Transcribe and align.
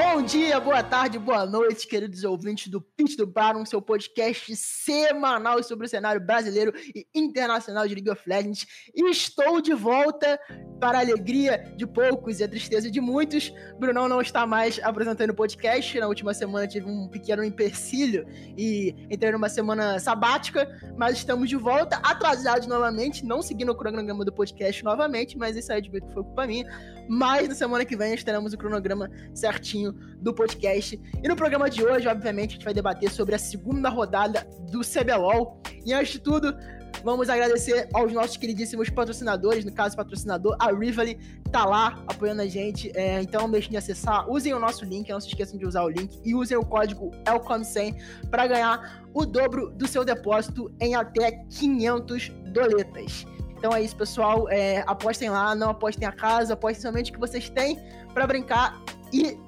go 0.00 0.09
Bom 0.20 0.26
dia, 0.26 0.60
boa 0.60 0.82
tarde, 0.82 1.18
boa 1.18 1.46
noite, 1.46 1.86
queridos 1.86 2.24
ouvintes 2.24 2.68
do 2.68 2.78
Pitch 2.78 3.16
do 3.16 3.26
Baron, 3.26 3.64
seu 3.64 3.80
podcast 3.80 4.54
semanal 4.54 5.62
sobre 5.62 5.86
o 5.86 5.88
cenário 5.88 6.20
brasileiro 6.20 6.74
e 6.94 7.06
internacional 7.14 7.88
de 7.88 7.94
League 7.94 8.10
of 8.10 8.22
Legends. 8.28 8.66
E 8.94 9.02
estou 9.08 9.62
de 9.62 9.72
volta 9.72 10.38
para 10.78 10.98
a 10.98 11.00
alegria 11.00 11.72
de 11.74 11.86
poucos 11.86 12.38
e 12.38 12.44
a 12.44 12.48
tristeza 12.48 12.90
de 12.90 13.00
muitos. 13.00 13.50
Brunão 13.78 14.08
não 14.10 14.20
está 14.20 14.46
mais 14.46 14.78
apresentando 14.82 15.30
o 15.30 15.34
podcast. 15.34 15.98
Na 15.98 16.06
última 16.06 16.34
semana 16.34 16.66
tive 16.66 16.86
um 16.86 17.08
pequeno 17.08 17.42
empecilho 17.42 18.26
e 18.58 18.94
entrei 19.10 19.32
numa 19.32 19.48
semana 19.48 19.98
sabática, 19.98 20.68
mas 20.98 21.16
estamos 21.16 21.48
de 21.48 21.56
volta, 21.56 21.96
atrasados 21.96 22.66
novamente, 22.66 23.24
não 23.24 23.40
seguindo 23.40 23.72
o 23.72 23.74
cronograma 23.74 24.22
do 24.22 24.32
podcast 24.32 24.84
novamente, 24.84 25.38
mas 25.38 25.56
isso 25.56 25.72
aí 25.72 25.80
de 25.80 25.90
ver 25.90 26.02
que 26.02 26.12
foi 26.12 26.22
culpa 26.24 26.46
minha. 26.46 26.66
Mas 27.08 27.48
na 27.48 27.54
semana 27.54 27.86
que 27.86 27.96
vem 27.96 28.14
estaremos 28.14 28.52
o 28.52 28.58
cronograma 28.58 29.10
certinho 29.34 29.94
do 30.18 30.34
podcast. 30.34 31.00
E 31.22 31.28
no 31.28 31.36
programa 31.36 31.68
de 31.68 31.84
hoje, 31.84 32.06
obviamente, 32.08 32.50
a 32.50 32.52
gente 32.54 32.64
vai 32.64 32.74
debater 32.74 33.10
sobre 33.10 33.34
a 33.34 33.38
segunda 33.38 33.88
rodada 33.88 34.46
do 34.70 34.80
CBLOL. 34.80 35.60
E 35.84 35.92
antes 35.92 36.12
de 36.12 36.18
tudo, 36.20 36.54
Vamos 37.02 37.30
agradecer 37.30 37.88
aos 37.94 38.12
nossos 38.12 38.36
queridíssimos 38.36 38.90
patrocinadores, 38.90 39.64
no 39.64 39.72
caso, 39.72 39.96
patrocinador, 39.96 40.54
a 40.58 40.70
Rivali, 40.70 41.18
tá 41.50 41.64
lá 41.64 42.02
apoiando 42.06 42.42
a 42.42 42.46
gente. 42.46 42.92
É, 42.94 43.22
então, 43.22 43.42
não 43.42 43.50
deixem 43.50 43.70
de 43.70 43.76
acessar, 43.78 44.28
usem 44.28 44.52
o 44.52 44.58
nosso 44.58 44.84
link, 44.84 45.08
não 45.08 45.20
se 45.20 45.28
esqueçam 45.28 45.58
de 45.58 45.64
usar 45.64 45.82
o 45.82 45.88
link 45.88 46.20
e 46.24 46.34
usem 46.34 46.58
o 46.58 46.64
código 46.64 47.10
ELCOM100 47.24 48.28
para 48.30 48.46
ganhar 48.46 49.02
o 49.14 49.24
dobro 49.24 49.70
do 49.70 49.88
seu 49.88 50.04
depósito 50.04 50.70
em 50.78 50.94
até 50.94 51.42
500 51.48 52.28
doletas. 52.52 53.26
Então 53.56 53.74
é 53.74 53.82
isso, 53.82 53.96
pessoal. 53.96 54.48
É, 54.50 54.84
apostem 54.86 55.30
lá, 55.30 55.54
não 55.54 55.70
apostem 55.70 56.06
a 56.06 56.12
casa, 56.12 56.52
apostem 56.52 56.82
somente 56.82 57.10
o 57.10 57.14
que 57.14 57.20
vocês 57.20 57.48
têm 57.48 57.78
para 58.12 58.26
brincar 58.26 58.78
e 59.12 59.38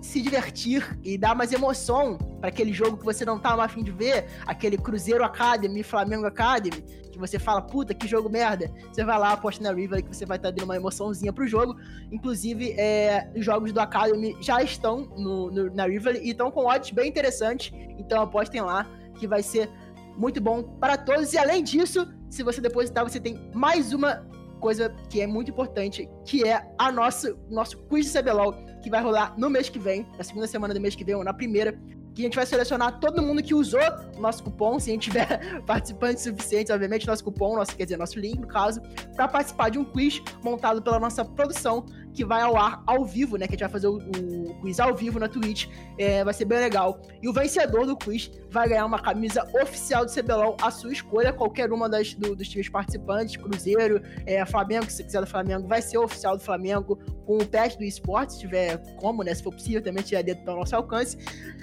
se 0.00 0.20
divertir 0.20 0.98
e 1.04 1.18
dar 1.18 1.34
mais 1.34 1.52
emoção 1.52 2.16
para 2.40 2.48
aquele 2.48 2.72
jogo 2.72 2.96
que 2.96 3.04
você 3.04 3.24
não 3.24 3.38
tá 3.38 3.56
mais 3.56 3.70
afim 3.70 3.82
de 3.82 3.90
ver, 3.90 4.26
aquele 4.46 4.76
Cruzeiro 4.78 5.22
Academy, 5.22 5.82
Flamengo 5.82 6.26
Academy, 6.26 6.82
que 7.12 7.18
você 7.18 7.38
fala, 7.38 7.60
puta, 7.60 7.92
que 7.92 8.08
jogo 8.08 8.30
merda. 8.30 8.70
Você 8.90 9.04
vai 9.04 9.18
lá, 9.18 9.32
aposta 9.32 9.62
na 9.62 9.72
River 9.72 10.02
que 10.02 10.14
você 10.14 10.24
vai 10.24 10.38
estar 10.38 10.48
tá 10.48 10.54
dando 10.56 10.64
uma 10.64 10.76
emoçãozinha 10.76 11.32
pro 11.32 11.46
jogo. 11.46 11.76
Inclusive, 12.10 12.72
é, 12.78 13.30
os 13.36 13.44
jogos 13.44 13.72
do 13.72 13.80
Academy 13.80 14.36
já 14.40 14.62
estão 14.62 15.02
no, 15.16 15.50
no, 15.50 15.74
na 15.74 15.86
River 15.86 16.20
e 16.22 16.30
estão 16.30 16.50
com 16.50 16.66
odds 16.66 16.90
bem 16.90 17.08
interessantes. 17.08 17.72
Então 17.98 18.22
apostem 18.22 18.62
lá, 18.62 18.86
que 19.18 19.26
vai 19.26 19.42
ser 19.42 19.68
muito 20.16 20.40
bom 20.40 20.62
para 20.62 20.96
todos. 20.96 21.32
E 21.32 21.38
além 21.38 21.62
disso, 21.62 22.08
se 22.28 22.42
você 22.42 22.60
depositar, 22.60 23.04
você 23.04 23.20
tem 23.20 23.50
mais 23.54 23.92
uma 23.92 24.26
coisa 24.60 24.94
que 25.08 25.20
é 25.20 25.26
muito 25.26 25.50
importante, 25.50 26.08
que 26.24 26.46
é 26.46 26.64
a 26.78 26.92
nossa 26.92 27.36
nosso 27.48 27.78
quiz 27.88 28.12
de 28.12 28.18
CBLOL, 28.18 28.52
que 28.82 28.88
vai 28.88 29.02
rolar 29.02 29.34
no 29.36 29.50
mês 29.50 29.68
que 29.68 29.78
vem, 29.78 30.06
na 30.16 30.22
segunda 30.24 30.46
semana 30.46 30.72
do 30.72 30.80
mês 30.80 30.94
que 30.94 31.04
vem, 31.04 31.14
ou 31.14 31.24
na 31.24 31.34
primeira, 31.34 31.76
que 32.14 32.22
a 32.22 32.24
gente 32.24 32.36
vai 32.36 32.46
selecionar 32.46 32.98
todo 32.98 33.22
mundo 33.22 33.42
que 33.42 33.54
usou 33.54 33.80
nosso 34.18 34.42
cupom, 34.42 34.78
se 34.78 34.90
a 34.90 34.92
gente 34.92 35.10
tiver 35.10 35.62
participantes 35.64 36.24
suficientes, 36.24 36.72
obviamente, 36.72 37.06
nosso 37.06 37.24
cupom, 37.24 37.56
nosso, 37.56 37.76
quer 37.76 37.84
dizer, 37.84 37.96
nosso 37.96 38.18
link, 38.18 38.38
no 38.38 38.46
caso, 38.46 38.80
para 39.14 39.28
participar 39.28 39.70
de 39.70 39.78
um 39.78 39.84
quiz 39.84 40.22
montado 40.42 40.82
pela 40.82 40.98
nossa 40.98 41.24
produção, 41.24 41.84
que 42.12 42.24
vai 42.24 42.42
ao 42.42 42.56
ar 42.56 42.82
ao 42.86 43.04
vivo, 43.04 43.36
né? 43.36 43.46
Que 43.46 43.54
a 43.54 43.56
gente 43.56 43.60
vai 43.60 43.70
fazer 43.70 43.86
o, 43.86 43.96
o 43.96 44.54
quiz 44.60 44.80
ao 44.80 44.94
vivo 44.94 45.18
na 45.18 45.28
Twitch. 45.28 45.66
É, 45.98 46.24
vai 46.24 46.34
ser 46.34 46.44
bem 46.44 46.58
legal. 46.58 47.00
E 47.22 47.28
o 47.28 47.32
vencedor 47.32 47.86
do 47.86 47.96
quiz 47.96 48.30
vai 48.50 48.68
ganhar 48.68 48.84
uma 48.84 48.98
camisa 48.98 49.46
oficial 49.62 50.04
do 50.04 50.12
CBLOL 50.12 50.56
à 50.60 50.70
sua 50.70 50.92
escolha, 50.92 51.32
qualquer 51.32 51.72
uma 51.72 51.88
das, 51.88 52.14
do, 52.14 52.34
dos 52.34 52.48
times 52.48 52.68
participantes, 52.68 53.36
Cruzeiro, 53.36 54.02
é, 54.26 54.44
Flamengo, 54.44 54.90
se 54.90 55.04
quiser 55.04 55.20
do 55.20 55.26
Flamengo, 55.26 55.68
vai 55.68 55.80
ser 55.80 55.98
oficial 55.98 56.36
do 56.36 56.42
Flamengo, 56.42 56.98
com 57.30 57.36
o 57.38 57.46
teste 57.46 57.78
do 57.78 57.84
esporte, 57.84 58.32
se 58.32 58.40
tiver 58.40 58.78
como, 58.96 59.22
né? 59.22 59.32
Se 59.32 59.42
for 59.42 59.52
possível, 59.52 59.80
também 59.80 60.02
tiver 60.02 60.22
dentro 60.24 60.44
do 60.44 60.56
nosso 60.56 60.74
alcance. 60.74 61.16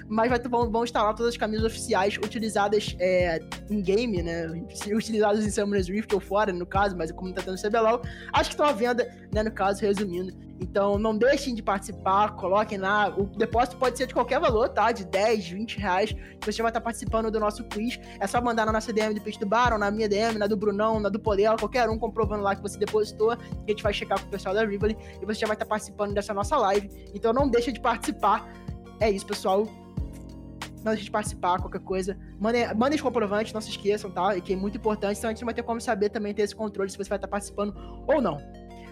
Mas 0.08 0.30
vai, 0.30 0.40
vão, 0.40 0.70
vão 0.70 0.84
todas 0.86 1.26
as 1.26 1.36
camisas 1.36 1.66
oficiais 1.66 2.16
utilizadas 2.16 2.96
é, 2.98 3.38
em 3.68 3.82
game, 3.82 4.22
né? 4.22 4.46
Utilizadas 4.90 5.44
em 5.44 5.50
Summoners 5.50 5.88
Rift 5.88 6.14
ou 6.14 6.20
fora, 6.20 6.52
no 6.52 6.64
caso, 6.64 6.96
mas 6.96 7.12
como 7.12 7.34
tá 7.34 7.42
tendo 7.42 7.60
CBLOL, 7.60 8.00
acho 8.32 8.48
que 8.48 8.54
estão 8.54 8.64
à 8.64 8.72
venda, 8.72 9.06
né? 9.42 9.50
No 9.50 9.54
caso, 9.54 9.80
resumindo. 9.82 10.32
Então 10.60 10.98
não 10.98 11.16
deixem 11.16 11.54
de 11.54 11.62
participar, 11.62 12.34
coloquem 12.34 12.78
lá. 12.78 13.08
O 13.16 13.24
depósito 13.24 13.76
pode 13.76 13.96
ser 13.96 14.06
de 14.06 14.14
qualquer 14.14 14.40
valor, 14.40 14.68
tá? 14.68 14.90
De 14.90 15.04
10, 15.04 15.48
20 15.48 15.78
reais. 15.78 16.14
Você 16.44 16.62
vai 16.62 16.70
estar 16.70 16.80
participando 16.80 17.30
do 17.30 17.38
nosso 17.38 17.64
quiz. 17.64 17.98
É 18.18 18.26
só 18.26 18.40
mandar 18.40 18.66
na 18.66 18.72
nossa 18.72 18.92
DM 18.92 19.14
do 19.14 19.20
Peixe 19.20 19.38
do 19.38 19.46
Baron, 19.46 19.78
na 19.78 19.90
minha 19.90 20.08
DM, 20.08 20.38
na 20.38 20.46
do 20.46 20.56
Brunão, 20.56 20.98
na 20.98 21.08
do 21.08 21.20
Polela, 21.20 21.56
qualquer 21.56 21.88
um 21.88 21.98
comprovando 21.98 22.42
lá 22.42 22.56
que 22.56 22.62
você 22.62 22.78
depositou. 22.78 23.36
Que 23.36 23.44
a 23.68 23.70
gente 23.70 23.82
vai 23.82 23.92
checar 23.92 24.20
com 24.20 24.26
o 24.26 24.30
pessoal 24.30 24.54
da 24.54 24.64
Rivoli 24.64 24.96
e 25.22 25.24
você 25.24 25.40
já 25.40 25.46
vai 25.46 25.54
estar 25.54 25.66
participando 25.66 26.12
dessa 26.12 26.34
nossa 26.34 26.56
live. 26.56 26.90
Então 27.14 27.32
não 27.32 27.48
deixa 27.48 27.70
de 27.70 27.80
participar. 27.80 28.48
É 29.00 29.08
isso, 29.10 29.26
pessoal. 29.26 29.68
Não 30.84 30.92
deixe 30.92 31.04
de 31.04 31.10
participar, 31.10 31.60
qualquer 31.60 31.80
coisa. 31.80 32.16
Mandem, 32.40 32.66
mandem 32.74 32.96
os 32.96 33.02
comprovantes, 33.02 33.52
não 33.52 33.60
se 33.60 33.70
esqueçam, 33.70 34.10
tá? 34.10 34.36
E 34.36 34.40
que 34.40 34.52
é 34.52 34.56
muito 34.56 34.76
importante, 34.76 35.18
então 35.18 35.28
a 35.28 35.32
gente 35.32 35.42
não 35.42 35.46
vai 35.46 35.54
ter 35.54 35.62
como 35.62 35.80
saber 35.80 36.08
também 36.08 36.32
ter 36.34 36.42
esse 36.42 36.54
controle 36.54 36.90
se 36.90 36.96
você 36.96 37.08
vai 37.08 37.18
estar 37.18 37.28
participando 37.28 37.74
ou 38.06 38.20
não. 38.20 38.40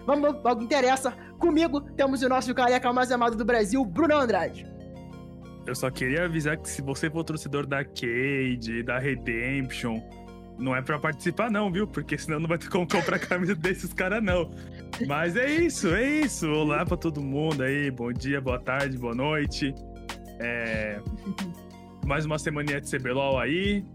Vamos 0.07 0.35
ao 0.45 0.55
que 0.55 0.63
interessa. 0.63 1.11
Comigo 1.37 1.81
temos 1.81 2.21
o 2.21 2.29
nosso 2.29 2.55
careca 2.55 2.93
mais 2.93 3.11
amado 3.11 3.35
do 3.35 3.43
Brasil, 3.43 3.83
Bruno 3.83 4.15
Andrade. 4.15 4.65
Eu 5.65 5.75
só 5.75 5.91
queria 5.91 6.23
avisar 6.23 6.55
que 6.55 6.69
se 6.69 6.81
você 6.81 7.09
for 7.09 7.25
torcedor 7.25 7.67
da 7.67 7.83
Cade, 7.83 8.83
da 8.83 8.99
Redemption, 8.99 10.01
não 10.57 10.73
é 10.73 10.81
para 10.81 10.97
participar 10.97 11.51
não, 11.51 11.69
viu? 11.69 11.85
Porque 11.85 12.17
senão 12.17 12.39
não 12.39 12.47
vai 12.47 12.57
ter 12.57 12.69
como 12.69 12.87
comprar 12.87 13.19
camisa 13.27 13.53
desses 13.53 13.91
caras 13.91 14.23
não. 14.23 14.49
Mas 15.05 15.35
é 15.35 15.45
isso, 15.45 15.89
é 15.93 16.21
isso. 16.21 16.47
Olá 16.47 16.85
para 16.85 16.95
todo 16.95 17.21
mundo 17.21 17.61
aí. 17.63 17.91
Bom 17.91 18.13
dia, 18.13 18.39
boa 18.39 18.59
tarde, 18.59 18.97
boa 18.97 19.13
noite. 19.13 19.75
É... 20.39 21.01
Mais 22.07 22.25
uma 22.25 22.39
semaninha 22.39 22.79
de 22.79 22.89
CBLOL 22.89 23.37
aí. 23.37 23.85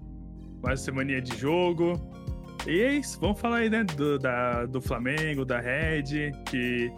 Mais 0.63 0.79
uma 0.79 0.85
semaninha 0.85 1.23
de 1.23 1.35
jogo. 1.39 2.12
E 2.67 2.81
é 2.81 2.95
isso, 2.95 3.19
vamos 3.21 3.41
falar 3.41 3.57
aí, 3.59 3.71
né, 3.71 3.83
do, 3.85 4.19
da, 4.19 4.67
do 4.67 4.81
Flamengo, 4.81 5.45
da 5.45 5.59
Red, 5.59 6.33
que 6.47 6.93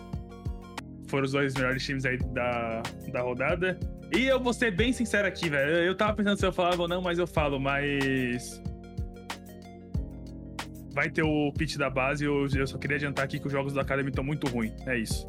foram 1.09 1.25
os 1.25 1.33
dois 1.33 1.55
melhores 1.55 1.85
times 1.85 2.05
aí 2.05 2.19
da, 2.19 2.83
da 3.11 3.21
rodada. 3.23 3.79
E 4.15 4.27
eu 4.27 4.39
vou 4.39 4.53
ser 4.53 4.71
bem 4.71 4.93
sincero 4.93 5.27
aqui, 5.27 5.49
velho. 5.49 5.73
Eu 5.77 5.97
tava 5.97 6.15
pensando 6.15 6.39
se 6.39 6.47
eu 6.47 6.53
falava 6.53 6.83
ou 6.83 6.89
não, 6.89 7.01
mas 7.01 7.19
eu 7.19 7.27
falo, 7.27 7.59
mas. 7.59 8.63
Vai 10.93 11.11
ter 11.11 11.25
o 11.25 11.53
pitch 11.53 11.77
da 11.77 11.91
base. 11.91 12.25
Eu, 12.25 12.47
eu 12.55 12.67
só 12.67 12.79
queria 12.79 12.97
adiantar 12.97 13.25
aqui 13.25 13.41
que 13.41 13.47
os 13.47 13.53
jogos 13.53 13.73
da 13.73 13.81
Academy 13.81 14.11
estão 14.11 14.23
muito 14.23 14.47
ruins. 14.49 14.75
É 14.87 14.97
isso. 14.99 15.27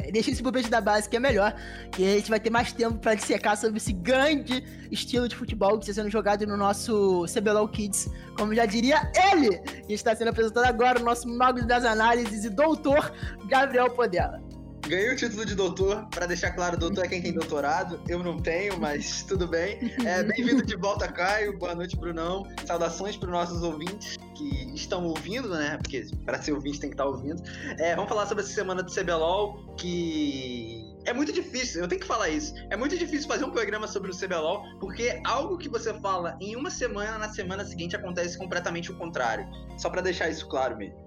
Deixa 0.12 0.30
esse 0.30 0.42
pulpete 0.42 0.68
da 0.68 0.80
base 0.80 1.08
que 1.08 1.16
é 1.16 1.20
melhor. 1.20 1.54
Que 1.90 2.04
a 2.04 2.16
gente 2.16 2.30
vai 2.30 2.40
ter 2.40 2.50
mais 2.50 2.72
tempo 2.72 2.98
para 2.98 3.14
dissecar 3.14 3.56
sobre 3.56 3.78
esse 3.78 3.92
grande 3.92 4.64
estilo 4.90 5.28
de 5.28 5.36
futebol 5.36 5.78
que 5.78 5.88
está 5.88 6.02
sendo 6.02 6.10
jogado 6.10 6.46
no 6.46 6.56
nosso 6.56 7.24
CBLOL 7.32 7.68
Kids. 7.68 8.08
Como 8.36 8.54
já 8.54 8.66
diria 8.66 9.10
ele, 9.32 9.58
que 9.86 9.92
está 9.92 10.14
sendo 10.14 10.28
apresentado 10.28 10.64
agora, 10.64 11.00
o 11.00 11.04
nosso 11.04 11.28
mago 11.28 11.64
das 11.66 11.84
análises 11.84 12.44
e 12.44 12.50
doutor 12.50 13.12
Gabriel 13.48 13.90
Podela. 13.90 14.53
Ganhei 14.86 15.10
o 15.10 15.16
título 15.16 15.46
de 15.46 15.54
doutor, 15.54 16.06
para 16.10 16.26
deixar 16.26 16.50
claro, 16.50 16.76
doutor 16.76 17.06
é 17.06 17.08
quem 17.08 17.22
tem 17.22 17.32
doutorado. 17.32 18.02
Eu 18.06 18.22
não 18.22 18.38
tenho, 18.38 18.78
mas 18.78 19.22
tudo 19.26 19.48
bem. 19.48 19.78
É, 20.04 20.22
Bem-vindo 20.22 20.62
de 20.62 20.76
volta, 20.76 21.10
Caio. 21.10 21.58
Boa 21.58 21.74
noite, 21.74 21.96
Brunão. 21.96 22.46
Saudações 22.66 23.16
para 23.16 23.26
os 23.28 23.32
nossos 23.32 23.62
ouvintes 23.62 24.18
que 24.36 24.74
estão 24.74 25.06
ouvindo, 25.06 25.48
né? 25.48 25.78
Porque 25.78 26.06
para 26.26 26.42
ser 26.42 26.52
ouvinte 26.52 26.80
tem 26.80 26.90
que 26.90 26.94
estar 26.94 27.04
tá 27.04 27.10
ouvindo. 27.10 27.42
É, 27.78 27.96
vamos 27.96 28.10
falar 28.10 28.26
sobre 28.26 28.44
essa 28.44 28.52
semana 28.52 28.82
do 28.82 28.92
CBLOL, 28.92 29.74
que 29.78 30.84
é 31.06 31.14
muito 31.14 31.32
difícil, 31.32 31.80
eu 31.80 31.88
tenho 31.88 32.00
que 32.00 32.06
falar 32.06 32.28
isso. 32.28 32.54
É 32.70 32.76
muito 32.76 32.96
difícil 32.96 33.26
fazer 33.26 33.44
um 33.44 33.50
programa 33.50 33.86
sobre 33.86 34.10
o 34.10 34.14
CBLOL, 34.14 34.64
porque 34.80 35.20
algo 35.24 35.56
que 35.56 35.68
você 35.68 35.94
fala 36.00 36.36
em 36.40 36.56
uma 36.56 36.70
semana, 36.70 37.16
na 37.16 37.30
semana 37.30 37.64
seguinte 37.64 37.96
acontece 37.96 38.36
completamente 38.36 38.90
o 38.90 38.96
contrário. 38.96 39.46
Só 39.78 39.88
para 39.88 40.02
deixar 40.02 40.28
isso 40.28 40.46
claro 40.46 40.76
mesmo. 40.76 41.03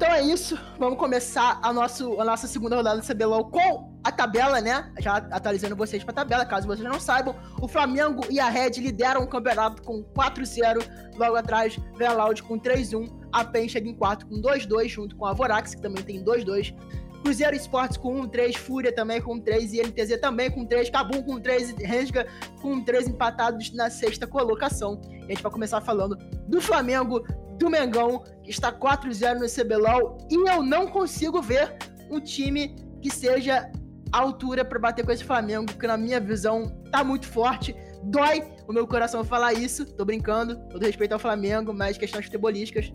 Então 0.00 0.14
é 0.14 0.22
isso, 0.22 0.58
vamos 0.78 0.98
começar 0.98 1.60
a, 1.62 1.74
nosso, 1.74 2.18
a 2.18 2.24
nossa 2.24 2.46
segunda 2.46 2.74
rodada 2.74 3.02
do 3.02 3.06
CBLOL 3.06 3.50
com 3.50 4.00
a 4.02 4.10
tabela, 4.10 4.58
né? 4.58 4.90
Já 4.98 5.16
atualizando 5.16 5.76
vocês 5.76 6.02
para 6.02 6.12
a 6.12 6.14
tabela, 6.14 6.46
caso 6.46 6.66
vocês 6.66 6.88
não 6.88 6.98
saibam. 6.98 7.36
O 7.60 7.68
Flamengo 7.68 8.22
e 8.30 8.40
a 8.40 8.48
Red 8.48 8.80
lideram 8.80 9.20
o 9.20 9.26
campeonato 9.26 9.82
com 9.82 10.02
4-0. 10.02 10.82
Logo 11.18 11.36
atrás, 11.36 11.78
vem 11.98 12.08
a 12.08 12.14
com 12.42 12.58
3-1. 12.58 13.10
A 13.30 13.44
PEN 13.44 13.68
chega 13.68 13.90
em 13.90 13.94
4 13.94 14.26
com 14.26 14.40
2-2, 14.40 14.88
junto 14.88 15.14
com 15.16 15.26
a 15.26 15.34
Vorax, 15.34 15.74
que 15.74 15.82
também 15.82 16.02
tem 16.02 16.24
2-2. 16.24 16.74
Cruzeiro 17.22 17.54
Esportes 17.54 17.98
com 17.98 18.22
1-3, 18.26 18.56
Fúria 18.56 18.94
também 18.94 19.20
com 19.20 19.38
3 19.38 19.74
e 19.74 19.82
NTZ 19.82 20.18
também 20.18 20.50
com 20.50 20.64
3, 20.64 20.88
Cabum 20.88 21.22
com 21.22 21.38
3 21.38 21.72
e 21.78 21.84
Rensga 21.84 22.26
com 22.62 22.82
3 22.82 23.06
empatados 23.06 23.70
na 23.74 23.90
sexta 23.90 24.26
colocação. 24.26 24.98
E 25.12 25.24
a 25.24 25.28
gente 25.28 25.42
vai 25.42 25.52
começar 25.52 25.82
falando 25.82 26.16
do 26.48 26.58
Flamengo, 26.58 27.22
do 27.60 27.68
Mengão, 27.68 28.24
que 28.42 28.50
está 28.50 28.72
4-0 28.72 29.38
no 29.38 29.46
CBLOL, 29.46 30.16
e 30.30 30.50
eu 30.50 30.62
não 30.62 30.88
consigo 30.88 31.42
ver 31.42 31.76
um 32.10 32.18
time 32.18 32.74
que 33.02 33.10
seja 33.10 33.70
a 34.10 34.18
altura 34.18 34.64
para 34.64 34.78
bater 34.78 35.04
com 35.04 35.12
esse 35.12 35.22
Flamengo, 35.22 35.72
que 35.78 35.86
na 35.86 35.96
minha 35.96 36.18
visão 36.18 36.66
tá 36.90 37.04
muito 37.04 37.26
forte. 37.26 37.76
Dói 38.02 38.42
o 38.66 38.72
meu 38.72 38.86
coração 38.86 39.22
falar 39.22 39.52
isso, 39.52 39.84
tô 39.84 40.06
brincando, 40.06 40.56
todo 40.70 40.82
respeito 40.82 41.12
ao 41.12 41.18
Flamengo, 41.18 41.72
mas 41.72 41.98
questões 41.98 42.24
futebolísticas. 42.24 42.90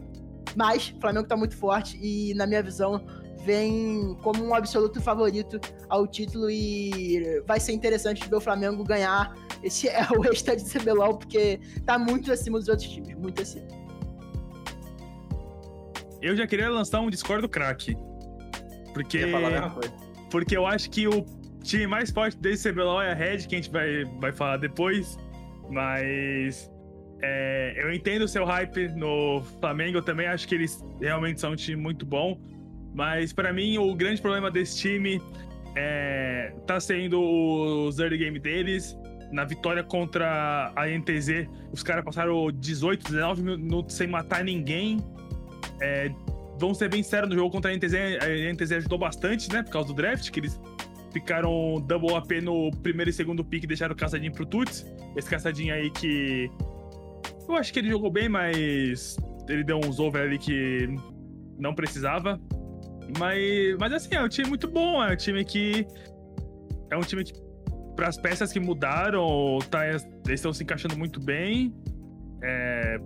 Mas 0.56 0.90
o 0.90 1.00
Flamengo 1.00 1.28
tá 1.28 1.38
muito 1.38 1.56
forte 1.56 1.98
e, 2.02 2.34
na 2.34 2.48
minha 2.48 2.64
visão, 2.64 3.06
vem 3.46 4.18
como 4.24 4.44
um 4.44 4.56
absoluto 4.56 5.00
favorito 5.00 5.60
ao 5.90 6.08
título 6.08 6.50
e 6.50 7.44
vai 7.46 7.60
ser 7.60 7.74
interessante 7.74 8.28
ver 8.28 8.36
o 8.36 8.42
Flamengo 8.42 8.84
ganhar 8.84 9.36
esse 9.62 9.88
é 9.88 10.02
o 10.12 10.22
restante 10.22 10.64
de 10.64 10.70
CBLOL, 10.72 11.18
porque 11.18 11.60
tá 11.86 12.00
muito 12.00 12.32
acima 12.32 12.58
dos 12.58 12.68
outros 12.68 12.90
times, 12.90 13.16
muito 13.16 13.42
acima. 13.42 13.85
Eu 16.26 16.36
já 16.36 16.48
queria 16.48 16.72
lançar 16.72 17.02
um 17.02 17.10
Discord 17.12 17.44
do 17.44 17.48
crack. 17.48 17.96
Porque. 18.96 19.18
Eu 19.18 19.28
ia 19.28 19.32
falar 19.32 19.48
a 19.48 19.52
mesma 19.52 19.70
coisa. 19.70 19.94
Porque 20.32 20.58
eu 20.58 20.66
acho 20.66 20.90
que 20.90 21.08
o 21.08 21.24
time 21.64 21.86
mais 21.86 22.10
forte 22.10 22.36
desse 22.38 22.72
CBLOL 22.72 23.00
é 23.00 23.12
a 23.12 23.14
Red, 23.14 23.38
que 23.48 23.54
a 23.54 23.60
gente 23.60 23.70
vai, 23.70 24.06
vai 24.20 24.32
falar 24.32 24.58
depois. 24.58 25.20
Mas. 25.70 26.72
É, 27.22 27.76
eu 27.78 27.94
entendo 27.94 28.24
o 28.24 28.28
seu 28.28 28.44
hype 28.44 28.88
no 28.90 29.44
Flamengo, 29.60 30.00
eu 30.00 30.02
também 30.02 30.28
acho 30.28 30.48
que 30.48 30.56
eles 30.56 30.84
realmente 31.00 31.40
são 31.40 31.52
um 31.52 31.56
time 31.56 31.80
muito 31.80 32.08
bom. 32.08 32.42
Mas 32.94 33.32
para 33.32 33.54
mim, 33.54 33.78
o 33.78 33.94
grande 33.94 34.20
problema 34.20 34.50
desse 34.50 34.78
time 34.78 35.22
é, 35.76 36.54
tá 36.66 36.80
sendo 36.80 37.22
os 37.22 38.00
early 38.00 38.18
game 38.18 38.40
deles. 38.40 38.98
Na 39.32 39.44
vitória 39.44 39.84
contra 39.84 40.74
a 40.76 40.88
NTZ, 40.88 41.48
os 41.72 41.84
caras 41.84 42.04
passaram 42.04 42.52
18, 42.52 43.12
19 43.12 43.44
minutos 43.44 43.96
sem 43.96 44.08
matar 44.08 44.44
ninguém. 44.44 45.04
É, 45.82 46.12
vamos 46.60 46.78
ser 46.78 46.90
bem 46.90 47.04
sérios 47.04 47.30
no 47.30 47.36
jogo 47.36 47.52
contra 47.52 47.72
a 47.72 47.76
NTZ. 47.76 47.94
A 48.22 48.54
NTZ 48.54 48.72
ajudou 48.74 48.98
bastante, 48.98 49.52
né? 49.52 49.64
Por 49.64 49.72
causa 49.72 49.88
do 49.88 49.94
draft, 49.94 50.30
que 50.32 50.40
eles 50.40 50.60
ficaram 51.12 51.82
double 51.88 52.14
AP 52.16 52.44
no 52.44 52.72
primeiro 52.84 53.10
e 53.10 53.14
segundo 53.14 53.44
pick 53.44 53.64
e 53.64 53.68
deixaram 53.68 53.94
o 53.94 53.98
caçadinho 53.98 54.34
pro 54.34 54.46
Tuts. 54.46 54.86
Esse 55.16 55.30
caçadinho 55.30 55.74
aí 55.74 55.90
que. 55.92 56.50
Eu 57.48 57.56
acho 57.56 57.72
que 57.72 57.80
ele 57.80 57.90
jogou 57.90 58.12
bem, 58.12 58.28
mas 58.28 59.18
ele 59.48 59.64
deu 59.64 59.78
uns 59.78 60.00
over 60.00 60.24
ali 60.24 60.38
que 60.38 60.88
não 61.58 61.74
precisava. 61.74 62.40
Mas, 63.20 63.78
mas 63.80 63.94
assim, 63.94 64.16
é 64.16 64.22
um 64.22 64.28
time 64.28 64.50
muito 64.50 64.68
bom. 64.68 65.04
É 65.04 65.14
um 65.14 65.16
time 65.16 65.46
que. 65.46 65.86
É 66.92 66.98
um 66.98 67.02
time 67.02 67.24
que 67.24 67.34
para 67.96 68.10
as 68.10 68.18
peças 68.18 68.52
que 68.52 68.60
mudaram, 68.60 69.58
tá, 69.72 69.88
eles 69.88 70.06
estão 70.28 70.52
se 70.52 70.64
encaixando 70.64 70.98
muito 70.98 71.20
bem. 71.20 71.74
É, 72.44 72.98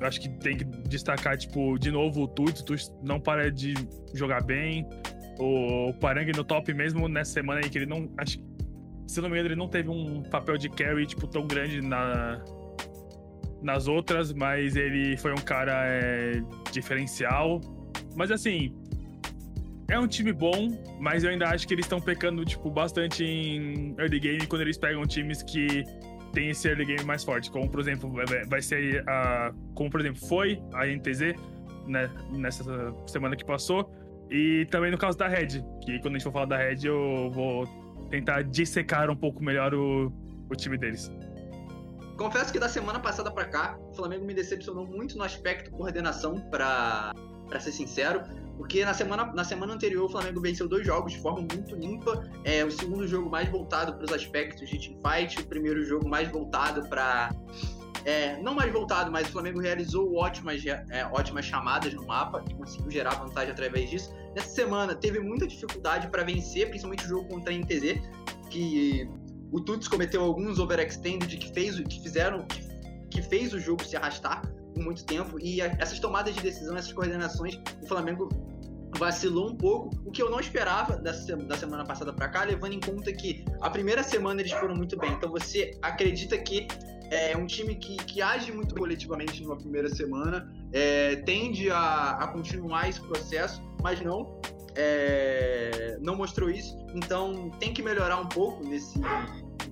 acho 0.00 0.20
que 0.20 0.28
tem 0.28 0.56
que 0.56 0.64
destacar, 0.64 1.36
tipo, 1.36 1.78
de 1.78 1.90
novo 1.90 2.22
o 2.22 2.28
Tuts. 2.28 2.60
O 2.60 2.64
Tuts 2.64 2.92
não 3.02 3.20
para 3.20 3.50
de 3.50 3.74
jogar 4.14 4.42
bem. 4.42 4.88
O 5.38 5.92
Parangue 6.00 6.32
no 6.32 6.44
top 6.44 6.72
mesmo 6.72 7.08
nessa 7.08 7.32
semana 7.32 7.60
aí, 7.62 7.70
que 7.70 7.78
ele 7.78 7.86
não. 7.86 8.10
Acho 8.16 8.38
se 9.06 9.20
não 9.20 9.28
me 9.28 9.36
engano, 9.36 9.48
ele 9.48 9.56
não 9.56 9.68
teve 9.68 9.88
um 9.88 10.22
papel 10.22 10.58
de 10.58 10.68
carry, 10.68 11.06
tipo, 11.06 11.26
tão 11.28 11.46
grande 11.46 11.80
na, 11.80 12.42
nas 13.62 13.86
outras, 13.86 14.32
mas 14.32 14.74
ele 14.74 15.16
foi 15.16 15.32
um 15.32 15.36
cara 15.36 15.84
é, 15.86 16.42
diferencial. 16.72 17.60
Mas 18.16 18.30
assim, 18.30 18.74
é 19.88 19.98
um 19.98 20.08
time 20.08 20.32
bom, 20.32 20.76
mas 21.00 21.22
eu 21.22 21.30
ainda 21.30 21.48
acho 21.48 21.66
que 21.68 21.74
eles 21.74 21.84
estão 21.84 22.00
pecando, 22.00 22.44
tipo, 22.44 22.70
bastante 22.70 23.24
em 23.24 23.94
early 23.98 24.18
game 24.18 24.46
quando 24.46 24.62
eles 24.62 24.76
pegam 24.76 25.06
times 25.06 25.42
que 25.42 25.84
tem 26.32 26.50
esse 26.50 26.68
early 26.68 26.84
game 26.84 27.04
mais 27.04 27.24
forte. 27.24 27.50
Como, 27.50 27.68
por 27.68 27.80
exemplo, 27.80 28.12
vai 28.48 28.62
ser 28.62 29.04
a. 29.08 29.52
Como, 29.74 29.90
por 29.90 30.00
exemplo, 30.00 30.26
foi 30.26 30.62
a 30.72 30.86
NTZ, 30.86 31.34
né, 31.86 32.10
nessa 32.30 32.64
semana 33.06 33.36
que 33.36 33.44
passou. 33.44 33.90
E 34.30 34.66
também 34.70 34.90
no 34.90 34.98
caso 34.98 35.16
da 35.16 35.28
Red, 35.28 35.62
que 35.84 36.00
quando 36.00 36.16
a 36.16 36.18
gente 36.18 36.24
for 36.24 36.32
falar 36.32 36.46
da 36.46 36.56
Red, 36.56 36.84
eu 36.84 37.30
vou 37.30 37.64
tentar 38.10 38.42
dissecar 38.42 39.10
um 39.10 39.16
pouco 39.16 39.42
melhor 39.42 39.72
o, 39.74 40.12
o 40.50 40.54
time 40.56 40.76
deles. 40.76 41.10
Confesso 42.16 42.52
que 42.52 42.58
da 42.58 42.68
semana 42.68 42.98
passada 42.98 43.30
para 43.30 43.44
cá, 43.44 43.78
o 43.90 43.94
Flamengo 43.94 44.24
me 44.24 44.34
decepcionou 44.34 44.86
muito 44.86 45.18
no 45.18 45.22
aspecto 45.22 45.70
coordenação, 45.70 46.40
para 46.50 47.12
ser 47.60 47.72
sincero. 47.72 48.22
Porque 48.56 48.84
na 48.84 48.94
semana, 48.94 49.32
na 49.32 49.44
semana 49.44 49.74
anterior 49.74 50.06
o 50.06 50.08
Flamengo 50.08 50.40
venceu 50.40 50.68
dois 50.68 50.86
jogos 50.86 51.12
de 51.12 51.20
forma 51.20 51.40
muito 51.40 51.74
limpa. 51.74 52.22
É, 52.44 52.64
o 52.64 52.70
segundo 52.70 53.06
jogo 53.06 53.28
mais 53.28 53.48
voltado 53.50 53.94
para 53.94 54.04
os 54.04 54.12
aspectos 54.12 54.68
de 54.68 54.78
teamfight, 54.78 55.38
o 55.40 55.46
primeiro 55.46 55.84
jogo 55.84 56.08
mais 56.08 56.30
voltado 56.30 56.88
para. 56.88 57.30
É, 58.04 58.40
não 58.40 58.54
mais 58.54 58.72
voltado, 58.72 59.10
mas 59.10 59.28
o 59.28 59.32
Flamengo 59.32 59.60
realizou 59.60 60.14
ótimas, 60.14 60.64
é, 60.64 61.04
ótimas 61.12 61.44
chamadas 61.44 61.92
no 61.92 62.06
mapa 62.06 62.42
e 62.48 62.54
conseguiu 62.54 62.90
gerar 62.90 63.16
vantagem 63.16 63.50
através 63.50 63.90
disso. 63.90 64.14
Nessa 64.34 64.50
semana 64.50 64.94
teve 64.94 65.18
muita 65.18 65.46
dificuldade 65.46 66.08
para 66.08 66.22
vencer, 66.22 66.68
principalmente 66.68 67.04
o 67.04 67.08
jogo 67.08 67.28
contra 67.28 67.52
a 67.52 67.56
NTZ, 67.56 68.00
que 68.48 69.10
o 69.50 69.60
Tuts 69.60 69.88
cometeu 69.88 70.22
alguns 70.22 70.58
overextended 70.60 71.36
que 71.36 71.52
fez 71.52 71.80
que 71.80 72.00
fizeram 72.00 72.46
que, 72.46 72.60
que 73.10 73.22
fez 73.22 73.52
o 73.52 73.58
jogo 73.58 73.84
se 73.84 73.96
arrastar 73.96 74.42
por 74.76 74.84
muito 74.84 75.04
tempo 75.04 75.38
e 75.40 75.60
essas 75.60 75.98
tomadas 75.98 76.34
de 76.34 76.42
decisão, 76.42 76.76
essas 76.76 76.92
coordenações, 76.92 77.58
o 77.82 77.86
Flamengo 77.86 78.28
vacilou 78.98 79.48
um 79.48 79.56
pouco, 79.56 79.90
o 80.04 80.10
que 80.12 80.22
eu 80.22 80.30
não 80.30 80.38
esperava 80.38 80.96
da, 80.96 81.12
da 81.12 81.56
semana 81.56 81.84
passada 81.84 82.12
para 82.12 82.28
cá, 82.28 82.44
levando 82.44 82.74
em 82.74 82.80
conta 82.80 83.12
que 83.12 83.44
a 83.60 83.70
primeira 83.70 84.02
semana 84.02 84.40
eles 84.40 84.52
foram 84.52 84.76
muito 84.76 84.96
bem. 84.98 85.12
Então 85.12 85.30
você 85.30 85.76
acredita 85.82 86.36
que 86.38 86.68
é 87.10 87.36
um 87.36 87.46
time 87.46 87.74
que, 87.74 87.96
que 87.96 88.20
age 88.20 88.52
muito 88.52 88.74
coletivamente 88.74 89.42
numa 89.42 89.56
primeira 89.56 89.88
semana, 89.88 90.52
é, 90.72 91.16
tende 91.16 91.70
a, 91.70 92.10
a 92.10 92.28
continuar 92.28 92.88
esse 92.88 93.00
processo, 93.00 93.62
mas 93.82 94.00
não. 94.00 94.40
É, 94.78 95.96
não 96.02 96.14
mostrou 96.16 96.50
isso, 96.50 96.76
então 96.94 97.50
tem 97.58 97.72
que 97.72 97.82
melhorar 97.82 98.20
um 98.20 98.26
pouco 98.28 98.62
nesse, 98.62 99.00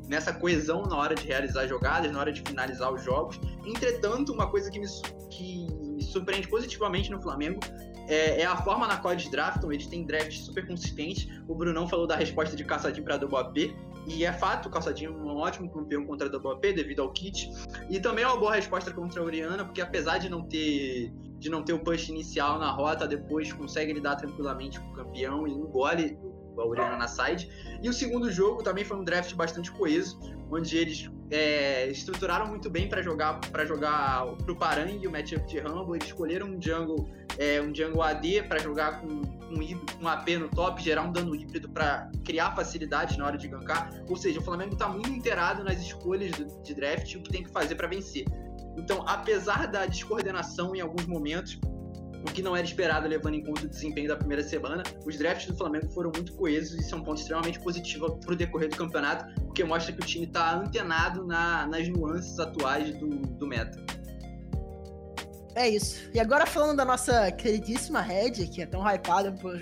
nessa 0.09 0.33
coesão 0.33 0.83
na 0.83 0.97
hora 0.97 1.15
de 1.15 1.27
realizar 1.27 1.67
jogadas, 1.67 2.11
na 2.13 2.19
hora 2.19 2.33
de 2.33 2.43
finalizar 2.43 2.93
os 2.93 3.03
jogos. 3.03 3.41
Entretanto, 3.65 4.33
uma 4.33 4.49
coisa 4.49 4.71
que 4.71 4.79
me, 4.79 4.87
que 5.31 5.67
me 5.73 6.03
surpreende 6.03 6.49
positivamente 6.49 7.11
no 7.11 7.21
Flamengo 7.21 7.61
é, 8.07 8.43
é, 8.43 8.45
a 8.45 8.57
forma 8.57 8.87
na 8.87 8.97
qual 8.97 9.13
eles 9.13 9.29
draftam. 9.31 9.73
Eles 9.73 9.87
têm 9.87 10.05
draft 10.05 10.33
super 10.33 10.67
consistente. 10.67 11.29
O 11.49 11.55
Brunão 11.55 11.89
falou 11.89 12.07
da 12.07 12.17
resposta 12.17 12.55
de 12.55 12.65
Caçadinho 12.65 13.05
para 13.05 13.17
Double 13.17 13.39
AP. 13.39 13.75
E 14.07 14.25
é 14.25 14.33
fato, 14.33 14.67
o 14.67 14.71
Calçadinho 14.71 15.13
é 15.13 15.15
um 15.15 15.37
ótimo 15.37 15.71
campeão 15.71 16.05
contra 16.05 16.29
a 16.29 16.31
Double 16.31 16.53
AP 16.53 16.75
devido 16.75 17.01
ao 17.01 17.11
kit. 17.11 17.51
E 17.89 17.99
também 17.99 18.25
é 18.25 18.27
uma 18.27 18.37
boa 18.37 18.55
resposta 18.55 18.93
contra 18.93 19.23
a 19.23 19.25
Oriana, 19.25 19.65
porque 19.65 19.81
apesar 19.81 20.19
de 20.19 20.29
não 20.29 20.43
ter 20.43 21.13
de 21.39 21.51
não 21.51 21.63
ter 21.63 21.75
o 21.75 21.79
push 21.79 22.09
inicial 22.09 22.59
na 22.59 22.71
rota, 22.71 23.07
depois 23.07 23.53
consegue 23.53 23.93
lidar 23.93 24.17
tranquilamente 24.17 24.81
com 24.81 24.89
o 24.89 24.93
campeão 24.95 25.47
e 25.47 25.53
engole 25.53 26.19
a 26.61 26.97
na 26.97 27.09
side. 27.09 27.49
E 27.83 27.89
o 27.89 27.93
segundo 27.93 28.31
jogo 28.31 28.63
também 28.63 28.85
foi 28.85 28.97
um 28.97 29.05
draft 29.05 29.35
bastante 29.35 29.71
coeso, 29.73 30.19
onde 30.51 30.77
eles 30.77 31.11
é, 31.31 31.89
estruturaram 31.89 32.47
muito 32.47 32.71
bem 32.71 32.89
para 32.89 33.03
jogar 33.03 33.41
para 33.41 33.65
jogar 33.65 34.27
pro 34.45 34.57
Parang 34.57 35.07
o 35.07 35.11
matchup 35.11 35.47
de 35.47 35.59
Rumble. 35.59 35.97
Eles 35.97 36.07
escolheram 36.07 36.49
um 36.49 36.61
jungle, 36.61 37.09
é, 37.39 37.61
um 37.61 37.75
jungle 37.75 38.03
AD 38.03 38.43
para 38.45 38.59
jogar 38.59 39.01
com 39.01 39.07
um, 39.09 40.03
um 40.03 40.09
AP 40.09 40.29
no 40.39 40.49
top, 40.49 40.83
gerar 40.83 41.03
um 41.03 41.13
dano 41.13 41.35
híbrido 41.35 41.69
para 41.69 42.11
criar 42.25 42.55
facilidade 42.55 43.19
na 43.19 43.27
hora 43.27 43.39
de 43.39 43.49
gankar. 43.49 43.91
Ou 44.09 44.17
seja, 44.17 44.41
o 44.41 44.43
Flamengo 44.43 44.75
está 44.75 44.89
muito 44.89 45.11
inteirado 45.11 45.65
nas 45.65 45.81
escolhas 45.81 46.31
do, 46.33 46.63
de 46.63 46.75
draft 46.75 47.13
e 47.13 47.17
o 47.17 47.23
que 47.23 47.31
tem 47.31 47.43
que 47.43 47.51
fazer 47.51 47.75
para 47.75 47.89
vencer. 47.89 48.25
Então, 48.77 49.05
apesar 49.07 49.67
da 49.69 49.87
descoordenação 49.87 50.75
em 50.75 50.81
alguns 50.81 51.07
momentos, 51.07 51.59
o 52.25 52.33
que 52.33 52.43
não 52.43 52.57
era 52.57 52.67
esperado 52.67 53.07
levando 53.07 53.35
em 53.35 53.45
conta 53.45 53.67
o 53.67 53.69
desempenho 53.69 54.09
da 54.09 54.17
primeira 54.17 54.43
semana. 54.43 54.83
Os 55.05 55.17
drafts 55.17 55.47
do 55.47 55.57
Flamengo 55.57 55.91
foram 55.93 56.11
muito 56.15 56.33
coesos 56.33 56.79
e 56.79 56.81
isso 56.81 56.95
é 56.95 56.99
um 56.99 57.03
ponto 57.03 57.21
extremamente 57.21 57.61
positivo 57.61 58.17
para 58.17 58.33
o 58.33 58.37
decorrer 58.37 58.71
do 58.71 58.77
campeonato, 58.77 59.27
porque 59.43 59.63
mostra 59.63 59.93
que 59.93 60.01
o 60.01 60.07
time 60.07 60.25
está 60.25 60.57
antenado 60.57 61.27
na, 61.27 61.67
nas 61.67 61.87
nuances 61.89 62.39
atuais 62.39 62.95
do, 62.99 63.09
do 63.09 63.47
meta. 63.47 63.79
É 65.55 65.69
isso. 65.69 66.11
E 66.13 66.19
agora 66.19 66.47
falando 66.47 66.77
da 66.77 66.85
nossa 66.85 67.31
queridíssima 67.31 68.01
Red, 68.01 68.33
que 68.49 68.63
é 68.63 68.67
tão 68.67 68.83
hypada 68.83 69.31
por 69.33 69.57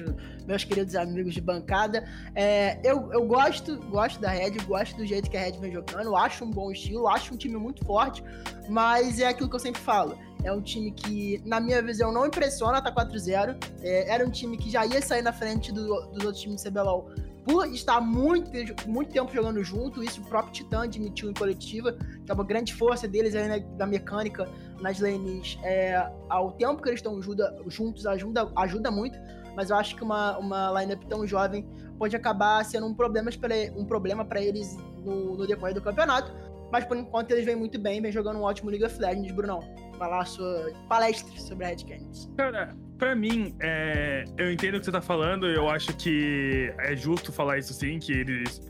meus 0.45 0.65
queridos 0.65 0.95
amigos 0.95 1.35
de 1.35 1.41
bancada, 1.41 2.05
é, 2.35 2.79
eu, 2.85 3.13
eu 3.13 3.25
gosto, 3.27 3.79
gosto 3.89 4.21
da 4.21 4.31
Red, 4.31 4.53
gosto 4.67 4.97
do 4.97 5.07
jeito 5.07 5.31
que 5.31 5.37
a 5.37 5.41
Red 5.41 5.53
vem 5.53 5.73
jogando, 5.73 6.17
acho 6.17 6.45
um 6.45 6.51
bom 6.51 6.71
estilo, 6.71 7.09
acho 7.09 7.35
um 7.35 7.37
time 7.37 7.57
muito 7.57 7.85
forte, 7.85 8.23
mas 8.69 9.19
é 9.19 9.27
aquilo 9.27 9.49
que 9.49 9.57
eu 9.57 9.61
sempre 9.61 9.81
falo. 9.81 10.19
É 10.45 10.53
um 10.53 10.61
time 10.61 10.91
que, 10.91 11.41
na 11.45 11.61
minha 11.61 11.81
visão, 11.81 12.13
não 12.13 12.27
impressiona, 12.27 12.83
tá 12.83 12.93
4-0. 12.93 13.57
É, 13.81 14.11
era 14.11 14.27
um 14.27 14.31
time 14.31 14.57
que 14.57 14.69
já 14.69 14.85
ia 14.85 15.01
sair 15.01 15.23
na 15.23 15.33
frente 15.33 15.71
do, 15.71 15.83
dos 16.07 16.25
outros 16.25 16.41
times 16.41 16.63
do 16.63 16.71
CBLOL 16.71 17.11
por 17.45 17.67
estar 17.67 18.01
muito, 18.01 18.51
muito 18.87 19.13
tempo 19.13 19.33
jogando 19.33 19.63
junto. 19.63 20.03
Isso 20.03 20.21
o 20.21 20.25
próprio 20.25 20.53
Titã 20.53 20.85
admitiu 20.85 21.31
em 21.31 21.35
coletiva, 21.35 21.93
que 21.93 22.31
é 22.31 22.35
uma 22.35 22.45
grande 22.45 22.75
força 22.75 23.09
deles 23.09 23.35
aí 23.35 23.49
na, 23.49 23.59
da 23.77 23.87
mecânica 23.87 24.49
nas 24.81 25.01
lanes. 25.01 25.59
É, 25.63 26.11
ao 26.29 26.53
tempo 26.53 26.83
que 26.83 26.89
eles 26.89 26.99
estão 26.99 27.21
juntos 27.69 28.07
ajuda, 28.07 28.51
ajuda 28.57 28.91
muito, 28.91 29.19
mas 29.57 29.71
eu 29.71 29.77
acho 29.77 29.97
que 29.97 30.03
uma, 30.03 30.39
uma 30.39 30.81
lineup 30.81 31.03
tão 31.05 31.27
jovem 31.27 31.67
pode 31.99 32.17
acabar 32.17 32.65
sendo 32.65 32.87
um 32.87 32.95
problema 32.95 33.31
para 33.31 33.55
um 33.77 33.85
problema 33.85 34.27
eles 34.37 34.77
no, 35.05 35.37
no 35.37 35.47
decorrer 35.47 35.75
do 35.75 35.83
campeonato. 35.83 36.33
Mas 36.71 36.85
por 36.87 36.97
enquanto 36.97 37.31
eles 37.33 37.45
vêm 37.45 37.55
muito 37.55 37.79
bem, 37.79 38.01
vem 38.01 38.11
jogando 38.11 38.39
um 38.39 38.43
ótimo 38.43 38.71
League 38.71 38.85
of 38.85 38.99
Legends, 38.99 39.31
Brunão 39.33 39.61
falar 39.99 40.23
a 40.23 40.25
sua 40.25 40.73
palestra 40.89 41.39
sobre 41.39 41.67
a 41.67 41.69
Red 41.69 41.85
Canids. 41.85 42.29
Cara, 42.37 42.75
pra 42.99 43.15
mim, 43.15 43.55
é, 43.61 44.25
eu 44.39 44.51
entendo 44.51 44.77
o 44.77 44.81
que 44.81 44.87
você 44.87 44.91
tá 44.91 45.03
falando, 45.03 45.47
eu 45.47 45.69
acho 45.69 45.95
que 45.97 46.75
é 46.79 46.97
justo 46.97 47.31
falar 47.31 47.59
isso 47.59 47.73
sim, 47.75 47.99
que 47.99 48.13
eles, 48.13 48.61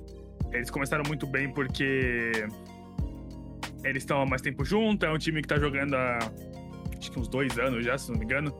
eles 0.52 0.68
começaram 0.68 1.04
muito 1.06 1.26
bem 1.26 1.50
porque 1.50 2.32
eles 3.84 4.02
estão 4.02 4.20
há 4.20 4.26
mais 4.26 4.42
tempo 4.42 4.64
juntos, 4.64 5.08
é 5.08 5.12
um 5.12 5.18
time 5.18 5.40
que 5.40 5.48
tá 5.48 5.58
jogando 5.58 5.94
há 5.94 6.18
acho 6.98 7.10
que 7.10 7.18
uns 7.18 7.28
dois 7.28 7.58
anos 7.58 7.84
já, 7.84 7.98
se 7.98 8.10
não 8.10 8.18
me 8.18 8.24
engano. 8.24 8.54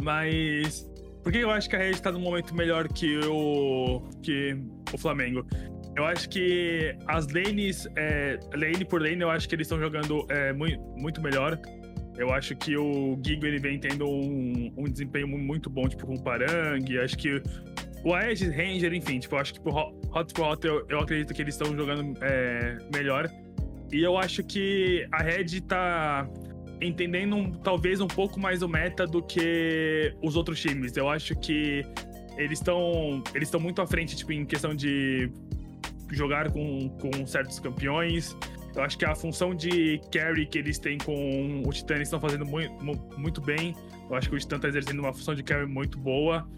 Mas 0.00 0.88
por 1.22 1.32
que 1.32 1.38
eu 1.38 1.50
acho 1.50 1.68
que 1.68 1.76
a 1.76 1.78
Red 1.78 1.94
tá 1.94 2.10
num 2.12 2.20
momento 2.20 2.54
melhor 2.54 2.88
que 2.88 3.18
o, 3.26 4.02
que 4.22 4.56
o 4.92 4.98
Flamengo? 4.98 5.46
Eu 5.96 6.04
acho 6.04 6.28
que 6.28 6.94
as 7.06 7.26
lanes, 7.28 7.88
é, 7.96 8.38
lane 8.54 8.84
por 8.84 9.02
lane, 9.02 9.20
eu 9.20 9.30
acho 9.30 9.48
que 9.48 9.54
eles 9.54 9.66
estão 9.66 9.80
jogando 9.80 10.24
é, 10.30 10.52
muito, 10.52 10.80
muito 10.96 11.20
melhor. 11.20 11.58
Eu 12.16 12.32
acho 12.32 12.54
que 12.56 12.76
o 12.76 13.18
Gigo 13.24 13.46
ele 13.46 13.58
vem 13.58 13.78
tendo 13.78 14.08
um, 14.08 14.72
um 14.76 14.84
desempenho 14.84 15.28
muito 15.28 15.68
bom, 15.70 15.88
tipo, 15.88 16.06
com 16.06 16.14
o 16.14 16.22
Parang. 16.22 16.98
Acho 17.02 17.16
que 17.16 17.42
o 18.04 18.14
Aegis 18.14 18.48
Ranger, 18.48 18.92
enfim, 18.92 19.18
tipo, 19.18 19.34
eu 19.34 19.40
acho 19.40 19.54
que 19.54 19.60
pro 19.60 19.72
Hot 19.72 20.32
for 20.34 20.52
Hot 20.52 20.66
eu, 20.66 20.86
eu 20.88 21.00
acredito 21.00 21.34
que 21.34 21.42
eles 21.42 21.54
estão 21.54 21.76
jogando 21.76 22.16
é, 22.22 22.78
melhor. 22.92 23.28
E 23.92 24.02
eu 24.02 24.16
acho 24.16 24.44
que 24.44 25.06
a 25.12 25.22
Red 25.22 25.60
tá 25.62 26.28
entendendo 26.80 27.36
um, 27.36 27.50
talvez 27.50 28.00
um 28.00 28.06
pouco 28.06 28.38
mais 28.38 28.62
o 28.62 28.68
meta 28.68 29.06
do 29.06 29.22
que 29.22 30.14
os 30.22 30.36
outros 30.36 30.60
times. 30.60 30.96
Eu 30.96 31.08
acho 31.08 31.34
que 31.36 31.84
eles 32.36 32.58
estão 32.58 33.22
eles 33.34 33.48
estão 33.48 33.60
muito 33.60 33.82
à 33.82 33.86
frente 33.86 34.16
tipo 34.16 34.32
em 34.32 34.44
questão 34.44 34.74
de 34.74 35.30
jogar 36.10 36.50
com, 36.50 36.88
com 36.90 37.26
certos 37.26 37.58
campeões. 37.58 38.36
Eu 38.74 38.82
acho 38.82 38.96
que 38.96 39.04
a 39.04 39.14
função 39.14 39.54
de 39.54 40.00
carry 40.12 40.46
que 40.46 40.58
eles 40.58 40.78
têm 40.78 40.98
com 40.98 41.62
o 41.66 41.70
Titã 41.72 41.96
estão 41.96 42.20
fazendo 42.20 42.46
muito, 42.46 42.72
muito 43.18 43.40
bem. 43.40 43.74
Eu 44.08 44.16
acho 44.16 44.28
que 44.28 44.36
o 44.36 44.38
Titã 44.38 44.56
está 44.56 44.68
exercendo 44.68 45.00
uma 45.00 45.12
função 45.12 45.34
de 45.34 45.42
carry 45.42 45.66
muito 45.66 45.98
boa. 45.98 46.48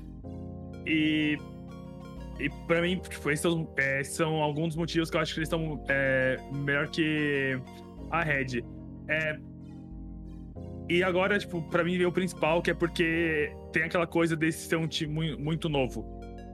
E, 0.87 1.39
e 2.39 2.51
para 2.67 2.83
mim, 2.83 2.99
tipo, 2.99 3.31
esses 3.31 3.41
são, 3.41 3.73
é, 3.77 4.05
são, 4.05 4.35
alguns 4.37 4.69
dos 4.69 4.77
motivos 4.77 5.11
que 5.11 5.17
eu 5.17 5.21
acho 5.21 5.33
que 5.33 5.41
eles 5.41 5.49
estão 5.49 5.83
é, 5.89 6.37
melhor 6.53 6.89
que 6.89 7.59
a 8.11 8.23
Red. 8.23 8.63
É, 9.09 9.39
e 10.91 11.05
agora, 11.05 11.39
tipo, 11.39 11.63
pra 11.63 11.85
mim 11.85 11.97
veio 11.97 12.09
o 12.09 12.13
principal, 12.13 12.61
que 12.61 12.73
é 12.73 12.75
porque 12.75 13.53
tem 13.73 13.85
aquela 13.85 14.09
coisa 14.09 14.35
desse 14.35 14.67
ser 14.67 14.75
um 14.75 14.89
time 14.89 15.37
muito 15.37 15.69
novo. 15.69 16.05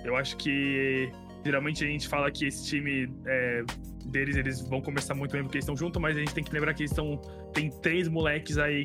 Eu 0.05 0.15
acho 0.15 0.37
que 0.37 1.11
geralmente 1.43 1.83
a 1.83 1.87
gente 1.87 2.07
fala 2.07 2.31
que 2.31 2.47
esse 2.47 2.67
time 2.67 3.11
é, 3.25 3.65
deles, 4.05 4.37
eles 4.37 4.61
vão 4.69 4.83
começar 4.83 5.15
muito 5.15 5.33
bem 5.33 5.43
porque 5.43 5.57
eles 5.57 5.65
estão 5.65 5.75
juntos, 5.75 6.03
mas 6.03 6.17
a 6.17 6.21
gente 6.21 6.35
tem 6.35 6.45
que 6.45 6.53
lembrar 6.53 6.75
que 6.75 6.83
eles 6.83 6.91
estão. 6.91 7.17
Tem 7.55 7.71
três 7.81 8.09
moleques 8.09 8.59
aí. 8.59 8.83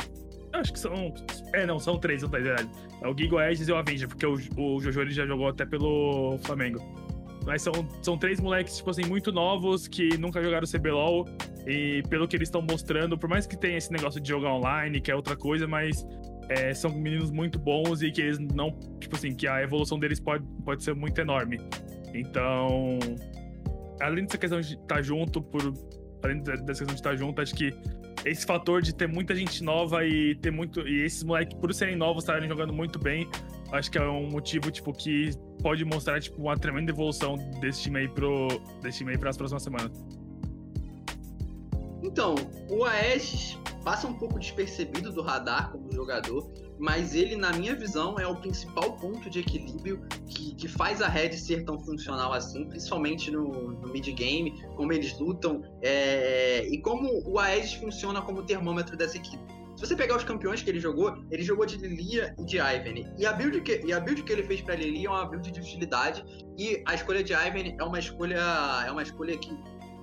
Acho 0.53 0.71
que 0.71 0.79
são. 0.79 1.13
É, 1.53 1.65
não, 1.65 1.79
são 1.79 1.99
três, 1.99 2.23
não 2.23 2.29
tá 2.29 2.37
verdade. 2.37 2.69
É 3.01 3.07
o 3.09 3.17
Gigo 3.17 3.41
Edges 3.41 3.67
e 3.67 3.71
o 3.73 3.75
Avenger, 3.75 4.07
porque 4.07 4.25
o, 4.25 4.35
o 4.57 4.79
Jojo 4.79 5.01
ele 5.01 5.11
já 5.11 5.25
jogou 5.25 5.49
até 5.49 5.65
pelo 5.65 6.37
Flamengo. 6.43 6.79
Mas 7.45 7.61
são, 7.61 7.73
são 8.01 8.17
três 8.17 8.39
moleques, 8.39 8.77
tipo 8.77 8.89
assim, 8.89 9.05
muito 9.05 9.31
novos 9.31 9.87
que 9.87 10.17
nunca 10.17 10.41
jogaram 10.43 10.67
CBLOL. 10.67 11.25
E 11.65 12.03
pelo 12.09 12.27
que 12.27 12.35
eles 12.35 12.47
estão 12.47 12.61
mostrando, 12.61 13.17
por 13.17 13.29
mais 13.29 13.45
que 13.45 13.57
tenha 13.57 13.77
esse 13.77 13.91
negócio 13.91 14.19
de 14.19 14.29
jogar 14.29 14.53
online, 14.53 14.99
que 14.99 15.11
é 15.11 15.15
outra 15.15 15.35
coisa, 15.35 15.67
mas 15.67 16.05
é, 16.49 16.73
são 16.73 16.91
meninos 16.91 17.31
muito 17.31 17.57
bons 17.57 18.01
e 18.01 18.11
que 18.11 18.21
eles 18.21 18.39
não. 18.39 18.71
Tipo 18.99 19.15
assim, 19.15 19.33
que 19.33 19.47
a 19.47 19.61
evolução 19.61 19.99
deles 19.99 20.19
pode, 20.19 20.43
pode 20.65 20.83
ser 20.83 20.93
muito 20.95 21.19
enorme. 21.19 21.59
Então. 22.13 22.99
Além 24.01 24.25
dessa 24.25 24.37
questão 24.37 24.59
de 24.59 24.75
estar 24.75 25.01
junto, 25.01 25.41
por. 25.41 25.73
Além 26.23 26.41
dessa 26.41 26.63
questão 26.65 26.87
de 26.87 26.93
estar 26.93 27.15
junto, 27.15 27.41
acho 27.41 27.55
que 27.55 27.73
esse 28.25 28.45
fator 28.45 28.81
de 28.81 28.93
ter 28.93 29.07
muita 29.07 29.35
gente 29.35 29.63
nova 29.63 30.05
e 30.05 30.35
ter 30.35 30.51
muito. 30.51 30.87
E 30.87 31.03
esses 31.03 31.23
moleques, 31.23 31.57
por 31.57 31.73
serem 31.73 31.95
novos, 31.95 32.23
estarem 32.23 32.47
jogando 32.49 32.73
muito 32.73 32.99
bem, 32.99 33.27
acho 33.71 33.89
que 33.89 33.97
é 33.97 34.03
um 34.03 34.29
motivo, 34.29 34.69
tipo, 34.71 34.93
que 34.93 35.31
pode 35.61 35.83
mostrar, 35.85 36.19
tipo, 36.19 36.41
uma 36.41 36.57
tremenda 36.57 36.91
evolução 36.91 37.35
desse 37.59 37.83
time 37.83 37.99
aí 37.99 38.07
pro. 38.07 38.47
Desse 38.81 38.99
time 38.99 39.11
aí 39.11 39.17
para 39.17 39.29
as 39.29 39.37
próximas 39.37 39.63
semanas. 39.63 39.91
Então, 42.03 42.35
o 42.69 42.83
Aegis 42.83 43.57
passa 43.83 44.07
um 44.07 44.13
pouco 44.13 44.39
despercebido 44.39 45.11
do 45.11 45.21
radar 45.21 45.71
como 45.71 45.91
jogador, 45.91 46.51
mas 46.79 47.13
ele, 47.13 47.35
na 47.35 47.51
minha 47.53 47.75
visão, 47.75 48.19
é 48.19 48.27
o 48.27 48.35
principal 48.35 48.97
ponto 48.97 49.29
de 49.29 49.39
equilíbrio 49.39 50.01
que, 50.27 50.55
que 50.55 50.67
faz 50.67 51.01
a 51.01 51.07
Red 51.07 51.33
ser 51.33 51.63
tão 51.63 51.79
funcional 51.79 52.33
assim, 52.33 52.65
principalmente 52.65 53.29
no, 53.29 53.71
no 53.71 53.93
mid-game, 53.93 54.63
como 54.75 54.91
eles 54.91 55.17
lutam 55.19 55.63
é, 55.81 56.67
e 56.67 56.79
como 56.79 57.07
o 57.25 57.37
Aegis 57.39 57.73
funciona 57.73 58.21
como 58.21 58.43
termômetro 58.43 58.97
dessa 58.97 59.17
equipe. 59.17 59.60
Se 59.81 59.87
você 59.87 59.95
pegar 59.95 60.15
os 60.15 60.23
campeões 60.23 60.61
que 60.61 60.69
ele 60.69 60.79
jogou, 60.79 61.25
ele 61.31 61.41
jogou 61.41 61.65
de 61.65 61.75
Lilia 61.75 62.35
e 62.37 62.45
de 62.45 62.57
Ivern. 62.59 63.11
E 63.17 63.25
a 63.25 63.33
build 63.33 63.59
que, 63.61 63.81
e 63.83 63.91
a 63.91 63.99
build 63.99 64.21
que 64.21 64.31
ele 64.31 64.43
fez 64.43 64.61
para 64.61 64.75
Lilia 64.75 65.07
é 65.07 65.09
uma 65.09 65.25
build 65.25 65.49
de 65.49 65.59
utilidade. 65.59 66.23
E 66.55 66.83
a 66.85 66.93
escolha 66.93 67.23
de 67.23 67.33
Ivern 67.33 67.75
é 67.79 67.83
uma 67.83 67.97
escolha, 67.97 68.39
é 68.85 68.91
uma 68.91 69.01
escolha 69.01 69.35
que 69.39 69.49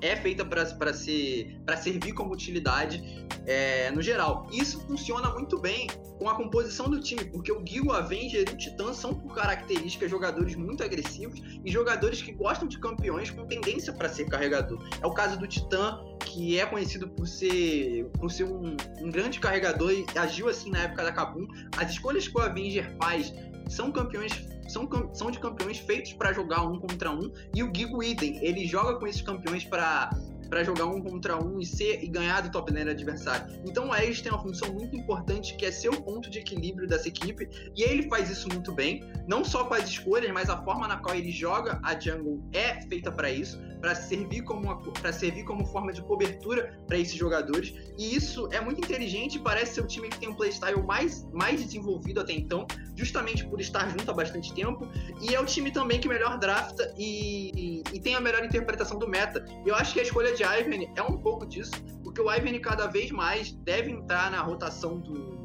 é 0.00 0.16
feita 0.16 0.44
para 0.44 0.64
para 0.74 1.76
servir 1.76 2.12
como 2.12 2.32
utilidade 2.32 3.26
é, 3.46 3.90
no 3.90 4.02
geral. 4.02 4.46
Isso 4.52 4.80
funciona 4.86 5.30
muito 5.30 5.58
bem 5.58 5.88
com 6.18 6.28
a 6.28 6.34
composição 6.34 6.90
do 6.90 7.00
time, 7.00 7.24
porque 7.24 7.52
o 7.52 7.64
Gil, 7.64 7.92
Avenger 7.92 8.44
e 8.48 8.52
o 8.52 8.56
Titã 8.56 8.92
são 8.92 9.14
por 9.14 9.34
características 9.34 10.10
jogadores 10.10 10.56
muito 10.56 10.82
agressivos 10.82 11.40
e 11.64 11.70
jogadores 11.70 12.20
que 12.20 12.32
gostam 12.32 12.68
de 12.68 12.78
campeões 12.78 13.30
com 13.30 13.46
tendência 13.46 13.92
para 13.92 14.08
ser 14.08 14.26
carregador. 14.26 14.82
É 15.00 15.06
o 15.06 15.12
caso 15.12 15.38
do 15.38 15.46
Titã, 15.46 16.00
que 16.20 16.58
é 16.58 16.66
conhecido 16.66 17.08
por 17.08 17.26
ser 17.26 18.06
por 18.18 18.30
ser 18.30 18.44
um, 18.44 18.76
um 19.00 19.10
grande 19.10 19.38
carregador 19.38 19.92
e 19.92 20.04
agiu 20.16 20.48
assim 20.48 20.70
na 20.70 20.80
época 20.80 21.04
da 21.04 21.12
Kabum. 21.12 21.46
As 21.76 21.90
escolhas 21.90 22.26
que 22.26 22.36
o 22.36 22.40
Avenger 22.40 22.94
faz 23.00 23.32
são 23.68 23.92
campeões 23.92 24.32
são, 24.68 24.88
são 25.12 25.30
de 25.30 25.38
campeões 25.38 25.78
feitos 25.78 26.12
para 26.12 26.32
jogar 26.32 26.62
um 26.62 26.78
contra 26.78 27.10
um, 27.10 27.32
e 27.54 27.62
o 27.62 27.72
Gigo 27.74 28.02
Idem, 28.02 28.38
ele 28.44 28.66
joga 28.66 28.98
com 28.98 29.06
esses 29.06 29.22
campeões 29.22 29.64
para 29.64 30.10
para 30.48 30.64
jogar 30.64 30.86
um 30.86 31.00
contra 31.00 31.36
um 31.42 31.60
e 31.60 31.66
ser 31.66 32.02
e 32.02 32.08
ganhar 32.08 32.40
do 32.40 32.50
top 32.50 32.72
lane 32.72 32.90
adversário. 32.90 33.60
Então 33.66 33.88
o 33.88 33.92
Aegis 33.92 34.22
tem 34.22 34.32
uma 34.32 34.40
função 34.40 34.72
muito 34.72 34.96
importante 34.96 35.54
que 35.56 35.66
é 35.66 35.70
ser 35.70 35.90
o 35.90 36.00
ponto 36.00 36.30
de 36.30 36.38
equilíbrio 36.38 36.88
dessa 36.88 37.08
equipe. 37.08 37.48
E 37.76 37.82
ele 37.82 38.08
faz 38.08 38.30
isso 38.30 38.48
muito 38.48 38.72
bem, 38.72 39.04
não 39.26 39.44
só 39.44 39.64
com 39.64 39.74
as 39.74 39.88
escolhas, 39.88 40.30
mas 40.32 40.48
a 40.48 40.62
forma 40.62 40.88
na 40.88 40.96
qual 40.96 41.14
ele 41.14 41.30
joga 41.30 41.78
a 41.82 41.98
jungle 41.98 42.42
é 42.52 42.80
feita 42.82 43.12
para 43.12 43.30
isso, 43.30 43.60
para 43.80 43.94
servir 43.94 44.42
como 44.42 44.76
para 44.92 45.12
servir 45.12 45.44
como 45.44 45.64
forma 45.66 45.92
de 45.92 46.02
cobertura 46.02 46.78
para 46.86 46.98
esses 46.98 47.14
jogadores. 47.14 47.74
E 47.96 48.14
isso 48.14 48.48
é 48.52 48.60
muito 48.60 48.80
inteligente 48.80 49.38
parece 49.38 49.74
ser 49.74 49.80
o 49.82 49.86
time 49.86 50.08
que 50.08 50.18
tem 50.18 50.28
um 50.28 50.34
playstyle 50.34 50.82
mais 50.82 51.26
mais 51.32 51.62
desenvolvido 51.62 52.20
até 52.20 52.32
então, 52.32 52.66
justamente 52.96 53.44
por 53.46 53.60
estar 53.60 53.88
junto 53.88 54.10
há 54.10 54.14
bastante 54.14 54.52
tempo, 54.54 54.88
e 55.20 55.34
é 55.34 55.40
o 55.40 55.46
time 55.46 55.70
também 55.70 56.00
que 56.00 56.08
melhor 56.08 56.38
drafta 56.38 56.92
e, 56.96 57.50
e, 57.54 57.96
e 57.96 58.00
tem 58.00 58.14
a 58.14 58.20
melhor 58.20 58.44
interpretação 58.44 58.98
do 58.98 59.08
meta. 59.08 59.44
Eu 59.64 59.74
acho 59.74 59.92
que 59.92 60.00
a 60.00 60.02
escolha 60.02 60.34
de 60.34 60.42
Ivan 60.42 60.84
é 60.96 61.02
um 61.02 61.18
pouco 61.18 61.46
disso, 61.46 61.72
porque 62.02 62.20
o 62.20 62.32
Ivan 62.32 62.58
cada 62.60 62.86
vez 62.86 63.10
mais 63.10 63.52
deve 63.52 63.90
entrar 63.90 64.30
na 64.30 64.40
rotação 64.40 64.98
do, 64.98 65.38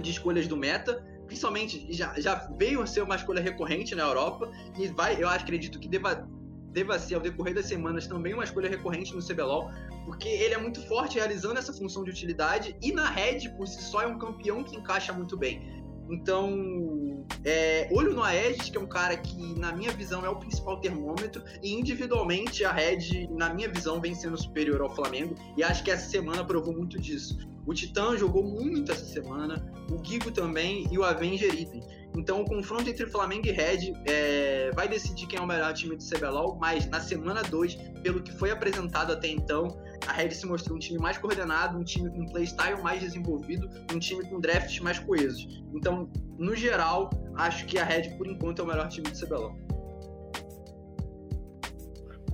de 0.00 0.10
escolhas 0.10 0.46
do 0.46 0.56
meta, 0.56 1.04
principalmente 1.26 1.86
já, 1.90 2.18
já 2.20 2.34
veio 2.58 2.82
a 2.82 2.86
ser 2.86 3.02
uma 3.02 3.16
escolha 3.16 3.42
recorrente 3.42 3.94
na 3.94 4.02
Europa 4.02 4.50
e 4.78 4.88
vai, 4.88 5.22
eu 5.22 5.28
acredito 5.28 5.78
que 5.78 5.88
deva 5.88 6.28
deva 6.72 6.98
ser 6.98 7.14
ao 7.14 7.20
decorrer 7.20 7.54
das 7.54 7.66
semanas 7.66 8.06
também 8.06 8.34
uma 8.34 8.44
escolha 8.44 8.68
recorrente 8.68 9.14
no 9.14 9.22
CBLOL, 9.22 9.70
porque 10.04 10.28
ele 10.28 10.54
é 10.54 10.58
muito 10.58 10.80
forte 10.88 11.18
realizando 11.18 11.58
essa 11.58 11.72
função 11.72 12.02
de 12.02 12.10
utilidade 12.10 12.76
e 12.82 12.92
na 12.92 13.08
Red 13.08 13.50
por 13.56 13.68
si 13.68 13.82
só 13.82 14.02
é 14.02 14.06
um 14.06 14.18
campeão 14.18 14.64
que 14.64 14.76
encaixa 14.76 15.12
muito 15.12 15.36
bem. 15.36 15.82
Então, 16.10 17.24
é, 17.44 17.88
olho 17.90 18.12
no 18.12 18.22
Aegis, 18.22 18.68
que 18.68 18.76
é 18.76 18.80
um 18.80 18.86
cara 18.86 19.16
que, 19.16 19.58
na 19.58 19.72
minha 19.72 19.92
visão, 19.92 20.24
é 20.26 20.28
o 20.28 20.36
principal 20.36 20.78
termômetro, 20.78 21.42
e 21.62 21.72
individualmente 21.72 22.64
a 22.64 22.72
Red, 22.72 23.28
na 23.30 23.54
minha 23.54 23.68
visão, 23.68 24.00
vem 24.00 24.14
sendo 24.14 24.36
superior 24.36 24.82
ao 24.82 24.94
Flamengo, 24.94 25.34
e 25.56 25.62
acho 25.62 25.82
que 25.82 25.90
essa 25.90 26.10
semana 26.10 26.44
provou 26.44 26.74
muito 26.74 27.00
disso. 27.00 27.38
O 27.64 27.72
Titã 27.72 28.16
jogou 28.16 28.42
muito 28.42 28.90
essa 28.92 29.04
semana, 29.04 29.72
o 29.90 30.04
Gigo 30.04 30.30
também 30.32 30.86
e 30.90 30.98
o 30.98 31.04
Avenger 31.04 31.54
item. 31.54 31.82
Então, 32.16 32.42
o 32.42 32.44
confronto 32.44 32.88
entre 32.88 33.06
Flamengo 33.06 33.46
e 33.46 33.52
Red 33.52 33.94
é, 34.06 34.70
vai 34.74 34.86
decidir 34.86 35.26
quem 35.26 35.38
é 35.38 35.42
o 35.42 35.46
melhor 35.46 35.72
time 35.72 35.96
do 35.96 36.04
CBLOL, 36.04 36.58
mas 36.60 36.86
na 36.88 37.00
semana 37.00 37.42
2, 37.42 37.74
pelo 38.02 38.22
que 38.22 38.32
foi 38.32 38.50
apresentado 38.50 39.12
até 39.12 39.28
então, 39.28 39.68
a 40.06 40.12
Red 40.12 40.32
se 40.32 40.46
mostrou 40.46 40.76
um 40.76 40.78
time 40.78 40.98
mais 40.98 41.16
coordenado, 41.16 41.78
um 41.78 41.84
time 41.84 42.10
com 42.10 42.26
playstyle 42.26 42.82
mais 42.82 43.00
desenvolvido, 43.00 43.68
um 43.92 43.98
time 43.98 44.28
com 44.28 44.40
drafts 44.40 44.78
mais 44.80 44.98
coesos. 44.98 45.64
Então, 45.74 46.10
no 46.38 46.54
geral, 46.54 47.08
acho 47.36 47.64
que 47.66 47.78
a 47.78 47.84
Red, 47.84 48.10
por 48.18 48.26
enquanto, 48.26 48.60
é 48.60 48.64
o 48.64 48.66
melhor 48.66 48.88
time 48.88 49.08
do 49.08 49.18
CBLOL. 49.18 49.56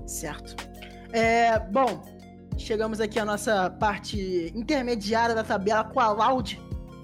Certo. 0.07 0.57
É, 1.13 1.59
bom, 1.59 2.03
chegamos 2.57 3.01
aqui 3.01 3.19
à 3.19 3.25
nossa 3.25 3.71
parte 3.71 4.53
intermediária 4.55 5.35
da 5.35 5.45
tabela 5.45 5.85
com 5.85 6.01
a 6.01 6.11
Loud 6.11 6.61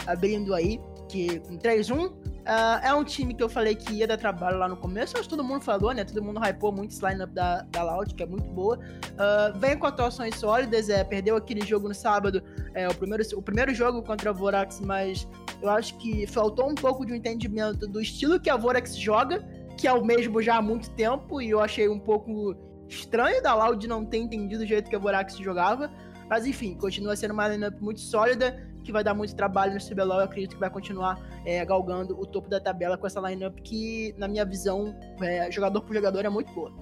abrindo 0.07 0.55
aí, 0.55 0.81
que 1.09 1.39
com 1.41 1.59
3-1. 1.59 2.24
Uh, 2.45 2.79
é 2.85 2.95
um 2.95 3.03
time 3.03 3.33
que 3.33 3.43
eu 3.43 3.49
falei 3.49 3.75
que 3.75 3.95
ia 3.95 4.07
dar 4.07 4.19
trabalho 4.19 4.59
lá 4.59 4.69
no 4.69 4.77
começo, 4.77 5.17
acho 5.17 5.25
que 5.25 5.31
todo 5.31 5.43
mundo 5.43 5.63
falou, 5.63 5.93
né? 5.95 6.05
Todo 6.05 6.23
mundo 6.23 6.39
hypou 6.41 6.71
muito 6.71 6.91
esse 6.91 7.03
lineup 7.03 7.31
da, 7.31 7.63
da 7.63 7.83
Loud, 7.83 8.15
que 8.15 8.23
é 8.23 8.27
muito 8.27 8.47
boa. 8.51 8.79
Uh, 8.79 9.59
vem 9.59 9.79
com 9.79 9.87
atuações 9.87 10.37
sólidas, 10.37 10.91
é, 10.91 11.03
perdeu 11.03 11.37
aquele 11.37 11.65
jogo 11.65 11.89
no 11.89 11.95
sábado, 11.95 12.43
é, 12.75 12.87
o, 12.87 12.95
primeiro, 12.95 13.25
o 13.35 13.41
primeiro 13.41 13.75
jogo 13.75 14.03
contra 14.03 14.29
a 14.29 14.33
Vorax, 14.33 14.79
mas 14.79 15.27
eu 15.63 15.71
acho 15.71 15.97
que 15.97 16.27
faltou 16.27 16.69
um 16.69 16.75
pouco 16.75 17.07
de 17.07 17.15
um 17.15 17.17
entendimento 17.17 17.87
do 17.89 17.99
estilo 17.99 18.39
que 18.39 18.51
a 18.51 18.59
Vorax 18.59 18.95
joga, 18.95 19.43
que 19.79 19.89
é 19.89 19.93
o 19.95 20.05
mesmo 20.05 20.43
já 20.43 20.57
há 20.57 20.63
muito 20.63 20.91
tempo, 20.91 21.41
e 21.41 21.49
eu 21.49 21.61
achei 21.61 21.89
um 21.89 21.99
pouco 21.99 22.55
estranho 22.87 23.43
da 23.43 23.55
Loud 23.55 23.87
não 23.89 24.05
ter 24.05 24.19
entendido 24.19 24.65
o 24.65 24.67
jeito 24.67 24.91
que 24.91 24.97
a 24.97 24.99
Vorax 24.99 25.39
jogava. 25.39 25.91
Mas 26.29 26.47
enfim, 26.47 26.75
continua 26.75 27.17
sendo 27.17 27.33
uma 27.33 27.49
lineup 27.49 27.81
muito 27.81 28.01
sólida 28.01 28.74
que 28.85 28.93
vai 28.93 29.03
dar 29.03 29.15
muito 29.15 29.35
trabalho 29.35 29.75
no 29.75 29.81
CBLOL. 29.81 30.19
Eu 30.19 30.25
acredito 30.25 30.55
que 30.55 30.61
vai 30.61 30.71
continuar 30.71 31.19
é, 31.45 31.65
galgando 31.65 32.19
o 32.19 32.27
topo 32.27 32.49
da 32.49 32.61
tabela 32.61 32.97
com 32.97 33.07
essa 33.07 33.21
lineup 33.21 33.59
que, 33.61 34.15
na 34.17 34.29
minha 34.29 34.45
visão, 34.45 34.95
é, 35.21 35.51
jogador 35.51 35.81
por 35.83 35.95
jogador, 35.95 36.25
é 36.25 36.29
muito 36.29 36.53
boa. 36.53 36.73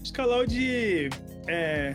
Acho 0.00 0.12
que 0.12 0.20
a 0.20 0.24
Loud, 0.24 1.10
é, 1.48 1.94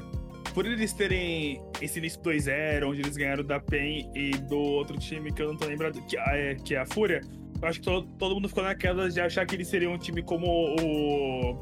por 0.53 0.65
eles 0.65 0.93
terem 0.93 1.62
esse 1.81 2.00
início 2.00 2.22
2-0, 2.22 2.88
onde 2.88 3.01
eles 3.01 3.17
ganharam 3.17 3.43
da 3.43 3.60
PEN 3.60 4.12
e 4.13 4.31
do 4.31 4.58
outro 4.58 4.98
time 4.98 5.31
que 5.31 5.41
eu 5.41 5.48
não 5.48 5.58
tô 5.58 5.65
lembrando, 5.65 6.01
que, 6.03 6.17
é, 6.17 6.55
que 6.55 6.75
é 6.75 6.79
a 6.79 6.86
Fúria, 6.86 7.22
eu 7.62 7.67
acho 7.67 7.79
que 7.79 7.86
todo, 7.86 8.08
todo 8.17 8.36
mundo 8.36 8.50
ficou 8.50 8.63
naquela 8.63 9.10
de 9.10 9.22
achar 9.22 9.46
que 9.46 9.55
eles 9.55 9.67
seriam 9.67 9.93
um 9.93 9.98
time 9.98 10.24
como 10.24 10.48
o. 10.48 11.55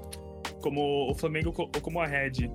como 0.62 1.12
o 1.12 1.15
Flamengo 1.15 1.53
ou 1.58 1.81
como 1.81 2.00
a 2.00 2.08
Red. 2.08 2.50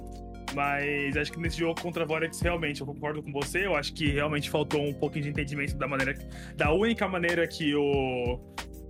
Mas 0.54 1.16
acho 1.16 1.32
que 1.32 1.40
nesse 1.40 1.58
jogo 1.58 1.80
contra 1.80 2.04
a 2.04 2.06
Vorex, 2.06 2.40
realmente, 2.40 2.80
eu 2.80 2.86
concordo 2.86 3.22
com 3.22 3.32
você. 3.32 3.66
Eu 3.66 3.74
acho 3.74 3.92
que 3.92 4.10
realmente 4.10 4.48
faltou 4.48 4.82
um 4.82 4.92
pouquinho 4.92 5.24
de 5.24 5.30
entendimento 5.30 5.76
da 5.76 5.88
maneira. 5.88 6.14
Da 6.56 6.72
única 6.72 7.08
maneira 7.08 7.46
que 7.46 7.74
o. 7.74 8.38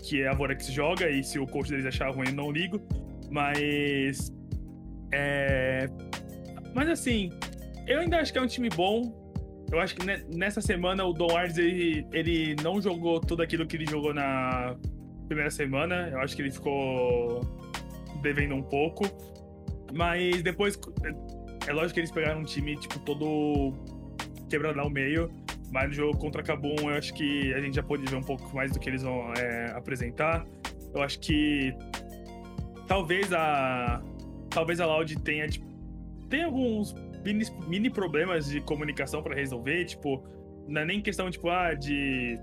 que 0.07 0.27
a 0.27 0.35
Vorex 0.35 0.67
joga, 0.71 1.11
e 1.11 1.23
se 1.25 1.39
o 1.39 1.47
coach 1.47 1.71
deles 1.71 1.87
achar 1.87 2.11
ruim, 2.11 2.29
eu 2.29 2.35
não 2.35 2.51
ligo. 2.51 2.81
Mas. 3.31 4.33
É. 5.13 5.89
Mas 6.75 6.89
assim, 6.89 7.31
eu 7.87 8.01
ainda 8.01 8.19
acho 8.19 8.33
que 8.33 8.39
é 8.39 8.43
um 8.43 8.47
time 8.47 8.69
bom. 8.69 9.23
Eu 9.71 9.81
acho 9.81 9.95
que 9.97 10.07
nessa 10.37 10.61
semana 10.61 11.05
o 11.05 11.13
Don 11.13 11.35
Ards 11.37 11.57
ele, 11.57 12.07
ele 12.13 12.55
não 12.63 12.81
jogou 12.81 13.21
tudo 13.21 13.43
aquilo 13.43 13.67
que 13.67 13.77
ele 13.77 13.87
jogou 13.87 14.13
na 14.13 14.77
primeira 15.27 15.51
semana. 15.51 16.09
Eu 16.11 16.21
acho 16.21 16.37
que 16.37 16.43
ele 16.43 16.51
ficou 16.51 17.41
devendo 18.23 18.55
um 18.55 18.63
pouco. 18.63 19.05
Mas 19.93 20.43
depois. 20.43 20.79
É 21.67 21.73
lógico 21.73 21.95
que 21.95 22.01
eles 22.01 22.11
pegaram 22.11 22.41
um 22.41 22.45
time, 22.45 22.77
tipo, 22.77 22.99
todo 23.01 23.73
quebrado 24.49 24.81
ao 24.81 24.91
meio. 24.91 25.31
Mas 25.73 25.89
no 25.89 25.95
jogo 25.95 26.19
contra 26.19 26.43
Kabum, 26.43 26.77
eu 26.79 26.91
acho 26.91 27.13
que 27.15 27.53
a 27.53 27.61
gente 27.61 27.75
já 27.75 27.83
pode 27.83 28.05
ver 28.05 28.17
um 28.17 28.23
pouco 28.23 28.55
mais 28.55 28.71
do 28.71 28.79
que 28.79 28.89
eles 28.89 29.03
vão 29.03 29.33
é, 29.35 29.73
apresentar. 29.75 30.47
Eu 30.95 31.03
acho 31.03 31.19
que 31.19 31.75
talvez 32.87 33.33
a 33.33 34.01
talvez 34.51 34.81
a 34.81 34.87
Loud 34.87 35.21
tenha 35.23 35.49
tipo, 35.49 35.67
tem 36.31 36.45
alguns 36.45 36.95
mini, 37.25 37.45
mini 37.67 37.91
problemas 37.91 38.47
de 38.47 38.61
comunicação 38.61 39.21
para 39.21 39.35
resolver, 39.35 39.85
tipo, 39.85 40.23
não 40.69 40.83
é 40.83 40.85
nem 40.85 41.01
questão 41.01 41.29
tipo 41.29 41.49
ah, 41.49 41.75
de 41.75 42.39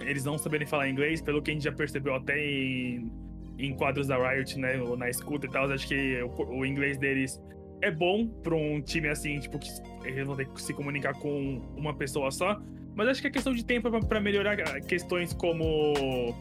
eles 0.00 0.24
não 0.24 0.36
saberem 0.36 0.66
falar 0.66 0.88
inglês, 0.88 1.22
pelo 1.22 1.40
que 1.40 1.50
a 1.50 1.54
gente 1.54 1.62
já 1.62 1.72
percebeu 1.72 2.14
até 2.14 2.38
em, 2.38 3.10
em 3.58 3.74
quadros 3.76 4.08
da 4.08 4.16
Riot, 4.16 4.58
né, 4.58 4.80
ou 4.80 4.96
na 4.96 5.08
escuta 5.08 5.46
e 5.46 5.50
tal, 5.50 5.70
acho 5.70 5.86
que 5.86 6.20
o, 6.22 6.58
o 6.58 6.66
inglês 6.66 6.98
deles 6.98 7.40
é 7.82 7.90
bom 7.90 8.26
para 8.26 8.54
um 8.54 8.80
time 8.80 9.08
assim, 9.08 9.38
tipo, 9.38 9.58
que 9.58 9.68
eles 10.04 10.26
vão 10.26 10.36
ter 10.36 10.46
que 10.48 10.60
se 10.60 10.72
comunicar 10.72 11.14
com 11.14 11.60
uma 11.76 11.94
pessoa 11.94 12.30
só. 12.30 12.60
Mas 12.94 13.08
acho 13.08 13.20
que 13.20 13.28
é 13.28 13.30
questão 13.30 13.52
de 13.52 13.64
tempo 13.64 13.90
para 14.06 14.20
melhorar 14.20 14.56
questões 14.82 15.32
como 15.32 16.34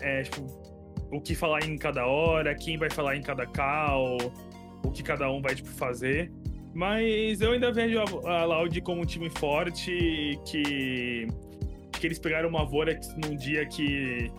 é, 0.00 0.22
tipo, 0.22 0.42
o 1.10 1.20
que 1.20 1.34
falar 1.34 1.64
em 1.64 1.78
cada 1.78 2.06
hora, 2.06 2.54
quem 2.54 2.76
vai 2.76 2.90
falar 2.90 3.16
em 3.16 3.22
cada 3.22 3.46
call, 3.46 4.18
o 4.84 4.90
que 4.90 5.02
cada 5.02 5.30
um 5.30 5.40
vai 5.40 5.54
tipo, 5.54 5.70
fazer. 5.70 6.30
Mas 6.74 7.40
eu 7.40 7.52
ainda 7.52 7.72
vejo 7.72 7.98
a, 8.26 8.40
a 8.40 8.44
Loud 8.44 8.80
como 8.82 9.00
um 9.02 9.06
time 9.06 9.30
forte 9.30 10.38
que, 10.44 11.26
que 11.92 12.06
eles 12.06 12.18
pegaram 12.18 12.48
uma 12.48 12.64
Vorax 12.64 13.14
num 13.16 13.36
dia 13.36 13.64
que 13.64 14.30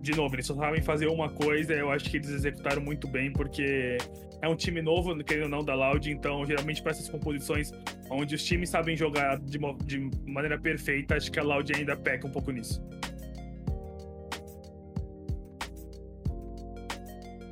de 0.00 0.16
novo, 0.16 0.34
eles 0.34 0.46
só 0.46 0.54
sabem 0.54 0.80
fazer 0.80 1.08
uma 1.08 1.28
coisa, 1.28 1.74
eu 1.74 1.90
acho 1.90 2.10
que 2.10 2.16
eles 2.16 2.30
executaram 2.30 2.80
muito 2.80 3.06
bem, 3.06 3.30
porque 3.30 3.98
é 4.42 4.48
um 4.48 4.56
time 4.56 4.80
novo, 4.80 5.16
querendo 5.22 5.44
ou 5.44 5.48
não, 5.48 5.64
da 5.64 5.74
Loud, 5.74 6.10
então 6.10 6.44
geralmente 6.46 6.82
para 6.82 6.92
essas 6.92 7.08
composições 7.08 7.72
onde 8.10 8.34
os 8.34 8.42
times 8.42 8.70
sabem 8.70 8.96
jogar 8.96 9.38
de, 9.38 9.58
de 9.84 10.10
maneira 10.26 10.58
perfeita, 10.58 11.16
acho 11.16 11.30
que 11.30 11.38
a 11.38 11.42
Loud 11.42 11.72
ainda 11.74 11.96
peca 11.96 12.26
um 12.26 12.30
pouco 12.30 12.50
nisso. 12.50 12.82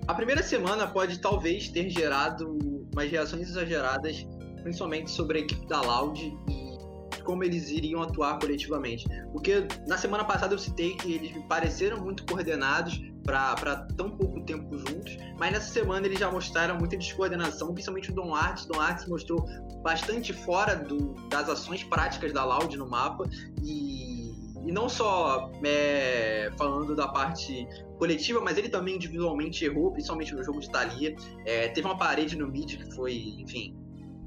A 0.07 0.15
primeira 0.15 0.43
semana 0.43 0.87
pode 0.87 1.19
talvez 1.21 1.69
ter 1.69 1.91
gerado 1.91 2.59
umas 2.93 3.11
reações 3.11 3.51
exageradas, 3.51 4.27
principalmente 4.62 5.11
sobre 5.11 5.39
a 5.39 5.41
equipe 5.43 5.67
da 5.67 5.83
Loud 5.83 6.35
e 6.49 7.23
como 7.23 7.45
eles 7.45 7.69
iriam 7.69 8.03
atuar 8.03 8.39
coletivamente. 8.39 9.05
Porque 9.33 9.69
na 9.87 9.99
semana 9.99 10.25
passada 10.25 10.55
eu 10.55 10.59
citei 10.59 10.97
que 10.97 11.12
eles 11.12 11.31
me 11.33 11.47
pareceram 11.47 12.01
muito 12.01 12.25
coordenados 12.25 12.99
para 13.23 13.87
tão 13.99 14.11
pouco 14.17 14.41
tempo 14.47 14.79
juntos, 14.79 14.98
mas 15.38 15.53
nessa 15.53 15.72
semana 15.72 16.07
eles 16.07 16.18
já 16.18 16.31
mostraram 16.31 16.77
muita 16.77 16.96
descoordenação, 16.96 17.72
principalmente 17.72 18.11
o 18.11 18.14
Don 18.14 18.35
Arts. 18.35 18.66
Don 18.66 18.81
Arts 18.81 19.07
mostrou 19.07 19.46
bastante 19.83 20.33
fora 20.33 20.74
do, 20.74 21.14
das 21.29 21.48
ações 21.48 21.85
práticas 21.85 22.33
da 22.33 22.44
Loud 22.44 22.77
no 22.77 22.88
mapa 22.88 23.24
e, 23.62 24.33
e 24.66 24.72
não 24.72 24.88
só 24.88 25.51
é, 25.64 26.51
falando 26.59 26.96
da 26.96 27.07
parte 27.07 27.66
coletiva, 27.98 28.40
mas 28.40 28.59
ele 28.59 28.68
também 28.68 28.96
individualmente 28.96 29.64
errou, 29.64 29.92
principalmente 29.92 30.35
no 30.35 30.42
jogo 30.42 30.61
de 30.61 30.70
Thalia. 30.70 31.14
É, 31.44 31.68
teve 31.68 31.87
uma 31.87 31.96
parede 31.96 32.37
no 32.37 32.48
mid 32.48 32.77
que 32.77 32.94
foi, 32.94 33.14
enfim, 33.38 33.77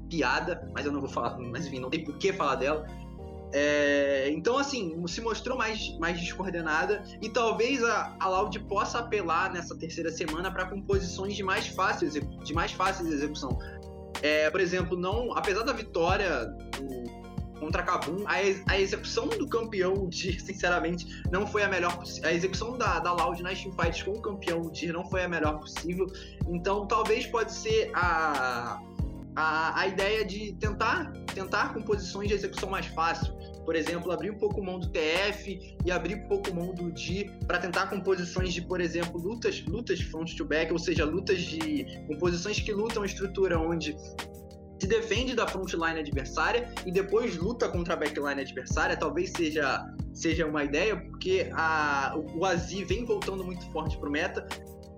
piada, 0.08 0.66
mas 0.74 0.86
eu 0.86 0.92
não 0.92 1.00
vou 1.00 1.10
falar, 1.10 1.38
mas 1.38 1.66
enfim, 1.66 1.78
não 1.78 1.90
tem 1.90 2.04
por 2.04 2.16
que 2.16 2.32
falar 2.32 2.56
dela. 2.56 2.86
É, 3.52 4.30
então, 4.30 4.56
assim, 4.56 4.94
se 5.06 5.20
mostrou 5.20 5.56
mais, 5.56 5.96
mais 5.98 6.18
descoordenada 6.18 7.04
e 7.20 7.28
talvez 7.28 7.84
a, 7.84 8.16
a 8.18 8.28
Loud 8.28 8.58
possa 8.60 9.00
apelar 9.00 9.52
nessa 9.52 9.76
terceira 9.76 10.10
semana 10.10 10.50
para 10.50 10.66
composições 10.66 11.36
de 11.36 11.42
mais 11.42 11.66
fácil, 11.66 12.08
de 12.08 12.54
mais 12.54 12.72
fácil 12.72 13.06
execução. 13.12 13.58
É, 14.22 14.50
por 14.50 14.60
exemplo, 14.60 14.96
não, 14.96 15.36
apesar 15.36 15.64
da 15.64 15.72
vitória 15.72 16.46
do, 16.46 17.22
contra 17.62 17.82
Kabum, 17.82 18.24
a, 18.26 18.72
a, 18.72 18.80
execução 18.80 19.28
do 19.28 19.46
campeão 19.46 20.08
de, 20.10 20.40
sinceramente, 20.40 21.22
não 21.30 21.46
foi 21.46 21.62
a 21.62 21.68
melhor 21.68 21.96
A 22.24 22.32
execução 22.32 22.76
da, 22.76 22.98
da 22.98 23.12
Loud 23.12 23.40
nas 23.42 23.62
teamfights 23.62 24.02
com 24.02 24.12
o 24.12 24.20
campeão 24.20 24.62
de 24.62 24.92
não 24.92 25.04
foi 25.04 25.24
a 25.24 25.28
melhor 25.28 25.58
possível. 25.60 26.06
Então, 26.48 26.86
talvez 26.86 27.26
pode 27.26 27.52
ser 27.52 27.90
a, 27.94 28.80
a, 29.34 29.80
a 29.80 29.86
ideia 29.86 30.24
de 30.24 30.52
tentar, 30.54 31.12
tentar 31.34 31.72
composições 31.72 32.28
de 32.28 32.34
execução 32.34 32.70
mais 32.70 32.86
fácil. 32.86 33.32
Por 33.64 33.76
exemplo, 33.76 34.10
abrir 34.10 34.30
um 34.30 34.38
pouco 34.38 34.62
mão 34.62 34.78
do 34.78 34.88
TF 34.88 35.76
e 35.84 35.90
abrir 35.90 36.16
um 36.16 36.28
pouco 36.28 36.52
mão 36.52 36.74
do 36.74 36.90
D 36.90 37.30
para 37.46 37.58
tentar 37.58 37.86
composições 37.86 38.52
de, 38.52 38.60
por 38.60 38.80
exemplo, 38.80 39.20
lutas, 39.20 39.64
lutas 39.66 40.00
front 40.00 40.34
to 40.36 40.44
back, 40.44 40.72
ou 40.72 40.78
seja, 40.78 41.04
lutas 41.04 41.40
de 41.40 41.86
composições 42.08 42.60
que 42.60 42.72
lutam 42.72 43.04
estrutura 43.04 43.58
onde 43.58 43.96
se 44.82 44.88
defende 44.88 45.36
da 45.36 45.46
frontline 45.46 46.00
adversária 46.00 46.68
e 46.84 46.90
depois 46.90 47.36
luta 47.36 47.68
contra 47.68 47.94
a 47.94 47.96
backline 47.96 48.40
adversária, 48.40 48.96
talvez 48.96 49.30
seja, 49.30 49.80
seja 50.12 50.44
uma 50.44 50.64
ideia, 50.64 50.96
porque 50.96 51.48
a, 51.52 52.16
o 52.34 52.44
Azi 52.44 52.84
vem 52.84 53.04
voltando 53.04 53.44
muito 53.44 53.64
forte 53.70 53.96
pro 53.96 54.10
meta, 54.10 54.44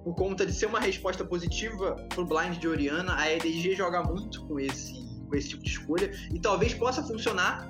por 0.04 0.14
conta 0.14 0.44
de 0.44 0.52
ser 0.52 0.66
uma 0.66 0.78
resposta 0.78 1.24
positiva 1.24 1.96
pro 2.10 2.26
blind 2.26 2.58
de 2.58 2.68
Oriana, 2.68 3.16
a 3.16 3.32
EDG 3.32 3.74
joga 3.74 4.02
muito 4.02 4.44
com 4.46 4.60
esse, 4.60 5.02
com 5.26 5.34
esse 5.34 5.48
tipo 5.48 5.64
de 5.64 5.70
escolha 5.70 6.12
e 6.32 6.38
talvez 6.38 6.74
possa 6.74 7.02
funcionar, 7.02 7.66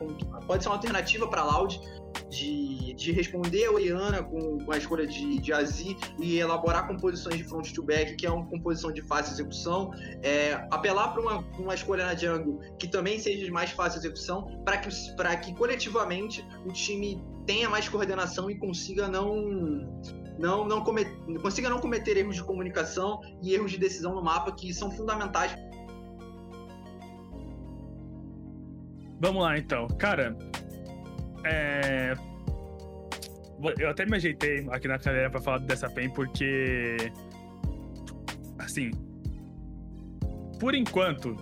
pode 0.47 0.65
ser 0.65 0.69
uma 0.69 0.75
alternativa 0.75 1.29
para 1.29 1.45
Loud 1.45 1.81
de, 2.29 2.95
de 2.95 3.13
responder 3.13 3.67
a 3.67 3.73
Oriana 3.73 4.23
com, 4.23 4.59
com 4.59 4.73
a 4.73 4.77
escolha 4.77 5.07
de, 5.07 5.39
de 5.39 5.53
Azi 5.53 5.97
e 6.19 6.39
elaborar 6.39 6.89
composições 6.89 7.37
de 7.37 7.45
front 7.45 7.73
to 7.73 7.83
back, 7.83 8.17
que 8.17 8.27
é 8.27 8.31
uma 8.31 8.47
composição 8.47 8.93
de 8.93 9.03
fácil 9.03 9.35
execução, 9.35 9.93
é, 10.23 10.55
apelar 10.73 11.13
para 11.13 11.23
uma, 11.23 11.39
uma 11.59 11.75
escolha 11.75 12.05
na 12.05 12.17
jungle 12.17 12.61
que 12.79 12.89
também 12.89 13.21
seja 13.21 13.45
de 13.45 13.51
mais 13.51 13.71
fácil 13.71 14.01
execução, 14.01 14.63
para 14.65 14.79
que, 14.79 14.91
que 15.43 15.55
coletivamente 15.55 16.45
o 16.67 16.73
time 16.73 17.23
tenha 17.47 17.69
mais 17.71 17.89
coordenação 17.89 18.51
e 18.51 18.59
consiga 18.59 19.07
não 19.07 20.03
não, 20.39 20.67
não 20.67 20.83
consiga 21.41 21.69
não 21.69 21.79
cometer 21.79 22.17
erros 22.17 22.37
de 22.37 22.45
comunicação 22.45 23.21
e 23.43 23.55
erros 23.55 23.71
de 23.71 23.79
decisão 23.79 24.15
no 24.15 24.23
mapa 24.23 24.53
que 24.53 24.73
são 24.75 24.91
fundamentais. 24.91 25.55
Vamos 29.21 29.43
lá 29.43 29.57
então. 29.57 29.87
Cara, 29.99 30.37
é... 31.45 32.15
eu 33.79 33.89
até 33.89 34.05
me 34.05 34.17
ajeitei 34.17 34.67
aqui 34.71 34.89
na 34.89 34.99
cadeira 34.99 35.31
para 35.31 35.41
falar 35.41 35.59
dessa 35.59 35.89
PEN 35.89 36.11
porque. 36.11 36.97
Assim. 38.59 38.91
Por 40.59 40.75
enquanto, 40.75 41.37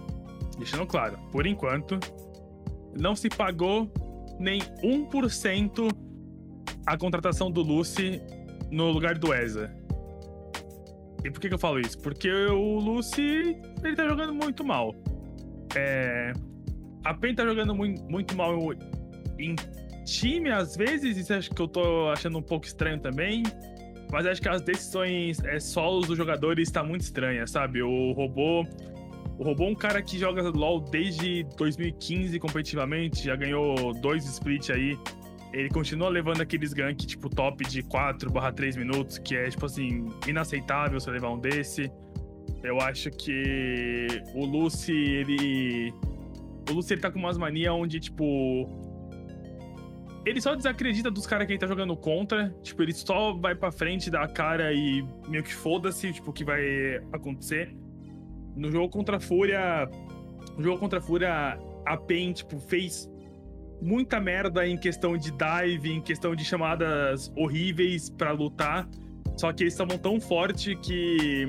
deixando 0.58 0.86
claro, 0.86 1.18
por 1.30 1.46
enquanto, 1.46 1.98
não 2.98 3.14
se 3.14 3.28
pagou 3.28 3.90
nem 4.38 4.60
1% 4.82 5.88
a 6.86 6.96
contratação 6.96 7.50
do 7.50 7.62
Lucy 7.62 8.20
no 8.72 8.90
lugar 8.90 9.18
do 9.18 9.32
Eza. 9.32 9.70
E 11.24 11.30
por 11.30 11.40
que, 11.40 11.48
que 11.48 11.54
eu 11.54 11.58
falo 11.58 11.78
isso? 11.78 11.98
Porque 12.00 12.28
o 12.30 12.78
Lucy, 12.78 13.56
ele 13.84 13.94
tá 13.94 14.08
jogando 14.08 14.34
muito 14.34 14.64
mal. 14.64 14.94
É... 15.76 16.32
A 17.04 17.14
PEN 17.14 17.34
tá 17.34 17.44
jogando 17.44 17.74
muito, 17.74 18.36
mal 18.36 18.56
em 19.38 19.54
time, 20.04 20.50
às 20.50 20.76
vezes, 20.76 21.16
isso 21.16 21.34
acho 21.34 21.50
que 21.50 21.60
eu 21.60 21.68
tô 21.68 22.08
achando 22.10 22.38
um 22.38 22.42
pouco 22.42 22.66
estranho 22.66 22.98
também. 22.98 23.42
Mas 24.10 24.26
acho 24.26 24.42
que 24.42 24.48
as 24.48 24.62
decisões 24.62 25.42
é, 25.44 25.58
solos 25.58 26.06
dos 26.06 26.16
jogadores 26.16 26.70
tá 26.70 26.82
muito 26.82 27.02
estranha, 27.02 27.46
sabe? 27.46 27.82
O 27.82 28.12
robô. 28.12 28.66
O 29.38 29.44
Robô 29.44 29.64
é 29.64 29.68
um 29.68 29.74
cara 29.74 30.00
que 30.02 30.18
joga 30.18 30.42
LoL 30.50 30.80
desde 30.80 31.42
2015 31.56 32.38
competitivamente, 32.38 33.24
já 33.24 33.34
ganhou 33.34 33.92
dois 33.94 34.24
split 34.24 34.70
aí. 34.70 34.96
Ele 35.52 35.68
continua 35.68 36.08
levando 36.08 36.40
aqueles 36.40 36.72
gank, 36.72 37.06
tipo, 37.06 37.28
top 37.28 37.62
de 37.64 37.82
4 37.82 38.30
barra 38.30 38.52
3 38.52 38.76
minutos, 38.76 39.18
que 39.18 39.36
é, 39.36 39.50
tipo 39.50 39.66
assim, 39.66 40.08
inaceitável 40.26 40.98
você 40.98 41.10
levar 41.10 41.30
um 41.30 41.38
desse. 41.38 41.92
Eu 42.62 42.80
acho 42.80 43.10
que 43.10 44.06
o 44.34 44.46
Lucy, 44.46 44.92
ele. 44.92 45.92
O 46.70 46.74
Lucy, 46.74 46.94
ele 46.94 47.02
tá 47.02 47.10
com 47.10 47.18
umas 47.18 47.36
manias 47.36 47.72
onde, 47.74 48.00
tipo. 48.00 48.68
Ele 50.24 50.40
só 50.40 50.54
desacredita 50.54 51.10
dos 51.10 51.26
caras 51.26 51.46
que 51.46 51.52
ele 51.52 51.60
tá 51.60 51.66
jogando 51.66 51.96
contra. 51.96 52.50
Tipo, 52.62 52.82
ele 52.82 52.92
só 52.92 53.34
vai 53.34 53.54
pra 53.54 53.70
frente, 53.72 54.08
dá 54.08 54.22
a 54.22 54.28
cara 54.28 54.72
e 54.72 55.04
meio 55.28 55.42
que 55.42 55.52
foda-se, 55.52 56.12
tipo, 56.12 56.30
o 56.30 56.32
que 56.32 56.44
vai 56.44 56.96
acontecer. 57.12 57.76
No 58.56 58.70
jogo 58.70 58.88
contra 58.88 59.16
a 59.16 59.20
Fúria. 59.20 59.88
No 60.56 60.62
jogo 60.62 60.78
contra 60.78 60.98
a 60.98 61.02
Fúria, 61.02 61.58
a 61.84 61.96
PEN, 61.96 62.32
tipo, 62.32 62.58
fez 62.60 63.11
muita 63.82 64.20
merda 64.20 64.66
em 64.66 64.78
questão 64.78 65.16
de 65.16 65.32
dive, 65.32 65.90
em 65.90 66.00
questão 66.00 66.36
de 66.36 66.44
chamadas 66.44 67.32
horríveis 67.36 68.08
para 68.08 68.30
lutar. 68.30 68.88
Só 69.36 69.52
que 69.52 69.64
eles 69.64 69.74
estavam 69.74 69.98
tão 69.98 70.20
forte 70.20 70.76
que. 70.76 71.48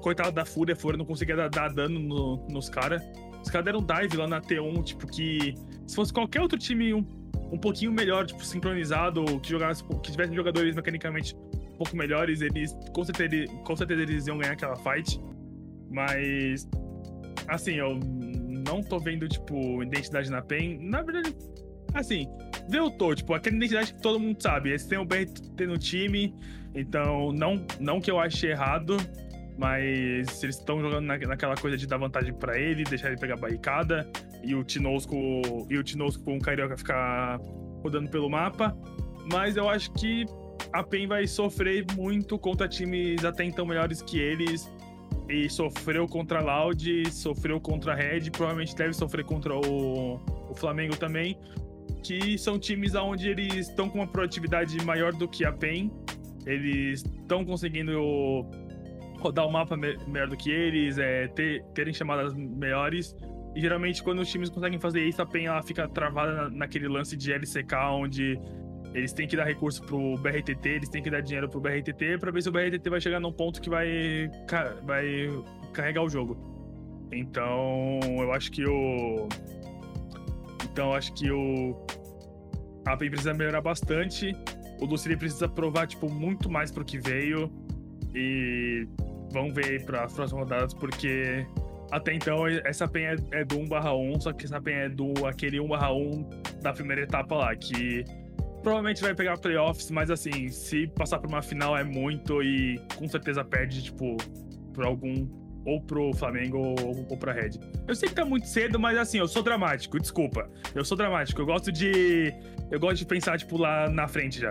Coitado 0.00 0.30
da 0.30 0.44
Fúria, 0.44 0.74
a 0.74 0.76
Fúria 0.76 0.96
não 0.96 1.04
conseguia 1.04 1.34
dar, 1.34 1.50
dar 1.50 1.72
dano 1.72 1.98
no, 1.98 2.46
nos 2.48 2.68
caras. 2.68 3.02
Os 3.42 3.50
caras 3.50 3.64
deram 3.64 3.82
dive 3.82 4.16
lá 4.16 4.28
na 4.28 4.40
T1, 4.40 4.84
tipo, 4.84 5.06
que. 5.06 5.54
Se 5.86 5.96
fosse 5.96 6.12
qualquer 6.12 6.40
outro 6.40 6.58
time 6.58 6.94
um, 6.94 7.04
um 7.50 7.58
pouquinho 7.58 7.90
melhor, 7.92 8.24
tipo, 8.24 8.44
sincronizado, 8.44 9.24
que 9.40 9.50
jogasse, 9.50 9.82
que 9.84 10.12
tivesse 10.12 10.34
jogadores 10.34 10.76
mecanicamente 10.76 11.34
um 11.34 11.76
pouco 11.76 11.96
melhores, 11.96 12.40
eles 12.40 12.76
com 12.92 13.04
certeza, 13.04 13.52
com 13.64 13.76
certeza 13.76 14.02
eles 14.02 14.26
iam 14.26 14.38
ganhar 14.38 14.52
aquela 14.52 14.76
fight. 14.76 15.20
Mas. 15.90 16.68
Assim, 17.48 17.76
eu 17.76 17.98
não 18.68 18.82
tô 18.82 18.98
vendo, 18.98 19.26
tipo, 19.26 19.82
identidade 19.82 20.30
na 20.30 20.42
PEN. 20.42 20.78
Na 20.82 21.02
verdade, 21.02 21.34
assim, 21.94 22.26
o 22.80 22.90
tô, 22.90 23.14
tipo, 23.14 23.32
aquela 23.32 23.56
identidade 23.56 23.94
que 23.94 24.02
todo 24.02 24.20
mundo 24.20 24.40
sabe. 24.40 24.70
Eles 24.70 24.84
têm 24.84 24.98
o 24.98 25.04
BRT 25.04 25.66
no 25.66 25.78
time, 25.78 26.34
então 26.74 27.32
não, 27.32 27.64
não 27.80 28.00
que 28.00 28.10
eu 28.10 28.20
ache 28.20 28.46
errado, 28.46 28.96
mas 29.56 30.42
eles 30.42 30.56
estão 30.56 30.80
jogando 30.80 31.06
na, 31.06 31.16
naquela 31.18 31.56
coisa 31.56 31.76
de 31.76 31.86
dar 31.86 31.96
vantagem 31.96 32.34
para 32.34 32.58
ele, 32.58 32.84
deixar 32.84 33.08
ele 33.08 33.18
pegar 33.18 33.36
barricada, 33.36 34.08
e 34.44 34.54
o 34.54 34.62
Tinosco, 34.62 35.16
e 35.70 35.78
o 35.78 35.82
Tinosco 35.82 36.22
com 36.22 36.36
o 36.36 36.40
Carioca 36.40 36.76
ficar 36.76 37.40
rodando 37.82 38.10
pelo 38.10 38.28
mapa. 38.28 38.76
Mas 39.32 39.56
eu 39.56 39.68
acho 39.68 39.90
que 39.92 40.26
a 40.72 40.82
PEN 40.82 41.06
vai 41.06 41.26
sofrer 41.26 41.86
muito 41.96 42.38
contra 42.38 42.68
times 42.68 43.24
até 43.24 43.44
então 43.44 43.64
melhores 43.64 44.02
que 44.02 44.18
eles 44.18 44.70
e 45.28 45.48
sofreu 45.48 46.06
contra 46.06 46.40
a 46.40 46.42
Loud, 46.42 47.10
sofreu 47.10 47.60
contra 47.60 47.92
a 47.92 47.94
Red, 47.94 48.30
provavelmente 48.30 48.74
deve 48.74 48.92
sofrer 48.94 49.24
contra 49.24 49.54
o, 49.54 50.14
o 50.48 50.54
Flamengo 50.54 50.96
também, 50.96 51.38
que 52.02 52.38
são 52.38 52.58
times 52.58 52.94
onde 52.94 53.28
eles 53.28 53.68
estão 53.68 53.88
com 53.88 53.98
uma 53.98 54.06
produtividade 54.06 54.82
maior 54.84 55.12
do 55.12 55.28
que 55.28 55.44
a 55.44 55.52
PEN, 55.52 55.90
eles 56.46 57.04
estão 57.04 57.44
conseguindo 57.44 58.46
rodar 59.18 59.46
o 59.46 59.52
mapa 59.52 59.76
melhor 59.76 60.28
do 60.28 60.36
que 60.36 60.50
eles, 60.50 60.96
é, 60.96 61.28
ter, 61.28 61.62
terem 61.74 61.92
chamadas 61.92 62.32
melhores, 62.34 63.14
e 63.54 63.60
geralmente 63.60 64.02
quando 64.02 64.20
os 64.20 64.30
times 64.30 64.48
conseguem 64.48 64.78
fazer 64.78 65.04
isso, 65.04 65.20
a 65.20 65.26
PEN 65.26 65.46
ela 65.46 65.62
fica 65.62 65.86
travada 65.88 66.48
naquele 66.48 66.88
lance 66.88 67.16
de 67.16 67.32
LCK, 67.32 67.74
onde 67.92 68.40
eles 68.94 69.12
têm 69.12 69.28
que 69.28 69.36
dar 69.36 69.44
recurso 69.44 69.82
pro 69.82 70.16
BRTT, 70.16 70.68
eles 70.68 70.88
têm 70.88 71.02
que 71.02 71.10
dar 71.10 71.20
dinheiro 71.20 71.48
pro 71.48 71.60
BRTT 71.60 72.18
para 72.18 72.30
ver 72.30 72.42
se 72.42 72.48
o 72.48 72.52
BRTT 72.52 72.88
vai 72.88 73.00
chegar 73.00 73.20
num 73.20 73.32
ponto 73.32 73.60
que 73.60 73.68
vai, 73.68 74.30
vai 74.84 75.28
carregar 75.72 76.02
o 76.02 76.08
jogo. 76.08 76.36
Então, 77.12 78.00
eu 78.18 78.32
acho 78.32 78.50
que 78.50 78.64
o. 78.66 79.28
Então, 80.64 80.94
acho 80.94 81.12
que 81.14 81.30
o. 81.30 81.76
A 82.86 82.96
PEN 82.96 83.10
precisa 83.10 83.34
melhorar 83.34 83.60
bastante. 83.60 84.34
O 84.80 84.84
Lucili 84.84 85.16
precisa 85.16 85.48
provar, 85.48 85.86
tipo, 85.86 86.10
muito 86.10 86.50
mais 86.50 86.70
pro 86.70 86.84
que 86.84 86.98
veio. 86.98 87.50
E 88.14 88.86
vamos 89.32 89.54
ver 89.54 89.84
para 89.84 90.04
as 90.04 90.12
próximas 90.12 90.44
rodadas, 90.44 90.74
porque 90.74 91.46
até 91.90 92.12
então 92.14 92.46
essa 92.46 92.86
PEN 92.86 93.04
é, 93.04 93.40
é 93.40 93.44
do 93.44 93.56
1/1, 93.56 94.20
só 94.20 94.32
que 94.32 94.44
essa 94.44 94.60
PEN 94.60 94.74
é 94.74 94.88
do 94.88 95.26
aquele 95.26 95.58
1/1 95.58 96.60
da 96.62 96.72
primeira 96.72 97.02
etapa 97.02 97.34
lá, 97.34 97.56
que 97.56 98.04
provavelmente 98.62 99.00
vai 99.02 99.14
pegar 99.14 99.38
playoffs, 99.38 99.90
mas 99.90 100.10
assim, 100.10 100.48
se 100.48 100.86
passar 100.88 101.18
por 101.18 101.28
uma 101.28 101.42
final 101.42 101.76
é 101.76 101.84
muito 101.84 102.42
e 102.42 102.80
com 102.96 103.08
certeza 103.08 103.44
perde, 103.44 103.82
tipo, 103.82 104.16
por 104.72 104.84
algum. 104.84 105.28
Ou 105.66 105.82
pro 105.82 106.14
Flamengo 106.14 106.56
ou, 106.56 107.06
ou 107.10 107.16
pra 107.18 107.30
Red. 107.30 107.50
Eu 107.86 107.94
sei 107.94 108.08
que 108.08 108.14
tá 108.14 108.24
muito 108.24 108.46
cedo, 108.46 108.78
mas 108.78 108.96
assim, 108.96 109.18
eu 109.18 109.28
sou 109.28 109.42
dramático, 109.42 110.00
desculpa. 110.00 110.48
Eu 110.74 110.82
sou 110.82 110.96
dramático. 110.96 111.42
Eu 111.42 111.44
gosto 111.44 111.70
de. 111.70 112.32
Eu 112.70 112.80
gosto 112.80 112.98
de 112.98 113.04
pensar, 113.04 113.36
tipo, 113.36 113.58
lá 113.58 113.90
na 113.90 114.08
frente 114.08 114.40
já. 114.40 114.48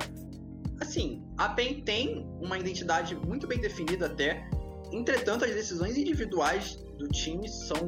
Assim, 0.79 1.23
a 1.39 1.49
PEN 1.49 1.81
tem 1.81 2.27
uma 2.39 2.59
identidade 2.59 3.15
muito 3.15 3.47
bem 3.47 3.59
definida 3.59 4.05
até. 4.05 4.47
Entretanto, 4.91 5.43
as 5.43 5.55
decisões 5.55 5.97
individuais 5.97 6.75
do 6.99 7.07
time 7.07 7.49
são 7.49 7.79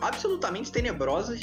absolutamente 0.00 0.72
tenebrosas. 0.72 1.38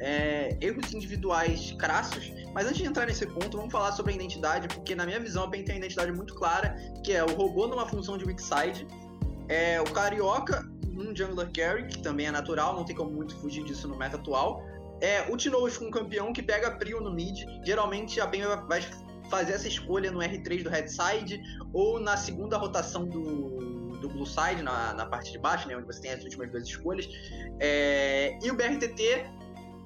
É, 0.00 0.56
erros 0.60 0.94
individuais 0.94 1.72
crassos 1.72 2.30
mas 2.58 2.66
antes 2.66 2.78
de 2.78 2.86
entrar 2.86 3.06
nesse 3.06 3.24
ponto, 3.24 3.56
vamos 3.56 3.70
falar 3.70 3.92
sobre 3.92 4.10
a 4.10 4.16
identidade, 4.16 4.66
porque 4.66 4.92
na 4.92 5.06
minha 5.06 5.20
visão 5.20 5.44
a 5.44 5.48
PEN 5.48 5.62
tem 5.62 5.76
uma 5.76 5.78
identidade 5.78 6.10
muito 6.10 6.34
clara, 6.34 6.74
que 7.04 7.12
é 7.12 7.22
o 7.22 7.32
robô 7.32 7.68
numa 7.68 7.86
função 7.86 8.18
de 8.18 8.24
weak 8.24 8.42
side, 8.42 8.84
é 9.48 9.80
o 9.80 9.84
carioca 9.84 10.68
um 10.92 11.14
jungler 11.14 11.48
carry, 11.52 11.86
que 11.86 12.02
também 12.02 12.26
é 12.26 12.32
natural, 12.32 12.74
não 12.74 12.84
tem 12.84 12.96
como 12.96 13.12
muito 13.12 13.36
fugir 13.36 13.62
disso 13.62 13.86
no 13.86 13.96
meta 13.96 14.16
atual. 14.16 14.66
É 15.00 15.22
o 15.30 15.36
Tinoz 15.36 15.78
com 15.78 15.84
um 15.84 15.90
campeão 15.92 16.32
que 16.32 16.42
pega 16.42 16.72
Prio 16.72 17.00
no 17.00 17.12
mid. 17.12 17.44
Geralmente 17.64 18.20
a 18.20 18.26
PEN 18.26 18.42
vai 18.66 18.82
fazer 19.30 19.52
essa 19.52 19.68
escolha 19.68 20.10
no 20.10 20.18
R3 20.18 20.64
do 20.64 20.68
red 20.68 20.88
side 20.88 21.40
ou 21.72 22.00
na 22.00 22.16
segunda 22.16 22.56
rotação 22.56 23.06
do, 23.06 23.92
do 24.00 24.08
blue 24.08 24.26
side, 24.26 24.64
na, 24.64 24.94
na 24.94 25.06
parte 25.06 25.30
de 25.30 25.38
baixo, 25.38 25.68
né, 25.68 25.76
onde 25.76 25.86
você 25.86 26.00
tem 26.00 26.10
as 26.10 26.24
últimas 26.24 26.50
duas 26.50 26.64
escolhas. 26.64 27.08
É, 27.60 28.36
e 28.42 28.50
o 28.50 28.56
BRTT 28.56 29.37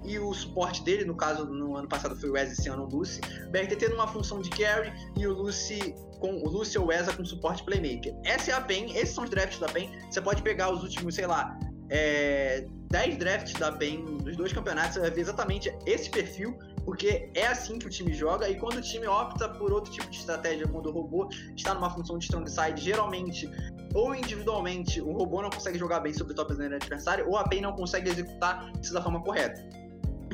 e 0.04 0.18
o 0.18 0.32
suporte 0.32 0.82
dele, 0.82 1.04
no 1.04 1.14
caso, 1.14 1.44
no 1.46 1.76
ano 1.76 1.88
passado 1.88 2.16
foi 2.16 2.30
o 2.30 2.32
Wes, 2.32 2.52
esse 2.52 2.68
ano 2.68 2.84
o 2.84 2.86
Lucy. 2.86 3.20
BRTT 3.50 3.88
numa 3.88 4.06
função 4.06 4.40
de 4.40 4.50
carry 4.50 4.92
e 5.16 5.26
o 5.26 5.32
Lucy 5.32 5.94
com 6.18 6.36
o 6.36 6.48
Lucy 6.48 6.78
ou 6.78 6.86
Wesa 6.86 7.12
com 7.12 7.24
suporte 7.24 7.64
playmaker. 7.64 8.14
Essa 8.24 8.52
é 8.52 8.54
a 8.54 8.60
PEN, 8.60 8.92
esses 8.96 9.14
são 9.14 9.24
os 9.24 9.30
drafts 9.30 9.58
da 9.58 9.68
PEN. 9.68 9.90
Você 10.08 10.20
pode 10.20 10.40
pegar 10.42 10.72
os 10.72 10.82
últimos, 10.84 11.16
sei 11.16 11.26
lá, 11.26 11.58
é, 11.90 12.64
10 12.90 13.16
drafts 13.18 13.54
da 13.54 13.72
PEN 13.72 14.18
dos 14.18 14.36
dois 14.36 14.52
campeonatos, 14.52 14.94
você 14.94 15.00
vai 15.00 15.10
ver 15.10 15.20
exatamente 15.20 15.74
esse 15.84 16.08
perfil, 16.08 16.56
porque 16.84 17.30
é 17.34 17.46
assim 17.46 17.78
que 17.78 17.86
o 17.86 17.90
time 17.90 18.12
joga, 18.12 18.48
e 18.48 18.58
quando 18.58 18.76
o 18.76 18.80
time 18.80 19.06
opta 19.06 19.48
por 19.48 19.72
outro 19.72 19.92
tipo 19.92 20.08
de 20.08 20.16
estratégia, 20.16 20.66
quando 20.68 20.86
o 20.86 20.92
robô 20.92 21.28
está 21.56 21.74
numa 21.74 21.90
função 21.90 22.18
de 22.18 22.24
strong 22.24 22.48
side, 22.48 22.80
geralmente, 22.80 23.50
ou 23.94 24.14
individualmente, 24.14 25.00
o 25.00 25.12
robô 25.12 25.42
não 25.42 25.50
consegue 25.50 25.78
jogar 25.78 26.00
bem 26.00 26.14
sobre 26.14 26.32
o 26.32 26.36
top 26.36 26.54
lane 26.54 26.76
adversário, 26.76 27.28
ou 27.28 27.36
a 27.36 27.44
PEN 27.44 27.62
não 27.62 27.72
consegue 27.72 28.08
executar 28.08 28.72
isso 28.80 28.94
da 28.94 29.02
forma 29.02 29.22
correta. 29.22 29.81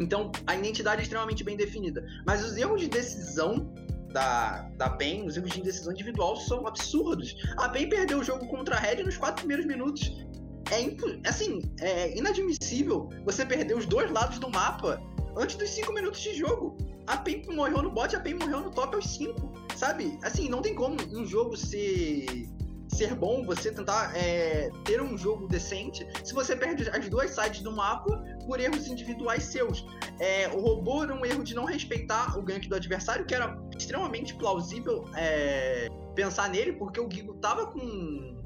Então, 0.00 0.30
a 0.46 0.56
identidade 0.56 1.00
é 1.00 1.02
extremamente 1.02 1.44
bem 1.44 1.56
definida. 1.56 2.04
Mas 2.26 2.44
os 2.44 2.56
erros 2.56 2.80
de 2.80 2.88
decisão 2.88 3.72
da, 4.12 4.68
da 4.76 4.90
PEN, 4.90 5.26
os 5.26 5.36
erros 5.36 5.50
de 5.50 5.62
decisão 5.62 5.92
individual 5.92 6.36
são 6.36 6.66
absurdos. 6.66 7.34
A 7.56 7.68
PEN 7.68 7.88
perdeu 7.88 8.18
o 8.18 8.24
jogo 8.24 8.46
contra 8.48 8.76
a 8.76 8.78
Red 8.78 9.02
nos 9.02 9.16
quatro 9.16 9.44
primeiros 9.44 9.66
minutos. 9.66 10.26
É 10.70 11.28
assim, 11.28 11.62
é 11.80 12.16
inadmissível 12.16 13.08
você 13.24 13.44
perder 13.44 13.74
os 13.74 13.86
dois 13.86 14.10
lados 14.10 14.38
do 14.38 14.50
mapa 14.50 15.00
antes 15.36 15.56
dos 15.56 15.70
cinco 15.70 15.92
minutos 15.92 16.20
de 16.20 16.34
jogo. 16.34 16.76
A 17.06 17.16
PEN 17.16 17.42
morreu 17.54 17.82
no 17.82 17.90
bot, 17.90 18.14
a 18.14 18.20
PEN 18.20 18.34
morreu 18.34 18.60
no 18.60 18.70
top 18.70 18.94
aos 18.96 19.06
cinco, 19.06 19.50
sabe? 19.76 20.18
Assim, 20.22 20.48
não 20.48 20.60
tem 20.60 20.74
como 20.74 20.96
um 21.12 21.24
jogo 21.24 21.56
ser 21.56 22.46
ser 22.88 23.14
bom, 23.14 23.44
você 23.44 23.70
tentar 23.70 24.16
é, 24.16 24.70
ter 24.84 25.00
um 25.00 25.16
jogo 25.16 25.46
decente, 25.46 26.06
se 26.24 26.32
você 26.32 26.56
perde 26.56 26.88
as 26.88 27.08
duas 27.08 27.30
sides 27.30 27.60
do 27.60 27.72
mapa 27.72 28.22
por 28.46 28.58
erros 28.58 28.86
individuais 28.86 29.44
seus. 29.44 29.86
É, 30.18 30.48
o 30.48 30.60
robô 30.60 31.02
era 31.02 31.14
um 31.14 31.24
erro 31.24 31.44
de 31.44 31.54
não 31.54 31.64
respeitar 31.64 32.36
o 32.38 32.42
gank 32.42 32.68
do 32.68 32.74
adversário, 32.74 33.26
que 33.26 33.34
era 33.34 33.56
extremamente 33.76 34.34
plausível 34.34 35.04
é, 35.14 35.88
pensar 36.14 36.48
nele, 36.48 36.72
porque 36.72 37.00
o 37.00 37.08
Gigo 37.10 37.34
tava 37.34 37.66
com. 37.66 38.42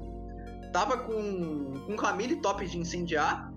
tava 0.71 0.97
com, 0.97 1.73
com 1.85 1.95
Camille 1.95 2.41
top 2.41 2.65
de 2.67 2.77
incendiar. 2.77 3.51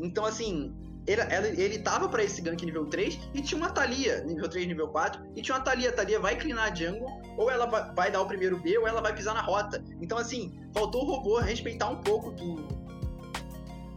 Então, 0.00 0.24
assim, 0.24 0.74
ele, 1.06 1.60
ele 1.60 1.78
tava 1.78 2.08
para 2.08 2.22
esse 2.22 2.40
gank 2.40 2.64
nível 2.64 2.86
3 2.86 3.18
e 3.34 3.42
tinha 3.42 3.58
uma 3.58 3.70
Thalia, 3.70 4.22
nível 4.24 4.48
3, 4.48 4.66
nível 4.66 4.88
4, 4.88 5.22
e 5.36 5.42
tinha 5.42 5.56
uma 5.56 5.64
Thalia. 5.64 5.90
A 5.90 5.92
Thalia 5.92 6.20
vai 6.20 6.36
clinar 6.36 6.70
a 6.70 6.74
jungle, 6.74 7.08
ou 7.36 7.50
ela 7.50 7.66
vai, 7.66 8.10
dar 8.10 8.20
o 8.20 8.26
primeiro 8.26 8.58
B, 8.58 8.76
ou 8.78 8.86
ela 8.86 9.00
vai 9.00 9.14
pisar 9.14 9.34
na 9.34 9.40
rota. 9.40 9.82
Então, 10.00 10.18
assim, 10.18 10.52
faltou 10.74 11.02
o 11.02 11.06
robô 11.06 11.38
respeitar 11.38 11.88
um 11.88 11.96
pouco 11.96 12.30
do 12.32 12.80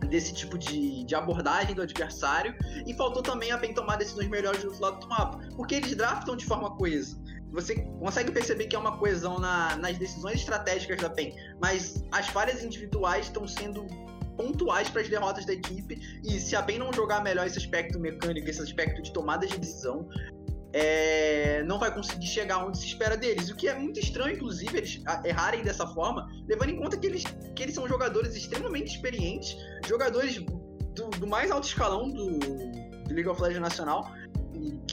desse 0.08 0.32
tipo 0.32 0.60
de, 0.60 1.04
de 1.06 1.16
abordagem 1.16 1.74
do 1.74 1.82
adversário, 1.82 2.56
e 2.86 2.94
faltou 2.94 3.24
também 3.24 3.52
a 3.52 3.58
PEN 3.58 3.74
tomar 3.74 3.96
decisões 3.96 4.28
melhores 4.28 4.62
do 4.62 4.80
lado 4.80 5.00
do 5.00 5.08
mapa, 5.08 5.40
porque 5.56 5.76
eles 5.76 5.96
draftam 5.96 6.36
de 6.36 6.46
forma 6.46 6.70
coesa. 6.76 7.20
Você 7.52 7.76
consegue 8.00 8.32
perceber 8.32 8.68
que 8.68 8.76
é 8.76 8.80
uma 8.80 8.98
coesão 8.98 9.40
na, 9.40 9.76
nas 9.78 9.98
decisões 9.98 10.36
estratégicas 10.36 11.02
da 11.02 11.10
PEN, 11.10 11.34
mas 11.60 12.04
as 12.12 12.28
falhas 12.28 12.64
individuais 12.64 13.26
estão 13.26 13.48
sendo 13.48 13.88
pontuais 14.36 14.90
para 14.90 15.02
as 15.02 15.10
derrotas 15.10 15.46
da 15.46 15.54
equipe. 15.54 16.00
E 16.24 16.40
se 16.40 16.56
a 16.56 16.62
PEN 16.62 16.80
não 16.80 16.94
jogar 16.94 17.24
melhor 17.24 17.46
esse 17.46 17.58
aspecto 17.58 18.00
mecânico, 18.00 18.50
esse 18.50 18.62
aspecto 18.62 19.02
de 19.02 19.12
tomada 19.14 19.46
de 19.46 19.58
decisão, 19.58 20.08
é, 20.74 21.64
não 21.64 21.78
vai 21.78 21.94
conseguir 21.94 22.26
chegar 22.26 22.66
onde 22.66 22.80
se 22.80 22.88
espera 22.88 23.16
deles. 23.16 23.50
O 23.50 23.56
que 23.56 23.68
é 23.68 23.76
muito 23.76 24.00
estranho, 24.00 24.36
inclusive, 24.36 24.76
eles 24.76 25.02
errarem 25.24 25.64
dessa 25.64 25.86
forma, 25.88 26.28
levando 26.48 26.70
em 26.70 26.78
conta 26.78 26.98
que 26.98 27.06
eles, 27.06 27.24
que 27.56 27.64
eles 27.64 27.76
são 27.76 27.88
jogadores 27.88 28.36
extremamente 28.36 28.96
experientes, 28.96 29.56
jogadores 29.88 30.44
do, 30.96 31.10
do 31.20 31.28
mais 31.28 31.52
alto 31.52 31.68
escalão 31.68 32.10
do, 32.10 32.40
do 32.40 33.14
League 33.14 33.30
of 33.30 33.42
Legends 33.42 33.62
Nacional. 33.62 34.12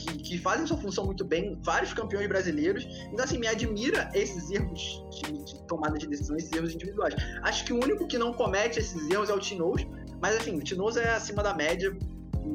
Que, 0.01 0.17
que, 0.17 0.37
fazem 0.37 0.65
sua 0.65 0.77
função 0.77 1.05
muito 1.05 1.23
bem, 1.23 1.59
vários 1.63 1.93
campeões 1.93 2.27
brasileiros. 2.27 2.87
Então, 3.11 3.23
assim, 3.23 3.37
me 3.37 3.47
admira 3.47 4.09
esses 4.13 4.49
erros 4.49 5.03
de, 5.11 5.43
de 5.43 5.63
tomada 5.67 5.97
de 5.97 6.07
decisão, 6.07 6.35
esses 6.35 6.51
erros 6.51 6.73
individuais. 6.73 7.13
Acho 7.43 7.65
que 7.65 7.73
o 7.73 7.75
único 7.75 8.07
que 8.07 8.17
não 8.17 8.33
comete 8.33 8.79
esses 8.79 9.09
erros 9.09 9.29
é 9.29 9.33
o 9.33 9.39
Tinoz, 9.39 9.85
mas, 10.19 10.37
assim, 10.37 10.57
o 10.57 10.61
Tinoz 10.61 10.97
é 10.97 11.13
acima 11.13 11.43
da 11.43 11.53
média 11.53 11.95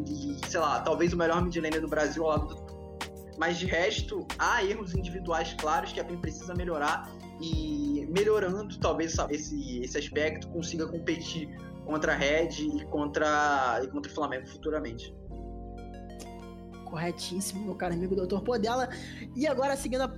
e, 0.07 0.49
sei 0.49 0.61
lá, 0.61 0.81
talvez 0.81 1.13
o 1.13 1.17
melhor 1.17 1.43
mid 1.43 1.57
laner 1.57 1.81
do 1.81 1.89
Brasil 1.89 2.25
ao 2.25 2.31
lado 2.31 2.55
do 2.55 2.67
mas 3.39 3.59
de 3.59 3.67
resto, 3.67 4.27
há 4.39 4.65
erros 4.65 4.95
individuais 4.95 5.55
claros 5.59 5.93
que 5.93 6.01
a 6.01 6.05
PEN 6.05 6.19
precisa 6.19 6.55
melhorar 6.55 7.13
e 7.41 8.07
melhorando 8.09 8.79
talvez 8.79 9.15
esse, 9.31 9.81
esse 9.81 9.99
aspecto 9.99 10.49
consiga 10.49 10.87
competir 10.87 11.49
contra 11.85 12.13
a 12.13 12.17
Red 12.17 12.49
e 12.59 12.85
contra, 12.87 13.81
e 13.83 13.89
contra 13.89 14.11
o 14.11 14.15
Flamengo 14.15 14.47
futuramente. 14.47 15.15
Corretíssimo, 16.97 17.63
meu 17.63 17.75
caro 17.75 17.93
amigo 17.93 18.17
Dr. 18.17 18.41
Podela. 18.41 18.89
E 19.35 19.47
agora, 19.47 19.77
seguindo 19.77 20.01
a 20.01 20.09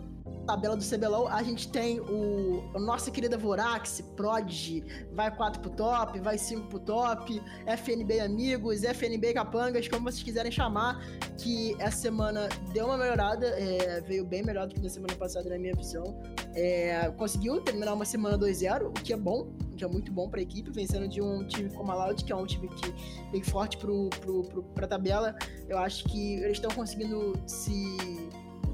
tabela 0.49 0.75
do 0.75 0.83
CBLOL, 0.83 1.29
a 1.29 1.43
gente 1.43 1.69
tem 1.69 2.01
o 2.01 2.65
a 2.75 2.79
nossa 2.79 3.11
querida 3.11 3.37
Vorax, 3.37 4.01
Prodigy, 4.17 4.83
vai 5.13 5.31
4 5.35 5.61
pro 5.61 5.71
top, 5.71 6.19
vai 6.21 6.39
5 6.39 6.69
pro 6.69 6.79
top, 6.79 7.43
FNB 7.67 8.21
Amigos, 8.21 8.83
FNB 8.83 9.35
Capangas, 9.35 9.87
como 9.89 10.11
vocês 10.11 10.23
quiserem 10.23 10.51
chamar, 10.51 11.05
que 11.37 11.77
essa 11.79 11.99
semana 11.99 12.49
deu 12.73 12.87
uma 12.87 12.97
melhorada, 12.97 13.47
é, 13.47 14.01
veio 14.01 14.25
bem 14.25 14.43
melhor 14.43 14.67
do 14.67 14.75
que 14.75 14.81
na 14.81 14.89
semana 14.89 15.15
passada, 15.17 15.51
na 15.51 15.59
minha 15.59 15.75
visão. 15.75 16.19
É, 16.55 17.11
conseguiu 17.19 17.61
terminar 17.61 17.93
uma 17.93 18.07
semana 18.07 18.39
2-0, 18.39 18.87
o 18.87 18.93
que 18.93 19.13
é 19.13 19.17
bom, 19.17 19.49
o 19.73 19.77
que 19.77 19.85
é 19.85 19.89
muito 19.89 20.11
bom 20.11 20.31
pra 20.31 20.41
equipe, 20.41 20.71
vencendo 20.71 21.07
de 21.07 21.21
um 21.21 21.47
time 21.47 21.69
como 21.71 21.93
a 21.93 22.07
Loud, 22.07 22.25
que 22.25 22.33
é 22.33 22.37
um 22.37 22.47
time 22.47 22.69
que 22.69 22.95
vem 23.31 23.43
forte 23.43 23.77
pro, 23.77 24.09
pro, 24.21 24.43
pro, 24.45 24.63
pra 24.63 24.87
tabela. 24.87 25.37
Eu 25.69 25.77
acho 25.79 26.05
que 26.05 26.35
eles 26.37 26.57
estão 26.57 26.71
conseguindo 26.71 27.39
se 27.47 28.28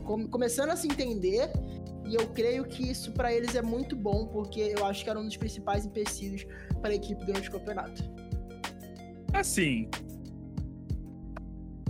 começando 0.05 0.71
a 0.71 0.77
se 0.77 0.87
entender. 0.87 1.51
E 2.07 2.15
eu 2.15 2.27
creio 2.29 2.65
que 2.65 2.91
isso 2.91 3.13
para 3.13 3.33
eles 3.33 3.55
é 3.55 3.63
muito 3.63 3.97
bom, 3.97 4.27
porque 4.27 4.61
eu 4.77 4.85
acho 4.85 5.03
que 5.03 5.09
era 5.09 5.19
um 5.19 5.25
dos 5.25 5.37
principais 5.37 5.87
empecilhos 5.87 6.47
para 6.81 6.91
a 6.91 6.95
equipe 6.95 7.25
durante 7.25 7.49
o 7.49 7.53
campeonato. 7.53 8.03
Assim. 9.33 9.89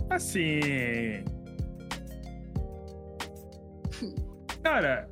Assim. 0.09 0.61
Cara, 4.63 5.09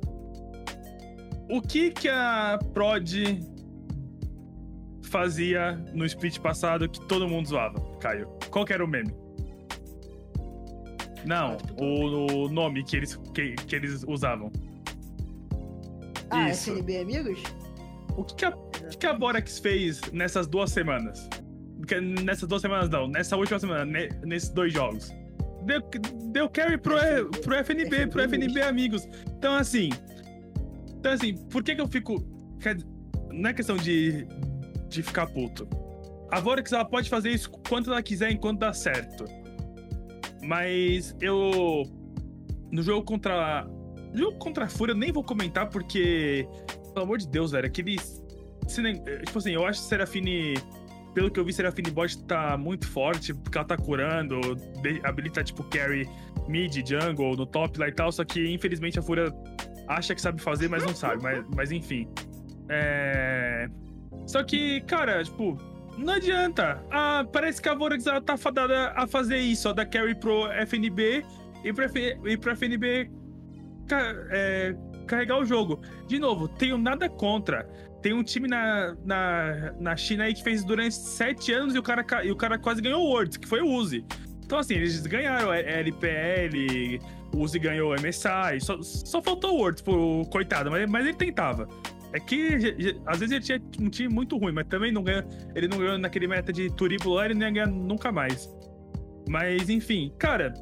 o 1.50 1.60
que 1.60 1.90
que 1.90 2.08
a 2.08 2.58
Prod 2.72 3.12
fazia 5.02 5.72
no 5.92 6.04
split 6.06 6.40
passado 6.40 6.88
que 6.88 7.00
todo 7.06 7.28
mundo 7.28 7.48
zoava, 7.48 7.78
Caio? 8.00 8.28
Qual 8.50 8.64
que 8.64 8.72
era 8.72 8.84
o 8.84 8.88
meme? 8.88 9.23
Não, 11.26 11.56
o, 11.78 12.44
o 12.44 12.48
nome 12.48 12.84
que 12.84 12.96
eles, 12.96 13.16
que, 13.34 13.54
que 13.54 13.76
eles 13.76 14.04
usavam. 14.06 14.52
Ah, 16.30 16.50
Isso. 16.50 16.72
SNB 16.72 16.98
Amigos? 16.98 17.42
O 18.16 18.24
que, 18.24 18.34
que, 18.34 18.44
a, 18.44 18.52
que, 18.98 19.06
a 19.06 19.12
Borax 19.12 19.58
fez 19.58 20.00
nessas 20.12 20.46
duas 20.46 20.70
semanas? 20.70 21.28
Nessas 22.24 22.48
duas 22.48 22.62
semanas, 22.62 22.88
não. 22.88 23.08
Nessa 23.08 23.36
última 23.36 23.58
semana, 23.58 23.84
nesses 24.24 24.48
dois 24.50 24.72
jogos. 24.72 25.12
Deu, 25.64 25.80
deu 26.30 26.48
carry 26.48 26.78
pro, 26.78 26.96
pro 27.42 27.54
FNB, 27.56 28.08
pro 28.08 28.22
FNB 28.22 28.62
Amigos. 28.62 29.08
Então, 29.36 29.54
assim. 29.54 29.90
Então, 30.98 31.12
assim, 31.12 31.36
por 31.48 31.62
que 31.62 31.74
que 31.74 31.80
eu 31.80 31.88
fico. 31.88 32.24
Não 33.30 33.50
é 33.50 33.54
questão 33.54 33.76
de, 33.76 34.26
de 34.88 35.02
ficar 35.02 35.26
puto. 35.26 35.68
A 36.30 36.40
Vorax, 36.40 36.72
ela 36.72 36.84
pode 36.84 37.08
fazer 37.08 37.30
isso 37.30 37.50
quanto 37.68 37.90
ela 37.90 38.02
quiser, 38.02 38.30
enquanto 38.30 38.60
dá 38.60 38.72
certo. 38.72 39.24
Mas 40.44 41.16
eu. 41.20 41.84
No 42.70 42.82
jogo 42.82 43.04
contra. 43.04 43.64
No 44.12 44.18
jogo 44.18 44.38
contra 44.38 44.64
a 44.64 44.68
Fúria 44.68 44.92
eu 44.92 44.96
nem 44.96 45.12
vou 45.12 45.24
comentar 45.24 45.68
porque. 45.68 46.46
Pelo 46.92 47.04
amor 47.04 47.18
de 47.18 47.28
Deus, 47.28 47.52
velho. 47.52 47.66
Aquele. 47.66 47.96
Tipo 47.96 49.38
assim, 49.38 49.52
eu 49.52 49.66
acho 49.66 49.80
que 49.80 49.86
Serafine. 49.86 50.54
Pelo 51.14 51.30
que 51.30 51.38
eu 51.38 51.44
vi, 51.44 51.52
Serafine 51.52 51.90
Bot 51.90 52.24
tá 52.24 52.58
muito 52.58 52.88
forte, 52.88 53.32
porque 53.32 53.56
ela 53.56 53.66
tá 53.66 53.76
curando, 53.76 54.40
habilita 55.04 55.44
tipo 55.44 55.62
carry 55.62 56.08
mid, 56.48 56.74
jungle, 56.84 57.36
no 57.36 57.46
top 57.46 57.78
lá 57.78 57.88
e 57.88 57.92
tal. 57.92 58.10
Só 58.10 58.24
que 58.24 58.52
infelizmente 58.52 58.98
a 58.98 59.02
Fúria 59.02 59.32
acha 59.86 60.14
que 60.14 60.20
sabe 60.20 60.42
fazer, 60.42 60.68
mas 60.68 60.82
não 60.84 60.94
sabe. 60.94 61.22
Mas, 61.22 61.44
mas 61.54 61.72
enfim. 61.72 62.08
É. 62.68 63.68
Só 64.26 64.42
que, 64.42 64.80
cara, 64.82 65.22
tipo, 65.22 65.56
não 65.98 66.14
adianta. 66.14 66.82
Ah, 66.90 67.26
parece 67.32 67.60
que 67.60 67.68
a 67.68 67.74
Vorax 67.74 68.04
tá 68.24 68.36
fadada 68.36 68.92
a 68.96 69.06
fazer 69.06 69.38
isso, 69.38 69.68
ó, 69.68 69.72
da 69.72 69.86
carry 69.86 70.14
pro 70.14 70.46
FNB 70.52 71.24
e 71.62 71.72
pro, 71.72 71.84
F, 71.84 72.18
e 72.24 72.36
pro 72.36 72.52
FNB 72.52 73.10
é, 74.30 74.74
carregar 75.06 75.38
o 75.38 75.44
jogo. 75.44 75.80
De 76.06 76.18
novo, 76.18 76.48
tenho 76.48 76.76
nada 76.76 77.08
contra. 77.08 77.68
Tem 78.02 78.12
um 78.12 78.22
time 78.22 78.48
na, 78.48 78.94
na, 79.04 79.72
na 79.80 79.96
China 79.96 80.24
aí 80.24 80.34
que 80.34 80.42
fez 80.42 80.64
durante 80.64 80.94
sete 80.94 81.52
anos 81.52 81.74
e 81.74 81.78
o 81.78 81.82
cara, 81.82 82.04
e 82.24 82.30
o 82.30 82.36
cara 82.36 82.58
quase 82.58 82.82
ganhou 82.82 83.02
o 83.02 83.08
Worlds, 83.08 83.36
que 83.38 83.48
foi 83.48 83.62
o 83.62 83.66
Uzi. 83.66 84.04
Então, 84.44 84.58
assim, 84.58 84.74
eles 84.74 85.06
ganharam 85.06 85.52
LPL, 85.52 87.00
o 87.34 87.38
Uzi 87.38 87.58
ganhou 87.58 87.94
MSI, 87.94 88.60
só, 88.60 88.80
só 88.82 89.22
faltou 89.22 89.54
o 89.54 89.56
Worlds 89.56 89.82
pro 89.82 90.26
coitado, 90.30 90.70
mas, 90.70 90.88
mas 90.88 91.06
ele 91.06 91.16
tentava. 91.16 91.66
É 92.14 92.20
que 92.20 92.96
às 93.06 93.18
vezes 93.18 93.32
ele 93.32 93.40
tinha 93.40 93.60
um 93.80 93.90
time 93.90 94.08
muito 94.08 94.38
ruim, 94.38 94.52
mas 94.52 94.68
também 94.68 94.92
não 94.92 95.02
ganha, 95.02 95.26
ele 95.52 95.66
não 95.66 95.78
ganhou 95.78 95.98
naquele 95.98 96.28
meta 96.28 96.52
de 96.52 96.70
Turibolo 96.70 97.16
lá, 97.16 97.24
ele 97.24 97.34
não 97.34 97.42
ia 97.42 97.50
ganhar 97.50 97.66
nunca 97.66 98.12
mais. 98.12 98.48
Mas 99.28 99.68
enfim, 99.68 100.12
cara, 100.16 100.54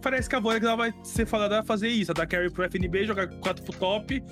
parece 0.00 0.26
que 0.26 0.34
a 0.34 0.40
Vorax 0.40 0.64
vai 0.64 0.94
ser 1.04 1.26
falada 1.26 1.60
a 1.60 1.62
fazer 1.62 1.88
isso, 1.88 2.12
a 2.12 2.14
dar 2.14 2.26
carry 2.26 2.50
pro 2.50 2.64
FNB, 2.64 3.04
jogar 3.04 3.28
4 3.28 3.62
pro 3.62 3.78
top 3.78 4.24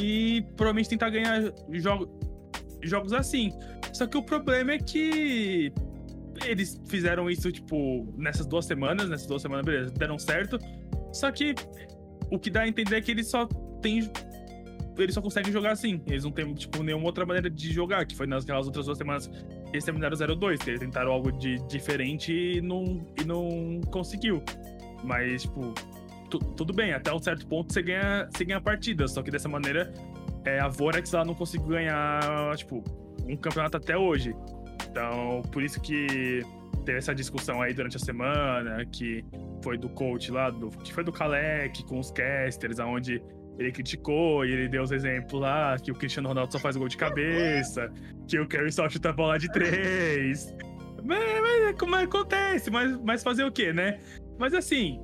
e 0.00 0.42
provavelmente 0.56 0.88
tentar 0.88 1.08
ganhar 1.10 1.40
jogo, 1.70 2.10
jogos 2.82 3.12
assim. 3.12 3.52
Só 3.92 4.08
que 4.08 4.16
o 4.16 4.22
problema 4.24 4.72
é 4.72 4.78
que 4.78 5.72
eles 6.46 6.80
fizeram 6.88 7.30
isso, 7.30 7.52
tipo, 7.52 8.12
nessas 8.16 8.44
duas 8.44 8.66
semanas, 8.66 9.08
nessas 9.08 9.28
duas 9.28 9.40
semanas, 9.40 9.64
beleza, 9.64 9.92
deram 9.92 10.18
certo. 10.18 10.58
Só 11.12 11.30
que 11.30 11.54
o 12.28 12.40
que 12.40 12.50
dá 12.50 12.62
a 12.62 12.68
entender 12.68 12.96
é 12.96 13.00
que 13.00 13.12
eles 13.12 13.28
só 13.28 13.46
têm 13.80 14.10
eles 14.98 15.14
só 15.14 15.22
conseguem 15.22 15.52
jogar 15.52 15.72
assim. 15.72 16.02
Eles 16.06 16.24
não 16.24 16.30
têm, 16.30 16.52
tipo, 16.54 16.82
nenhuma 16.82 17.06
outra 17.06 17.24
maneira 17.24 17.48
de 17.48 17.72
jogar, 17.72 18.04
que 18.06 18.16
foi 18.16 18.26
nas 18.26 18.46
outras 18.48 18.86
duas 18.86 18.98
semanas 18.98 19.30
eles 19.72 19.84
terminaram 19.84 20.16
0-2, 20.16 20.66
eles 20.66 20.80
tentaram 20.80 21.12
algo 21.12 21.30
de 21.32 21.58
diferente 21.68 22.32
e 22.32 22.60
não, 22.60 23.06
e 23.20 23.24
não 23.24 23.80
conseguiu. 23.90 24.42
Mas, 25.04 25.42
tipo, 25.42 25.72
tudo 26.56 26.72
bem, 26.72 26.92
até 26.92 27.12
um 27.12 27.18
certo 27.18 27.46
ponto 27.46 27.72
você 27.72 27.82
ganha, 27.82 28.28
você 28.30 28.44
ganha 28.44 28.60
partida, 28.60 29.06
só 29.08 29.22
que 29.22 29.30
dessa 29.30 29.48
maneira 29.48 29.92
é, 30.44 30.60
a 30.60 30.68
Vorax 30.68 31.12
não 31.12 31.34
conseguiu 31.34 31.68
ganhar, 31.68 32.56
tipo, 32.56 32.82
um 33.26 33.36
campeonato 33.36 33.76
até 33.76 33.96
hoje. 33.96 34.34
Então, 34.88 35.42
por 35.52 35.62
isso 35.62 35.80
que 35.80 36.42
teve 36.84 36.98
essa 36.98 37.14
discussão 37.14 37.62
aí 37.62 37.72
durante 37.72 37.96
a 37.96 38.00
semana, 38.00 38.84
que 38.86 39.24
foi 39.62 39.78
do 39.78 39.88
coach 39.88 40.30
lá, 40.32 40.50
do, 40.50 40.68
que 40.68 40.92
foi 40.92 41.04
do 41.04 41.12
Kalec 41.12 41.84
com 41.84 41.98
os 41.98 42.10
casters, 42.10 42.80
aonde 42.80 43.22
ele 43.60 43.72
criticou 43.72 44.44
e 44.44 44.52
ele 44.52 44.68
deu 44.68 44.82
os 44.82 44.90
exemplos 44.90 45.40
lá 45.40 45.76
que 45.78 45.92
o 45.92 45.94
Cristiano 45.94 46.28
Ronaldo 46.28 46.52
só 46.52 46.58
faz 46.58 46.76
gol 46.76 46.88
de 46.88 46.96
cabeça, 46.96 47.92
que 48.26 48.38
o 48.38 48.48
Kerry 48.48 48.72
só 48.72 48.88
chuta 48.88 49.10
a 49.10 49.12
bola 49.12 49.38
de 49.38 49.50
três. 49.52 50.54
Mas, 51.04 51.40
mas 51.40 51.62
é 51.64 51.72
como 51.74 51.94
acontece, 51.96 52.70
mas, 52.70 52.98
mas 53.02 53.22
fazer 53.22 53.44
o 53.44 53.52
quê, 53.52 53.72
né? 53.72 54.00
Mas 54.38 54.54
assim, 54.54 55.00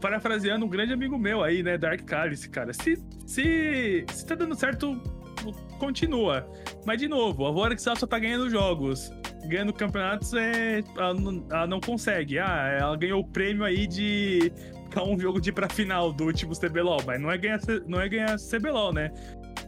parafraseando 0.00 0.66
um 0.66 0.68
grande 0.68 0.92
amigo 0.92 1.18
meu 1.18 1.42
aí, 1.42 1.62
né, 1.62 1.78
Dark 1.78 2.02
Cálice, 2.02 2.48
cara, 2.48 2.72
se, 2.72 2.96
se, 3.26 4.04
se 4.08 4.26
tá 4.26 4.34
dando 4.34 4.54
certo, 4.54 5.00
continua. 5.78 6.46
Mas 6.84 6.98
de 6.98 7.08
novo, 7.08 7.46
a 7.46 7.50
Vorax 7.50 7.82
só 7.82 7.94
tá 7.94 8.18
ganhando 8.18 8.50
jogos. 8.50 9.10
Ganhando 9.46 9.72
campeonatos, 9.72 10.34
é, 10.34 10.82
ela, 10.96 11.14
não, 11.14 11.46
ela 11.50 11.66
não 11.66 11.80
consegue. 11.80 12.38
Ah, 12.38 12.76
ela 12.78 12.96
ganhou 12.96 13.20
o 13.20 13.26
prêmio 13.26 13.64
aí 13.64 13.86
de 13.86 14.52
um 15.02 15.18
jogo 15.18 15.40
de 15.40 15.50
ir 15.50 15.52
pra 15.52 15.68
final 15.68 16.12
do 16.12 16.24
último 16.24 16.58
CBLOL, 16.58 17.00
mas 17.06 17.20
não 17.20 17.30
é 17.30 17.38
ganhar, 17.38 17.60
não 17.86 18.00
é 18.00 18.08
ganhar 18.08 18.36
CBLOL, 18.38 18.92
né? 18.92 19.10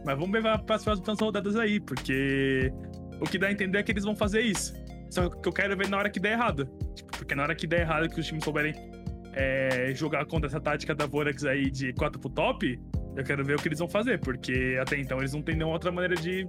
Mas 0.05 0.17
vamos 0.17 0.31
levar 0.31 0.59
para 0.59 0.75
as 0.75 0.83
próximas 0.83 1.19
rodadas 1.19 1.55
aí, 1.55 1.79
porque 1.79 2.71
o 3.19 3.25
que 3.25 3.37
dá 3.37 3.47
a 3.47 3.51
entender 3.51 3.79
é 3.79 3.83
que 3.83 3.91
eles 3.91 4.03
vão 4.03 4.15
fazer 4.15 4.41
isso. 4.41 4.73
Só 5.09 5.29
que 5.29 5.47
eu 5.47 5.53
quero 5.53 5.75
ver 5.77 5.89
na 5.89 5.97
hora 5.97 6.09
que 6.09 6.19
der 6.19 6.33
errado. 6.33 6.65
Tipo, 6.95 7.11
porque 7.11 7.35
na 7.35 7.43
hora 7.43 7.55
que 7.55 7.67
der 7.67 7.81
errado, 7.81 8.09
que 8.09 8.19
os 8.19 8.25
times 8.25 8.43
souberem 8.43 8.73
é, 9.33 9.93
jogar 9.93 10.25
contra 10.25 10.47
essa 10.47 10.59
tática 10.59 10.95
da 10.95 11.05
Vorax 11.05 11.45
aí 11.45 11.69
de 11.69 11.93
4 11.93 12.19
pro 12.19 12.29
top, 12.29 12.79
eu 13.15 13.23
quero 13.23 13.43
ver 13.43 13.55
o 13.55 13.61
que 13.61 13.67
eles 13.67 13.79
vão 13.79 13.89
fazer, 13.89 14.19
porque 14.19 14.77
até 14.81 14.97
então 14.97 15.19
eles 15.19 15.33
não 15.33 15.41
têm 15.41 15.55
nenhuma 15.55 15.73
outra 15.73 15.91
maneira 15.91 16.15
de, 16.15 16.45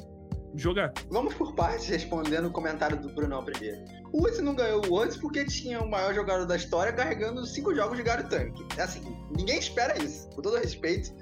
jogar. 0.55 0.93
Vamos 1.11 1.35
por 1.35 1.55
partes, 1.55 1.87
respondendo 1.87 2.47
o 2.47 2.51
comentário 2.51 2.99
do 3.01 3.09
Brunão 3.15 3.45
primeiro. 3.45 3.85
O 4.13 4.23
Woods 4.23 4.41
não 4.41 4.55
ganhou 4.55 4.85
o 4.85 4.91
Woods 4.91 5.17
porque 5.17 5.45
tinha 5.45 5.81
o 5.81 5.89
maior 5.89 6.15
jogador 6.15 6.47
da 6.47 6.57
história 6.57 6.93
carregando 6.93 7.45
cinco 7.47 7.75
jogos 7.75 7.97
de 7.97 8.03
Gary 8.03 8.29
Tank. 8.29 8.55
É 8.77 8.83
assim, 8.83 9.03
ninguém 9.37 9.59
espera 9.59 9.97
isso, 10.03 10.29
com 10.31 10.43
todo 10.43 10.57
respeito. 10.57 11.13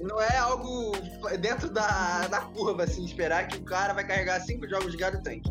Não 0.00 0.20
é 0.20 0.36
algo 0.36 0.92
dentro 1.40 1.70
da, 1.70 2.26
da 2.28 2.40
curva, 2.40 2.84
assim, 2.84 3.04
esperar 3.04 3.48
que 3.48 3.58
o 3.58 3.64
cara 3.64 3.92
vai 3.92 4.06
carregar 4.06 4.40
cinco 4.40 4.68
jogos 4.68 4.92
de 4.92 4.98
Gary 4.98 5.22
Tank. 5.22 5.42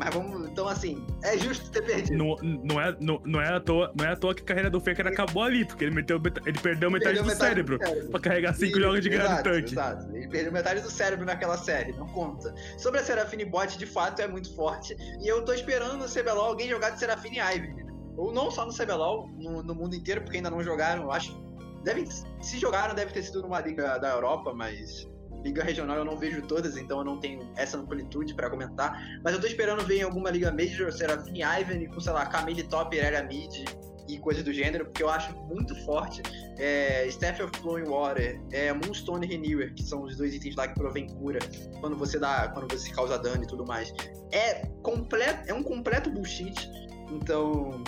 Mas 0.00 0.14
vamos, 0.14 0.48
então 0.48 0.66
assim, 0.66 1.06
é 1.22 1.36
justo 1.36 1.70
ter 1.70 1.82
perdido. 1.82 2.16
Não, 2.16 2.34
não, 2.64 2.80
é, 2.80 2.96
não, 2.98 3.20
não, 3.22 3.38
é 3.38 3.54
à 3.54 3.60
toa, 3.60 3.92
não 3.94 4.06
é 4.06 4.12
à 4.12 4.16
toa 4.16 4.34
que 4.34 4.40
a 4.40 4.46
carreira 4.46 4.70
do 4.70 4.80
Faker 4.80 5.06
acabou 5.06 5.42
ali, 5.42 5.62
porque 5.62 5.84
ele, 5.84 5.94
meteu, 5.94 6.16
ele 6.46 6.58
perdeu 6.58 6.90
metade, 6.90 7.18
perdeu 7.18 7.22
do, 7.22 7.28
metade 7.28 7.36
cérebro 7.36 7.78
do, 7.78 7.84
cérebro 7.84 8.10
pra 8.10 8.20
carregar 8.20 8.54
cinco 8.54 8.80
jogos 8.80 9.02
de 9.02 9.10
Gary 9.10 9.42
Tank. 9.42 9.70
Exato, 9.70 10.16
ele 10.16 10.26
perdeu 10.26 10.52
metade 10.52 10.80
do 10.80 10.90
cérebro 10.90 11.26
naquela 11.26 11.58
série, 11.58 11.92
não 11.92 12.06
conta. 12.06 12.54
Sobre 12.78 12.98
a 12.98 13.02
Serafine 13.02 13.44
Bot, 13.44 13.76
de 13.76 13.84
fato, 13.84 14.22
é 14.22 14.26
muito 14.26 14.56
forte. 14.56 14.96
E 15.20 15.28
eu 15.28 15.44
tô 15.44 15.52
esperando 15.52 15.98
no 15.98 16.06
CBLOL 16.08 16.46
alguém 16.46 16.70
jogar 16.70 16.90
de 16.90 16.98
Serafine 16.98 17.38
Ivy. 17.38 17.74
Ou 18.16 18.32
não 18.32 18.50
só 18.50 18.64
no 18.64 18.72
CBLOL, 18.72 19.28
no, 19.36 19.62
no 19.62 19.74
mundo 19.74 19.94
inteiro, 19.94 20.22
porque 20.22 20.38
ainda 20.38 20.48
não 20.48 20.62
jogaram, 20.62 21.02
eu 21.02 21.12
acho. 21.12 21.38
Devem, 21.84 22.06
se 22.06 22.58
jogaram, 22.58 22.94
deve 22.94 23.12
ter 23.12 23.22
sido 23.22 23.42
numa 23.42 23.60
liga 23.60 23.98
da 23.98 24.08
Europa, 24.08 24.54
mas 24.54 25.06
Liga 25.44 25.62
regional 25.62 25.96
eu 25.96 26.04
não 26.04 26.16
vejo 26.16 26.42
todas, 26.42 26.76
então 26.76 26.98
eu 26.98 27.04
não 27.04 27.18
tenho 27.18 27.50
essa 27.56 27.78
amplitude 27.78 28.34
para 28.34 28.50
comentar. 28.50 29.20
Mas 29.24 29.34
eu 29.34 29.40
tô 29.40 29.46
esperando 29.46 29.84
ver 29.84 29.98
em 29.98 30.02
alguma 30.02 30.30
liga 30.30 30.50
major, 30.50 30.92
Serafine 30.92 31.42
Ivan 31.42 31.84
com, 31.86 32.00
sei 32.00 32.12
lá, 32.12 32.26
Camille 32.26 32.62
Top, 32.64 32.94
Irelia 32.94 33.22
Mid 33.22 33.64
e 34.08 34.18
coisas 34.18 34.42
do 34.42 34.52
gênero, 34.52 34.86
porque 34.86 35.02
eu 35.02 35.08
acho 35.08 35.32
muito 35.46 35.74
forte. 35.84 36.22
É, 36.58 37.06
Staff 37.06 37.42
of 37.42 37.58
Flowing 37.58 37.84
Water, 37.84 38.40
é, 38.52 38.72
Moonstone 38.72 39.26
Renewer, 39.26 39.72
que 39.74 39.82
são 39.82 40.02
os 40.02 40.16
dois 40.16 40.34
itens 40.34 40.56
lá 40.56 40.68
que 40.68 40.74
provém 40.74 41.08
cura 41.08 41.38
quando 41.80 41.96
você 41.96 42.18
dá, 42.18 42.48
quando 42.48 42.70
você 42.72 42.90
causa 42.90 43.18
dano 43.18 43.44
e 43.44 43.46
tudo 43.46 43.64
mais. 43.64 43.94
É, 44.32 44.66
completo, 44.82 45.48
é 45.48 45.54
um 45.54 45.62
completo 45.62 46.10
bullshit. 46.10 46.68
Então, 47.10 47.82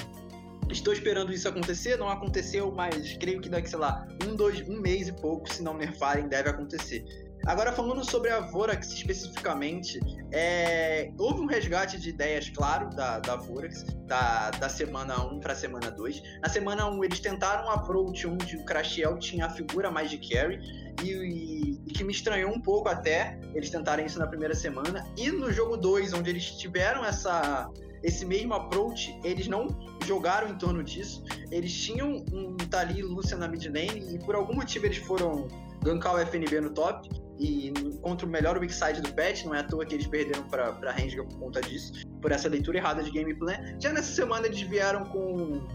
Estou 0.72 0.94
esperando 0.94 1.32
isso 1.32 1.46
acontecer, 1.46 1.98
não 1.98 2.08
aconteceu, 2.08 2.72
mas 2.72 3.14
creio 3.18 3.42
que 3.42 3.48
daqui, 3.48 3.68
sei 3.68 3.78
lá, 3.78 4.08
um, 4.26 4.34
dois, 4.34 4.66
um 4.66 4.80
mês 4.80 5.06
e 5.06 5.12
pouco, 5.12 5.52
se 5.52 5.62
não 5.62 5.76
nerfarem, 5.76 6.28
deve 6.28 6.48
acontecer. 6.48 7.04
Agora, 7.44 7.72
falando 7.72 8.08
sobre 8.08 8.30
a 8.30 8.40
Vorax 8.40 8.92
especificamente, 8.92 9.98
é... 10.30 11.10
houve 11.18 11.40
um 11.40 11.46
resgate 11.46 11.98
de 11.98 12.10
ideias, 12.10 12.48
claro, 12.50 12.88
da, 12.90 13.18
da 13.18 13.34
Vorax, 13.34 13.84
da, 14.06 14.50
da 14.50 14.68
semana 14.68 15.20
1 15.24 15.40
para 15.40 15.54
semana 15.54 15.90
2. 15.90 16.22
Na 16.40 16.48
semana 16.48 16.88
1, 16.88 17.04
eles 17.04 17.18
tentaram 17.18 17.66
um 17.66 17.70
approach 17.70 18.26
onde 18.28 18.56
o 18.56 18.64
Crashiel 18.64 19.18
tinha 19.18 19.46
a 19.46 19.50
figura 19.50 19.90
mais 19.90 20.08
de 20.08 20.18
carry, 20.18 20.60
e, 21.02 21.80
e, 21.84 21.92
que 21.92 22.04
me 22.04 22.12
estranhou 22.12 22.52
um 22.52 22.60
pouco 22.60 22.88
até 22.88 23.38
eles 23.54 23.70
tentarem 23.70 24.06
isso 24.06 24.20
na 24.20 24.26
primeira 24.26 24.54
semana. 24.54 25.04
E 25.16 25.30
no 25.32 25.50
jogo 25.50 25.76
2, 25.76 26.12
onde 26.12 26.30
eles 26.30 26.44
tiveram 26.52 27.04
essa, 27.04 27.68
esse 28.04 28.24
mesmo 28.24 28.54
approach, 28.54 29.18
eles 29.24 29.48
não 29.48 29.66
jogaram 30.06 30.48
em 30.48 30.56
torno 30.56 30.82
disso. 30.84 31.24
Eles 31.50 31.74
tinham 31.74 32.24
um 32.32 32.56
Tali 32.56 33.00
e 33.00 33.02
Lucian 33.02 33.38
na 33.38 33.48
mid 33.48 33.64
lane, 33.64 34.14
e 34.14 34.18
por 34.20 34.36
algum 34.36 34.54
motivo 34.54 34.86
eles 34.86 34.98
foram 34.98 35.48
gankar 35.82 36.14
o 36.14 36.18
FNB 36.18 36.60
no 36.60 36.70
top 36.70 37.21
e 37.42 37.72
contra 38.00 38.24
o 38.24 38.30
melhor 38.30 38.56
weak 38.58 38.72
side 38.72 39.00
do 39.00 39.12
patch, 39.14 39.44
não 39.44 39.54
é 39.54 39.58
à 39.58 39.64
toa 39.64 39.84
que 39.84 39.94
eles 39.94 40.06
perderam 40.06 40.44
para 40.44 40.72
para 40.72 40.92
Rengar 40.92 41.26
por 41.26 41.38
conta 41.38 41.60
disso, 41.60 41.92
por 42.20 42.30
essa 42.30 42.48
leitura 42.48 42.78
errada 42.78 43.02
de 43.02 43.10
gameplay. 43.10 43.56
Já 43.80 43.92
nessa 43.92 44.12
semana 44.12 44.46
eles 44.46 44.60
vieram 44.62 45.04
com 45.06 45.66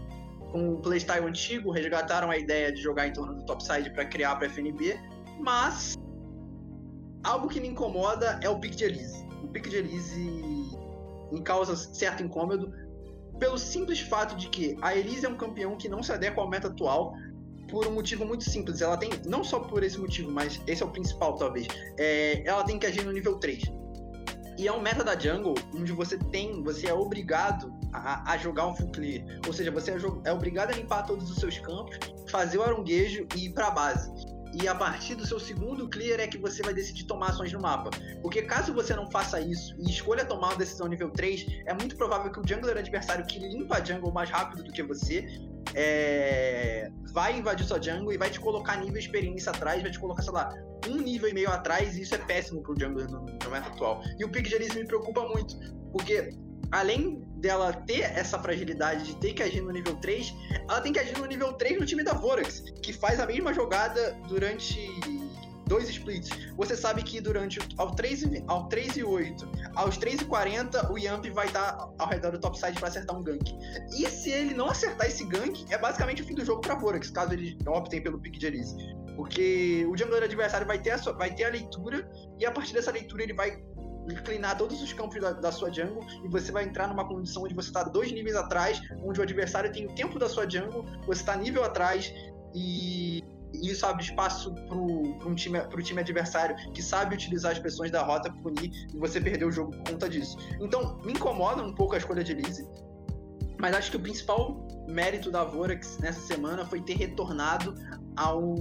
com 0.50 0.74
o 0.74 0.80
playstyle 0.80 1.26
antigo, 1.26 1.70
resgataram 1.70 2.30
a 2.30 2.38
ideia 2.38 2.72
de 2.72 2.80
jogar 2.80 3.06
em 3.06 3.12
torno 3.12 3.34
do 3.34 3.44
topside 3.44 3.90
para 3.90 4.06
criar 4.06 4.36
para 4.36 4.46
FNB, 4.46 4.98
mas 5.38 5.94
algo 7.22 7.48
que 7.48 7.60
me 7.60 7.68
incomoda 7.68 8.40
é 8.42 8.48
o 8.48 8.58
pick 8.58 8.74
de 8.74 8.84
Elise. 8.84 9.26
O 9.42 9.48
pick 9.48 9.68
de 9.68 9.76
Elise 9.76 10.74
me 11.30 11.42
causa 11.42 11.76
certo 11.76 12.22
incômodo 12.22 12.72
pelo 13.38 13.58
simples 13.58 14.00
fato 14.00 14.36
de 14.36 14.48
que 14.48 14.76
a 14.80 14.96
Elise 14.96 15.26
é 15.26 15.28
um 15.28 15.36
campeão 15.36 15.76
que 15.76 15.88
não 15.88 16.02
se 16.02 16.12
adequa 16.12 16.40
ao 16.40 16.48
meta 16.48 16.68
atual, 16.68 17.14
por 17.68 17.86
um 17.86 17.92
motivo 17.92 18.24
muito 18.24 18.44
simples. 18.44 18.80
Ela 18.80 18.96
tem, 18.96 19.10
não 19.26 19.44
só 19.44 19.60
por 19.60 19.82
esse 19.82 19.98
motivo, 19.98 20.30
mas 20.30 20.60
esse 20.66 20.82
é 20.82 20.86
o 20.86 20.90
principal, 20.90 21.36
talvez. 21.36 21.66
É, 21.98 22.42
ela 22.46 22.64
tem 22.64 22.78
que 22.78 22.86
agir 22.86 23.04
no 23.04 23.12
nível 23.12 23.38
3. 23.38 23.62
E 24.58 24.66
é 24.66 24.72
um 24.72 24.80
meta 24.80 25.04
da 25.04 25.16
jungle 25.16 25.54
onde 25.72 25.92
você 25.92 26.18
tem, 26.18 26.62
você 26.64 26.88
é 26.88 26.92
obrigado 26.92 27.72
a, 27.92 28.32
a 28.32 28.36
jogar 28.36 28.66
um 28.66 28.74
full 28.74 28.90
clear. 28.90 29.24
Ou 29.46 29.52
seja, 29.52 29.70
você 29.70 29.92
é, 29.92 29.96
é, 30.24 30.32
obrigado 30.32 30.72
a 30.72 30.74
limpar 30.74 31.04
todos 31.04 31.30
os 31.30 31.36
seus 31.36 31.58
campos, 31.58 31.96
fazer 32.28 32.58
o 32.58 32.62
aronguejo 32.62 33.26
e 33.36 33.46
ir 33.46 33.52
pra 33.52 33.70
base. 33.70 34.10
E 34.60 34.66
a 34.66 34.74
partir 34.74 35.14
do 35.14 35.24
seu 35.24 35.38
segundo 35.38 35.88
clear 35.88 36.18
é 36.20 36.26
que 36.26 36.36
você 36.36 36.62
vai 36.62 36.74
decidir 36.74 37.04
tomar 37.04 37.30
ações 37.30 37.52
no 37.52 37.60
mapa. 37.60 37.90
Porque 38.20 38.42
caso 38.42 38.74
você 38.74 38.94
não 38.94 39.08
faça 39.10 39.40
isso 39.40 39.74
e 39.78 39.90
escolha 39.90 40.24
tomar 40.24 40.48
uma 40.48 40.56
decisão 40.56 40.88
nível 40.88 41.10
3, 41.10 41.46
é 41.66 41.74
muito 41.74 41.96
provável 41.96 42.32
que 42.32 42.40
o 42.40 42.42
jungler 42.46 42.76
adversário 42.76 43.24
que 43.26 43.38
limpa 43.38 43.76
a 43.76 43.84
jungle 43.84 44.12
mais 44.12 44.30
rápido 44.30 44.64
do 44.64 44.72
que 44.72 44.82
você 44.82 45.26
é, 45.74 46.90
vai 47.12 47.38
invadir 47.38 47.66
sua 47.66 47.80
jungle 47.80 48.12
e 48.12 48.18
vai 48.18 48.30
te 48.30 48.40
colocar 48.40 48.76
nível 48.76 48.98
experiência 48.98 49.50
atrás, 49.50 49.80
vai 49.80 49.90
te 49.90 49.98
colocar, 49.98 50.22
sei 50.22 50.32
lá, 50.32 50.52
um 50.88 50.96
nível 50.96 51.28
e 51.28 51.34
meio 51.34 51.50
atrás, 51.50 51.96
e 51.96 52.02
isso 52.02 52.14
é 52.14 52.18
péssimo 52.18 52.62
pro 52.62 52.74
jungle 52.78 53.04
no, 53.04 53.20
no 53.20 53.50
meta 53.50 53.68
atual. 53.68 54.02
E 54.18 54.24
o 54.24 54.30
Elise 54.34 54.78
me 54.78 54.86
preocupa 54.86 55.22
muito, 55.28 55.56
porque 55.92 56.30
além 56.70 57.22
dela 57.36 57.72
ter 57.72 58.00
essa 58.00 58.38
fragilidade 58.38 59.04
de 59.04 59.16
ter 59.16 59.32
que 59.32 59.42
agir 59.42 59.60
no 59.60 59.70
nível 59.70 59.96
3, 59.96 60.34
ela 60.68 60.80
tem 60.80 60.92
que 60.92 60.98
agir 60.98 61.16
no 61.18 61.26
nível 61.26 61.52
3 61.52 61.78
no 61.78 61.86
time 61.86 62.02
da 62.02 62.12
Vorax, 62.12 62.60
que 62.82 62.92
faz 62.92 63.20
a 63.20 63.26
mesma 63.26 63.52
jogada 63.54 64.16
durante 64.28 64.90
dois 65.68 65.88
splits. 65.88 66.30
Você 66.56 66.76
sabe 66.76 67.02
que 67.02 67.20
durante 67.20 67.60
ao 67.76 67.94
3, 67.94 68.24
ao 68.48 68.68
3 68.68 68.96
e 68.96 69.04
8, 69.04 69.48
aos 69.76 69.96
3 69.98 70.22
e 70.22 70.24
40, 70.24 70.90
o 70.90 70.98
Yamp 70.98 71.26
vai 71.26 71.46
estar 71.46 71.76
ao 71.98 72.08
redor 72.08 72.32
do 72.32 72.40
topside 72.40 72.78
para 72.78 72.88
acertar 72.88 73.16
um 73.16 73.22
gank. 73.22 73.54
E 73.92 74.08
se 74.08 74.30
ele 74.30 74.54
não 74.54 74.68
acertar 74.68 75.06
esse 75.06 75.24
gank, 75.24 75.64
é 75.70 75.78
basicamente 75.78 76.22
o 76.22 76.24
fim 76.24 76.34
do 76.34 76.44
jogo 76.44 76.62
para 76.62 76.74
Vorax, 76.74 77.10
caso 77.10 77.34
eles 77.34 77.56
optem 77.66 78.02
pelo 78.02 78.18
pick 78.18 78.38
de 78.38 78.46
Elise. 78.46 78.76
Porque 79.14 79.86
o 79.90 79.96
jungler 79.96 80.22
adversário 80.22 80.66
vai 80.66 80.78
ter, 80.78 80.92
a 80.92 80.98
sua, 80.98 81.12
vai 81.12 81.34
ter 81.34 81.44
a 81.44 81.50
leitura, 81.50 82.08
e 82.38 82.46
a 82.46 82.50
partir 82.50 82.72
dessa 82.72 82.90
leitura 82.90 83.22
ele 83.22 83.34
vai 83.34 83.62
inclinar 84.12 84.56
todos 84.56 84.82
os 84.82 84.92
campos 84.92 85.20
da, 85.20 85.32
da, 85.32 85.52
sua 85.52 85.72
jungle 85.72 86.04
e 86.24 86.28
você 86.28 86.50
vai 86.50 86.64
entrar 86.64 86.88
numa 86.88 87.06
condição 87.06 87.42
onde 87.42 87.54
você 87.54 87.68
está 87.68 87.82
dois 87.82 88.10
níveis 88.12 88.36
atrás, 88.36 88.80
onde 89.04 89.20
o 89.20 89.22
adversário 89.22 89.70
tem 89.72 89.86
o 89.86 89.94
tempo 89.94 90.18
da 90.18 90.28
sua 90.28 90.48
jungle, 90.48 90.84
você 91.06 91.20
está 91.20 91.36
nível 91.36 91.64
atrás 91.64 92.12
e 92.54 93.22
e 93.52 93.70
isso 93.70 93.86
abre 93.86 94.02
espaço 94.02 94.54
para 94.54 94.76
um 94.76 95.34
time, 95.34 95.58
time 95.82 96.00
adversário 96.00 96.54
que 96.72 96.82
sabe 96.82 97.14
utilizar 97.14 97.52
as 97.52 97.58
pressões 97.58 97.90
da 97.90 98.02
rota, 98.02 98.30
punir 98.42 98.70
e 98.92 98.98
você 98.98 99.20
perder 99.20 99.46
o 99.46 99.50
jogo 99.50 99.72
por 99.72 99.92
conta 99.92 100.08
disso. 100.08 100.36
Então, 100.60 100.98
me 100.98 101.12
incomoda 101.12 101.62
um 101.62 101.74
pouco 101.74 101.94
a 101.94 101.98
escolha 101.98 102.22
de 102.22 102.34
Lise, 102.34 102.68
mas 103.58 103.74
acho 103.74 103.90
que 103.90 103.96
o 103.96 104.00
principal 104.00 104.66
mérito 104.86 105.30
da 105.30 105.44
Vorax 105.44 105.98
nessa 105.98 106.20
semana 106.20 106.64
foi 106.64 106.80
ter 106.80 106.94
retornado 106.94 107.74
ao 108.16 108.54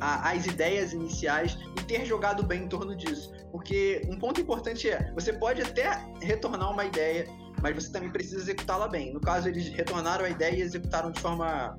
a, 0.00 0.30
as 0.30 0.46
ideias 0.46 0.92
iniciais 0.92 1.58
e 1.78 1.82
ter 1.84 2.04
jogado 2.04 2.42
bem 2.42 2.64
em 2.64 2.68
torno 2.68 2.96
disso. 2.96 3.32
Porque 3.50 4.02
um 4.08 4.18
ponto 4.18 4.40
importante 4.40 4.88
é, 4.88 5.12
você 5.14 5.32
pode 5.32 5.62
até 5.62 6.04
retornar 6.20 6.70
uma 6.70 6.84
ideia, 6.84 7.26
mas 7.62 7.74
você 7.74 7.92
também 7.92 8.10
precisa 8.10 8.42
executá-la 8.42 8.88
bem. 8.88 9.12
No 9.12 9.20
caso, 9.20 9.48
eles 9.48 9.68
retornaram 9.68 10.24
a 10.24 10.28
ideia 10.28 10.56
e 10.56 10.60
executaram 10.60 11.10
de 11.10 11.20
forma 11.20 11.76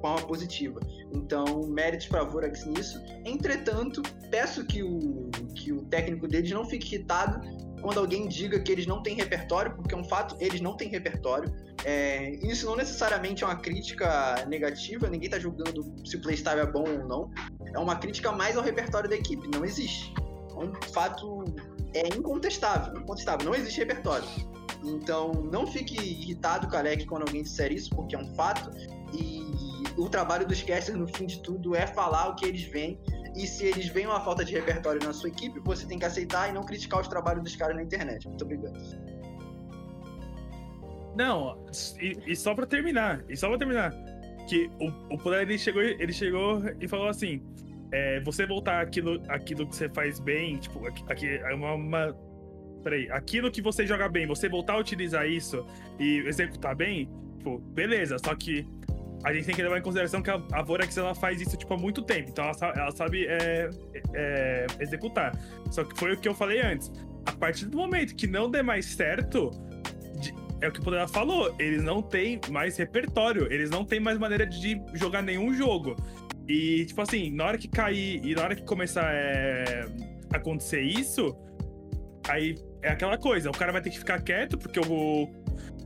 forma 0.00 0.26
positiva. 0.26 0.80
Então, 1.12 1.66
méritos 1.68 2.06
para 2.06 2.24
Vorax 2.24 2.64
nisso. 2.64 2.98
Entretanto, 3.24 4.02
peço 4.30 4.64
que 4.64 4.82
o, 4.82 5.28
que 5.54 5.72
o 5.72 5.82
técnico 5.82 6.26
deles 6.26 6.50
não 6.50 6.64
fique 6.64 6.94
irritado 6.94 7.40
quando 7.80 7.98
alguém 7.98 8.28
diga 8.28 8.58
que 8.60 8.70
eles 8.70 8.86
não 8.86 9.02
têm 9.02 9.16
repertório, 9.16 9.74
porque 9.74 9.94
é 9.94 9.98
um 9.98 10.04
fato, 10.04 10.36
eles 10.38 10.60
não 10.60 10.76
têm 10.76 10.88
repertório. 10.88 11.52
É, 11.84 12.30
isso 12.44 12.66
não 12.66 12.76
necessariamente 12.76 13.42
é 13.42 13.46
uma 13.46 13.56
crítica 13.56 14.44
negativa, 14.46 15.08
ninguém 15.08 15.26
está 15.26 15.38
julgando 15.38 15.94
se 16.04 16.16
o 16.16 16.20
playstyle 16.20 16.60
é 16.60 16.66
bom 16.66 16.84
ou 16.88 17.06
não. 17.06 17.30
É 17.74 17.78
uma 17.78 17.96
crítica 17.96 18.30
mais 18.32 18.56
ao 18.56 18.62
repertório 18.62 19.08
da 19.08 19.16
equipe, 19.16 19.48
não 19.54 19.64
existe. 19.64 20.12
É 20.50 20.64
um 20.64 20.72
fato 20.92 21.44
é 21.94 22.06
incontestável, 22.08 23.00
incontestável, 23.00 23.46
não 23.46 23.54
existe 23.54 23.78
repertório. 23.78 24.26
Então, 24.84 25.32
não 25.32 25.66
fique 25.66 25.94
irritado, 25.94 26.68
Kalec, 26.68 27.04
quando 27.06 27.22
alguém 27.22 27.42
disser 27.42 27.72
isso, 27.72 27.90
porque 27.90 28.14
é 28.14 28.18
um 28.18 28.34
fato. 28.34 28.70
E 29.12 29.42
o 29.98 30.08
trabalho 30.08 30.46
dos 30.46 30.62
casters, 30.62 30.98
no 30.98 31.08
fim 31.08 31.26
de 31.26 31.40
tudo, 31.40 31.74
é 31.74 31.86
falar 31.86 32.28
o 32.28 32.34
que 32.34 32.46
eles 32.46 32.62
veem. 32.62 32.98
E 33.34 33.46
se 33.46 33.66
eles 33.66 33.88
veem 33.88 34.06
uma 34.06 34.20
falta 34.20 34.44
de 34.44 34.52
repertório 34.52 35.00
na 35.04 35.12
sua 35.12 35.28
equipe, 35.28 35.60
você 35.60 35.86
tem 35.86 35.98
que 35.98 36.04
aceitar 36.04 36.48
e 36.48 36.52
não 36.52 36.64
criticar 36.64 37.00
os 37.00 37.08
trabalhos 37.08 37.42
dos 37.44 37.56
caras 37.56 37.76
na 37.76 37.82
internet. 37.82 38.26
Muito 38.26 38.44
obrigado. 38.44 38.78
Não, 41.16 41.64
e, 42.00 42.32
e 42.32 42.36
só 42.36 42.54
pra 42.54 42.66
terminar, 42.66 43.24
e 43.28 43.36
só 43.36 43.48
pra 43.48 43.58
terminar, 43.58 43.92
que 44.48 44.70
o, 44.80 45.14
o 45.14 45.18
Poder 45.18 45.42
ele 45.42 45.58
chegou, 45.58 45.82
ele 45.82 46.12
chegou 46.12 46.62
e 46.80 46.88
falou 46.88 47.08
assim: 47.08 47.42
é, 47.92 48.20
você 48.20 48.46
voltar 48.46 48.80
aquilo, 48.80 49.22
aquilo 49.28 49.66
que 49.66 49.76
você 49.76 49.88
faz 49.88 50.18
bem, 50.20 50.56
tipo, 50.56 50.86
aqui, 50.86 51.04
aqui 51.08 51.28
é 51.28 51.54
uma, 51.54 51.74
uma. 51.74 52.16
Peraí, 52.82 53.10
aquilo 53.10 53.50
que 53.50 53.60
você 53.60 53.86
joga 53.86 54.08
bem, 54.08 54.26
você 54.26 54.48
voltar 54.48 54.74
a 54.74 54.78
utilizar 54.78 55.28
isso 55.28 55.64
e 55.98 56.18
executar 56.26 56.74
bem, 56.74 57.10
tipo, 57.38 57.58
beleza, 57.58 58.16
só 58.24 58.34
que 58.34 58.66
a 59.24 59.32
gente 59.32 59.46
tem 59.46 59.54
que 59.54 59.62
levar 59.62 59.78
em 59.78 59.82
consideração 59.82 60.22
que 60.22 60.30
a, 60.30 60.40
a 60.52 60.62
Vorax 60.62 60.96
ela 60.96 61.14
faz 61.14 61.40
isso 61.40 61.56
tipo, 61.56 61.72
há 61.74 61.76
muito 61.76 62.02
tempo, 62.02 62.30
então 62.30 62.44
ela, 62.44 62.72
ela 62.74 62.90
sabe 62.92 63.26
é, 63.26 63.68
é, 64.14 64.66
executar. 64.80 65.36
Só 65.70 65.84
que 65.84 65.98
foi 65.98 66.12
o 66.12 66.16
que 66.16 66.28
eu 66.28 66.34
falei 66.34 66.60
antes. 66.60 66.90
partir 67.38 67.66
do 67.66 67.76
momento 67.76 68.14
que 68.14 68.26
não 68.26 68.50
der 68.50 68.62
mais 68.62 68.86
certo, 68.86 69.50
de- 70.20 70.34
é 70.60 70.68
o 70.68 70.72
que 70.72 70.80
o 70.80 70.82
Poder 70.82 71.06
falou, 71.08 71.54
eles 71.58 71.82
não 71.82 72.02
têm 72.02 72.40
mais 72.50 72.76
repertório, 72.76 73.50
eles 73.52 73.70
não 73.70 73.84
têm 73.84 74.00
mais 74.00 74.18
maneira 74.18 74.46
de 74.46 74.80
jogar 74.94 75.22
nenhum 75.22 75.52
jogo. 75.54 75.96
E, 76.48 76.84
tipo 76.86 77.00
assim, 77.00 77.30
na 77.30 77.44
hora 77.44 77.58
que 77.58 77.68
cair 77.68 78.24
e 78.24 78.34
na 78.34 78.42
hora 78.42 78.56
que 78.56 78.62
começar 78.64 79.08
é, 79.14 79.86
acontecer 80.32 80.82
isso, 80.82 81.36
aí 82.28 82.56
é 82.82 82.90
aquela 82.90 83.16
coisa, 83.16 83.50
o 83.50 83.52
cara 83.52 83.70
vai 83.72 83.80
ter 83.80 83.90
que 83.90 83.98
ficar 83.98 84.20
quieto, 84.22 84.58
porque 84.58 84.80
o. 84.80 85.28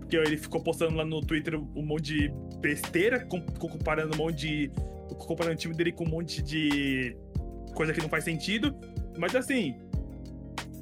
Porque 0.05 0.17
ele 0.17 0.37
ficou 0.37 0.63
postando 0.63 0.97
lá 0.97 1.05
no 1.05 1.21
Twitter 1.23 1.59
um 1.59 1.83
monte 1.85 2.03
de 2.15 2.33
besteira, 2.61 3.25
com- 3.25 3.41
com- 3.41 3.69
comparando 3.69 4.15
um 4.15 4.19
monte 4.19 4.37
de. 4.37 4.71
Comparando 5.19 5.55
o 5.55 5.59
time 5.59 5.75
dele 5.75 5.93
com 5.93 6.05
um 6.05 6.09
monte 6.11 6.43
de 6.43 7.17
coisa 7.75 7.93
que 7.93 8.01
não 8.01 8.09
faz 8.09 8.25
sentido. 8.25 8.75
Mas 9.19 9.35
assim, 9.35 9.77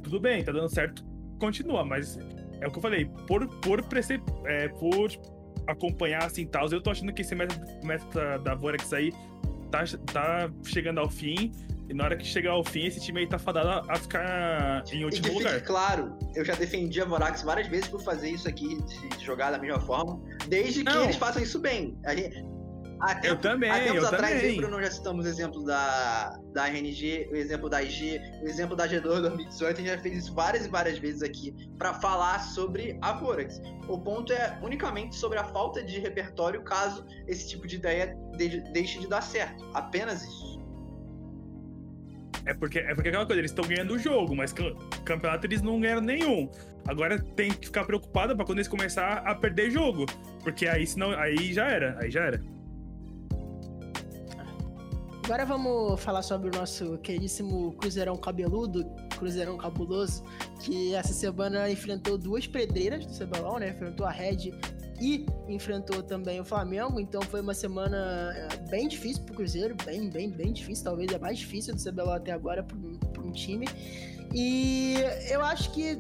tudo 0.03 0.19
bem, 0.21 0.43
tá 0.43 0.51
dando 0.53 0.69
certo, 0.69 1.05
continua, 1.39 1.85
mas 1.85 2.19
é 2.61 2.67
o 2.67 2.71
que 2.71 2.79
eu 2.79 2.83
falei, 2.83 3.05
por, 3.27 3.47
por, 3.61 3.83
prece- 3.89 4.21
é, 4.47 4.69
por 4.69 5.11
acompanhar 5.67 6.25
assim 6.25 6.47
tal, 6.47 6.69
eu 6.71 6.81
tô 6.83 6.91
achando 6.91 7.13
que 7.13 7.23
esse 7.23 7.35
método, 7.35 7.65
método 7.85 8.43
da 8.43 8.55
Vorax 8.55 8.93
aí 8.93 9.13
tá, 9.71 9.85
tá 10.13 10.51
chegando 10.65 10.99
ao 10.99 11.09
fim. 11.11 11.53
E 11.89 11.95
na 11.95 12.05
hora 12.05 12.17
que 12.17 12.25
chegar 12.25 12.53
ao 12.53 12.65
fim, 12.65 12.87
esse 12.87 13.01
time 13.01 13.21
aí 13.21 13.27
tá 13.27 13.39
fadado 13.39 13.91
a, 13.91 13.97
ficar 13.97 14.83
em 14.93 14.97
E 14.97 14.99
que 14.99 15.05
último 15.05 15.27
fique 15.29 15.39
lugar. 15.39 15.61
claro, 15.63 16.17
eu 16.35 16.45
já 16.45 16.55
defendi 16.55 17.01
a 17.01 17.05
Vorax 17.05 17.43
várias 17.43 17.67
vezes 17.69 17.89
por 17.89 18.01
fazer 18.03 18.31
isso 18.31 18.49
aqui, 18.49 18.79
de 18.83 19.25
jogar 19.25 19.51
da 19.51 19.59
mesma 19.59 19.81
forma, 19.81 20.21
desde 20.49 20.85
que 20.85 20.91
Não. 20.93 21.05
eles 21.05 21.17
façam 21.17 21.43
isso 21.43 21.59
bem. 21.59 21.99
Gente, 22.09 22.45
há 23.01 23.15
Eu 23.17 23.21
tempo- 23.21 23.43
também, 23.43 23.71
há 23.71 23.81
tempos 23.81 24.03
eu 24.05 24.07
atrás, 24.09 24.33
eu 24.33 24.39
e 24.39 24.41
também. 24.43 24.57
Bruno 24.57 24.83
já 24.83 24.91
citamos 24.91 25.27
o 25.27 25.29
exemplo 25.29 25.65
da, 25.65 26.39
da 26.55 26.67
RNG, 26.69 27.29
o 27.31 27.37
exemplo 27.37 27.69
da 27.69 27.83
IG, 27.83 28.21
o 28.43 28.49
exemplo 28.49 28.77
da 28.77 28.87
G2 28.89 29.21
2018, 29.21 29.75
a 29.77 29.81
gente 29.85 29.91
já 29.95 29.99
fez 29.99 30.17
isso 30.19 30.35
várias 30.35 30.65
e 30.65 30.69
várias 30.69 30.99
vezes 30.99 31.23
aqui 31.23 31.53
pra 31.77 31.93
falar 31.95 32.39
sobre 32.39 32.97
a 33.03 33.13
Vorax. 33.13 33.61
O 33.89 33.99
ponto 33.99 34.33
é 34.33 34.57
unicamente 34.63 35.17
sobre 35.17 35.37
a 35.39 35.45
falta 35.45 35.83
de 35.83 35.99
repertório 35.99 36.63
caso 36.63 37.05
esse 37.27 37.49
tipo 37.49 37.67
de 37.67 37.75
ideia 37.77 38.17
de- 38.39 38.61
deixe 38.73 38.99
de 39.01 39.09
dar 39.09 39.21
certo. 39.21 39.69
Apenas 39.75 40.23
isso. 40.23 40.62
É 42.45 42.53
porque 42.55 42.81
é 42.81 42.95
porque 42.95 43.09
aquela 43.09 43.25
coisa, 43.25 43.41
eles 43.41 43.51
estão 43.53 43.65
ganhando 43.65 43.95
o 43.95 43.99
jogo, 43.99 44.35
mas 44.35 44.53
cam- 44.53 44.75
campeonato 45.05 45.47
eles 45.47 45.63
não 45.63 45.81
ganharam 45.81 46.01
nenhum. 46.01 46.51
Agora 46.89 47.23
tem 47.23 47.53
que 47.53 47.67
ficar 47.67 47.85
preocupado 47.85 48.35
pra 48.35 48.45
quando 48.45 48.59
eles 48.59 48.69
começar 48.69 49.19
a 49.19 49.35
perder 49.35 49.71
jogo. 49.71 50.07
Porque 50.43 50.67
aí 50.67 50.87
senão. 50.87 51.11
Aí 51.13 51.53
já 51.53 51.69
era. 51.69 51.97
Aí 52.01 52.11
já 52.11 52.25
era. 52.25 52.43
Agora 55.25 55.47
vamos 55.47 56.01
falar 56.03 56.23
sobre 56.23 56.49
o 56.49 56.53
nosso 56.59 56.99
queridíssimo 56.99 57.73
Cruzeirão 57.75 58.17
cabeludo, 58.17 58.85
Cruzeirão 59.17 59.57
cabuloso, 59.57 60.25
que 60.61 60.95
essa 60.97 61.13
semana 61.13 61.71
enfrentou 61.71 62.19
duas 62.19 62.47
pedreiras 62.49 63.07
do 63.07 63.25
CBLOL, 63.25 63.61
né? 63.61 63.71
Enfrentou 63.71 64.05
a 64.05 64.11
Red 64.11 64.51
e 65.03 65.27
enfrentou 65.49 66.01
também 66.03 66.41
o 66.41 66.45
Flamengo, 66.45 67.01
então 67.01 67.21
foi 67.23 67.41
uma 67.41 67.55
semana 67.55 68.33
eh, 68.37 68.57
bem 68.71 68.87
difícil 68.87 69.25
pro 69.25 69.35
Cruzeiro, 69.35 69.75
bem, 69.85 70.09
bem, 70.09 70.31
bem 70.31 70.53
difícil, 70.53 70.85
talvez 70.85 71.13
a 71.13 71.19
mais 71.19 71.39
difícil 71.39 71.75
do 71.75 71.83
CBLOL 71.83 72.13
até 72.13 72.31
agora 72.31 72.63
para 72.63 73.23
um 73.23 73.33
time. 73.33 73.67
E 74.35 74.95
eu 75.31 75.43
acho 75.43 75.73
que 75.73 75.99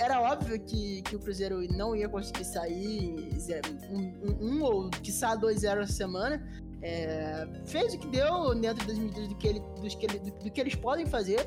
era 0.00 0.20
óbvio 0.20 0.58
que, 0.60 1.02
que 1.02 1.16
o 1.16 1.18
Cruzeiro 1.18 1.60
não 1.76 1.94
ia 1.94 2.08
conseguir 2.08 2.44
sair 2.44 3.28
zero- 3.38 3.68
um, 3.90 4.14
um, 4.22 4.46
um 4.58 4.62
ou 4.62 4.90
quiçá 4.90 5.36
2-0 5.36 5.82
essa 5.82 5.92
semana. 5.92 6.42
É, 6.80 7.46
fez 7.66 7.94
o 7.94 7.98
que 7.98 8.06
deu 8.08 8.54
dentro 8.54 8.86
das 8.86 8.98
medidas 8.98 9.26
do 9.28 9.34
que, 9.36 9.48
ele, 9.48 9.60
dos 9.80 9.94
que 9.94 10.06
ele- 10.06 10.18
do, 10.18 10.30
do 10.30 10.50
que 10.50 10.60
eles 10.60 10.74
podem 10.74 11.04
fazer. 11.06 11.40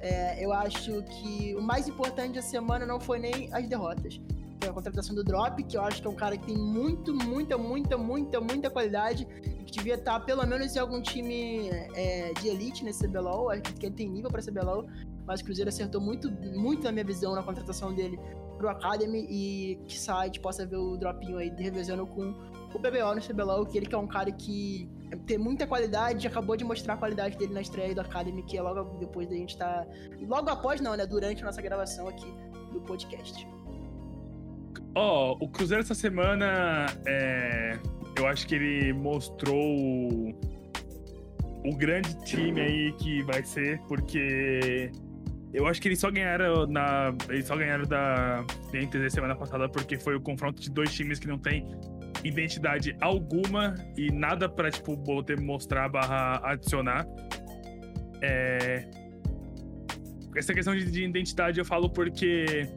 É, 0.00 0.42
eu 0.44 0.52
acho 0.52 1.02
que 1.04 1.54
o 1.56 1.60
mais 1.62 1.86
importante 1.88 2.34
da 2.36 2.42
semana 2.42 2.86
não 2.86 2.98
foi 3.00 3.18
nem 3.18 3.52
as 3.52 3.66
derrotas. 3.68 4.20
Foi 4.62 4.68
a 4.68 4.72
contratação 4.72 5.12
do 5.12 5.24
Drop, 5.24 5.60
que 5.64 5.76
eu 5.76 5.82
acho 5.82 6.00
que 6.00 6.06
é 6.06 6.10
um 6.10 6.14
cara 6.14 6.36
que 6.36 6.46
tem 6.46 6.56
muito, 6.56 7.12
muita, 7.12 7.58
muita, 7.58 7.98
muita, 7.98 8.40
muita 8.40 8.70
qualidade 8.70 9.26
e 9.42 9.64
que 9.64 9.72
devia 9.72 9.96
estar 9.96 10.20
pelo 10.20 10.46
menos 10.46 10.76
em 10.76 10.78
algum 10.78 11.02
time 11.02 11.68
é, 11.96 12.32
de 12.34 12.46
elite 12.46 12.84
nesse 12.84 13.04
CBLOL. 13.04 13.50
Acho 13.50 13.62
que 13.62 13.86
ele 13.86 13.92
tem 13.96 14.08
nível 14.08 14.30
para 14.30 14.40
CBLOL, 14.40 14.86
mas 15.26 15.40
o 15.40 15.44
Cruzeiro 15.44 15.68
acertou 15.68 16.00
muito, 16.00 16.30
muito 16.30 16.84
na 16.84 16.92
minha 16.92 17.04
visão 17.04 17.34
na 17.34 17.42
contratação 17.42 17.92
dele 17.92 18.20
pro 18.56 18.68
Academy 18.68 19.26
e 19.28 19.80
que 19.88 19.98
gente 19.98 20.38
possa 20.38 20.64
ver 20.64 20.76
o 20.76 20.96
Dropinho 20.96 21.38
aí 21.38 21.52
revezando 21.58 22.06
com 22.06 22.32
o 22.72 22.78
PBO 22.78 23.16
no 23.16 23.20
CBLOL, 23.20 23.66
que 23.66 23.76
ele 23.76 23.86
que 23.86 23.96
é 23.96 23.98
um 23.98 24.06
cara 24.06 24.30
que 24.30 24.88
tem 25.26 25.38
muita 25.38 25.66
qualidade, 25.66 26.24
acabou 26.24 26.56
de 26.56 26.64
mostrar 26.64 26.94
a 26.94 26.96
qualidade 26.96 27.36
dele 27.36 27.52
na 27.52 27.62
estreia 27.62 27.92
do 27.92 28.00
Academy, 28.00 28.44
que 28.44 28.56
é 28.56 28.62
logo 28.62 28.96
depois 29.00 29.28
da 29.28 29.34
gente 29.34 29.58
tá. 29.58 29.84
Logo 30.20 30.48
após, 30.48 30.80
não, 30.80 30.96
né? 30.96 31.04
Durante 31.04 31.42
a 31.42 31.46
nossa 31.46 31.60
gravação 31.60 32.06
aqui 32.06 32.32
do 32.72 32.80
podcast. 32.82 33.44
Ó, 34.94 35.36
o 35.40 35.48
Cruzeiro 35.48 35.82
essa 35.82 35.94
semana, 35.94 36.86
é, 37.06 37.78
eu 38.18 38.26
acho 38.26 38.46
que 38.46 38.54
ele 38.54 38.92
mostrou 38.92 40.32
o, 41.64 41.76
grande 41.76 42.14
time 42.24 42.60
aí 42.60 42.92
que 42.92 43.22
vai 43.22 43.42
ser, 43.42 43.80
porque 43.88 44.90
eu 45.52 45.66
acho 45.66 45.80
que 45.80 45.88
eles 45.88 45.98
só 45.98 46.10
ganharam 46.10 46.66
na, 46.66 47.14
eles 47.30 47.46
só 47.46 47.56
ganharam 47.56 47.84
da 47.84 48.44
NTZ 48.72 49.12
semana 49.12 49.34
passada 49.34 49.68
porque 49.68 49.98
foi 49.98 50.14
o 50.14 50.20
confronto 50.20 50.60
de 50.60 50.70
dois 50.70 50.92
times 50.92 51.18
que 51.18 51.26
não 51.26 51.38
tem 51.38 51.66
identidade 52.22 52.94
alguma 53.00 53.74
e 53.96 54.10
nada 54.10 54.48
pra, 54.48 54.70
tipo, 54.70 54.96
poder 54.98 55.40
mostrar 55.40 55.88
barra 55.88 56.40
adicionar. 56.44 57.06
É, 58.20 58.86
essa 60.36 60.54
questão 60.54 60.74
de 60.76 61.04
identidade 61.04 61.58
eu 61.58 61.64
falo 61.64 61.90
porque 61.90 62.68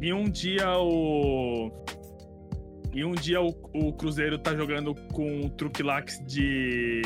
em 0.00 0.12
um 0.12 0.24
dia 0.24 0.78
o. 0.78 1.70
Em 2.92 3.04
um 3.04 3.12
dia 3.12 3.40
o, 3.42 3.48
o 3.74 3.92
Cruzeiro 3.92 4.38
tá 4.38 4.54
jogando 4.54 4.94
com 5.12 5.40
o 5.42 5.50
Truquilax 5.50 6.20
de. 6.26 7.02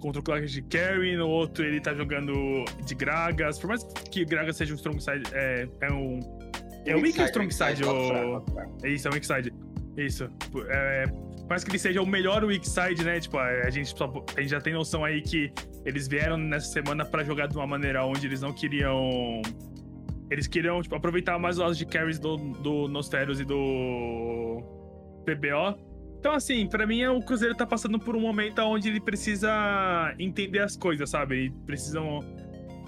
Com 0.00 0.08
o 0.08 0.12
Truquilax 0.12 0.50
de 0.52 0.62
Carry, 0.62 1.16
no 1.16 1.28
outro 1.28 1.64
ele 1.64 1.80
tá 1.80 1.92
jogando 1.94 2.64
de 2.86 2.94
Gragas. 2.94 3.58
Por 3.58 3.68
mais 3.68 3.82
que 4.10 4.24
Gragas 4.24 4.56
seja 4.56 4.72
um 4.72 4.76
strong 4.76 5.02
side. 5.02 5.22
É, 5.32 5.68
é 5.82 5.92
um. 5.92 6.20
É 6.86 6.96
um 6.96 7.00
weak 7.02 7.20
strong 7.24 7.52
side? 7.52 7.84
o- 7.84 8.44
é 8.82 8.88
isso, 8.90 9.06
é 9.08 9.10
um 9.10 9.14
weak 9.14 9.26
side. 9.26 9.52
Isso. 9.96 10.24
É, 10.68 11.04
por 11.06 11.48
mais 11.50 11.64
que 11.64 11.70
ele 11.70 11.78
seja 11.78 12.00
o 12.00 12.06
melhor 12.06 12.42
weak 12.44 12.66
side, 12.66 13.04
né? 13.04 13.20
Tipo, 13.20 13.36
a, 13.38 13.46
a 13.66 13.70
gente, 13.70 13.90
só- 13.96 14.24
a 14.36 14.40
gente 14.40 14.50
já 14.50 14.60
tem 14.60 14.72
noção 14.72 15.04
aí 15.04 15.20
que 15.20 15.52
eles 15.84 16.08
vieram 16.08 16.38
nessa 16.38 16.72
semana 16.72 17.04
pra 17.04 17.22
jogar 17.24 17.48
de 17.48 17.56
uma 17.56 17.66
maneira 17.66 18.04
onde 18.06 18.26
eles 18.26 18.40
não 18.40 18.52
queriam. 18.52 19.42
Eles 20.30 20.46
queriam 20.46 20.80
tipo, 20.80 20.94
aproveitar 20.94 21.38
mais 21.38 21.58
os 21.58 21.76
de 21.76 21.84
carries 21.84 22.18
do, 22.18 22.36
do 22.36 22.88
Nosferos 22.88 23.40
e 23.40 23.44
do 23.44 24.62
PBO. 25.24 25.90
Então, 26.18 26.32
assim, 26.32 26.66
pra 26.68 26.86
mim 26.86 27.04
o 27.06 27.22
Cruzeiro 27.22 27.54
tá 27.54 27.66
passando 27.66 27.98
por 27.98 28.14
um 28.14 28.20
momento 28.20 28.60
onde 28.60 28.88
ele 28.88 29.00
precisa 29.00 29.50
entender 30.18 30.60
as 30.60 30.76
coisas, 30.76 31.08
sabe? 31.08 31.36
Eles 31.36 31.52
precisam 31.64 32.20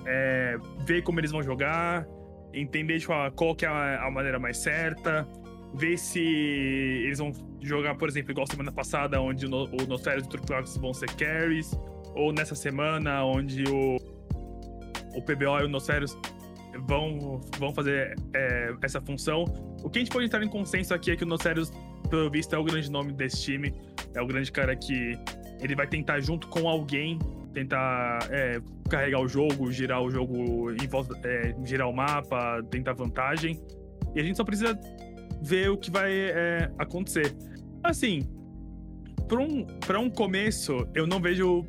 é, 0.07 0.57
ver 0.87 1.03
como 1.03 1.19
eles 1.19 1.33
vão 1.33 1.43
jogar, 1.43 2.07
entender 2.53 3.01
tipo, 3.01 3.13
qual 3.35 3.55
que 3.55 3.65
é 3.65 3.69
a, 3.69 4.11
maneira 4.11 4.39
mais 4.39 4.59
certa, 4.59 5.27
ver 5.75 5.97
se 5.97 6.21
eles 6.21 7.19
vão 7.19 7.33
jogar, 7.63 7.97
por 7.97 8.09
exemplo, 8.09 8.33
igual 8.33 8.47
semana 8.47 8.71
passada, 8.71 9.21
onde 9.21 9.47
o, 9.47 9.49
no, 9.49 9.65
o 9.65 9.87
Nosferos 9.89 10.25
e 10.25 10.27
o 10.27 10.31
Turclax 10.31 10.77
vão 10.77 10.93
ser 10.93 11.11
carries, 11.15 11.73
ou 12.15 12.33
nessa 12.33 12.55
semana, 12.55 13.25
onde 13.25 13.65
o, 13.65 13.97
o 15.17 15.23
PBO 15.23 15.59
e 15.61 15.65
o 15.65 15.69
Nosferos 15.69 16.17
vão, 16.81 17.41
vão 17.59 17.73
fazer 17.73 18.17
é, 18.35 18.75
essa 18.83 19.01
função. 19.01 19.45
O 19.83 19.91
que 19.91 19.99
a 19.99 20.03
gente 20.03 20.11
pode 20.11 20.27
entrar 20.27 20.43
em 20.43 20.49
consenso 20.49 20.95
aqui 20.95 21.11
é 21.11 21.17
que 21.17 21.25
o 21.25 21.27
Nosferos, 21.27 21.73
pelo 22.09 22.31
visto, 22.31 22.55
é 22.55 22.59
o 22.59 22.65
grande 22.65 22.91
nome 22.91 23.13
desse 23.13 23.43
time, 23.43 23.75
é 24.15 24.21
o 24.21 24.27
grande 24.27 24.51
cara 24.51 24.75
que 24.77 25.19
ele 25.61 25.75
vai 25.75 25.87
tentar, 25.87 26.21
junto 26.21 26.49
com 26.49 26.69
alguém, 26.69 27.19
tentar 27.53 28.19
é, 28.31 28.61
carregar 28.89 29.21
o 29.21 29.29
jogo, 29.29 29.71
girar 29.71 30.03
o 30.03 30.11
jogo 30.11 30.73
em 30.73 30.87
volta, 30.89 31.15
é, 31.25 31.55
girar 31.65 31.89
o 31.89 31.93
mapa, 31.93 32.63
tentar 32.71 32.95
vantagem. 32.95 33.61
E 34.15 34.21
a 34.21 34.23
gente 34.23 34.37
só 34.37 34.45
precisa 34.45 34.79
ver 35.43 35.71
o 35.71 35.77
que 35.77 35.91
vai 35.91 36.13
é, 36.13 36.71
acontecer. 36.79 37.35
Assim, 37.83 38.29
para 39.29 39.41
um, 39.41 39.67
um 40.05 40.11
começo, 40.11 40.87
eu 40.95 41.07
não 41.07 41.21
vejo 41.21 41.65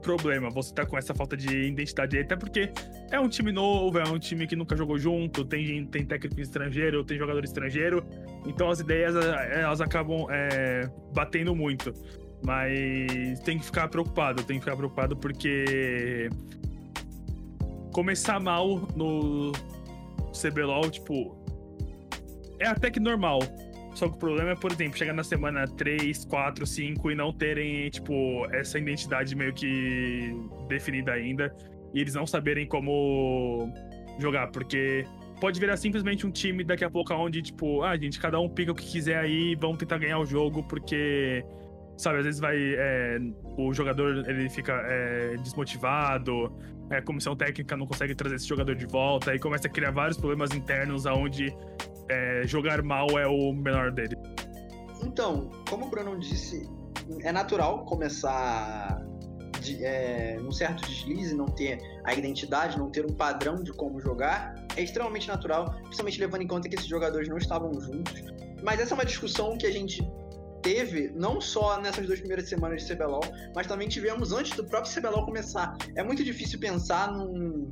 problema 0.00 0.50
você 0.50 0.74
tá 0.74 0.84
com 0.84 0.96
essa 0.96 1.14
falta 1.14 1.36
de 1.36 1.66
identidade 1.66 2.16
aí, 2.16 2.22
até 2.22 2.36
porque 2.36 2.70
é 3.10 3.20
um 3.20 3.28
time 3.28 3.52
novo, 3.52 3.98
é 3.98 4.08
um 4.08 4.18
time 4.18 4.46
que 4.46 4.56
nunca 4.56 4.76
jogou 4.76 4.98
junto, 4.98 5.44
tem, 5.44 5.84
tem 5.86 6.04
técnico 6.04 6.40
estrangeiro, 6.40 7.04
tem 7.04 7.18
jogador 7.18 7.44
estrangeiro, 7.44 8.04
então 8.46 8.70
as 8.70 8.80
ideias 8.80 9.14
elas 9.16 9.80
acabam 9.80 10.26
é, 10.30 10.90
batendo 11.14 11.54
muito. 11.54 11.92
Mas 12.42 13.38
tem 13.40 13.58
que 13.58 13.64
ficar 13.66 13.88
preocupado, 13.88 14.42
tem 14.42 14.58
que 14.58 14.64
ficar 14.64 14.74
preocupado 14.74 15.14
porque 15.14 16.30
começar 17.92 18.40
mal 18.40 18.88
no 18.96 19.52
CBLOL, 20.32 20.90
tipo, 20.90 21.36
é 22.58 22.66
até 22.66 22.90
que 22.90 23.00
normal. 23.00 23.40
Só 23.94 24.08
que 24.08 24.14
o 24.14 24.18
problema 24.18 24.50
é, 24.50 24.54
por 24.54 24.70
exemplo, 24.72 24.96
chegar 24.96 25.12
na 25.12 25.24
semana 25.24 25.66
3, 25.66 26.24
4, 26.24 26.66
5 26.66 27.10
e 27.10 27.14
não 27.14 27.32
terem, 27.32 27.90
tipo, 27.90 28.46
essa 28.52 28.78
identidade 28.78 29.34
meio 29.34 29.52
que 29.52 30.34
definida 30.68 31.12
ainda. 31.12 31.54
E 31.92 32.00
eles 32.00 32.14
não 32.14 32.26
saberem 32.26 32.66
como 32.66 33.72
jogar, 34.18 34.48
porque 34.48 35.04
pode 35.40 35.58
virar 35.58 35.76
simplesmente 35.76 36.26
um 36.26 36.30
time 36.30 36.62
daqui 36.62 36.84
a 36.84 36.90
pouco 36.90 37.12
onde, 37.14 37.42
tipo, 37.42 37.82
ah, 37.82 37.96
gente, 37.96 38.20
cada 38.20 38.38
um 38.38 38.48
pica 38.48 38.72
o 38.72 38.74
que 38.74 38.84
quiser 38.84 39.16
aí, 39.16 39.56
vão 39.56 39.74
tentar 39.74 39.98
ganhar 39.98 40.18
o 40.18 40.26
jogo, 40.26 40.62
porque, 40.62 41.44
sabe, 41.96 42.18
às 42.18 42.24
vezes 42.24 42.40
vai. 42.40 42.56
É, 42.56 43.18
o 43.58 43.72
jogador 43.72 44.28
ele 44.28 44.48
fica 44.48 44.72
é, 44.86 45.36
desmotivado, 45.38 46.52
é, 46.90 46.98
a 46.98 47.02
comissão 47.02 47.34
técnica 47.34 47.76
não 47.76 47.86
consegue 47.86 48.14
trazer 48.14 48.36
esse 48.36 48.46
jogador 48.46 48.74
de 48.74 48.86
volta, 48.86 49.32
aí 49.32 49.38
começa 49.38 49.66
a 49.66 49.70
criar 49.70 49.90
vários 49.90 50.16
problemas 50.16 50.54
internos 50.54 51.06
aonde 51.06 51.52
é, 52.10 52.46
jogar 52.46 52.82
mal 52.82 53.06
é 53.18 53.26
o 53.26 53.52
menor 53.52 53.92
dele. 53.92 54.16
Então, 55.02 55.50
como 55.68 55.86
o 55.86 55.90
Bruno 55.90 56.18
disse, 56.18 56.68
é 57.22 57.32
natural 57.32 57.84
começar 57.84 59.00
de, 59.60 59.84
é, 59.84 60.38
num 60.40 60.52
certo 60.52 60.86
deslize, 60.86 61.34
não 61.34 61.46
ter 61.46 61.78
a 62.04 62.14
identidade, 62.14 62.78
não 62.78 62.90
ter 62.90 63.04
um 63.04 63.14
padrão 63.14 63.62
de 63.62 63.72
como 63.72 64.00
jogar, 64.00 64.54
é 64.76 64.82
extremamente 64.82 65.28
natural, 65.28 65.72
principalmente 65.82 66.20
levando 66.20 66.42
em 66.42 66.46
conta 66.46 66.68
que 66.68 66.74
esses 66.74 66.88
jogadores 66.88 67.28
não 67.28 67.38
estavam 67.38 67.72
juntos. 67.80 68.14
Mas 68.62 68.80
essa 68.80 68.92
é 68.92 68.96
uma 68.96 69.04
discussão 69.04 69.56
que 69.56 69.66
a 69.66 69.70
gente 69.70 70.02
teve, 70.62 71.10
não 71.14 71.40
só 71.40 71.80
nessas 71.80 72.06
duas 72.06 72.18
primeiras 72.18 72.48
semanas 72.48 72.84
de 72.84 72.94
CBLOL, 72.94 73.22
mas 73.54 73.66
também 73.66 73.88
tivemos 73.88 74.32
antes 74.32 74.54
do 74.56 74.64
próprio 74.64 74.92
CBLOL 74.92 75.24
começar. 75.24 75.76
É 75.96 76.02
muito 76.02 76.22
difícil 76.22 76.58
pensar 76.58 77.12
num, 77.12 77.70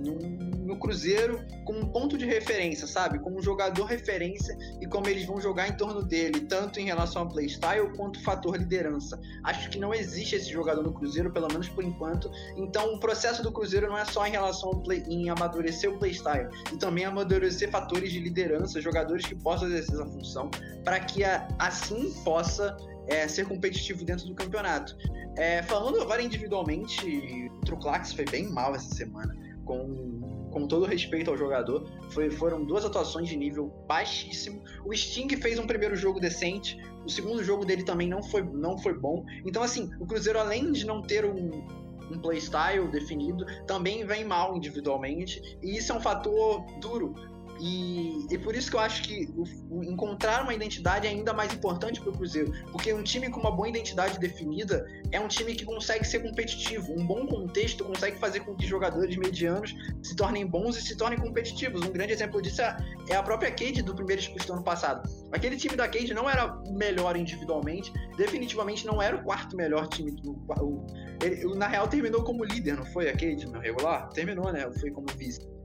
num 0.00 0.49
no 0.70 0.78
Cruzeiro 0.78 1.44
como 1.64 1.80
um 1.80 1.86
ponto 1.86 2.16
de 2.16 2.24
referência, 2.24 2.86
sabe? 2.86 3.18
Como 3.18 3.38
um 3.38 3.42
jogador 3.42 3.84
referência 3.84 4.56
e 4.80 4.86
como 4.86 5.08
eles 5.08 5.26
vão 5.26 5.40
jogar 5.40 5.68
em 5.68 5.76
torno 5.76 6.02
dele, 6.02 6.40
tanto 6.42 6.78
em 6.78 6.84
relação 6.84 7.22
ao 7.22 7.28
playstyle 7.28 7.92
quanto 7.96 8.22
fator 8.22 8.56
liderança. 8.56 9.20
Acho 9.44 9.68
que 9.68 9.78
não 9.78 9.92
existe 9.92 10.36
esse 10.36 10.50
jogador 10.50 10.82
no 10.82 10.92
Cruzeiro, 10.92 11.32
pelo 11.32 11.48
menos 11.48 11.68
por 11.68 11.82
enquanto. 11.82 12.30
Então, 12.56 12.94
o 12.94 13.00
processo 13.00 13.42
do 13.42 13.52
Cruzeiro 13.52 13.88
não 13.88 13.98
é 13.98 14.04
só 14.04 14.26
em 14.26 14.30
relação 14.30 14.70
play, 14.82 15.02
em 15.08 15.28
amadurecer 15.28 15.90
o 15.90 15.98
playstyle, 15.98 16.48
e 16.72 16.76
também 16.76 17.04
amadurecer 17.04 17.70
fatores 17.70 18.12
de 18.12 18.20
liderança, 18.20 18.80
jogadores 18.80 19.26
que 19.26 19.34
possam 19.34 19.68
exercer 19.68 19.94
essa 19.94 20.06
função, 20.06 20.50
para 20.84 21.00
que 21.00 21.24
assim 21.58 22.12
possa 22.24 22.76
é, 23.08 23.26
ser 23.26 23.46
competitivo 23.46 24.04
dentro 24.04 24.26
do 24.26 24.34
campeonato. 24.34 24.96
É, 25.36 25.62
falando 25.62 26.00
agora 26.00 26.22
individualmente, 26.22 27.48
o 27.48 27.64
Truclax 27.64 28.12
foi 28.12 28.24
bem 28.24 28.48
mal 28.48 28.74
essa 28.74 28.94
semana, 28.94 29.36
com 29.64 30.39
com 30.60 30.66
todo 30.66 30.84
respeito 30.84 31.30
ao 31.30 31.36
jogador, 31.36 31.88
foi, 32.10 32.30
foram 32.30 32.64
duas 32.64 32.84
atuações 32.84 33.28
de 33.28 33.36
nível 33.36 33.72
baixíssimo. 33.88 34.62
O 34.84 34.94
Sting 34.94 35.28
fez 35.36 35.58
um 35.58 35.66
primeiro 35.66 35.96
jogo 35.96 36.20
decente, 36.20 36.78
o 37.04 37.08
segundo 37.08 37.42
jogo 37.42 37.64
dele 37.64 37.82
também 37.82 38.08
não 38.08 38.22
foi, 38.22 38.42
não 38.42 38.76
foi 38.76 38.92
bom. 38.92 39.24
Então, 39.46 39.62
assim, 39.62 39.90
o 39.98 40.06
Cruzeiro, 40.06 40.38
além 40.38 40.70
de 40.72 40.84
não 40.84 41.00
ter 41.00 41.24
um, 41.24 41.66
um 42.10 42.18
playstyle 42.18 42.88
definido, 42.88 43.46
também 43.66 44.04
vem 44.04 44.24
mal 44.24 44.56
individualmente, 44.56 45.58
e 45.62 45.76
isso 45.78 45.92
é 45.92 45.94
um 45.94 46.00
fator 46.00 46.64
duro 46.80 47.14
e, 47.60 48.26
e 48.30 48.38
por 48.38 48.54
isso 48.54 48.70
que 48.70 48.76
eu 48.76 48.80
acho 48.80 49.02
que 49.02 49.28
o, 49.36 49.44
o 49.76 49.84
encontrar 49.84 50.42
uma 50.42 50.54
identidade 50.54 51.06
é 51.06 51.10
ainda 51.10 51.34
mais 51.34 51.52
importante 51.52 52.00
para 52.00 52.08
o 52.08 52.12
Cruzeiro. 52.12 52.52
Porque 52.72 52.92
um 52.92 53.02
time 53.02 53.28
com 53.28 53.38
uma 53.38 53.50
boa 53.50 53.68
identidade 53.68 54.18
definida 54.18 54.86
é 55.12 55.20
um 55.20 55.28
time 55.28 55.54
que 55.54 55.64
consegue 55.64 56.04
ser 56.06 56.20
competitivo. 56.20 56.92
Um 56.92 57.06
bom 57.06 57.26
contexto 57.26 57.84
consegue 57.84 58.18
fazer 58.18 58.40
com 58.40 58.54
que 58.56 58.66
jogadores 58.66 59.14
medianos 59.16 59.74
se 60.02 60.16
tornem 60.16 60.46
bons 60.46 60.78
e 60.78 60.82
se 60.82 60.96
tornem 60.96 61.18
competitivos. 61.18 61.82
Um 61.82 61.92
grande 61.92 62.14
exemplo 62.14 62.40
disso 62.40 62.62
é, 62.62 62.76
é 63.10 63.16
a 63.16 63.22
própria 63.22 63.50
Cade 63.50 63.82
do 63.82 63.94
primeiro 63.94 64.22
split 64.22 64.46
do 64.46 64.54
ano 64.54 64.64
passado. 64.64 65.06
Aquele 65.30 65.56
time 65.56 65.76
da 65.76 65.86
Cade 65.86 66.14
não 66.14 66.30
era 66.30 66.56
melhor 66.70 67.14
individualmente, 67.14 67.92
definitivamente 68.16 68.86
não 68.86 69.02
era 69.02 69.16
o 69.16 69.22
quarto 69.22 69.54
melhor 69.54 69.86
time 69.88 70.12
do. 70.12 70.32
O, 70.60 70.86
ele, 71.22 71.44
na 71.54 71.68
real, 71.68 71.86
terminou 71.86 72.24
como 72.24 72.42
líder, 72.42 72.76
não 72.76 72.86
foi 72.86 73.10
a 73.10 73.12
Cade 73.12 73.46
no 73.46 73.60
regular? 73.60 74.08
Terminou, 74.10 74.50
né? 74.50 74.70
Foi 74.80 74.90
como 74.90 75.06
vice. 75.18 75.59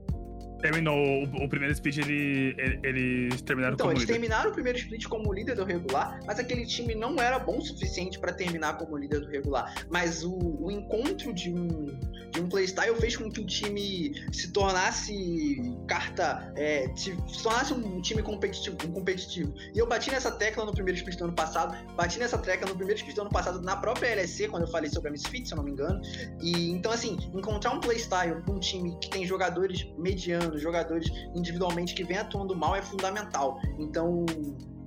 Terminou 0.60 0.96
o, 0.96 1.44
o, 1.44 1.48
primeiro 1.48 1.72
split, 1.74 1.98
ele, 1.98 2.54
ele, 2.58 2.80
eles 2.82 3.42
terminaram 3.42 3.74
então, 3.74 3.86
como 3.86 3.92
eles 3.92 4.02
líder. 4.02 4.12
terminaram 4.14 4.50
o 4.50 4.54
primeiro 4.54 4.78
split 4.78 5.06
como 5.06 5.32
líder 5.32 5.54
do 5.54 5.64
regular, 5.64 6.18
mas 6.26 6.38
aquele 6.38 6.64
time 6.64 6.94
não 6.94 7.20
era 7.20 7.38
bom 7.38 7.58
o 7.58 7.62
suficiente 7.62 8.18
para 8.18 8.32
terminar 8.32 8.78
como 8.78 8.96
líder 8.96 9.20
do 9.20 9.28
regular. 9.28 9.74
Mas 9.90 10.24
o, 10.24 10.34
o, 10.34 10.70
encontro 10.70 11.32
de 11.32 11.52
um, 11.52 11.98
de 12.30 12.40
um 12.40 12.48
playstyle 12.48 12.96
fez 12.96 13.16
com 13.16 13.30
que 13.30 13.40
o 13.40 13.46
time 13.46 14.14
se 14.32 14.50
tornasse 14.50 15.56
carta. 15.86 16.52
É, 16.56 16.90
se 16.96 17.16
tornasse 17.42 17.72
um 17.72 18.00
time 18.00 18.22
competitivo, 18.22 18.76
um 18.86 18.92
competitivo. 18.92 19.54
E 19.74 19.78
eu 19.78 19.86
bati 19.86 20.10
nessa 20.10 20.30
tecla 20.30 20.64
no 20.64 20.72
primeiro 20.72 20.96
split 20.98 21.18
do 21.18 21.24
ano 21.24 21.34
passado, 21.34 21.76
bati 21.94 22.18
nessa 22.18 22.38
tecla 22.38 22.68
no 22.68 22.76
primeiro 22.76 22.98
split 22.98 23.14
do 23.14 23.22
ano 23.22 23.30
passado 23.30 23.60
na 23.60 23.76
própria 23.76 24.08
LSC, 24.08 24.48
quando 24.48 24.62
eu 24.62 24.68
falei 24.68 24.90
sobre 24.90 25.08
a 25.08 25.12
Misfit, 25.12 25.46
se 25.46 25.52
eu 25.52 25.56
não 25.56 25.64
me 25.64 25.72
engano. 25.72 26.00
E 26.40 26.70
então, 26.70 26.90
assim, 26.92 27.18
encontrar 27.34 27.72
um 27.72 27.80
playstyle 27.80 28.42
com 28.42 28.52
um 28.52 28.60
time 28.60 28.96
que 29.00 29.10
tem 29.10 29.26
jogadores 29.26 29.86
medianos 29.98 30.45
jogadores 30.54 31.10
individualmente 31.34 31.94
que 31.94 32.04
vem 32.04 32.18
atuando 32.18 32.54
mal 32.54 32.74
é 32.76 32.82
fundamental. 32.82 33.60
Então, 33.78 34.24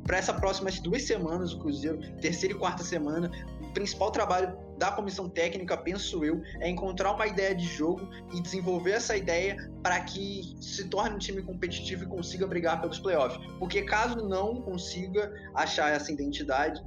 para 0.06 0.18
essa 0.18 0.34
próximas 0.34 0.80
duas 0.80 1.04
semanas, 1.04 1.54
o 1.54 1.60
Cruzeiro, 1.60 2.00
terceira 2.20 2.56
e 2.56 2.58
quarta 2.58 2.84
semana, 2.84 3.30
o 3.62 3.74
principal 3.74 4.12
trabalho 4.12 4.58
da 4.78 4.92
comissão 4.92 5.30
técnica, 5.30 5.78
penso 5.78 6.26
eu, 6.26 6.42
é 6.60 6.70
encontrar 6.70 7.14
uma 7.14 7.28
ideia 7.28 7.54
de 7.54 7.66
jogo 7.66 8.10
e 8.34 8.42
desenvolver 8.42 8.94
essa 8.94 9.16
ideia 9.16 9.70
para 9.84 10.00
que 10.00 10.56
se 10.60 10.88
torne 10.88 11.16
um 11.16 11.20
time 11.20 11.44
competitivo 11.44 12.06
e 12.06 12.08
consiga 12.08 12.48
brigar 12.48 12.82
pelos 12.82 12.98
playoffs. 12.98 13.40
Porque 13.60 13.84
caso 13.84 14.28
não 14.28 14.62
consiga 14.62 15.32
achar 15.54 15.92
essa 15.92 16.12
identidade, 16.12 16.82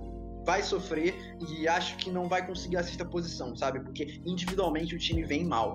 vai 0.45 0.63
sofrer 0.63 1.15
e 1.49 1.69
acho 1.69 1.97
que 1.99 2.11
não 2.11 2.29
vai 2.29 2.45
conseguir 2.45 2.79
a 2.79 2.83
sexta 2.83 3.05
posição, 3.05 3.55
sabe? 3.55 3.81
Porque 3.81 4.21
individualmente 4.25 4.95
o 4.95 4.99
time 4.99 5.23
vem 5.23 5.45
mal. 5.45 5.75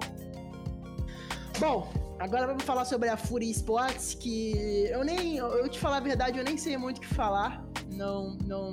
Bom, 1.59 1.91
Agora 2.19 2.47
vamos 2.47 2.63
falar 2.63 2.83
sobre 2.83 3.09
a 3.09 3.15
Fury 3.15 3.51
Sports, 3.51 4.15
que 4.15 4.87
eu 4.89 5.03
nem, 5.03 5.37
eu 5.37 5.69
te 5.69 5.79
falar 5.79 5.97
a 5.97 5.99
verdade, 5.99 6.39
eu 6.39 6.43
nem 6.43 6.57
sei 6.57 6.75
muito 6.75 6.97
o 6.97 7.01
que 7.01 7.07
falar. 7.07 7.63
Não, 7.91 8.35
não, 8.45 8.71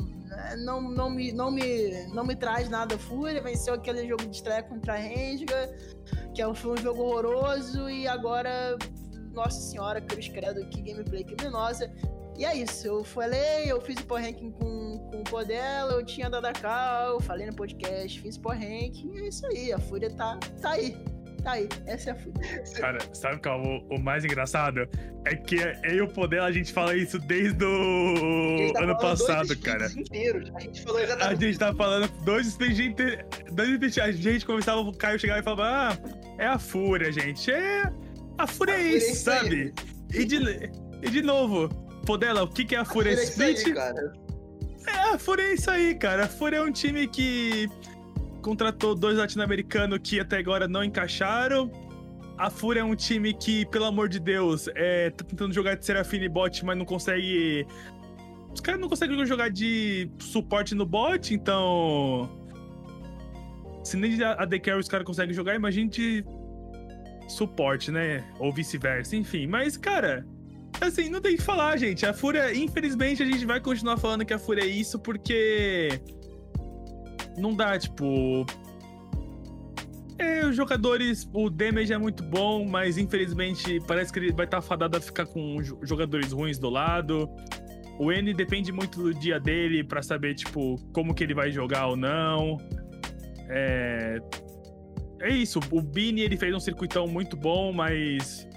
não, 0.58 0.80
não 0.80 1.10
me, 1.10 1.30
não 1.30 1.50
me, 1.50 2.06
não 2.08 2.24
me 2.24 2.34
traz 2.34 2.70
nada 2.70 2.98
Fúria. 2.98 3.42
Venceu 3.42 3.74
aquele 3.74 4.08
jogo 4.08 4.24
de 4.26 4.36
estreia 4.36 4.62
contra 4.62 4.94
a 4.94 4.96
Renga, 4.96 5.74
que 6.34 6.40
é 6.40 6.54
foi 6.54 6.72
um 6.72 6.76
jogo 6.78 7.02
horroroso 7.02 7.88
e 7.88 8.08
agora, 8.08 8.78
nossa 9.32 9.60
senhora, 9.60 10.00
cruz 10.00 10.26
credo, 10.28 10.66
que 10.70 10.80
gameplay 10.80 11.22
criminosa. 11.22 11.92
E 12.36 12.44
é 12.44 12.56
isso, 12.56 12.86
eu 12.88 13.04
falei, 13.04 13.70
eu 13.70 13.80
fiz 13.80 13.96
o 14.00 14.06
power 14.06 14.24
ranking 14.24 14.50
com, 14.50 14.98
com 15.10 15.20
o 15.20 15.24
Podela, 15.24 15.92
eu 15.92 16.04
tinha 16.04 16.28
dado 16.28 16.46
a 16.46 16.52
cal, 16.52 17.20
falei 17.20 17.46
no 17.46 17.54
podcast, 17.54 18.20
fiz 18.20 18.36
o 18.36 18.40
power 18.40 18.58
ranking, 18.58 19.12
e 19.14 19.18
é 19.20 19.28
isso 19.28 19.46
aí, 19.46 19.72
a 19.72 19.78
Fúria 19.78 20.10
tá, 20.10 20.36
tá 20.60 20.70
aí, 20.70 20.98
Tá 21.44 21.52
aí, 21.52 21.68
essa 21.86 22.10
é 22.10 22.12
a 22.14 22.16
fúria. 22.16 22.64
Cara, 22.80 22.98
sabe 23.12 23.42
qual 23.42 23.62
é 23.62 23.66
o, 23.66 23.96
o, 23.96 24.00
mais 24.00 24.24
engraçado? 24.24 24.88
É 25.26 25.36
que 25.36 25.56
eu 25.56 25.94
e 25.94 26.00
o 26.00 26.08
Poder, 26.08 26.40
a 26.40 26.50
gente 26.50 26.72
fala 26.72 26.96
isso 26.96 27.18
desde 27.18 27.62
o 27.62 28.72
tá 28.72 28.82
ano 28.82 28.96
passado, 28.98 29.54
cara. 29.58 29.86
Inteiros. 29.94 30.50
A 30.54 30.60
gente 30.60 30.82
falou 30.82 31.00
exatamente. 31.00 31.44
A 31.44 31.46
gente 31.46 31.58
tá 31.58 31.74
falando 31.74 32.08
dois 32.24 32.46
sprints 32.46 32.78
Dois 33.52 33.68
sprints. 33.68 33.98
A 33.98 34.10
gente 34.10 34.46
começava, 34.46 34.80
o 34.80 34.96
Caio 34.96 35.18
chegava 35.18 35.40
e 35.40 35.42
falava: 35.42 35.64
Ah, 35.64 35.98
é 36.38 36.46
a 36.46 36.58
fúria, 36.58 37.12
gente. 37.12 37.52
É. 37.52 37.92
A 38.38 38.46
fúria 38.46 38.72
é, 38.72 38.80
é 38.80 38.96
isso, 38.96 39.24
sabe? 39.24 39.74
E 40.14 40.24
de, 40.24 40.38
e 41.02 41.10
de 41.10 41.22
novo, 41.22 41.68
Podela, 42.06 42.42
o 42.42 42.48
que, 42.48 42.64
que 42.64 42.74
é 42.74 42.78
a 42.78 42.84
Fúria? 42.84 43.12
A 43.12 43.16
fúria 43.26 43.46
é 43.46 43.52
isso 43.52 43.68
aí, 43.68 43.74
cara. 43.74 44.12
É, 44.86 45.14
a 45.14 45.18
Fúria 45.18 45.42
é 45.42 45.54
isso 45.54 45.70
aí, 45.70 45.94
cara. 45.94 46.24
A 46.24 46.28
Fúria 46.28 46.58
é 46.58 46.62
um 46.62 46.72
time 46.72 47.06
que 47.06 47.68
contratou 48.44 48.94
dois 48.94 49.16
latino-americanos 49.16 49.98
que 50.02 50.20
até 50.20 50.36
agora 50.36 50.68
não 50.68 50.84
encaixaram. 50.84 51.70
A 52.36 52.50
Fúria 52.50 52.80
é 52.80 52.84
um 52.84 52.94
time 52.94 53.32
que, 53.32 53.64
pelo 53.66 53.86
amor 53.86 54.08
de 54.08 54.20
Deus, 54.20 54.68
é, 54.74 55.08
tá 55.10 55.24
tentando 55.24 55.54
jogar 55.54 55.76
de 55.76 55.86
Serafine 55.86 56.28
bot, 56.28 56.62
mas 56.64 56.76
não 56.76 56.84
consegue. 56.84 57.66
Os 58.52 58.60
caras 58.60 58.80
não 58.80 58.88
conseguem 58.88 59.24
jogar 59.24 59.48
de 59.48 60.10
suporte 60.18 60.74
no 60.74 60.84
bot, 60.84 61.32
então. 61.32 62.28
Se 63.82 63.96
nem 63.96 64.22
a 64.22 64.46
The 64.46 64.58
Carry 64.58 64.80
os 64.80 64.88
caras 64.88 65.06
conseguem 65.06 65.34
jogar, 65.34 65.54
imagine 65.54 65.88
de 65.88 66.24
suporte, 67.28 67.90
né? 67.90 68.24
Ou 68.38 68.52
vice-versa, 68.52 69.16
enfim. 69.16 69.46
Mas, 69.46 69.76
cara, 69.76 70.26
assim, 70.80 71.08
não 71.08 71.20
tem 71.20 71.34
o 71.34 71.36
que 71.36 71.42
falar, 71.42 71.78
gente. 71.78 72.04
A 72.04 72.12
Fúria, 72.12 72.54
infelizmente, 72.54 73.22
a 73.22 73.26
gente 73.26 73.46
vai 73.46 73.60
continuar 73.60 73.96
falando 73.96 74.24
que 74.24 74.34
a 74.34 74.38
Fúria 74.38 74.62
é 74.62 74.66
isso, 74.66 74.98
porque 74.98 76.00
não 77.36 77.54
dá, 77.54 77.78
tipo. 77.78 78.46
É, 80.18 80.46
os 80.46 80.54
jogadores, 80.54 81.28
o 81.32 81.50
damage 81.50 81.92
é 81.92 81.98
muito 81.98 82.22
bom, 82.22 82.64
mas 82.64 82.96
infelizmente 82.96 83.80
parece 83.86 84.12
que 84.12 84.18
ele 84.20 84.32
vai 84.32 84.44
estar 84.44 84.58
tá 84.58 84.62
fadado 84.62 84.96
a 84.96 85.00
ficar 85.00 85.26
com 85.26 85.56
jogadores 85.82 86.32
ruins 86.32 86.58
do 86.58 86.70
lado. 86.70 87.28
O 87.98 88.12
N 88.12 88.32
depende 88.34 88.72
muito 88.72 89.02
do 89.02 89.14
dia 89.14 89.38
dele 89.38 89.84
para 89.84 90.02
saber, 90.02 90.34
tipo, 90.34 90.76
como 90.92 91.14
que 91.14 91.22
ele 91.22 91.34
vai 91.34 91.50
jogar 91.50 91.88
ou 91.88 91.96
não. 91.96 92.58
É. 93.48 94.18
É 95.20 95.30
isso, 95.30 95.58
o 95.70 95.80
Bini 95.80 96.20
ele 96.20 96.36
fez 96.36 96.54
um 96.54 96.60
circuitão 96.60 97.06
muito 97.06 97.36
bom, 97.36 97.72
mas. 97.72 98.48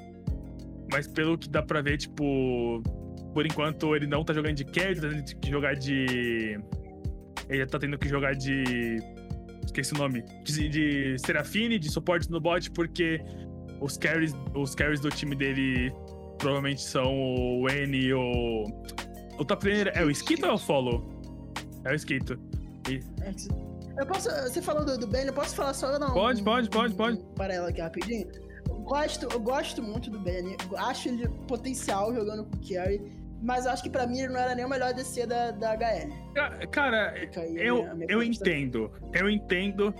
Mas 0.91 1.07
pelo 1.07 1.37
que 1.37 1.49
dá 1.49 1.63
pra 1.63 1.81
ver, 1.81 1.97
tipo. 1.97 2.81
Por 3.33 3.45
enquanto 3.45 3.95
ele 3.95 4.07
não 4.07 4.23
tá 4.23 4.33
jogando 4.33 4.55
de 4.55 4.65
carry, 4.65 4.95
tá 4.95 5.09
tendo 5.09 5.23
que 5.23 5.49
jogar 5.49 5.75
de 5.75 6.59
ele 7.49 7.65
tá 7.65 7.79
tendo 7.79 7.97
que 7.97 8.07
jogar 8.07 8.33
de. 8.33 8.97
Esqueci 9.65 9.93
o 9.93 9.97
nome. 9.97 10.23
De, 10.43 10.69
de 10.69 11.17
Serafine, 11.19 11.77
de 11.77 11.89
suporte 11.91 12.29
no 12.29 12.39
bot, 12.39 12.71
porque 12.71 13.21
os 13.81 13.97
carries, 13.97 14.33
os 14.55 14.73
carries 14.73 14.99
do 14.99 15.09
time 15.09 15.35
dele 15.35 15.91
provavelmente 16.37 16.81
são 16.81 17.13
o 17.13 17.69
N 17.69 17.97
e 17.97 18.13
o. 18.13 18.65
O 19.39 19.45
top 19.45 19.67
laner 19.67 19.91
é 19.95 20.03
o 20.03 20.09
Skito 20.09 20.45
ou 20.45 20.51
é 20.51 20.55
o 20.55 20.57
Follow? 20.57 21.21
É 21.85 21.91
o 21.91 21.95
Skito. 21.95 22.39
E... 22.89 22.99
Eu 23.97 24.05
posso. 24.05 24.29
Você 24.29 24.61
falou 24.61 24.85
do, 24.85 24.97
do 24.97 25.07
Ben, 25.07 25.25
eu 25.25 25.33
posso 25.33 25.55
falar 25.55 25.73
só 25.73 25.97
não? 25.99 26.13
Pode, 26.13 26.43
pode, 26.43 26.69
pode, 26.69 26.95
pode. 26.95 27.19
Para 27.35 27.53
ela 27.53 27.69
aqui 27.69 27.81
rapidinho. 27.81 28.27
Eu 28.67 28.79
gosto, 28.79 29.27
eu 29.31 29.39
gosto 29.39 29.81
muito 29.81 30.09
do 30.09 30.19
Ben. 30.19 30.55
Acho 30.77 31.09
ele 31.09 31.27
potencial 31.47 32.13
jogando 32.13 32.45
com 32.45 32.57
o 32.57 32.59
Carry. 32.59 33.01
Mas 33.41 33.67
acho 33.67 33.83
que 33.83 33.89
pra 33.89 34.07
mim 34.07 34.19
ele 34.19 34.33
não 34.33 34.39
era 34.39 34.55
nem 34.55 34.65
o 34.65 34.69
melhor 34.69 34.93
DC 34.93 35.25
da, 35.27 35.51
da 35.51 35.73
HL. 35.73 36.11
Cara, 36.71 37.13
eu, 37.55 37.87
eu 38.07 38.23
entendo. 38.23 38.91
Eu 39.13 39.29
entendo. 39.29 39.93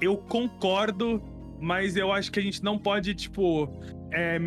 Eu 0.00 0.16
concordo, 0.16 1.22
mas 1.60 1.96
eu 1.96 2.12
acho 2.12 2.30
que 2.32 2.40
a 2.40 2.42
gente 2.42 2.62
não 2.62 2.78
pode, 2.78 3.14
tipo. 3.14 3.68
É, 4.12 4.38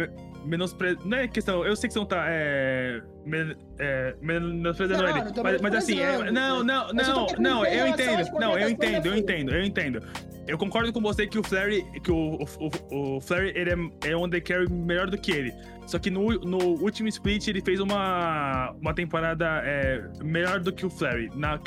menosprezar. 0.45 1.05
Não 1.05 1.17
é 1.17 1.27
questão. 1.27 1.65
Eu 1.65 1.75
sei 1.75 1.87
que 1.87 1.93
você 1.93 1.99
não 1.99 2.05
tá. 2.05 2.25
É, 2.27 3.01
men, 3.25 3.55
é, 3.79 4.15
menosprezando 4.21 5.03
ele. 5.03 5.31
Não, 5.31 5.43
mas, 5.43 5.61
mas 5.61 5.75
assim, 5.75 5.99
é, 5.99 6.31
não, 6.31 6.63
não, 6.63 6.91
não, 6.93 7.27
não, 7.37 7.65
eu 7.65 7.87
entendo. 7.87 8.39
Não, 8.39 8.57
eu 8.57 8.69
entendo, 8.69 9.05
eu 9.05 9.15
entendo, 9.15 9.55
eu 9.55 9.63
entendo. 9.63 10.01
Eu 10.47 10.57
concordo 10.57 10.91
com 10.91 10.99
você 11.01 11.27
que 11.27 11.37
o 11.37 11.43
Flare, 11.43 11.85
que 12.01 12.11
o, 12.11 12.39
o, 12.59 13.15
o 13.15 13.21
Flare 13.21 13.53
ele 13.55 13.69
é, 13.69 14.09
é 14.09 14.17
um 14.17 14.29
carry 14.29 14.69
melhor 14.69 15.09
do 15.09 15.17
que 15.17 15.31
ele. 15.31 15.53
Só 15.91 15.99
que 15.99 16.09
no, 16.09 16.31
no 16.39 16.81
último 16.81 17.09
split 17.09 17.49
ele 17.49 17.59
fez 17.59 17.81
uma, 17.81 18.71
uma 18.79 18.93
temporada 18.93 19.45
é, 19.65 20.01
melhor 20.23 20.61
do 20.61 20.71
que 20.71 20.85
o 20.85 20.89
Flare. 20.89 21.29
Na, 21.35 21.59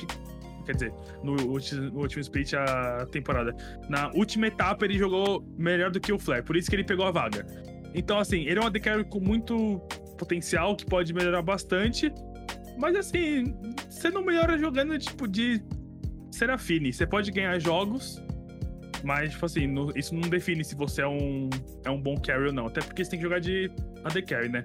quer 0.64 0.72
dizer, 0.72 0.94
no, 1.22 1.36
no, 1.36 2.00
último 2.00 2.22
split 2.22 2.54
a 2.54 3.04
temporada. 3.12 3.54
Na 3.86 4.10
última 4.14 4.46
etapa 4.46 4.86
ele 4.86 4.96
jogou 4.96 5.46
melhor 5.58 5.90
do 5.90 6.00
que 6.00 6.10
o 6.10 6.18
Flare, 6.18 6.42
por 6.42 6.56
isso 6.56 6.70
que 6.70 6.76
ele 6.76 6.84
pegou 6.84 7.04
a 7.04 7.10
vaga. 7.10 7.44
Então, 7.94 8.18
assim, 8.18 8.46
ele 8.46 8.58
é 8.58 8.62
um 8.62 8.66
AD 8.66 8.80
com 9.10 9.20
muito 9.20 9.78
potencial, 10.16 10.74
que 10.74 10.86
pode 10.86 11.12
melhorar 11.12 11.42
bastante. 11.42 12.10
Mas, 12.78 12.96
assim, 12.96 13.54
você 13.90 14.08
não 14.08 14.24
melhora 14.24 14.56
jogando, 14.56 14.98
tipo, 14.98 15.28
de 15.28 15.62
Serafine. 16.30 16.94
Você 16.94 17.06
pode 17.06 17.30
ganhar 17.30 17.58
jogos, 17.60 18.22
mas, 19.04 19.32
tipo 19.32 19.44
assim, 19.44 19.66
no, 19.66 19.92
isso 19.96 20.14
não 20.14 20.28
define 20.28 20.64
se 20.64 20.74
você 20.74 21.02
é 21.02 21.06
um, 21.06 21.50
é 21.84 21.90
um 21.90 22.00
bom 22.00 22.16
carry 22.16 22.46
ou 22.46 22.52
não. 22.52 22.66
Até 22.66 22.80
porque 22.80 23.04
você 23.04 23.10
tem 23.10 23.18
que 23.18 23.22
jogar 23.22 23.38
de 23.38 23.70
AD 24.02 24.22
carry, 24.22 24.48
né? 24.48 24.64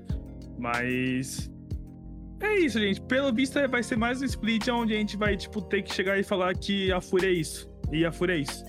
Mas... 0.58 1.52
É 2.42 2.56
isso, 2.60 2.80
gente. 2.80 3.02
Pelo 3.02 3.34
visto, 3.34 3.60
vai 3.68 3.84
ser 3.84 3.98
mais 3.98 4.22
um 4.22 4.26
split 4.26 4.66
onde 4.70 4.94
a 4.94 4.98
gente 4.98 5.18
vai, 5.18 5.36
tipo, 5.36 5.62
ter 5.62 5.84
que 5.84 5.94
chegar 5.94 6.18
e 6.18 6.24
falar 6.24 6.56
que 6.56 6.90
a 6.90 7.02
Fúria 7.02 7.28
é 7.28 7.34
isso. 7.34 7.70
E 7.92 8.06
a 8.06 8.12
Fúria 8.14 8.34
é 8.36 8.38
isso. 8.38 8.64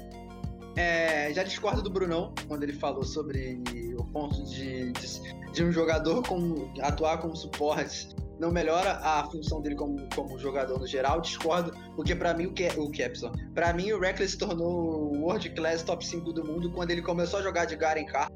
É, 0.76 1.32
já 1.32 1.44
discordo 1.44 1.82
do 1.82 1.90
Brunão 1.90 2.34
quando 2.48 2.64
ele 2.64 2.72
falou 2.72 3.04
sobre 3.04 3.62
o 3.96 4.04
ponto 4.04 4.42
de, 4.44 4.92
de, 4.92 5.52
de 5.52 5.64
um 5.64 5.70
jogador 5.70 6.22
com, 6.26 6.72
atuar 6.80 7.18
como 7.18 7.36
suporte 7.36 8.08
não 8.40 8.50
melhora 8.50 8.92
a 9.02 9.22
função 9.30 9.60
dele 9.60 9.76
como, 9.76 10.08
como 10.14 10.38
jogador 10.38 10.80
no 10.80 10.86
geral, 10.86 11.20
discordo, 11.20 11.72
porque 11.94 12.16
para 12.16 12.32
mim 12.32 12.46
o 12.46 12.52
que 12.54 12.66
o 12.78 12.90
Capson, 12.90 13.30
para 13.54 13.72
mim 13.74 13.92
o 13.92 14.00
Reckless 14.00 14.32
se 14.32 14.38
tornou 14.38 15.12
o 15.12 15.20
World 15.20 15.50
Class 15.50 15.82
top 15.82 16.04
5 16.04 16.32
do 16.32 16.44
mundo 16.44 16.72
quando 16.72 16.90
ele 16.90 17.02
começou 17.02 17.40
a 17.40 17.42
jogar 17.42 17.66
de 17.66 17.76
Garen 17.76 18.06
Carr. 18.06 18.28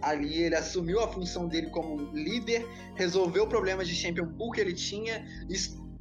Ali 0.00 0.42
ele 0.42 0.54
assumiu 0.54 1.00
a 1.00 1.08
função 1.08 1.46
dele 1.46 1.68
como 1.70 2.10
líder, 2.12 2.66
resolveu 2.94 3.46
problemas 3.46 3.86
de 3.86 3.94
Champion 3.94 4.26
Pool 4.28 4.50
que 4.50 4.60
ele 4.60 4.74
tinha 4.74 5.24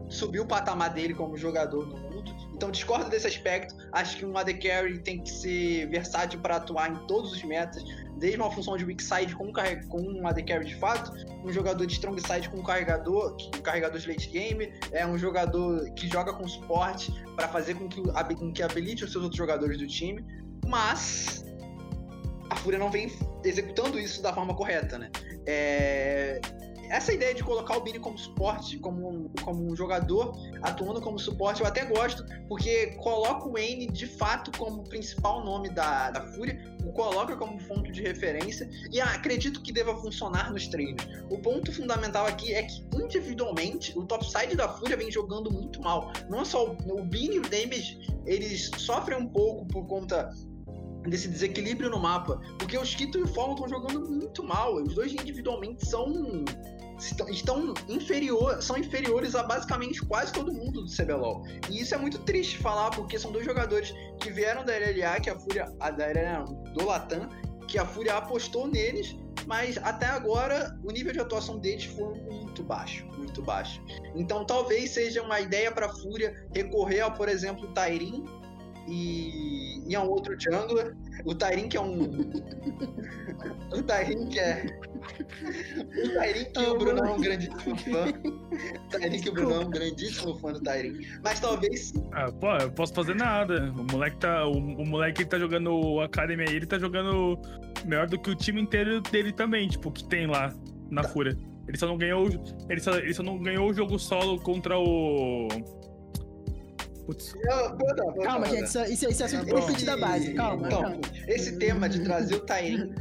subiu 0.10 0.44
o 0.44 0.48
patamar 0.48 0.94
dele 0.94 1.14
como 1.14 1.38
jogador 1.38 1.86
no 1.86 1.98
mundo. 1.98 2.32
Então 2.54 2.72
discordo 2.72 3.10
desse 3.10 3.28
aspecto. 3.28 3.76
Acho 3.92 4.18
que 4.18 4.26
um 4.26 4.38
AD 4.38 4.54
Carry 4.56 5.00
tem 5.00 5.22
que 5.22 5.30
ser 5.30 5.88
versátil 5.90 6.40
para 6.40 6.58
atuar 6.58 6.92
em 6.92 7.08
todos 7.08 7.32
os 7.32 7.44
metas, 7.44 7.84
desde 8.18 8.40
uma 8.40 8.52
função 8.52 8.78
de 8.78 8.86
weak 8.86 9.04
side 9.04 9.36
com, 9.36 9.52
com 9.90 10.02
um 10.02 10.28
AD 10.28 10.44
Carry 10.44 10.66
de 10.66 10.76
fato, 10.76 11.12
um 11.44 11.52
jogador 11.52 11.86
de 11.86 11.94
strong 11.94 12.20
side 12.26 12.50
com 12.50 12.58
um 12.58 12.64
carregador, 12.64 13.36
um 13.58 13.62
carregador 13.62 14.00
de 14.00 14.08
late 14.08 14.30
game, 14.30 14.72
é 14.92 15.06
um 15.06 15.18
jogador 15.18 15.92
que 15.94 16.08
joga 16.08 16.34
com 16.34 16.48
suporte 16.48 17.12
para 17.36 17.48
fazer 17.48 17.76
com 17.76 17.88
que, 17.88 18.02
com 18.36 18.52
que 18.52 18.64
habilite 18.64 19.04
os 19.04 19.12
seus 19.12 19.24
outros 19.24 19.38
jogadores 19.38 19.78
do 19.78 19.88
time. 19.88 20.24
Mas 20.66 21.44
a 22.50 22.56
Fúria 22.56 22.80
não 22.80 22.90
vem 22.90 23.12
executando 23.44 24.00
isso 24.00 24.22
da 24.22 24.32
forma 24.32 24.56
correta, 24.56 24.98
né? 24.98 25.10
É, 25.46 26.40
essa 26.94 27.12
ideia 27.12 27.34
de 27.34 27.44
colocar 27.44 27.76
o 27.76 27.82
Bini 27.82 27.98
como 27.98 28.20
suporte, 28.20 28.78
como 28.78 29.10
um, 29.10 29.30
como 29.42 29.66
um 29.66 29.76
jogador 29.76 30.38
atuando 30.62 31.02
como 31.02 31.18
suporte, 31.18 31.62
eu 31.62 31.68
até 31.68 31.86
gosto, 31.86 32.24
porque 32.48 32.88
coloca 32.98 33.48
o 33.48 33.54
Wayne 33.54 33.88
de 33.88 34.06
fato 34.06 34.56
como 34.60 34.84
principal 34.84 35.44
nome 35.44 35.70
da, 35.70 36.12
da 36.12 36.22
Fúria, 36.34 36.62
o 36.86 36.94
coloca 36.94 37.36
como 37.36 37.58
ponto 37.64 37.92
de 37.92 38.04
referência 38.04 38.70
e 38.92 39.02
ah, 39.02 39.06
acredito 39.06 39.60
que 39.64 39.74
deva 39.74 39.98
funcionar 39.98 40.52
nos 40.52 40.68
treinos. 40.68 41.04
O 41.32 41.40
ponto 41.40 41.74
fundamental 41.74 42.28
aqui 42.28 42.54
é 42.54 42.62
que 42.62 42.86
individualmente 42.94 43.98
o 43.98 44.06
topside 44.06 44.56
da 44.56 44.70
Fúria 44.70 44.96
vem 44.96 45.10
jogando 45.10 45.52
muito 45.52 45.82
mal. 45.82 46.14
Não 46.30 46.46
só 46.46 46.64
o, 46.64 47.00
o 47.00 47.04
Bini 47.04 47.38
e 47.38 47.40
o 47.40 47.42
Damage, 47.42 48.00
eles 48.28 48.70
sofrem 48.78 49.18
um 49.18 49.28
pouco 49.28 49.66
por 49.66 49.88
conta 49.88 50.30
desse 51.10 51.28
desequilíbrio 51.28 51.90
no 51.90 52.00
mapa, 52.00 52.40
porque 52.58 52.78
os 52.78 52.94
Kito 52.96 53.18
e 53.18 53.24
o 53.24 53.28
Follow 53.28 53.56
estão 53.56 53.68
jogando 53.68 54.10
muito 54.10 54.44
mal. 54.44 54.76
Os 54.76 54.96
dois 54.96 55.14
individualmente 55.14 55.86
são 55.86 56.08
estão 57.30 57.74
inferior, 57.88 58.62
são 58.62 58.78
inferiores 58.78 59.36
a 59.36 59.44
basicamente 59.44 60.02
quase 60.06 60.32
todo 60.32 60.52
mundo 60.54 60.84
do 60.84 60.92
CBLOL. 60.92 61.44
E 61.70 61.82
isso 61.82 61.94
é 61.96 61.98
muito 61.98 62.20
triste 62.20 62.58
falar, 62.58 62.92
porque 62.92 63.18
são 63.20 63.32
dois 63.32 63.46
jogadores 63.46 63.94
que 64.20 64.32
vieram 64.32 64.64
da 64.64 64.74
LLA, 64.74 65.20
que 65.22 65.30
a 65.30 65.40
Fúria, 65.40 65.72
a, 65.80 65.92
da 65.92 66.06
LLA, 66.08 66.44
do 66.74 66.86
Latam, 66.86 67.30
que 67.68 67.78
a 67.78 67.86
Fúria 67.86 68.16
apostou 68.16 68.68
neles, 68.68 69.16
mas 69.48 69.78
até 69.78 70.06
agora 70.06 70.78
o 70.84 70.92
nível 70.92 71.12
de 71.12 71.20
atuação 71.20 71.60
deles 71.60 71.86
foi 71.86 72.14
muito 72.22 72.64
baixo, 72.64 73.06
muito 73.18 73.42
baixo. 73.42 73.82
Então 74.16 74.46
talvez 74.46 74.92
seja 74.92 75.22
uma 75.22 75.40
ideia 75.40 75.72
para 75.72 75.88
a 75.88 75.90
Fúria 75.90 76.48
recorrer 76.54 77.02
ao, 77.02 77.14
por 77.14 77.28
exemplo, 77.28 77.68
Tairin 77.74 78.24
e, 78.88 79.82
e 79.88 79.96
a 79.96 80.02
um 80.02 80.10
outro 80.10 80.36
jungler. 80.40 80.96
O 81.26 81.34
Tairin 81.34 81.70
que 81.70 81.78
é 81.78 81.82
um. 81.82 82.04
o 83.72 83.84
Tairin 83.84 84.28
que 84.28 84.40
é. 84.40 84.66
O 86.04 86.14
Tairin 86.14 86.46
que 86.46 86.60
o 86.60 86.78
Bruno 86.78 87.06
é 87.06 87.12
um 87.12 87.22
grandíssimo 87.22 87.78
fã. 87.78 88.06
O 88.10 88.90
Tairin 88.90 89.22
que 89.22 89.30
o 89.30 89.34
Bruno 89.34 89.54
é 89.54 89.60
um 89.60 89.70
grandíssimo 89.70 90.36
fã 90.40 90.54
do 90.54 90.62
Tairin. 90.62 91.00
Mas 91.24 91.40
talvez. 91.40 91.94
Ah, 92.12 92.32
pô, 92.32 92.56
eu 92.58 92.72
posso 92.72 92.94
fazer 92.94 93.16
nada. 93.16 93.72
O 93.72 93.84
moleque 93.92 94.18
tá. 94.18 94.46
O, 94.46 94.58
o 94.58 94.86
moleque 94.86 95.24
que 95.24 95.30
tá 95.30 95.40
jogando 95.40 95.72
o 95.72 96.02
Academy 96.02 96.44
aí, 96.48 96.56
ele 96.56 96.66
tá 96.66 96.80
jogando 96.80 97.40
melhor 97.86 98.08
do 98.08 98.20
que 98.20 98.30
o 98.30 98.36
time 98.36 98.62
inteiro 98.62 99.02
dele 99.02 99.32
também, 99.32 99.68
tipo, 99.68 99.92
que 99.92 100.04
tem 100.04 100.28
lá 100.28 100.54
na 100.90 101.04
tá. 101.04 101.10
Fúria. 101.10 101.38
Ele 101.68 101.78
só 101.78 101.88
não 101.88 101.98
ganhou. 101.98 102.28
Ele 102.70 102.80
só, 102.80 102.98
ele 102.98 103.14
só 103.14 103.24
não 103.24 103.38
ganhou 103.38 103.70
o 103.70 103.74
jogo 103.74 103.98
solo 103.98 104.40
contra 104.40 104.78
o. 104.78 105.48
Putz. 107.06 107.34
calma, 108.24 108.46
gente, 108.46 108.64
isso, 108.64 108.82
isso, 108.86 109.10
isso 109.10 109.24
é 109.24 109.26
assunto 109.26 109.46
pro 109.46 109.86
da 109.86 109.98
base. 109.98 110.34
Calma. 110.34 110.68
Então, 110.68 110.82
calma. 110.82 111.02
esse 111.28 111.58
tema 111.58 111.90
de 111.90 112.02
trazer 112.02 112.36
o 112.36 112.40
Tairin. 112.40 112.94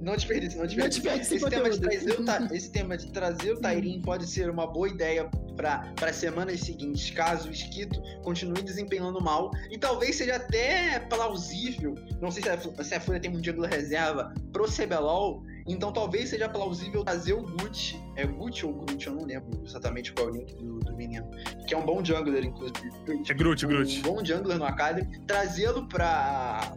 Não 0.00 0.14
desperdice, 0.14 0.56
não 0.56 0.66
desperdice. 0.66 1.02
Não 1.02 1.14
desperdice 1.16 1.34
esse, 1.36 1.50
tema 1.50 1.70
de 1.70 1.80
trazer 1.80 2.20
o, 2.20 2.54
esse 2.54 2.70
tema 2.70 2.96
de 2.96 3.10
trazer 3.10 3.52
o 3.52 3.60
Tairin 3.60 4.02
pode 4.02 4.26
ser 4.26 4.50
uma 4.50 4.66
boa 4.66 4.88
ideia 4.88 5.30
para 5.56 5.94
as 6.02 6.16
semanas 6.16 6.60
seguintes, 6.60 7.10
caso 7.10 7.48
o 7.48 7.52
Esquito 7.52 8.02
continue 8.22 8.62
desempenhando 8.62 9.20
mal. 9.20 9.50
E 9.70 9.78
talvez 9.78 10.16
seja 10.16 10.36
até 10.36 11.00
plausível, 11.00 11.94
não 12.20 12.30
sei 12.30 12.42
se 12.42 12.50
a, 12.50 12.84
se 12.84 12.94
a 12.94 13.00
Folha 13.00 13.18
tem 13.18 13.34
um 13.34 13.40
dia 13.40 13.54
reserva 13.66 14.34
pro 14.52 14.64
CBLOL, 14.64 15.42
então 15.66 15.92
talvez 15.92 16.30
seja 16.30 16.48
plausível 16.48 17.04
trazer 17.04 17.32
o 17.32 17.42
Gucci, 17.42 17.98
é 18.16 18.26
Gucci 18.26 18.66
ou 18.66 18.74
Groot, 18.74 19.06
eu 19.06 19.14
não 19.14 19.24
lembro 19.24 19.62
exatamente 19.64 20.12
qual 20.12 20.28
é 20.28 20.30
o 20.30 20.34
link 20.34 20.54
do, 20.56 20.78
do 20.80 20.94
menino, 20.94 21.28
que 21.66 21.74
é 21.74 21.78
um 21.78 21.84
bom 21.84 22.04
jungler, 22.04 22.44
inclusive. 22.44 22.90
É 23.28 23.34
Groot, 23.34 23.64
um 23.64 23.68
Groot. 23.68 23.98
Um 24.00 24.02
bom 24.02 24.24
jungler 24.24 24.58
no 24.58 24.64
Academy, 24.64 25.18
trazê-lo 25.26 25.88
pra, 25.88 26.76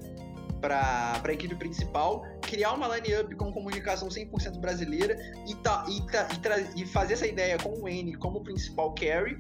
pra, 0.61 1.19
pra 1.21 1.33
equipe 1.33 1.55
principal, 1.55 2.23
criar 2.41 2.73
uma 2.73 2.97
line-up 2.97 3.35
com 3.35 3.51
comunicação 3.51 4.07
100% 4.07 4.59
brasileira 4.59 5.17
e, 5.47 5.55
tá, 5.55 5.85
e, 5.89 6.01
tá, 6.11 6.27
e, 6.75 6.83
e 6.83 6.85
fazer 6.85 7.13
essa 7.13 7.27
ideia 7.27 7.57
com 7.57 7.81
o 7.81 7.89
N 7.89 8.15
como 8.15 8.41
principal 8.41 8.93
carry 8.95 9.37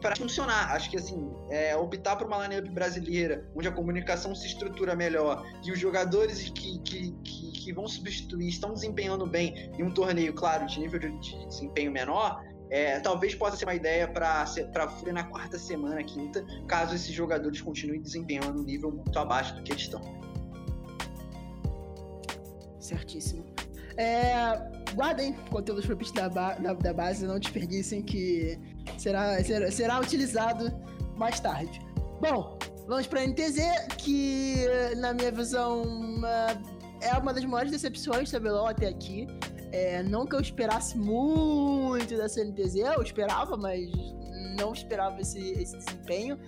para 0.00 0.16
funcionar. 0.16 0.72
Acho 0.72 0.90
que 0.90 0.96
assim, 0.96 1.30
é, 1.50 1.76
optar 1.76 2.16
por 2.16 2.26
uma 2.26 2.46
lineup 2.46 2.68
brasileira, 2.72 3.48
onde 3.54 3.68
a 3.68 3.72
comunicação 3.72 4.34
se 4.34 4.46
estrutura 4.46 4.94
melhor 4.94 5.46
e 5.64 5.72
os 5.72 5.78
jogadores 5.78 6.50
que, 6.50 6.78
que, 6.80 7.12
que, 7.24 7.52
que 7.52 7.72
vão 7.72 7.86
substituir 7.88 8.48
estão 8.48 8.72
desempenhando 8.72 9.26
bem 9.26 9.70
em 9.78 9.82
um 9.82 9.90
torneio, 9.90 10.32
claro, 10.34 10.66
de 10.66 10.80
nível 10.80 10.98
de, 10.98 11.10
de 11.18 11.46
desempenho 11.46 11.90
menor, 11.90 12.42
é, 12.70 12.98
talvez 13.00 13.34
possa 13.34 13.56
ser 13.56 13.64
uma 13.64 13.74
ideia 13.74 14.08
para 14.08 14.42
a 14.42 14.88
Fúria 14.88 15.12
na 15.12 15.24
quarta 15.24 15.58
semana, 15.58 16.02
quinta, 16.02 16.44
caso 16.66 16.94
esses 16.94 17.12
jogadores 17.12 17.60
continuem 17.60 18.00
desempenhando 18.00 18.60
um 18.60 18.64
nível 18.64 18.90
muito 18.90 19.16
abaixo 19.18 19.54
do 19.54 19.62
que 19.62 19.72
eles 19.72 19.82
estão. 19.82 20.00
Certíssimo. 22.80 23.44
É, 23.96 24.36
guardem 24.94 25.32
conteúdos 25.50 25.86
para 25.86 25.96
da, 26.12 26.28
ba 26.28 26.54
da, 26.54 26.72
da, 26.74 26.92
base, 26.92 27.26
não 27.26 27.38
desperdicem 27.38 28.02
que 28.02 28.58
será, 28.98 29.42
será, 29.42 29.70
será 29.70 30.00
utilizado 30.00 30.72
mais 31.16 31.40
tarde. 31.40 31.80
Bom, 32.20 32.58
vamos 32.86 33.06
para 33.06 33.20
a 33.20 33.26
NTZ, 33.26 33.58
que 33.98 34.66
na 34.96 35.12
minha 35.12 35.30
visão 35.30 35.84
é 37.00 37.16
uma 37.18 37.32
das 37.32 37.44
maiores 37.44 37.70
decepções 37.70 38.30
do 38.30 38.38
CBLOL 38.38 38.68
até 38.68 38.88
aqui. 38.88 39.26
É, 39.72 40.02
não 40.02 40.26
que 40.26 40.34
eu 40.34 40.40
esperasse 40.40 40.96
muito 40.96 42.16
da 42.16 42.28
CNTZ, 42.28 42.76
eu 42.76 43.02
esperava, 43.02 43.56
mas 43.56 43.90
não 44.58 44.72
esperava 44.72 45.20
esse, 45.20 45.40
esse 45.52 45.76
desempenho. 45.76 46.38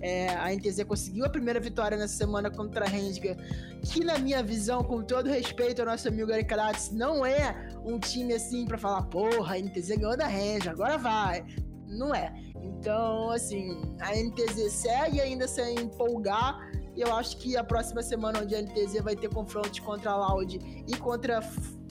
É, 0.00 0.28
a 0.30 0.54
NTZ 0.54 0.84
conseguiu 0.84 1.24
a 1.24 1.28
primeira 1.28 1.58
vitória 1.58 1.98
nessa 1.98 2.14
semana 2.14 2.50
contra 2.50 2.84
a 2.84 2.88
Rendiga, 2.88 3.36
que 3.82 4.04
na 4.04 4.16
minha 4.16 4.42
visão, 4.44 4.82
com 4.84 5.02
todo 5.02 5.28
respeito 5.28 5.80
ao 5.80 5.86
nosso 5.86 6.06
amigo 6.06 6.30
Eric 6.30 6.48
Kratz, 6.48 6.92
não 6.92 7.26
é 7.26 7.68
um 7.84 7.98
time 7.98 8.32
assim 8.32 8.64
para 8.64 8.78
falar, 8.78 9.02
porra, 9.02 9.56
a 9.56 9.58
NTZ 9.58 9.96
ganhou 9.96 10.16
da 10.16 10.26
Rendiga, 10.26 10.70
agora 10.70 10.96
vai. 10.96 11.44
Não 11.88 12.14
é. 12.14 12.32
Então, 12.62 13.30
assim, 13.30 13.80
a 14.00 14.14
NTZ 14.14 14.70
segue 14.70 15.20
ainda 15.20 15.48
sem 15.48 15.78
empolgar. 15.78 16.70
E 16.94 17.00
eu 17.00 17.14
acho 17.14 17.36
que 17.38 17.56
a 17.56 17.62
próxima 17.62 18.02
semana, 18.02 18.40
onde 18.40 18.54
a 18.54 18.62
NTZ 18.62 19.02
vai 19.02 19.14
ter 19.14 19.28
confrontos 19.28 19.78
contra 19.78 20.10
a 20.10 20.16
Loud 20.16 20.58
e 20.86 20.96
contra 20.96 21.40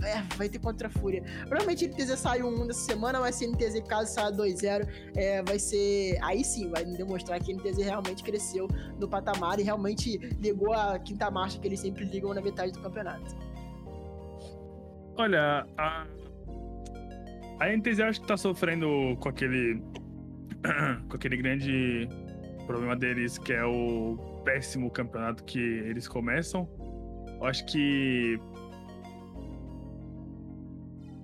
é, 0.04 0.22
vai 0.36 0.48
ter 0.50 0.60
contra 0.60 0.88
a 0.88 0.92
Fúria. 0.92 1.24
Provavelmente 1.48 1.86
a 1.86 1.88
NTZ 1.88 2.20
sai 2.20 2.44
um 2.44 2.66
nessa 2.66 2.82
semana, 2.82 3.20
mas 3.20 3.36
se 3.36 3.46
a 3.46 3.48
NTZ 3.48 3.82
caso 3.88 4.14
saia 4.14 4.32
2-0, 4.32 4.88
é, 5.16 5.42
vai 5.44 5.58
ser. 5.58 6.18
Aí 6.22 6.44
sim, 6.44 6.70
vai 6.70 6.86
demonstrar 6.86 7.40
que 7.40 7.52
a 7.52 7.56
NTZ 7.56 7.78
realmente 7.78 8.24
cresceu 8.24 8.68
no 9.00 9.08
patamar 9.08 9.60
e 9.60 9.64
realmente 9.64 10.18
ligou 10.40 10.74
a 10.74 11.00
quinta 11.00 11.32
marcha 11.32 11.60
que 11.60 11.68
eles 11.68 11.80
sempre 11.80 12.06
ligam 12.06 12.34
na 12.34 12.42
metade 12.42 12.72
do 12.74 12.82
campeonato. 12.82 13.36
Olha, 15.18 15.66
a, 15.78 16.06
a 17.60 17.76
NTZ 17.76 18.00
acho 18.02 18.22
que 18.22 18.28
tá 18.28 18.38
sofrendo 18.38 19.18
com 19.20 19.30
aquele. 19.30 19.82
com 21.10 21.16
aquele 21.16 21.38
grande 21.38 22.08
problema 22.66 22.96
deles, 22.96 23.38
que 23.38 23.54
é 23.54 23.66
o 23.66 24.18
péssimo 24.44 24.92
campeonato 24.92 25.44
que 25.44 25.60
eles 25.60 26.08
começam. 26.08 26.70
Eu 27.40 27.46
acho 27.46 27.66
que 27.66 28.40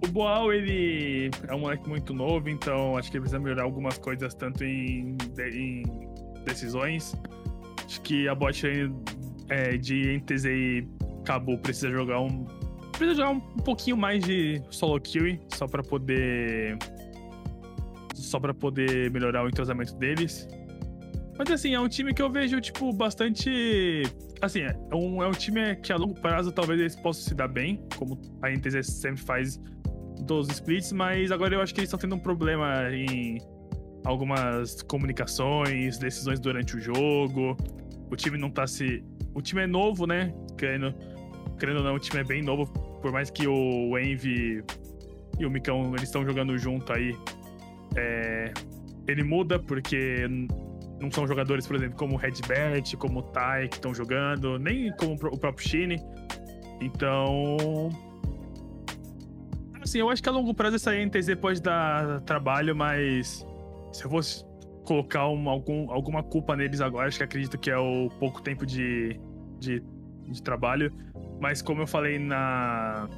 o 0.04 0.08
Boal, 0.08 0.54
ele 0.54 1.32
é 1.48 1.56
um 1.56 1.60
moleque 1.60 1.88
muito 1.88 2.14
novo, 2.14 2.50
então 2.50 2.98
acho 2.98 3.10
que 3.10 3.18
ele 3.18 3.22
precisa 3.22 3.40
melhorar 3.40 3.64
algumas 3.64 3.98
coisas, 3.98 4.34
tanto 4.34 4.64
em, 4.64 5.16
em 5.40 5.84
decisões. 6.46 7.16
Acho 7.86 8.02
que 8.02 8.28
a 8.28 8.36
bot 8.36 8.66
é, 9.50 9.78
de 9.78 10.18
NTZ 10.18 10.46
e 10.46 10.88
Cabo 11.24 11.58
precisa 11.58 11.90
jogar 11.90 12.20
um. 12.20 12.46
Precisa 12.94 13.16
jogar 13.16 13.32
um, 13.32 13.40
pouquinho 13.40 13.98
mais 13.98 14.24
de 14.24 14.62
solo 14.70 15.00
kill, 15.00 15.40
só 15.54 15.68
para 15.68 15.84
poder. 15.84 16.78
Só 18.16 18.40
para 18.40 18.54
poder 18.54 19.12
melhorar 19.12 19.44
o 19.44 19.48
entrosamento 19.48 19.96
deles. 19.96 20.48
Mas 21.38 21.50
assim, 21.50 21.74
é 21.74 21.80
um 21.80 21.88
time 21.88 22.14
que 22.14 22.22
eu 22.22 22.32
vejo, 22.32 22.62
tipo, 22.62 22.94
bastante. 22.94 24.04
Assim, 24.42 24.62
é 24.62 24.96
um, 24.96 25.24
é 25.24 25.28
um 25.28 25.32
time 25.32 25.76
que 25.78 25.92
a 25.92 25.98
longo 25.98 26.14
prazo 26.14 26.52
talvez 26.52 26.80
eles 26.80 26.96
possam 26.96 27.24
se 27.24 27.34
dar 27.34 27.48
bem, 27.48 27.84
como 27.98 28.20
a 28.42 28.50
NTZ 28.50 28.86
sempre 28.86 29.22
faz 29.22 29.60
dos 30.22 30.48
splits, 30.50 30.92
mas 30.92 31.32
agora 31.32 31.56
eu 31.56 31.62
acho 31.62 31.74
que 31.74 31.80
eles 31.80 31.88
estão 31.88 32.00
tendo 32.00 32.16
um 32.16 32.20
problema 32.20 32.90
em 32.92 33.40
algumas 34.06 34.82
comunicações, 34.84 35.98
decisões 35.98 36.40
durante 36.40 36.76
o 36.76 36.80
jogo. 36.80 37.58
O 38.12 38.16
time 38.16 38.38
não 38.38 38.50
tá 38.50 38.68
se. 38.68 39.04
O 39.34 39.42
time 39.42 39.64
é 39.64 39.68
novo, 39.68 40.06
né? 40.06 40.34
Querendo, 40.58 40.94
querendo 41.64 41.78
ou 41.78 41.84
não, 41.86 41.96
o 41.96 42.00
time 42.00 42.20
é 42.20 42.26
bem 42.26 42.42
novo. 42.42 42.66
Por 43.02 43.14
mais 43.14 43.30
que 43.30 43.48
o 43.48 43.98
Envy 43.98 44.62
e 45.40 45.46
o 45.46 45.50
Micão 45.50 45.88
eles 45.92 46.04
estão 46.04 46.26
jogando 46.26 46.58
junto 46.58 46.92
aí. 46.92 47.16
É... 47.96 48.52
Ele 49.08 49.24
muda 49.24 49.58
porque 49.58 50.28
não 51.00 51.10
são 51.10 51.26
jogadores, 51.26 51.66
por 51.66 51.78
exemplo, 51.78 51.96
como 51.98 52.16
o 52.16 52.18
Redbert, 52.18 52.98
como 52.98 53.20
o 53.20 53.24
Tai 53.24 53.70
que 53.70 53.76
estão 53.76 53.96
jogando, 53.96 54.60
nem 54.60 54.92
como 54.98 55.14
o 55.14 55.40
próprio 55.40 55.66
Shine. 55.66 56.02
Então, 56.82 57.58
assim, 59.82 60.00
eu 60.00 60.10
acho 60.10 60.22
que 60.22 60.28
a 60.28 60.34
longo 60.34 60.54
prazo 60.54 60.76
essa 60.76 60.92
NTZ 60.94 61.36
pode 61.40 61.62
dar 61.62 62.20
trabalho, 62.22 62.76
mas 62.76 63.48
se 63.94 64.04
eu 64.04 64.10
fosse 64.10 64.44
colocar 64.84 65.28
uma, 65.28 65.52
algum, 65.52 65.90
alguma 65.90 66.22
culpa 66.22 66.58
neles 66.58 66.82
agora, 66.82 67.08
acho 67.08 67.20
que 67.20 67.24
acredito 67.24 67.58
que 67.58 67.72
é 67.72 67.78
o 67.78 68.10
pouco 68.20 68.42
tempo 68.42 68.66
de, 68.66 69.18
de, 69.60 69.82
de 70.28 70.44
trabalho. 70.44 70.92
Mas 71.44 71.62
como 71.62 71.82
eu 71.82 71.88
falei 71.88 72.18
na. 72.18 73.10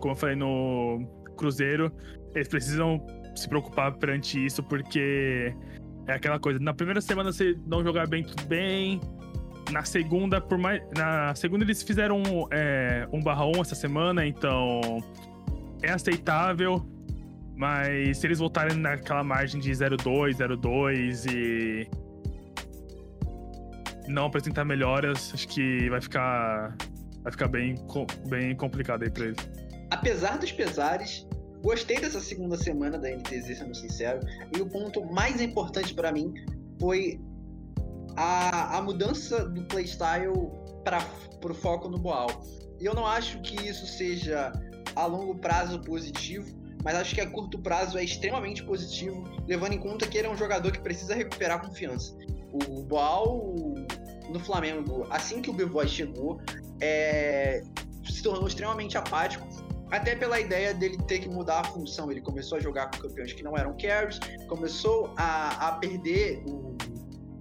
Como 0.00 0.12
eu 0.12 0.16
falei 0.16 0.34
no 0.34 1.06
Cruzeiro, 1.36 1.92
eles 2.34 2.48
precisam 2.48 3.00
se 3.36 3.48
preocupar 3.48 3.92
perante 3.96 4.44
isso, 4.44 4.60
porque 4.60 5.54
é 6.08 6.14
aquela 6.14 6.40
coisa. 6.40 6.58
Na 6.58 6.74
primeira 6.74 7.00
semana 7.00 7.30
você 7.30 7.56
não 7.64 7.84
jogar 7.84 8.08
bem, 8.08 8.24
tudo 8.24 8.44
bem. 8.48 9.00
Na 9.70 9.84
segunda, 9.84 10.40
por 10.40 10.58
mais. 10.58 10.82
Na 10.96 11.32
segunda 11.36 11.64
eles 11.64 11.80
fizeram 11.80 12.20
é, 12.50 13.06
um 13.12 13.20
barra 13.20 13.46
1 13.46 13.60
essa 13.60 13.76
semana, 13.76 14.26
então 14.26 14.80
é 15.80 15.92
aceitável, 15.92 16.84
mas 17.56 18.18
se 18.18 18.26
eles 18.26 18.40
voltarem 18.40 18.76
naquela 18.76 19.22
margem 19.22 19.60
de 19.60 19.70
0,2, 19.70 20.38
0,2 20.38 21.32
e 21.32 21.88
não 24.08 24.26
apresentar 24.26 24.64
melhoras, 24.64 25.30
acho 25.32 25.46
que 25.46 25.88
vai 25.88 26.00
ficar 26.00 26.76
vai 27.22 27.32
ficar 27.32 27.48
bem, 27.48 27.74
bem 28.28 28.54
complicado 28.56 29.02
aí 29.02 29.10
pra 29.10 29.26
eles. 29.26 29.48
Apesar 29.90 30.38
dos 30.38 30.52
pesares, 30.52 31.26
gostei 31.62 31.98
dessa 31.98 32.20
segunda 32.20 32.56
semana 32.56 32.98
da 32.98 33.10
NTZ, 33.10 33.58
sendo 33.58 33.74
sincero, 33.74 34.20
e 34.56 34.60
o 34.60 34.66
ponto 34.66 35.04
mais 35.12 35.40
importante 35.40 35.92
para 35.94 36.12
mim 36.12 36.32
foi 36.78 37.20
a, 38.16 38.78
a 38.78 38.82
mudança 38.82 39.48
do 39.48 39.62
playstyle 39.64 40.32
para 40.84 41.04
o 41.44 41.54
foco 41.54 41.88
no 41.88 41.98
Boal. 41.98 42.28
E 42.80 42.84
eu 42.84 42.94
não 42.94 43.06
acho 43.06 43.40
que 43.42 43.68
isso 43.68 43.86
seja 43.86 44.52
a 44.96 45.06
longo 45.06 45.34
prazo 45.36 45.80
positivo, 45.80 46.58
mas 46.82 46.94
acho 46.94 47.14
que 47.14 47.20
a 47.20 47.30
curto 47.30 47.58
prazo 47.58 47.98
é 47.98 48.04
extremamente 48.04 48.62
positivo, 48.62 49.22
levando 49.46 49.74
em 49.74 49.78
conta 49.78 50.06
que 50.06 50.16
ele 50.16 50.26
é 50.26 50.30
um 50.30 50.36
jogador 50.36 50.72
que 50.72 50.80
precisa 50.80 51.14
recuperar 51.14 51.60
confiança. 51.60 52.16
O 52.52 52.82
Boal 52.82 53.54
no 54.30 54.40
Flamengo, 54.40 55.06
assim 55.10 55.42
que 55.42 55.50
o 55.50 55.52
Bivoy 55.52 55.88
chegou, 55.88 56.40
é, 56.80 57.62
se 58.04 58.22
tornou 58.22 58.46
extremamente 58.46 58.96
apático, 58.96 59.46
até 59.90 60.14
pela 60.14 60.38
ideia 60.38 60.72
dele 60.72 60.96
ter 61.08 61.18
que 61.18 61.28
mudar 61.28 61.60
a 61.60 61.64
função. 61.64 62.10
Ele 62.10 62.20
começou 62.20 62.58
a 62.58 62.60
jogar 62.60 62.90
com 62.90 62.98
campeões 62.98 63.32
que 63.32 63.42
não 63.42 63.56
eram 63.56 63.76
carries, 63.76 64.20
começou 64.48 65.12
a, 65.16 65.68
a 65.68 65.72
perder 65.72 66.42
o 66.46 66.76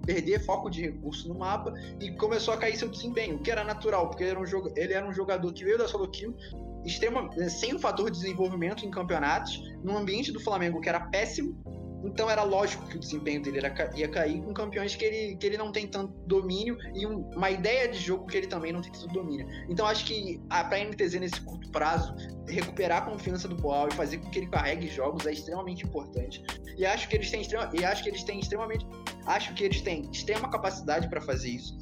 perder 0.06 0.44
foco 0.44 0.72
de 0.72 0.82
recurso 0.82 1.28
no 1.28 1.38
mapa 1.38 1.72
e 2.00 2.12
começou 2.14 2.56
a 2.56 2.58
cair 2.58 2.76
seu 2.76 2.90
desempenho, 2.90 3.36
o 3.36 3.40
que 3.40 3.52
era 3.52 3.64
natural, 3.64 4.08
porque 4.08 4.24
ele 4.24 4.32
era 4.32 4.40
um, 4.40 4.74
ele 4.76 4.94
era 4.94 5.08
um 5.08 5.14
jogador 5.14 5.54
que 5.54 5.64
veio 5.64 5.78
da 5.78 5.88
solo 5.88 6.08
kill 6.10 6.36
extrema, 6.84 7.30
sem 7.50 7.76
o 7.76 7.80
fator 7.80 8.10
de 8.10 8.18
desenvolvimento 8.18 8.86
em 8.86 8.90
campeonatos, 8.90 9.62
num 9.84 9.98
ambiente 9.98 10.32
do 10.32 10.40
Flamengo 10.40 10.82
que 10.82 10.90
era 10.90 11.00
péssimo. 11.00 11.56
Então 12.04 12.30
era 12.30 12.44
lógico 12.44 12.88
que 12.88 12.96
o 12.96 13.00
desempenho 13.00 13.42
dele 13.42 13.58
era, 13.58 13.92
ia 13.96 14.08
cair 14.08 14.42
com 14.42 14.54
campeões 14.54 14.96
que 14.96 15.04
ele, 15.04 15.36
que 15.36 15.46
ele 15.46 15.58
não 15.58 15.72
tem 15.72 15.88
tanto 15.88 16.14
domínio 16.26 16.78
e 16.94 17.06
um, 17.06 17.30
uma 17.36 17.52
ideia 17.52 17.88
de 17.88 18.00
jogo 18.00 18.26
que 18.26 18.38
ele 18.38 18.48
também 18.48 18.72
não 18.72 18.82
tem 18.82 18.92
tanto 18.92 19.08
domínio. 19.08 19.48
Então 19.70 19.86
acho 19.86 20.06
que 20.06 20.42
a 20.50 20.64
NTZ 20.64 21.16
nesse 21.20 21.42
curto 21.42 21.70
prazo, 21.72 22.16
recuperar 22.48 23.00
a 23.00 23.02
confiança 23.02 23.48
do 23.48 23.56
Boal 23.56 23.90
e 23.90 23.94
fazer 23.94 24.18
com 24.18 24.30
que 24.30 24.40
ele 24.40 24.48
carregue 24.48 24.88
jogos 24.88 25.26
é 25.26 25.32
extremamente 25.32 25.86
importante. 25.86 26.44
E 26.78 26.86
acho 26.86 27.08
que 27.10 27.16
eles 27.16 27.30
têm, 27.30 27.42
extrema, 27.42 27.70
e 27.74 27.84
acho 27.84 28.04
que 28.04 28.10
eles 28.10 28.24
têm 28.24 28.40
extremamente. 28.40 28.86
Acho 29.26 29.54
que 29.54 29.64
eles 29.64 29.82
têm 29.82 30.10
extrema 30.12 30.50
capacidade 30.50 31.10
para 31.10 31.22
fazer 31.22 31.50
isso. 31.50 31.78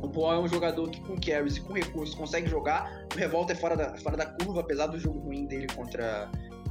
O 0.00 0.08
Paul 0.08 0.32
é 0.32 0.38
um 0.38 0.48
jogador 0.48 0.88
que 0.90 1.00
com 1.00 1.16
carries 1.20 1.56
e 1.56 1.60
com 1.60 1.72
recursos 1.72 2.14
consegue 2.14 2.48
jogar. 2.48 2.88
O 3.12 3.18
Revolta 3.18 3.52
é 3.52 3.56
fora 3.56 3.76
da, 3.76 3.96
fora 3.98 4.16
da 4.16 4.26
curva, 4.26 4.60
apesar 4.60 4.86
do 4.86 4.98
jogo 4.98 5.18
ruim 5.18 5.46
dele 5.46 5.66
contra, 5.74 6.30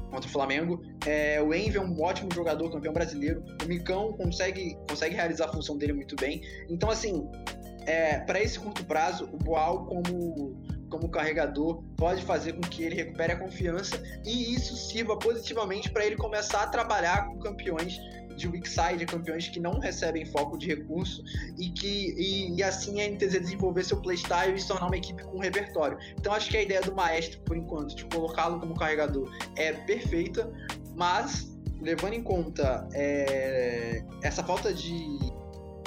contra 0.09 0.27
o 0.27 0.31
Flamengo. 0.31 0.81
É, 1.05 1.41
o 1.41 1.53
Envy 1.53 1.77
é 1.77 1.81
um 1.81 2.01
ótimo 2.01 2.29
jogador, 2.33 2.71
campeão 2.71 2.93
brasileiro. 2.93 3.43
O 3.63 3.67
Micão 3.67 4.13
consegue, 4.13 4.77
consegue 4.89 5.15
realizar 5.15 5.45
a 5.45 5.53
função 5.53 5.77
dele 5.77 5.93
muito 5.93 6.15
bem. 6.15 6.41
Então, 6.69 6.89
assim, 6.89 7.29
é, 7.85 8.19
para 8.19 8.41
esse 8.41 8.59
curto 8.59 8.83
prazo, 8.83 9.29
o 9.31 9.37
Boal 9.37 9.85
como, 9.85 10.55
como 10.89 11.09
carregador 11.09 11.81
pode 11.95 12.23
fazer 12.23 12.53
com 12.53 12.61
que 12.61 12.83
ele 12.83 12.95
recupere 12.95 13.33
a 13.33 13.39
confiança 13.39 14.01
e 14.25 14.53
isso 14.53 14.75
sirva 14.75 15.17
positivamente 15.17 15.89
para 15.89 16.05
ele 16.05 16.17
começar 16.17 16.63
a 16.63 16.67
trabalhar 16.67 17.27
com 17.27 17.39
campeões 17.39 17.97
de 18.37 18.47
weak 18.47 18.69
side, 18.69 19.05
campeões 19.05 19.49
que 19.49 19.59
não 19.59 19.79
recebem 19.79 20.25
foco 20.25 20.57
de 20.57 20.67
recurso 20.67 21.23
e 21.57 21.69
que 21.69 22.13
e, 22.17 22.55
e 22.55 22.63
assim 22.63 23.01
a 23.01 23.09
NTZ 23.09 23.39
desenvolver 23.41 23.83
seu 23.83 23.99
playstyle 23.99 24.55
e 24.55 24.61
se 24.61 24.67
tornar 24.67 24.87
uma 24.87 24.97
equipe 24.97 25.23
com 25.23 25.39
repertório. 25.39 25.97
Então 26.17 26.31
acho 26.33 26.49
que 26.49 26.57
a 26.57 26.61
ideia 26.61 26.81
do 26.81 26.95
maestro, 26.95 27.39
por 27.41 27.57
enquanto, 27.57 27.95
de 27.95 28.05
colocá-lo 28.05 28.59
como 28.59 28.75
carregador 28.75 29.29
é 29.55 29.73
perfeita, 29.73 30.49
mas 30.95 31.51
levando 31.81 32.13
em 32.13 32.23
conta 32.23 32.87
é, 32.93 34.03
essa 34.23 34.43
falta 34.43 34.73
de, 34.73 35.17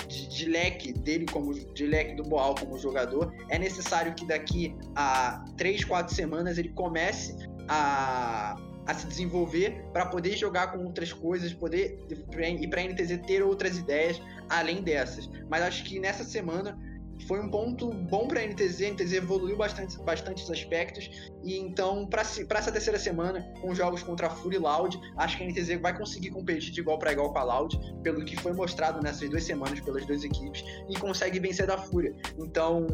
de, 0.09 0.29
de, 0.29 0.47
leque 0.47 0.93
dele 0.93 1.27
como 1.27 1.53
de 1.53 1.87
leque 1.87 2.15
do 2.15 2.23
Boal 2.25 2.55
como 2.55 2.79
jogador, 2.79 3.33
é 3.49 3.59
necessário 3.59 4.15
que 4.15 4.27
daqui 4.27 4.75
a 4.95 5.45
3, 5.57 5.85
4 5.85 6.15
semanas 6.15 6.59
ele 6.59 6.71
comece 6.71 7.37
a 7.69 8.57
a 8.87 8.95
se 8.95 9.07
desenvolver 9.07 9.85
para 9.93 10.07
poder 10.07 10.37
jogar 10.37 10.73
com 10.73 10.85
outras 10.85 11.13
coisas, 11.13 11.53
poder 11.53 11.99
e 12.09 12.67
para 12.67 12.81
a 12.81 12.85
NTZ 12.85 13.21
ter 13.27 13.43
outras 13.43 13.79
ideias 13.79 14.21
além 14.49 14.83
dessas. 14.83 15.29
Mas 15.49 15.63
acho 15.63 15.85
que 15.85 15.99
nessa 15.99 16.25
semana 16.25 16.79
foi 17.27 17.41
um 17.41 17.51
ponto 17.51 17.93
bom 17.93 18.27
para 18.27 18.41
a 18.41 18.47
NTZ. 18.47 18.83
A 18.83 18.91
NTZ 18.91 19.13
evoluiu 19.13 19.57
bastante, 19.57 19.99
bastante 19.99 20.43
os 20.43 20.51
aspectos. 20.51 21.11
E 21.45 21.59
então, 21.59 22.07
para 22.07 22.23
essa 22.23 22.73
terceira 22.73 22.99
semana, 22.99 23.43
com 23.61 23.75
jogos 23.75 24.03
contra 24.03 24.27
a 24.27 24.31
Fury 24.31 24.57
e 24.57 24.59
Loud, 24.59 24.99
acho 25.17 25.37
que 25.37 25.45
a 25.45 25.47
NTZ 25.47 25.81
vai 25.81 25.97
conseguir 25.97 26.31
competir 26.31 26.73
de 26.73 26.81
igual 26.81 26.99
para 26.99 27.13
igual 27.13 27.33
com 27.33 27.39
a 27.39 27.45
Loud, 27.45 27.79
pelo 28.03 28.25
que 28.25 28.37
foi 28.37 28.53
mostrado 28.53 29.03
nessas 29.03 29.29
duas 29.29 29.45
semanas 29.45 29.81
pelas 29.81 30.07
duas 30.07 30.25
equipes, 30.25 30.65
e 30.89 30.99
consegue 30.99 31.39
vencer 31.39 31.67
da 31.67 31.79
Fúria. 31.79 32.15
Então, 32.39 32.87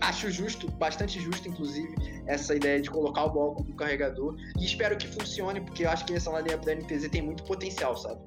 acho 0.00 0.30
justo, 0.30 0.70
bastante 0.72 1.20
justo, 1.20 1.48
inclusive, 1.48 1.94
essa 2.26 2.54
ideia 2.54 2.80
de 2.80 2.90
colocar 2.90 3.24
o 3.24 3.30
Ball 3.30 3.54
como 3.54 3.74
carregador. 3.74 4.36
E 4.58 4.64
espero 4.64 4.96
que 4.96 5.06
funcione, 5.06 5.60
porque 5.60 5.84
eu 5.84 5.90
acho 5.90 6.04
que 6.04 6.14
essa 6.14 6.30
linha 6.40 6.56
da 6.56 6.74
NTZ 6.74 7.08
tem 7.10 7.22
muito 7.22 7.42
potencial, 7.44 7.96
sabe? 7.96 8.20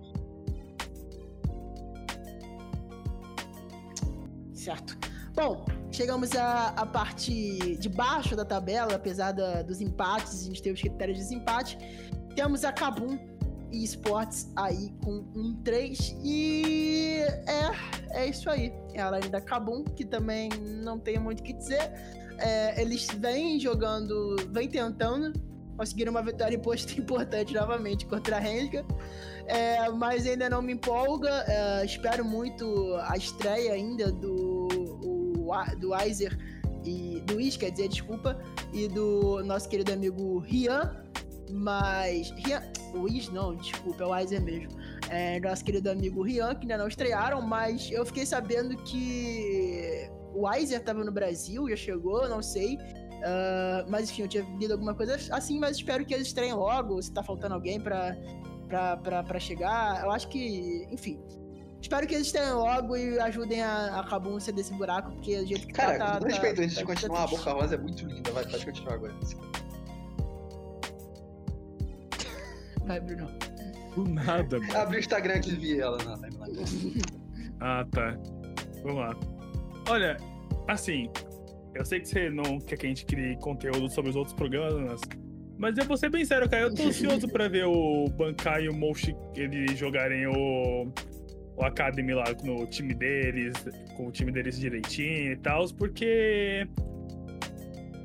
Certo. 4.53 4.97
Bom, 5.35 5.65
chegamos 5.91 6.35
à, 6.35 6.85
parte 6.85 7.75
de 7.77 7.89
baixo 7.89 8.35
da 8.35 8.45
tabela, 8.45 8.95
apesar 8.95 9.31
da, 9.31 9.63
dos 9.63 9.81
empates, 9.81 10.41
a 10.41 10.45
gente 10.45 10.61
tem 10.61 10.71
os 10.71 10.79
critérios 10.79 11.17
de 11.17 11.23
desempate. 11.23 11.77
Temos 12.35 12.63
a 12.63 12.71
Kabum 12.71 13.17
e 13.71 13.83
Esportes 13.83 14.51
aí 14.55 14.93
com 15.03 15.25
um 15.35 15.59
3 15.63 16.15
e 16.23 17.23
é, 17.47 17.71
é 18.13 18.27
isso 18.27 18.49
aí. 18.49 18.73
É 18.93 19.01
a 19.01 19.11
line 19.11 19.29
da 19.29 19.41
Kabum, 19.41 19.83
que 19.83 20.05
também 20.05 20.49
não 20.83 20.99
tem 20.99 21.19
muito 21.19 21.41
o 21.41 21.43
que 21.43 21.53
dizer. 21.53 21.91
É, 22.39 22.81
eles 22.81 23.07
vêm 23.19 23.59
jogando, 23.59 24.35
vêm 24.49 24.67
tentando, 24.67 25.33
conseguiram 25.77 26.11
uma 26.11 26.23
vitória 26.23 26.55
importante 26.97 27.53
novamente 27.53 28.05
contra 28.05 28.37
a 28.37 28.39
Renga. 28.39 28.85
É, 29.45 29.89
mas 29.89 30.25
ainda 30.25 30.49
não 30.49 30.61
me 30.61 30.73
empolga. 30.73 31.43
É, 31.47 31.85
espero 31.85 32.23
muito 32.23 32.95
a 33.03 33.17
estreia 33.17 33.73
ainda 33.73 34.11
do 34.11 34.67
do 35.79 35.91
Weiser 35.91 36.37
e 36.85 37.21
do 37.25 37.39
Is, 37.39 37.57
quer 37.57 37.71
dizer, 37.71 37.87
desculpa, 37.87 38.39
e 38.73 38.87
do 38.87 39.43
nosso 39.43 39.69
querido 39.69 39.93
amigo 39.93 40.39
Rian, 40.39 41.03
mas 41.51 42.31
Rian, 42.31 42.63
o 42.93 43.07
Is 43.07 43.29
não, 43.29 43.55
desculpa, 43.55 44.03
é 44.03 44.07
o 44.07 44.11
Weiser 44.11 44.41
mesmo. 44.41 44.71
É, 45.13 45.39
nosso 45.39 45.63
querido 45.63 45.91
amigo 45.91 46.23
Rian, 46.23 46.55
que 46.55 46.61
ainda 46.63 46.75
não 46.75 46.87
estrearam, 46.87 47.39
mas 47.39 47.91
eu 47.91 48.03
fiquei 48.03 48.25
sabendo 48.25 48.75
que 48.77 50.09
o 50.33 50.47
Weiser 50.47 50.79
estava 50.79 51.03
no 51.03 51.11
Brasil, 51.11 51.69
já 51.69 51.75
chegou, 51.75 52.27
não 52.27 52.41
sei. 52.41 52.77
Uh, 52.77 53.87
mas 53.87 54.09
enfim, 54.09 54.23
eu 54.23 54.27
tinha 54.27 54.43
lido 54.59 54.73
alguma 54.73 54.95
coisa 54.95 55.15
assim, 55.29 55.59
mas 55.59 55.77
espero 55.77 56.03
que 56.03 56.15
eles 56.15 56.25
estreiem 56.27 56.55
logo, 56.55 56.99
se 56.99 57.13
tá 57.13 57.21
faltando 57.21 57.53
alguém 57.53 57.79
pra, 57.79 58.17
pra, 58.67 58.97
pra, 58.97 59.23
pra 59.23 59.39
chegar. 59.39 60.03
Eu 60.03 60.09
acho 60.09 60.27
que, 60.29 60.87
enfim, 60.91 61.21
Espero 61.79 62.07
que 62.07 62.15
eles 62.15 62.31
tenham 62.31 62.59
logo 62.59 62.95
e 62.95 63.19
ajudem 63.19 63.61
a, 63.61 63.99
a 63.99 64.03
Kabum 64.07 64.39
sair 64.39 64.55
desse 64.55 64.73
buraco, 64.73 65.11
porque 65.11 65.41
do 65.41 65.45
jeito 65.45 65.67
que 65.67 65.73
Cara, 65.73 65.97
tá, 65.97 66.13
com 66.13 66.19
tá, 66.21 66.27
respeito, 66.27 66.55
tá, 66.55 66.61
antes 66.63 66.75
tá, 66.75 66.81
de 66.81 66.87
continuar, 66.87 67.17
tá 67.17 67.23
a 67.23 67.27
Boca 67.27 67.51
Rosa 67.51 67.75
é 67.75 67.77
muito 67.77 68.05
linda. 68.07 68.31
Vai, 68.31 68.45
pode 68.45 68.65
continuar 68.65 68.93
agora. 68.93 69.13
Vai, 72.85 72.99
Bruno. 73.01 73.52
Do 73.95 74.05
nada, 74.05 74.59
mano. 74.59 74.77
Abri 74.77 74.97
o 74.97 74.99
Instagram 74.99 75.39
que 75.39 75.51
vi 75.51 75.79
ela 75.79 75.97
na 76.03 76.17
timeline. 76.17 77.01
Ah, 77.65 77.85
tá. 77.91 78.17
Vamos 78.81 78.97
lá. 78.97 79.15
Olha, 79.87 80.17
assim, 80.67 81.09
eu 81.73 81.85
sei 81.85 82.01
que 82.01 82.09
você 82.09 82.29
não 82.29 82.59
quer 82.59 82.75
que 82.75 82.85
a 82.85 82.89
gente 82.89 83.05
crie 83.05 83.37
conteúdo 83.37 83.89
sobre 83.89 84.09
os 84.09 84.17
outros 84.17 84.35
programas, 84.35 84.99
mas 85.57 85.77
eu 85.77 85.85
vou 85.85 85.95
ser 85.95 86.09
bem 86.09 86.25
sério, 86.25 86.49
cara. 86.49 86.63
Eu 86.63 86.75
tô 86.75 86.83
ansioso 86.83 87.25
pra 87.29 87.47
ver 87.47 87.65
o 87.65 88.09
Bankai 88.09 88.65
e 88.65 88.69
o 88.69 88.73
Moshi 88.73 89.15
eles 89.33 89.77
jogarem 89.77 90.27
o 90.27 90.91
o 91.55 91.63
Academy 91.63 92.13
lá 92.13 92.25
no 92.43 92.65
time 92.67 92.93
deles, 92.93 93.53
com 93.95 94.07
o 94.07 94.11
time 94.11 94.31
deles 94.31 94.59
direitinho 94.59 95.33
e 95.33 95.35
tal, 95.37 95.65
porque 95.73 96.67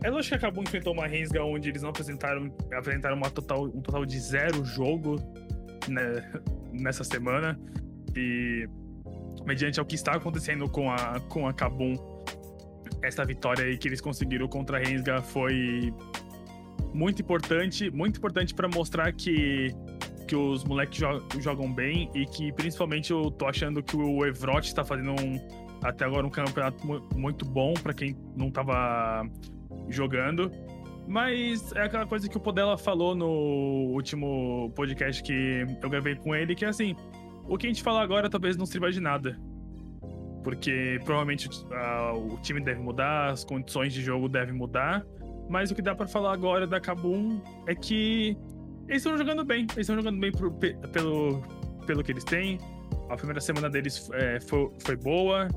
é 0.03 0.11
lógico 0.11 0.39
que 0.39 0.45
acabou 0.45 0.63
enfrentou 0.63 0.93
uma 0.93 1.07
Rensga 1.07 1.43
onde 1.43 1.71
eles 1.71 1.83
não 1.83 1.91
apresentaram, 1.91 2.55
apresentaram 2.73 3.17
uma 3.17 3.31
total, 3.31 3.65
um 3.65 3.81
total 3.81 4.05
de 4.05 4.21
zero 4.21 4.65
jogo 4.65 5.17
nessa 6.73 7.05
semana. 7.05 7.59
E 8.17 8.69
mediante 9.47 9.81
ao 9.81 9.87
que 9.87 9.95
está 9.95 10.13
acontecendo 10.13 10.69
com 10.69 10.91
a, 10.91 11.21
com 11.29 11.47
a 11.47 11.53
Kabum, 11.53 11.95
essa 13.03 13.25
vitória 13.25 13.65
aí 13.65 13.79
que 13.79 13.89
eles 13.89 14.01
conseguiram 14.01 14.49
contra 14.49 14.79
a 14.79 14.81
Rensga 14.81 15.23
foi 15.23 15.93
muito 16.93 17.23
importante, 17.23 17.91
muito 17.91 18.19
importante 18.19 18.55
para 18.55 18.69
mostrar 18.69 19.13
que 19.13 19.75
que 20.27 20.37
os 20.37 20.63
moleques 20.63 20.99
jo 20.99 21.41
jogam 21.41 21.73
bem 21.73 22.11
e 22.15 22.27
que 22.27 22.53
principalmente 22.53 23.11
eu 23.11 23.31
tô 23.31 23.47
achando 23.47 23.83
que 23.83 23.97
o 23.97 24.27
Evrot 24.27 24.75
tá 24.75 24.85
fazendo 24.85 25.13
um, 25.13 25.41
até 25.83 26.05
agora 26.05 26.27
um 26.27 26.31
campeonato 26.31 26.87
muito 27.17 27.47
bom 27.47 27.73
para 27.73 27.95
quem 27.95 28.15
não 28.37 28.51
tava 28.51 29.27
jogando. 29.89 30.53
Mas 31.09 31.73
é 31.73 31.85
aquela 31.85 32.07
coisa 32.07 32.29
que 32.29 32.37
o 32.37 32.41
Podela 32.41 32.77
falou 32.77 33.15
no 33.15 33.27
último 33.95 34.71
podcast 34.77 35.23
que 35.23 35.67
eu 35.83 35.89
gravei 35.89 36.15
com 36.15 36.35
ele, 36.35 36.55
que 36.55 36.67
é 36.67 36.69
assim, 36.69 36.95
o 37.49 37.57
que 37.57 37.67
a 37.67 37.71
gente 37.71 37.83
fala 37.83 38.03
agora 38.03 38.29
talvez 38.29 38.59
não 38.59 38.67
sirva 38.67 38.93
de 38.93 39.01
nada. 39.01 39.41
Porque 40.45 41.01
provavelmente 41.07 41.49
uh, 41.49 42.35
o 42.35 42.39
time 42.43 42.61
deve 42.61 42.81
mudar, 42.81 43.31
as 43.31 43.43
condições 43.43 43.95
de 43.95 44.03
jogo 44.03 44.29
devem 44.29 44.55
mudar. 44.55 45.03
Mas 45.49 45.71
o 45.71 45.75
que 45.75 45.81
dá 45.81 45.95
para 45.95 46.07
falar 46.07 46.35
agora 46.35 46.67
da 46.67 46.79
Kabum 46.79 47.41
é 47.67 47.75
que 47.75 48.37
eles 48.87 48.99
estão 48.99 49.17
jogando 49.17 49.43
bem. 49.47 49.61
Eles 49.61 49.79
estão 49.79 49.97
jogando 49.97 50.21
bem 50.21 50.31
pro, 50.31 50.53
pelo, 50.53 51.43
pelo 51.87 52.05
que 52.05 52.13
eles 52.13 52.25
têm. 52.25 52.59
A 53.09 53.17
primeira 53.17 53.41
semana 53.41 53.71
deles 53.71 54.11
é, 54.13 54.41
foi, 54.41 54.71
foi 54.81 54.97
boa. 54.97 55.49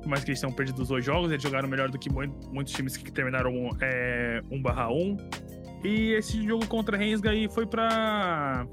Por 0.00 0.08
mais 0.08 0.24
que 0.24 0.30
eles 0.30 0.40
tenham 0.40 0.52
perdido 0.52 0.80
os 0.82 0.88
dois 0.88 1.04
jogos, 1.04 1.30
eles 1.30 1.42
jogaram 1.42 1.68
melhor 1.68 1.90
do 1.90 1.98
que 1.98 2.10
muitos 2.10 2.72
times 2.72 2.96
que 2.96 3.10
terminaram 3.12 3.70
é, 3.80 4.42
1/1. 4.50 5.18
E 5.84 6.12
esse 6.12 6.42
jogo 6.46 6.66
contra 6.66 6.96
Rensga 6.96 7.30
aí 7.30 7.48
foi 7.48 7.66
para 7.66 8.66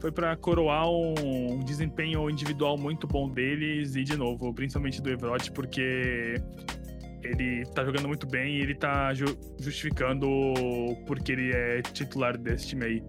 foi 0.00 0.12
para 0.12 0.36
coroar 0.36 0.88
um 0.88 1.58
desempenho 1.64 2.30
individual 2.30 2.78
muito 2.78 3.06
bom 3.06 3.28
deles 3.28 3.96
e 3.96 4.04
de 4.04 4.16
novo, 4.16 4.54
principalmente 4.54 5.02
do 5.02 5.10
Evrot, 5.10 5.50
porque 5.52 6.36
ele 7.22 7.64
tá 7.74 7.84
jogando 7.84 8.06
muito 8.06 8.26
bem 8.26 8.56
e 8.56 8.60
ele 8.60 8.74
tá 8.74 9.12
ju 9.12 9.26
justificando 9.58 10.28
porque 11.06 11.32
ele 11.32 11.52
é 11.52 11.82
titular 11.82 12.38
desse 12.38 12.68
time 12.68 12.84
aí. 12.84 13.02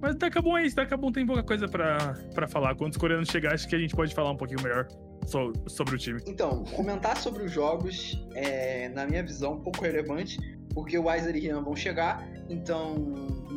Mas 0.00 0.16
daqui 0.16 0.36
a 0.38 0.42
bom 0.42 0.58
é 0.58 0.66
isso, 0.66 0.76
daqui 0.76 0.92
a 0.92 0.96
bom 0.96 1.10
tem 1.12 1.24
pouca 1.24 1.42
coisa 1.42 1.68
para 1.68 2.48
falar. 2.48 2.74
Quando 2.74 2.92
os 2.92 2.98
coreanos 2.98 3.28
chegarem, 3.28 3.54
acho 3.54 3.68
que 3.68 3.76
a 3.76 3.78
gente 3.78 3.94
pode 3.94 4.14
falar 4.14 4.30
um 4.32 4.36
pouquinho 4.36 4.62
melhor 4.62 4.86
so, 5.26 5.52
sobre 5.66 5.96
o 5.96 5.98
time. 5.98 6.20
Então, 6.26 6.64
comentar 6.64 7.16
sobre 7.16 7.44
os 7.44 7.52
jogos 7.52 8.18
é, 8.34 8.88
na 8.90 9.06
minha 9.06 9.22
visão, 9.22 9.54
um 9.54 9.60
pouco 9.60 9.82
relevante, 9.82 10.38
porque 10.72 10.98
o 10.98 11.04
Weiser 11.04 11.36
e 11.36 11.40
Rian 11.40 11.62
vão 11.62 11.74
chegar, 11.74 12.26
então 12.48 12.96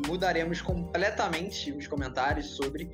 mudaremos 0.08 0.62
completamente 0.62 1.72
os 1.72 1.88
comentários 1.88 2.48
sobre. 2.56 2.90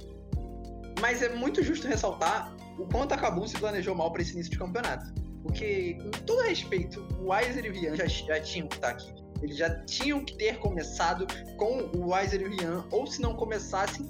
Mas 1.00 1.22
é 1.22 1.30
muito 1.30 1.62
justo 1.64 1.88
ressaltar 1.88 2.56
o 2.78 2.86
quanto 2.86 3.14
a 3.14 3.18
Kabum 3.18 3.48
se 3.48 3.58
planejou 3.58 3.96
mal 3.96 4.12
para 4.12 4.22
esse 4.22 4.34
início 4.34 4.52
de 4.52 4.58
campeonato. 4.58 5.14
Porque, 5.44 5.98
com 6.02 6.10
todo 6.26 6.42
respeito, 6.42 7.06
o 7.20 7.30
Weiser 7.30 7.66
e 7.66 7.70
o 7.70 7.74
Rian 7.74 7.96
já, 7.96 8.08
já 8.08 8.40
tinham 8.40 8.68
que 8.68 8.76
estar 8.76 8.90
aqui. 8.90 9.14
Eles 9.42 9.58
já 9.58 9.70
tinham 9.86 10.24
que 10.24 10.36
ter 10.38 10.58
começado 10.58 11.28
com 11.58 11.90
o 11.96 12.12
Weiser 12.12 12.42
e 12.42 12.46
o 12.46 12.50
Rian, 12.50 12.84
ou 12.90 13.06
se 13.06 13.22
não 13.22 13.36
começassem, 13.36 14.10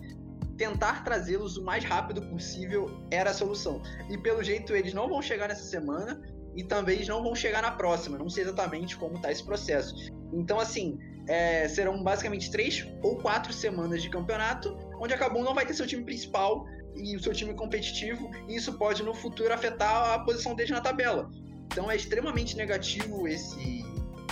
tentar 0.57 1.03
trazê-los 1.03 1.57
o 1.57 1.63
mais 1.63 1.83
rápido 1.83 2.21
possível 2.23 2.89
era 3.11 3.31
a 3.31 3.33
solução. 3.33 3.81
E 4.09 4.17
pelo 4.17 4.43
jeito 4.43 4.75
eles 4.75 4.93
não 4.93 5.07
vão 5.07 5.21
chegar 5.21 5.47
nessa 5.47 5.63
semana 5.63 6.21
e 6.55 6.63
também 6.63 6.95
eles 6.95 7.07
não 7.07 7.21
vão 7.21 7.35
chegar 7.35 7.61
na 7.61 7.71
próxima. 7.71 8.17
Não 8.17 8.29
sei 8.29 8.43
exatamente 8.43 8.97
como 8.97 9.15
está 9.15 9.31
esse 9.31 9.43
processo. 9.43 9.93
Então, 10.33 10.59
assim, 10.59 10.97
é, 11.27 11.67
serão 11.67 12.01
basicamente 12.03 12.49
três 12.49 12.87
ou 13.01 13.17
quatro 13.17 13.51
semanas 13.51 14.01
de 14.01 14.09
campeonato, 14.09 14.77
onde 14.99 15.13
a 15.13 15.17
Kabum 15.17 15.43
não 15.43 15.53
vai 15.53 15.65
ter 15.65 15.73
seu 15.73 15.85
time 15.85 16.03
principal 16.03 16.65
e 16.95 17.15
o 17.15 17.19
seu 17.19 17.33
time 17.33 17.53
competitivo, 17.53 18.31
e 18.47 18.55
isso 18.55 18.77
pode 18.77 19.03
no 19.03 19.13
futuro 19.13 19.53
afetar 19.53 20.13
a 20.13 20.19
posição 20.19 20.55
deles 20.55 20.71
na 20.71 20.79
tabela. 20.79 21.29
Então 21.65 21.91
é 21.91 21.95
extremamente 21.95 22.55
negativo 22.55 23.27
esse, 23.27 23.83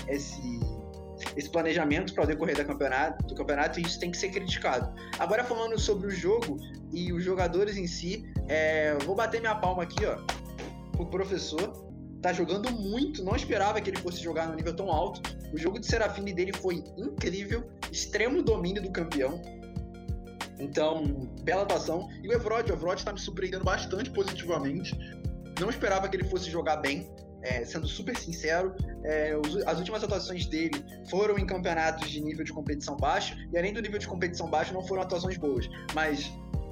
esse 0.07 0.59
esse 1.35 1.49
planejamento 1.49 2.13
para 2.13 2.23
o 2.23 2.27
decorrer 2.27 2.55
do 2.55 2.65
campeonato, 2.65 3.25
do 3.25 3.35
campeonato 3.35 3.79
e 3.79 3.83
isso 3.83 3.99
tem 3.99 4.11
que 4.11 4.17
ser 4.17 4.29
criticado. 4.29 4.93
Agora 5.19 5.43
falando 5.43 5.79
sobre 5.79 6.07
o 6.07 6.11
jogo 6.11 6.57
e 6.91 7.11
os 7.11 7.23
jogadores 7.23 7.77
em 7.77 7.87
si, 7.87 8.25
é, 8.47 8.95
vou 9.05 9.15
bater 9.15 9.39
minha 9.39 9.55
palma 9.55 9.83
aqui, 9.83 10.05
ó, 10.05 10.17
pro 10.91 11.05
professor. 11.07 11.83
Tá 12.21 12.31
jogando 12.31 12.71
muito, 12.71 13.21
não 13.21 13.35
esperava 13.35 13.81
que 13.81 13.89
ele 13.89 13.99
fosse 13.99 14.23
jogar 14.23 14.47
no 14.47 14.55
nível 14.55 14.73
tão 14.73 14.89
alto. 14.89 15.21
O 15.51 15.57
jogo 15.57 15.77
de 15.77 15.85
Serafine 15.85 16.31
dele 16.31 16.53
foi 16.53 16.81
incrível, 16.97 17.69
extremo 17.91 18.41
domínio 18.41 18.81
do 18.81 18.91
campeão. 18.91 19.41
Então, 20.57 21.29
bela 21.43 21.63
atuação. 21.63 22.07
E 22.23 22.29
o 22.29 22.31
Evrod, 22.31 22.71
o 22.71 22.73
Evrod 22.73 23.03
tá 23.03 23.11
me 23.11 23.19
surpreendendo 23.19 23.65
bastante 23.65 24.09
positivamente. 24.09 24.97
Não 25.59 25.69
esperava 25.69 26.07
que 26.07 26.15
ele 26.15 26.23
fosse 26.23 26.49
jogar 26.49 26.77
bem 26.77 27.11
é, 27.43 27.65
sendo 27.65 27.87
super 27.87 28.17
sincero, 28.17 28.75
é, 29.03 29.33
as 29.65 29.77
últimas 29.77 30.03
atuações 30.03 30.45
dele 30.45 30.83
foram 31.09 31.37
em 31.37 31.45
campeonatos 31.45 32.09
de 32.09 32.21
nível 32.21 32.43
de 32.43 32.51
competição 32.51 32.97
baixo, 32.97 33.35
e 33.51 33.57
além 33.57 33.73
do 33.73 33.81
nível 33.81 33.99
de 33.99 34.07
competição 34.07 34.49
baixo, 34.49 34.73
não 34.73 34.81
foram 34.81 35.01
atuações 35.01 35.37
boas. 35.37 35.69
Mas 35.93 36.31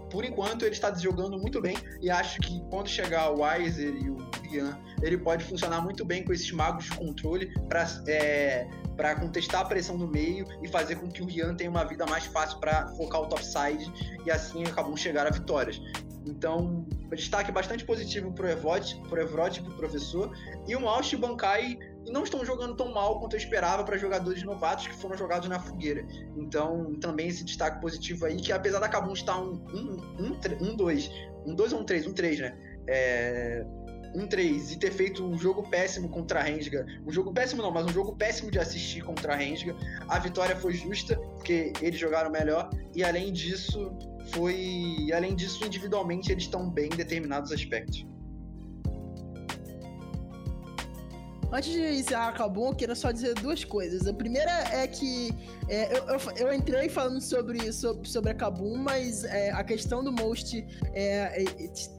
por 0.10 0.26
enquanto 0.26 0.64
ele 0.64 0.74
está 0.74 0.94
jogando 0.94 1.40
muito 1.40 1.62
bem 1.62 1.78
e 2.02 2.10
acho 2.10 2.40
que 2.42 2.62
quando 2.70 2.90
chegar 2.90 3.32
o 3.32 3.42
Weiser 3.42 3.96
e 3.96 4.10
o 4.10 4.18
Ian, 4.52 4.78
ele 5.02 5.18
pode 5.18 5.44
funcionar 5.46 5.82
muito 5.82 6.04
bem 6.04 6.24
com 6.24 6.34
esses 6.34 6.52
magos 6.52 6.86
de 6.86 6.92
controle 6.92 7.52
para 7.70 7.88
é, 8.08 8.68
para 8.98 9.16
contestar 9.16 9.62
a 9.62 9.66
pressão 9.66 9.98
do 9.98 10.08
meio 10.08 10.46
e 10.62 10.68
fazer 10.68 10.96
com 10.98 11.10
que 11.10 11.24
o 11.24 11.26
Rian 11.26 11.56
tenha 11.56 11.70
uma 11.70 11.86
vida 11.86 12.06
mais 12.06 12.26
fácil 12.26 12.60
para 12.60 12.88
focar 12.90 13.22
o 13.22 13.28
topside 13.28 13.92
e 14.26 14.30
assim 14.30 14.64
acabam 14.64 14.96
chegar 14.96 15.26
a 15.26 15.30
vitórias. 15.30 15.82
Então, 16.26 16.86
destaque 17.18 17.52
bastante 17.52 17.84
positivo 17.84 18.32
pro 18.32 18.48
Evot, 18.48 19.02
pro 19.10 19.22
Evrod 19.22 19.58
e 19.58 19.64
pro 19.64 19.76
professor. 19.76 20.32
E 20.68 20.76
o 20.76 20.82
Malch 20.82 21.14
e 21.14 21.18
o 21.18 21.20
Bankai 21.20 21.78
não 22.08 22.24
estão 22.24 22.44
jogando 22.46 22.76
tão 22.76 22.92
mal 22.94 23.20
quanto 23.20 23.36
eu 23.36 23.40
esperava 23.40 23.84
para 23.84 23.98
jogadores 23.98 24.44
novatos 24.44 24.88
que 24.88 24.96
foram 24.96 25.18
jogados 25.18 25.48
na 25.48 25.60
fogueira. 25.60 26.06
Então, 26.36 26.96
também 27.00 27.28
esse 27.28 27.44
destaque 27.44 27.80
positivo 27.82 28.26
aí, 28.26 28.38
que 28.38 28.52
apesar 28.52 28.80
da 28.80 28.90
Kabum 28.90 29.14
estar 29.14 29.40
um 29.40 29.58
2, 29.58 29.74
um, 29.74 30.02
um, 30.20 30.72
um, 30.72 30.76
dois, 30.76 31.12
um 31.46 31.54
2 31.54 31.74
ou 31.74 31.80
um 31.82 31.84
3, 31.84 32.08
um 32.08 32.14
3, 32.14 32.40
né? 32.40 32.58
É, 32.88 33.66
um 34.14 34.28
3 34.28 34.72
e 34.72 34.78
ter 34.78 34.92
feito 34.92 35.26
um 35.26 35.38
jogo 35.38 35.64
péssimo 35.70 36.10
contra 36.10 36.40
a 36.40 36.44
Rensga, 36.44 36.86
um 37.06 37.12
jogo 37.12 37.32
péssimo 37.34 37.62
não, 37.62 37.72
mas 37.72 37.86
um 37.86 37.90
jogo 37.90 38.16
péssimo 38.16 38.52
de 38.52 38.60
assistir 38.60 39.04
contra 39.04 39.34
a 39.34 39.36
Rensga, 39.36 39.76
a 40.08 40.20
vitória 40.20 40.56
foi 40.56 40.74
justa, 40.74 41.18
porque 41.36 41.74
eles 41.82 42.00
jogaram 42.00 42.30
melhor, 42.30 42.70
e 42.94 43.04
além 43.04 43.32
disso, 43.32 43.92
foi. 44.32 45.10
Além 45.14 45.36
disso, 45.36 45.66
individualmente, 45.66 46.32
eles 46.32 46.44
estão 46.44 46.70
bem 46.70 46.86
em 46.86 46.96
determinados 46.96 47.52
aspectos. 47.52 48.06
Antes 51.54 51.74
de 51.74 51.82
encerrar 51.82 52.30
acabou, 52.30 52.70
eu 52.70 52.76
quero 52.76 52.96
só 52.96 53.12
dizer 53.12 53.34
duas 53.36 53.66
coisas. 53.66 54.08
A 54.08 54.14
primeira 54.14 54.50
é 54.72 54.88
que 54.88 55.34
é, 55.68 55.98
eu, 55.98 56.06
eu, 56.08 56.20
eu, 56.38 56.54
entrei 56.54 56.88
falando 56.88 57.20
sobre, 57.20 57.74
sobre, 57.74 58.08
sobre 58.08 58.32
a 58.32 58.34
Kabum, 58.34 58.78
mas 58.78 59.26
é, 59.26 59.52
a 59.52 59.62
questão 59.62 60.02
do 60.02 60.14
Most 60.14 60.66
é, 60.94 61.44
é 61.44 61.46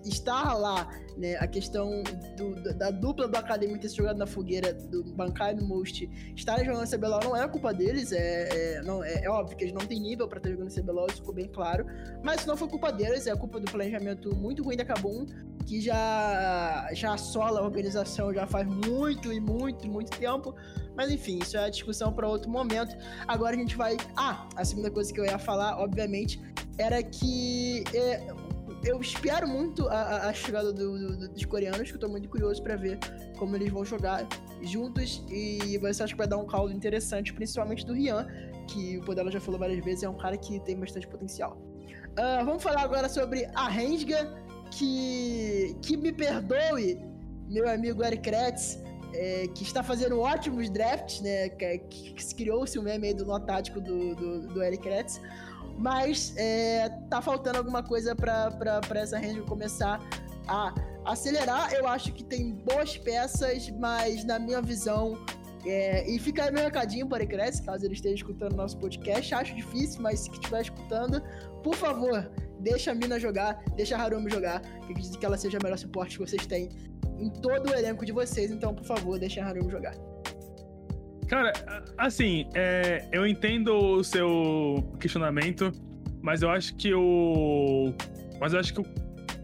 estar 0.07 0.55
lá, 0.55 0.89
né? 1.17 1.37
A 1.37 1.47
questão 1.47 2.03
do, 2.37 2.75
da 2.75 2.91
dupla 2.91 3.29
do 3.29 3.37
Academy 3.37 3.79
ter 3.79 3.89
se 3.89 3.97
jogado 3.97 4.19
na 4.19 4.27
fogueira, 4.27 4.73
do 4.73 5.05
Bankai 5.05 5.53
e 5.53 5.57
do 5.57 5.67
Most 5.67 6.09
estarem 6.35 6.65
jogando 6.65 6.89
CBLOL 6.89 7.21
não 7.23 7.37
é 7.37 7.47
culpa 7.49 7.73
deles, 7.73 8.13
é, 8.13 8.49
é, 8.77 8.83
não, 8.83 9.03
é, 9.05 9.25
é, 9.25 9.31
óbvio 9.31 9.57
que 9.57 9.65
eles 9.65 9.75
não 9.75 9.87
têm 9.87 10.01
nível 10.01 10.29
para 10.29 10.39
estar 10.39 10.51
jogando 10.51 10.75
CBLOL, 10.75 11.07
isso 11.09 11.19
ficou 11.19 11.35
bem 11.35 11.49
claro, 11.49 11.87
mas 12.23 12.41
isso 12.41 12.49
não 12.49 12.57
foi 12.57 12.69
culpa 12.69 12.91
deles, 12.91 13.27
é 13.27 13.37
culpa 13.37 13.61
do 13.61 13.71
planejamento 13.71 14.35
muito 14.37 14.63
ruim 14.63 14.77
da 14.77 14.85
Kabum, 14.85 15.27
que 15.67 15.81
já, 15.81 16.89
já 16.93 17.15
assola 17.15 17.61
a 17.61 17.63
organização 17.63 18.33
já 18.33 18.47
faz 18.47 18.67
muito 18.67 19.33
e 19.33 19.41
muito, 19.41 19.89
muito 19.89 20.11
tempo. 20.17 20.55
Mas 20.95 21.11
enfim, 21.11 21.39
isso 21.39 21.57
é 21.57 21.71
discussão 21.71 22.13
para 22.13 22.29
outro 22.29 22.51
momento. 22.51 22.95
Agora 23.27 23.57
a 23.57 23.59
gente 23.59 23.77
vai. 23.77 23.97
Ah, 24.17 24.49
a 24.57 24.65
segunda 24.65 24.91
coisa 24.91 25.13
que 25.13 25.19
eu 25.19 25.25
ia 25.25 25.39
falar, 25.39 25.79
obviamente, 25.79 26.41
era 26.79 27.03
que 27.03 27.85
é, 27.95 28.27
eu 28.85 29.01
espero 29.01 29.47
muito 29.47 29.89
a, 29.89 30.29
a 30.29 30.33
chegada 30.33 30.73
do, 30.73 31.17
do, 31.17 31.29
dos 31.29 31.45
coreanos, 31.45 31.91
que 31.91 31.97
eu 31.97 32.01
tô 32.01 32.09
muito 32.09 32.29
curioso 32.29 32.63
para 32.63 32.77
ver 32.77 32.99
como 33.39 33.55
eles 33.57 33.71
vão 33.71 33.85
jogar 33.85 34.27
juntos. 34.63 35.25
E 35.29 35.79
você 35.79 36.03
acha 36.03 36.13
que 36.13 36.19
vai 36.19 36.27
dar 36.27 36.39
um 36.39 36.47
caldo 36.47 36.73
interessante, 36.73 37.33
principalmente 37.33 37.87
do 37.87 37.93
Rian, 37.93 38.27
que 38.69 38.99
o 38.99 39.05
Podela 39.05 39.31
já 39.31 39.41
falou 39.41 39.59
várias 39.59 39.85
vezes, 39.85 40.03
é 40.03 40.09
um 40.09 40.17
cara 40.17 40.37
que 40.37 40.61
tem 40.61 40.77
bastante 40.79 41.07
potencial. 41.07 41.57
Uh, 42.13 42.45
vamos 42.45 42.63
falar 42.63 42.83
agora 42.83 43.09
sobre 43.09 43.47
a 43.55 43.69
Rensga 43.69 44.33
que, 44.71 45.77
que 45.83 45.97
me 45.97 46.13
perdoe, 46.13 47.01
meu 47.49 47.69
amigo 47.69 48.03
Eric 48.05 48.23
Kretz, 48.23 48.83
é, 49.15 49.47
que 49.55 49.63
está 49.63 49.83
fazendo 49.83 50.19
ótimos 50.19 50.71
drafts, 50.71 51.21
né? 51.21 51.51
Que, 51.51 51.79
que 51.79 52.35
criou-se 52.35 52.79
o 52.79 52.83
meme 52.83 53.09
aí 53.09 53.15
do 53.15 53.27
nó 53.27 53.39
tático 53.39 53.81
do, 53.81 54.15
do, 54.15 54.49
do 54.49 54.63
Eric 54.63 54.83
Kretz. 54.83 55.21
Mas 55.79 56.35
é, 56.37 56.89
tá 57.11 57.21
faltando 57.21 57.59
alguma 57.59 57.83
coisa 57.83 58.15
para 58.15 58.81
essa 58.95 59.19
range 59.19 59.41
começar 59.43 60.01
a 60.49 60.75
acelerar. 61.05 61.73
Eu 61.73 61.87
acho 61.87 62.13
que 62.13 62.25
tem 62.25 62.53
boas 62.53 62.97
peças, 62.97 63.71
mas 63.71 64.25
na 64.25 64.39
minha 64.39 64.61
visão. 64.63 65.19
É, 65.65 66.11
e 66.11 66.19
fica 66.19 66.45
aí 66.45 66.51
meu 66.51 66.65
recadinho 66.65 67.07
para 67.09 67.23
Eric 67.23 67.63
caso 67.63 67.85
ele 67.85 67.95
esteja 67.95 68.17
escutando 68.17 68.57
nosso 68.57 68.77
podcast. 68.79 69.35
Acho 69.35 69.55
difícil, 69.55 70.03
mas 70.03 70.21
se 70.21 70.31
estiver 70.31 70.63
escutando, 70.63 71.23
por 71.63 71.77
favor, 71.77 72.31
deixa 72.59 72.91
a 72.91 72.95
Mina 72.95 73.19
jogar, 73.19 73.63
deixa 73.77 73.97
a 73.97 74.03
Harumi 74.03 74.29
jogar, 74.29 74.61
que 74.61 74.93
acredito 74.93 75.19
que 75.19 75.25
ela 75.25 75.39
seja 75.39 75.59
o 75.59 75.63
melhor 75.63 75.79
suporte 75.79 76.19
que 76.19 76.25
vocês 76.27 76.47
têm 76.47 76.69
em 77.19 77.31
todo 77.31 77.71
o 77.71 77.75
elenco 77.75 78.05
de 78.05 78.11
vocês, 78.11 78.51
então, 78.51 78.75
por 78.75 78.85
favor, 78.85 79.19
deixa 79.19 79.41
a 79.41 79.47
Harumi 79.47 79.71
jogar. 79.71 79.95
Cara, 81.33 81.51
assim, 81.97 82.47
é, 82.55 83.07
eu 83.11 83.27
entendo 83.27 83.75
o 83.75 84.05
seu 84.05 84.87
questionamento, 85.01 85.73
mas 86.21 86.43
eu 86.43 86.51
acho 86.51 86.77
que 86.77 86.93
o. 86.93 87.95
Mas 88.39 88.53
eu 88.53 88.61
acho 88.61 88.75
que 88.75 88.81
o, 88.81 88.85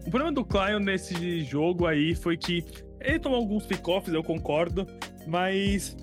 o 0.05 0.09
problema 0.11 0.31
do 0.31 0.45
Clio 0.45 0.79
nesse 0.79 1.43
jogo 1.43 1.87
aí 1.87 2.13
foi 2.13 2.37
que 2.37 2.63
ele 3.01 3.17
tomou 3.17 3.39
alguns 3.39 3.65
pick-offs, 3.65 4.13
eu 4.13 4.23
concordo, 4.23 4.85
mas 5.25 5.97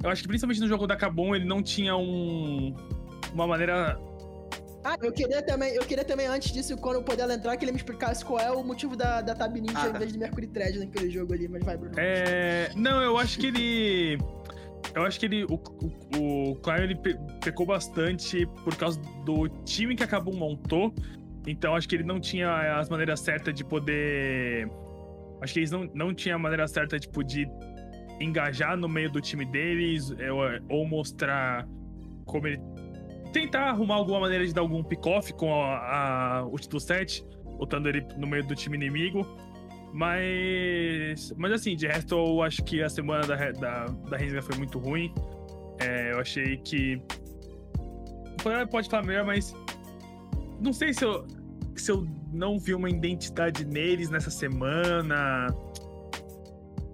eu 0.00 0.10
acho 0.10 0.22
que 0.22 0.28
principalmente 0.28 0.60
no 0.60 0.68
jogo 0.68 0.86
da 0.86 0.94
Kabum 0.94 1.34
ele 1.34 1.44
não 1.44 1.60
tinha 1.60 1.96
um, 1.96 2.72
uma 3.32 3.48
maneira 3.48 3.98
ah, 4.84 4.98
eu 5.02 5.10
queria 5.12 5.40
também, 5.40 5.74
eu 5.74 5.82
queria 5.82 6.04
também, 6.04 6.26
antes 6.26 6.52
disso, 6.52 6.76
quando 6.76 6.96
eu 6.96 7.02
puder 7.02 7.28
entrar, 7.30 7.56
que 7.56 7.64
ele 7.64 7.72
me 7.72 7.78
explicasse 7.78 8.22
qual 8.22 8.38
é 8.38 8.52
o 8.52 8.62
motivo 8.62 8.94
da, 8.94 9.22
da 9.22 9.34
Tab 9.34 9.56
Ninja 9.56 9.72
ah, 9.76 9.88
em 9.88 9.98
vez 9.98 10.12
de 10.12 10.18
Mercury 10.18 10.46
Thread 10.46 10.78
naquele 10.78 11.10
jogo 11.10 11.32
ali, 11.32 11.48
mas 11.48 11.64
vai, 11.64 11.74
Bruno. 11.74 11.94
É. 11.96 12.70
Não, 12.76 13.00
eu 13.02 13.16
acho 13.16 13.38
que 13.38 13.46
ele. 13.46 14.18
Eu 14.94 15.02
acho 15.02 15.18
que 15.18 15.26
ele. 15.26 15.44
O, 15.44 15.54
o, 15.54 16.52
o 16.52 16.72
ele 16.78 16.94
pecou 17.42 17.66
bastante 17.66 18.46
por 18.62 18.76
causa 18.76 19.00
do 19.24 19.48
time 19.64 19.96
que 19.96 20.02
acabou 20.02 20.34
montou. 20.34 20.94
Então 21.46 21.74
acho 21.74 21.88
que 21.88 21.96
ele 21.96 22.04
não 22.04 22.20
tinha 22.20 22.78
as 22.78 22.88
maneiras 22.88 23.20
certas 23.20 23.54
de 23.54 23.64
poder. 23.64 24.68
Acho 25.42 25.52
que 25.52 25.60
eles 25.60 25.70
não, 25.70 25.90
não 25.94 26.14
tinham 26.14 26.36
a 26.36 26.38
maneira 26.38 26.66
certa, 26.66 26.98
tipo, 26.98 27.22
de 27.22 27.46
engajar 28.20 28.76
no 28.76 28.88
meio 28.88 29.10
do 29.10 29.20
time 29.20 29.44
deles, 29.44 30.12
ou 30.70 30.86
mostrar 30.86 31.68
como 32.24 32.46
ele 32.46 32.60
tentar 33.32 33.70
arrumar 33.70 33.96
alguma 33.96 34.20
maneira 34.20 34.46
de 34.46 34.54
dar 34.54 34.60
algum 34.60 34.82
pick-off 34.82 35.32
com 35.34 35.52
a, 35.52 36.38
a, 36.38 36.46
o 36.46 36.56
título 36.56 36.80
7, 36.80 37.26
botando 37.58 37.88
ele 37.88 38.06
no 38.16 38.28
meio 38.28 38.46
do 38.46 38.54
time 38.54 38.76
inimigo. 38.76 39.26
Mas. 39.94 41.32
Mas 41.36 41.52
assim, 41.52 41.76
de 41.76 41.86
resto, 41.86 42.16
eu 42.16 42.42
acho 42.42 42.64
que 42.64 42.82
a 42.82 42.88
semana 42.88 43.24
da, 43.28 43.52
da, 43.52 43.84
da 43.86 44.16
Rensga 44.16 44.42
foi 44.42 44.56
muito 44.56 44.76
ruim. 44.80 45.14
É, 45.80 46.12
eu 46.12 46.18
achei 46.18 46.56
que. 46.56 47.00
Pode 48.70 48.90
falar 48.90 49.04
melhor, 49.04 49.24
mas. 49.24 49.54
Não 50.60 50.72
sei 50.72 50.92
se 50.92 51.04
eu, 51.04 51.24
se 51.76 51.92
eu 51.92 52.04
não 52.32 52.58
vi 52.58 52.74
uma 52.74 52.90
identidade 52.90 53.64
neles 53.64 54.10
nessa 54.10 54.30
semana. 54.30 55.46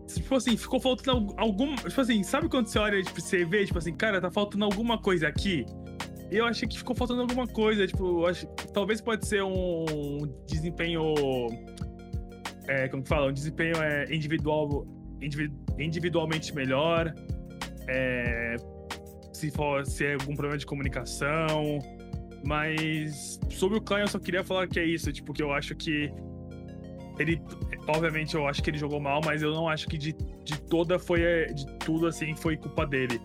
Tipo 0.06 0.34
assim, 0.34 0.54
ficou 0.58 0.78
faltando 0.78 1.32
algum. 1.38 1.74
Tipo 1.76 2.02
assim, 2.02 2.22
sabe 2.22 2.50
quando 2.50 2.66
você 2.66 2.78
olha, 2.78 3.02
tipo, 3.02 3.18
você 3.18 3.46
vê, 3.46 3.64
tipo 3.64 3.78
assim, 3.78 3.94
cara, 3.94 4.20
tá 4.20 4.30
faltando 4.30 4.66
alguma 4.66 5.00
coisa 5.00 5.26
aqui? 5.26 5.64
Eu 6.30 6.44
achei 6.44 6.68
que 6.68 6.76
ficou 6.76 6.94
faltando 6.94 7.22
alguma 7.22 7.46
coisa. 7.46 7.86
Tipo, 7.86 8.26
acho, 8.26 8.46
talvez 8.74 9.00
pode 9.00 9.26
ser 9.26 9.42
um 9.42 10.20
desempenho. 10.46 11.14
É, 12.68 12.88
como 12.88 13.02
que 13.02 13.08
fala? 13.08 13.28
Um 13.28 13.32
desempenho 13.32 13.76
é, 13.82 14.04
individual, 14.14 14.86
individualmente 15.78 16.54
melhor. 16.54 17.12
É, 17.88 18.56
se 19.32 19.50
for 19.50 19.86
se 19.86 20.04
é 20.04 20.14
algum 20.14 20.34
problema 20.34 20.58
de 20.58 20.66
comunicação. 20.66 21.78
Mas 22.44 23.38
sobre 23.50 23.78
o 23.78 23.80
Klein 23.80 24.02
eu 24.02 24.08
só 24.08 24.18
queria 24.18 24.42
falar 24.42 24.66
que 24.66 24.78
é 24.78 24.84
isso, 24.84 25.12
tipo, 25.12 25.32
que 25.32 25.42
eu 25.42 25.52
acho 25.52 25.74
que 25.74 26.10
ele. 27.18 27.40
Obviamente 27.86 28.34
eu 28.34 28.46
acho 28.46 28.62
que 28.62 28.70
ele 28.70 28.78
jogou 28.78 29.00
mal, 29.00 29.20
mas 29.24 29.42
eu 29.42 29.52
não 29.52 29.68
acho 29.68 29.86
que 29.88 29.98
de, 29.98 30.12
de 30.12 30.60
toda 30.62 30.98
foi. 30.98 31.20
De 31.52 31.66
tudo 31.78 32.06
assim 32.06 32.34
foi 32.34 32.56
culpa 32.56 32.86
dele. 32.86 33.20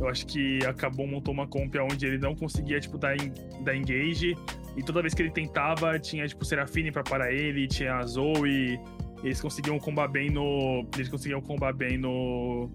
Eu 0.00 0.08
acho 0.08 0.26
que 0.26 0.58
acabou 0.66 1.06
montou 1.06 1.32
uma 1.34 1.46
comp 1.46 1.74
onde 1.76 2.06
ele 2.06 2.18
não 2.18 2.34
conseguia, 2.34 2.80
tipo, 2.80 2.98
dar, 2.98 3.16
dar 3.62 3.76
engage. 3.76 4.36
E 4.76 4.82
toda 4.82 5.02
vez 5.02 5.14
que 5.14 5.22
ele 5.22 5.30
tentava, 5.30 5.98
tinha, 5.98 6.26
tipo, 6.26 6.44
Serafine 6.44 6.90
pra 6.90 7.02
parar 7.02 7.32
ele, 7.32 7.68
tinha 7.68 7.96
a 7.96 8.06
Zoe. 8.06 8.80
eles 9.22 9.40
conseguiam 9.40 9.78
combar 9.78 10.08
bem 10.08 10.30
no. 10.30 10.86
Eles 10.94 11.08
conseguiam 11.08 11.40
combar 11.40 11.72
bem 11.72 11.98
no. 11.98 12.70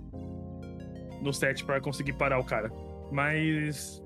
No 1.21 1.33
set 1.33 1.65
para 1.65 1.81
conseguir 1.81 2.13
parar 2.13 2.39
o 2.39 2.43
cara. 2.43 2.71
Mas. 3.11 4.01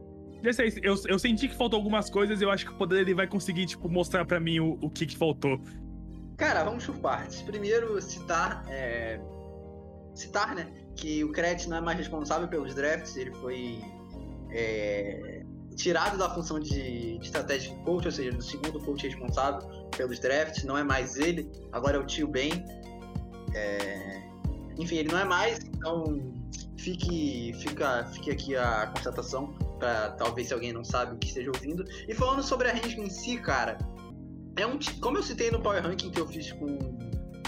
Eu, 0.81 0.95
eu 1.07 1.19
senti 1.19 1.47
que 1.47 1.55
faltou 1.55 1.77
algumas 1.77 2.09
coisas, 2.09 2.41
eu 2.41 2.49
acho 2.49 2.65
que 2.65 2.71
o 2.71 2.75
poder 2.75 3.01
ele 3.01 3.13
vai 3.13 3.27
conseguir, 3.27 3.67
tipo, 3.67 3.87
mostrar 3.87 4.25
para 4.25 4.39
mim 4.39 4.59
o, 4.59 4.77
o 4.81 4.89
que, 4.89 5.05
que 5.05 5.15
faltou. 5.15 5.61
Cara, 6.35 6.63
vamos 6.63 6.87
partes. 6.87 7.41
Primeiro, 7.43 8.01
citar. 8.01 8.65
É... 8.67 9.19
Citar, 10.15 10.55
né? 10.55 10.67
que 10.95 11.23
o 11.23 11.31
Kretz 11.31 11.67
não 11.67 11.77
é 11.77 11.81
mais 11.81 11.97
responsável 11.97 12.47
pelos 12.47 12.75
drafts, 12.75 13.15
ele 13.17 13.31
foi 13.31 13.79
é, 14.51 15.30
tirado 15.75 16.17
da 16.17 16.29
função 16.29 16.59
de, 16.59 17.17
de 17.17 17.25
estratégia 17.25 17.75
coach, 17.83 18.05
ou 18.05 18.11
seja, 18.11 18.31
do 18.31 18.43
segundo 18.43 18.79
coach 18.79 19.07
responsável 19.07 19.67
pelos 19.95 20.19
drafts, 20.19 20.63
não 20.63 20.77
é 20.77 20.83
mais 20.83 21.17
ele, 21.17 21.51
agora 21.71 21.97
é 21.97 21.99
o 21.99 22.05
tio 22.05 22.27
Ben. 22.27 22.65
É, 23.53 24.21
enfim, 24.77 24.95
ele 24.97 25.11
não 25.11 25.19
é 25.19 25.25
mais, 25.25 25.59
então 25.59 26.33
fique, 26.77 27.53
fica, 27.59 28.05
fique 28.13 28.31
aqui 28.31 28.55
a 28.55 28.87
constatação 28.87 29.53
para 29.77 30.11
talvez 30.11 30.47
se 30.47 30.53
alguém 30.53 30.71
não 30.73 30.83
sabe 30.83 31.17
que 31.17 31.27
esteja 31.27 31.51
ouvindo. 31.53 31.83
E 32.07 32.13
falando 32.13 32.43
sobre 32.43 32.69
a 32.69 32.73
range 32.73 32.99
em 32.99 33.09
si, 33.09 33.37
cara, 33.37 33.77
é 34.55 34.65
um, 34.65 34.77
como 34.99 35.17
eu 35.17 35.23
citei 35.23 35.51
no 35.51 35.61
Power 35.61 35.81
Ranking 35.83 36.11
que 36.11 36.19
eu 36.19 36.27
fiz 36.27 36.51
com, 36.51 36.77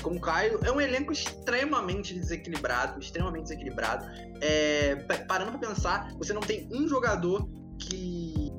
com 0.01 0.11
o 0.11 0.19
Caio, 0.19 0.59
é 0.63 0.71
um 0.71 0.79
elenco 0.79 1.11
extremamente 1.11 2.13
desequilibrado, 2.13 2.99
extremamente 2.99 3.43
desequilibrado. 3.43 4.05
É, 4.41 4.95
parando 5.27 5.57
pra 5.57 5.69
pensar, 5.69 6.13
você 6.17 6.33
não 6.33 6.41
tem 6.41 6.67
um 6.71 6.87
jogador 6.87 7.47
que 7.79 8.51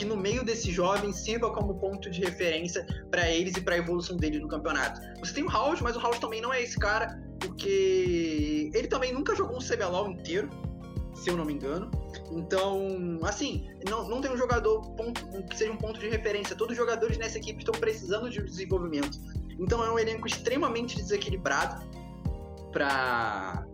que 0.00 0.06
no 0.06 0.16
meio 0.16 0.42
desses 0.42 0.72
jovens 0.72 1.16
sirva 1.16 1.52
como 1.52 1.74
ponto 1.74 2.08
de 2.08 2.22
referência 2.22 2.86
para 3.10 3.30
eles 3.30 3.54
e 3.54 3.60
para 3.60 3.74
a 3.74 3.78
evolução 3.78 4.16
deles 4.16 4.40
no 4.40 4.48
campeonato. 4.48 4.98
Você 5.18 5.34
tem 5.34 5.44
o 5.44 5.48
House, 5.48 5.82
mas 5.82 5.94
o 5.94 6.00
House 6.00 6.18
também 6.18 6.40
não 6.40 6.50
é 6.50 6.62
esse 6.62 6.78
cara, 6.78 7.22
porque 7.38 8.70
ele 8.72 8.88
também 8.88 9.12
nunca 9.12 9.34
jogou 9.34 9.58
um 9.58 9.60
CBLOL 9.60 10.10
inteiro, 10.10 10.48
se 11.14 11.28
eu 11.28 11.36
não 11.36 11.44
me 11.44 11.52
engano. 11.52 11.90
Então, 12.32 13.18
assim, 13.24 13.68
não, 13.90 14.08
não 14.08 14.22
tem 14.22 14.30
um 14.30 14.38
jogador 14.38 14.80
ponto, 14.92 15.22
que 15.50 15.58
seja 15.58 15.70
um 15.70 15.76
ponto 15.76 16.00
de 16.00 16.08
referência. 16.08 16.56
Todos 16.56 16.72
os 16.72 16.78
jogadores 16.78 17.18
nessa 17.18 17.36
equipe 17.36 17.58
estão 17.58 17.78
precisando 17.78 18.30
de 18.30 18.42
desenvolvimento. 18.42 19.18
Então 19.58 19.84
é 19.84 19.92
um 19.92 19.98
elenco 19.98 20.26
extremamente 20.26 20.96
desequilibrado 20.96 21.86
para 22.72 23.66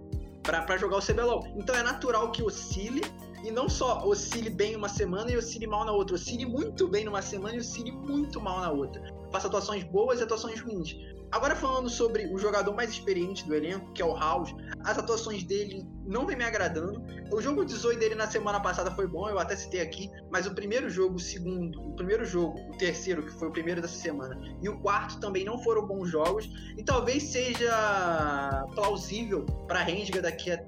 para 0.43 0.77
jogar 0.77 0.99
o 0.99 1.01
CBLOL. 1.01 1.47
Então 1.57 1.75
é 1.75 1.83
natural 1.83 2.31
que 2.31 2.43
oscile 2.43 3.03
e 3.45 3.51
não 3.51 3.69
só 3.69 4.07
oscile 4.07 4.51
bem 4.51 4.77
uma 4.77 4.89
semana 4.89 5.31
e 5.31 5.37
oscile 5.37 5.67
mal 5.67 5.85
na 5.85 5.93
outra, 5.93 6.17
oscile 6.17 6.47
muito 6.47 6.89
bem 6.89 7.05
numa 7.05 7.23
semana 7.23 7.57
e 7.57 7.61
oscile 7.61 7.93
muito 7.93 8.41
mal 8.41 8.61
na 8.61 8.71
outra. 8.71 9.03
Faça 9.33 9.49
atuações 9.49 9.85
boas 9.85 10.21
e 10.21 10.23
atuações 10.23 10.61
ruins. 10.61 10.97
Agora 11.33 11.57
falando 11.57 11.89
sobre 11.89 12.27
o 12.33 12.39
jogador 12.39 12.73
mais 12.75 12.91
experiente 12.91 13.45
do 13.47 13.55
elenco, 13.55 13.93
que 13.93 14.01
é 14.01 14.05
o 14.05 14.17
House, 14.17 14.55
as 14.85 14.97
atuações 14.97 15.43
dele 15.43 15.85
não 16.07 16.25
vem 16.25 16.37
me 16.37 16.45
agradando. 16.45 17.03
O 17.33 17.41
jogo 17.41 17.65
18 17.65 17.99
dele 17.99 18.15
na 18.15 18.29
semana 18.29 18.61
passada 18.61 18.91
foi 18.93 19.09
bom, 19.09 19.29
eu 19.29 19.39
até 19.39 19.57
citei 19.57 19.81
aqui, 19.81 20.09
mas 20.31 20.47
o 20.47 20.55
primeiro 20.55 20.89
jogo, 20.89 21.17
o 21.17 21.19
segundo, 21.19 21.81
o 21.81 21.97
primeiro 21.97 22.25
jogo, 22.25 22.59
o 22.73 22.79
terceiro, 22.79 23.25
que 23.25 23.33
foi 23.33 23.49
o 23.49 23.53
primeiro 23.53 23.83
dessa 23.83 23.97
semana, 23.97 24.41
e 24.63 24.69
o 24.69 24.79
quarto 24.79 25.19
também 25.19 25.45
não 25.45 25.59
foram 25.59 25.85
bons 25.85 26.09
jogos, 26.09 26.49
e 26.79 26.85
talvez 26.85 27.25
seja 27.25 28.65
plausível 28.75 29.45
para 29.67 29.83
Rendiga 29.83 30.23
daqui 30.23 30.53
a 30.53 30.65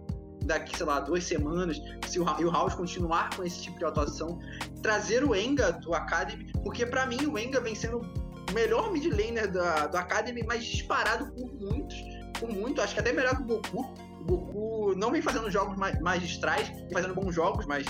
daqui, 0.49 0.77
sei 0.77 0.87
lá, 0.87 0.99
duas 0.99 1.25
semanas, 1.25 1.81
se 2.07 2.19
o, 2.19 2.25
e 2.41 2.45
o 2.45 2.51
House 2.51 2.75
continuar 2.75 3.31
com 3.37 3.45
esse 3.45 3.63
tipo 3.63 3.79
de 3.79 3.85
atuação, 3.85 4.41
trazer 4.83 5.23
o 5.23 5.37
Enga 5.37 5.73
do 5.73 5.95
Academy, 5.95 6.51
porque 6.65 6.85
para 6.85 7.07
mim 7.07 7.27
o 7.27 7.39
Enga 7.39 7.61
vem 7.61 7.75
sendo 7.75 7.99
o 7.99 8.53
melhor 8.53 8.91
mid 8.91 9.05
laner 9.05 9.53
da, 9.53 9.87
do 9.87 9.97
Academy, 9.97 10.43
mas 10.47 10.65
disparado 10.65 11.31
por 11.33 11.53
muitos, 11.55 11.97
por 12.41 12.51
muito, 12.51 12.81
acho 12.81 12.95
que 12.95 13.01
até 13.01 13.13
melhor 13.13 13.37
que 13.37 13.43
o 13.43 13.47
Goku. 13.47 14.09
O 14.21 14.25
Goku 14.25 14.95
não 14.97 15.13
vem 15.13 15.23
fazendo 15.23 15.51
jogos 15.51 15.77
magistrais, 16.01 16.69
vem 16.69 16.93
fazendo 16.93 17.15
bons 17.15 17.35
jogos, 17.35 17.67
mas 17.67 17.87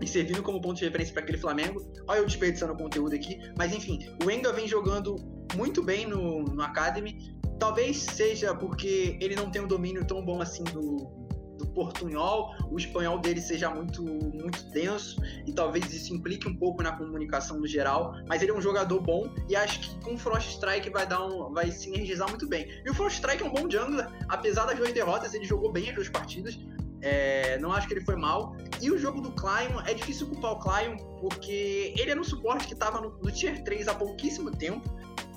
e 0.00 0.06
servindo 0.06 0.42
como 0.42 0.60
ponto 0.60 0.76
de 0.76 0.84
referência 0.84 1.12
para 1.12 1.22
aquele 1.22 1.38
Flamengo. 1.38 1.84
Olha 2.06 2.18
eu 2.18 2.26
desperdiçando 2.26 2.72
o 2.72 2.76
conteúdo 2.76 3.14
aqui. 3.14 3.38
Mas 3.56 3.72
enfim, 3.72 3.98
o 4.24 4.30
Enga 4.30 4.52
vem 4.52 4.68
jogando 4.68 5.16
muito 5.54 5.82
bem 5.82 6.06
no, 6.06 6.42
no 6.44 6.62
Academy. 6.62 7.34
Talvez 7.58 8.02
seja 8.02 8.54
porque 8.54 9.18
ele 9.20 9.34
não 9.34 9.50
tem 9.50 9.62
um 9.62 9.66
domínio 9.66 10.04
tão 10.04 10.22
bom 10.22 10.42
assim 10.42 10.64
do, 10.64 11.25
do 11.56 11.66
portunhol, 11.66 12.54
o 12.70 12.76
espanhol 12.78 13.18
dele 13.18 13.40
seja 13.40 13.70
muito, 13.70 14.02
muito 14.02 14.64
denso 14.70 15.20
e 15.46 15.52
talvez 15.52 15.92
isso 15.92 16.14
implique 16.14 16.48
um 16.48 16.56
pouco 16.56 16.82
na 16.82 16.92
comunicação 16.92 17.58
no 17.58 17.66
geral, 17.66 18.14
mas 18.28 18.42
ele 18.42 18.50
é 18.50 18.54
um 18.54 18.60
jogador 18.60 19.00
bom 19.00 19.28
e 19.48 19.56
acho 19.56 19.80
que 19.80 20.04
com 20.04 20.14
o 20.14 20.18
Frost 20.18 20.50
Strike 20.50 20.90
vai 20.90 21.06
dar 21.06 21.24
um, 21.24 21.52
vai 21.52 21.70
sinergizar 21.70 22.28
muito 22.28 22.48
bem. 22.48 22.68
E 22.84 22.90
o 22.90 22.94
Frost 22.94 23.16
Strike 23.16 23.42
é 23.42 23.46
um 23.46 23.52
bom 23.52 23.70
jungler, 23.70 24.08
apesar 24.28 24.66
das 24.66 24.76
duas 24.76 24.92
derrotas, 24.92 25.34
ele 25.34 25.44
jogou 25.44 25.72
bem 25.72 25.88
as 25.88 25.94
duas 25.94 26.08
partidas. 26.08 26.58
É, 27.02 27.58
não 27.58 27.72
acho 27.72 27.86
que 27.86 27.94
ele 27.94 28.04
foi 28.04 28.16
mal. 28.16 28.56
E 28.80 28.90
o 28.90 28.98
jogo 28.98 29.20
do 29.20 29.30
Clion, 29.32 29.80
é 29.86 29.94
difícil 29.94 30.26
culpar 30.26 30.52
o 30.52 30.58
Clion, 30.58 30.96
porque 31.20 31.94
ele 31.96 32.10
era 32.10 32.20
um 32.20 32.24
suporte 32.24 32.66
que 32.66 32.72
estava 32.72 33.00
no, 33.00 33.10
no 33.22 33.30
Tier 33.30 33.62
3 33.62 33.88
há 33.88 33.94
pouquíssimo 33.94 34.50
tempo 34.50 34.82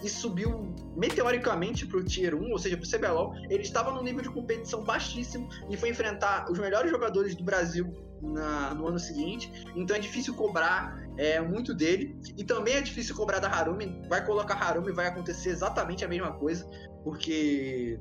e 0.03 0.09
subiu 0.09 0.73
meteoricamente 0.95 1.85
para 1.85 1.97
o 1.97 2.03
Tier 2.03 2.35
1, 2.35 2.51
ou 2.51 2.59
seja, 2.59 2.77
para 2.77 2.85
o 2.85 2.89
CBLOL. 2.89 3.35
Ele 3.49 3.63
estava 3.63 3.91
num 3.91 4.03
nível 4.03 4.21
de 4.21 4.29
competição 4.29 4.83
baixíssimo 4.83 5.49
e 5.69 5.77
foi 5.77 5.89
enfrentar 5.89 6.49
os 6.49 6.57
melhores 6.57 6.89
jogadores 6.89 7.35
do 7.35 7.43
Brasil 7.43 7.93
na, 8.21 8.73
no 8.73 8.87
ano 8.87 8.99
seguinte. 8.99 9.51
Então 9.75 9.95
é 9.95 9.99
difícil 9.99 10.33
cobrar 10.35 10.97
é, 11.17 11.39
muito 11.39 11.73
dele. 11.73 12.17
E 12.37 12.43
também 12.43 12.75
é 12.75 12.81
difícil 12.81 13.15
cobrar 13.15 13.39
da 13.39 13.49
Harumi. 13.49 14.01
Vai 14.07 14.25
colocar 14.25 14.55
Harumi 14.55 14.91
vai 14.91 15.07
acontecer 15.07 15.49
exatamente 15.49 16.05
a 16.05 16.07
mesma 16.07 16.31
coisa, 16.33 16.65
porque 17.03 17.99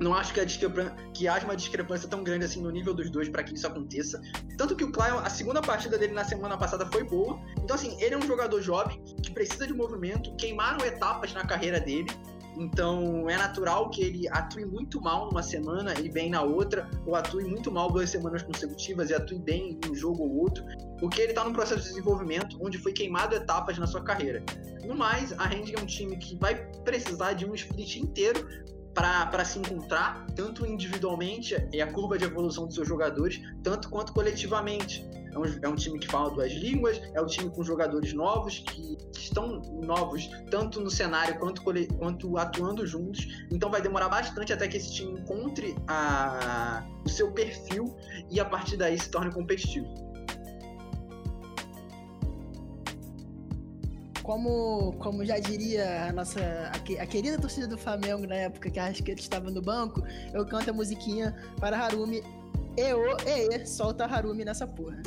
não 0.00 0.14
acho 0.14 0.32
que, 0.32 0.40
que 1.12 1.28
haja 1.28 1.44
uma 1.44 1.54
discrepância 1.54 2.08
tão 2.08 2.24
grande 2.24 2.46
assim 2.46 2.62
no 2.62 2.70
nível 2.70 2.94
dos 2.94 3.10
dois 3.10 3.28
para 3.28 3.42
que 3.42 3.54
isso 3.54 3.66
aconteça. 3.66 4.20
Tanto 4.56 4.74
que 4.74 4.82
o 4.82 4.90
Clion, 4.90 5.18
a 5.18 5.28
segunda 5.28 5.60
partida 5.60 5.98
dele 5.98 6.14
na 6.14 6.24
semana 6.24 6.56
passada 6.56 6.86
foi 6.86 7.04
boa. 7.04 7.38
Então, 7.62 7.76
assim, 7.76 8.00
ele 8.00 8.14
é 8.14 8.18
um 8.18 8.22
jogador 8.22 8.60
jovem 8.62 9.02
que 9.22 9.30
precisa 9.30 9.66
de 9.66 9.74
movimento, 9.74 10.34
queimaram 10.36 10.84
etapas 10.84 11.34
na 11.34 11.46
carreira 11.46 11.78
dele. 11.78 12.08
Então 12.56 13.30
é 13.30 13.36
natural 13.36 13.90
que 13.90 14.02
ele 14.02 14.28
atue 14.28 14.64
muito 14.64 15.00
mal 15.00 15.26
numa 15.26 15.42
semana 15.42 15.94
e 15.98 16.10
bem 16.10 16.30
na 16.30 16.42
outra, 16.42 16.90
ou 17.06 17.14
atue 17.14 17.44
muito 17.44 17.70
mal 17.70 17.90
duas 17.90 18.10
semanas 18.10 18.42
consecutivas 18.42 19.10
e 19.10 19.14
atue 19.14 19.38
bem 19.38 19.78
em 19.84 19.90
um 19.90 19.94
jogo 19.94 20.24
ou 20.24 20.40
outro, 20.40 20.64
porque 20.98 21.22
ele 21.22 21.30
está 21.30 21.44
num 21.44 21.52
processo 21.52 21.82
de 21.82 21.88
desenvolvimento 21.88 22.58
onde 22.60 22.76
foi 22.76 22.92
queimado 22.92 23.34
etapas 23.36 23.78
na 23.78 23.86
sua 23.86 24.02
carreira. 24.02 24.42
No 24.84 24.96
mais, 24.96 25.32
a 25.38 25.44
Rend 25.44 25.72
é 25.72 25.80
um 25.80 25.86
time 25.86 26.16
que 26.18 26.36
vai 26.36 26.56
precisar 26.82 27.34
de 27.34 27.46
um 27.46 27.54
split 27.54 27.96
inteiro 27.96 28.46
para 28.94 29.44
se 29.44 29.58
encontrar, 29.58 30.26
tanto 30.34 30.66
individualmente 30.66 31.56
e 31.72 31.80
a 31.80 31.92
curva 31.92 32.18
de 32.18 32.24
evolução 32.24 32.66
dos 32.66 32.74
seus 32.74 32.88
jogadores, 32.88 33.40
tanto 33.62 33.88
quanto 33.88 34.12
coletivamente. 34.12 35.08
É 35.32 35.38
um, 35.38 35.44
é 35.62 35.68
um, 35.68 35.76
time 35.76 35.98
que 35.98 36.08
fala 36.08 36.30
duas 36.30 36.52
línguas, 36.52 37.00
é 37.14 37.20
um 37.20 37.26
time 37.26 37.50
com 37.50 37.62
jogadores 37.62 38.12
novos 38.12 38.58
que, 38.58 38.96
que 38.96 39.20
estão 39.20 39.60
novos 39.80 40.28
tanto 40.50 40.80
no 40.80 40.90
cenário 40.90 41.38
quanto, 41.38 41.62
quanto 41.62 42.36
atuando 42.36 42.84
juntos. 42.84 43.44
Então 43.50 43.70
vai 43.70 43.80
demorar 43.80 44.08
bastante 44.08 44.52
até 44.52 44.66
que 44.66 44.76
esse 44.76 44.92
time 44.92 45.20
encontre 45.20 45.76
a, 45.86 46.84
o 47.04 47.08
seu 47.08 47.30
perfil 47.30 47.96
e 48.28 48.40
a 48.40 48.44
partir 48.44 48.76
daí 48.76 48.98
se 48.98 49.08
torne 49.08 49.32
competitivo. 49.32 50.09
Como, 54.22 54.92
como 54.98 55.24
já 55.24 55.38
diria 55.38 56.08
a 56.08 56.12
nossa 56.12 56.40
a, 56.40 57.02
a, 57.02 57.06
querida 57.06 57.38
torcida 57.38 57.66
do 57.66 57.78
Flamengo 57.78 58.26
na 58.26 58.34
época 58.34 58.70
que 58.70 59.02
que 59.02 59.10
ele 59.10 59.20
estava 59.20 59.50
no 59.50 59.62
banco, 59.62 60.02
eu 60.32 60.44
canto 60.46 60.70
a 60.70 60.72
musiquinha 60.72 61.34
para 61.58 61.78
Harumi. 61.78 62.22
E 62.76 62.94
o 62.94 63.16
e, 63.26 63.66
solta 63.66 64.04
Harumi 64.04 64.44
nessa 64.44 64.66
porra. 64.66 65.02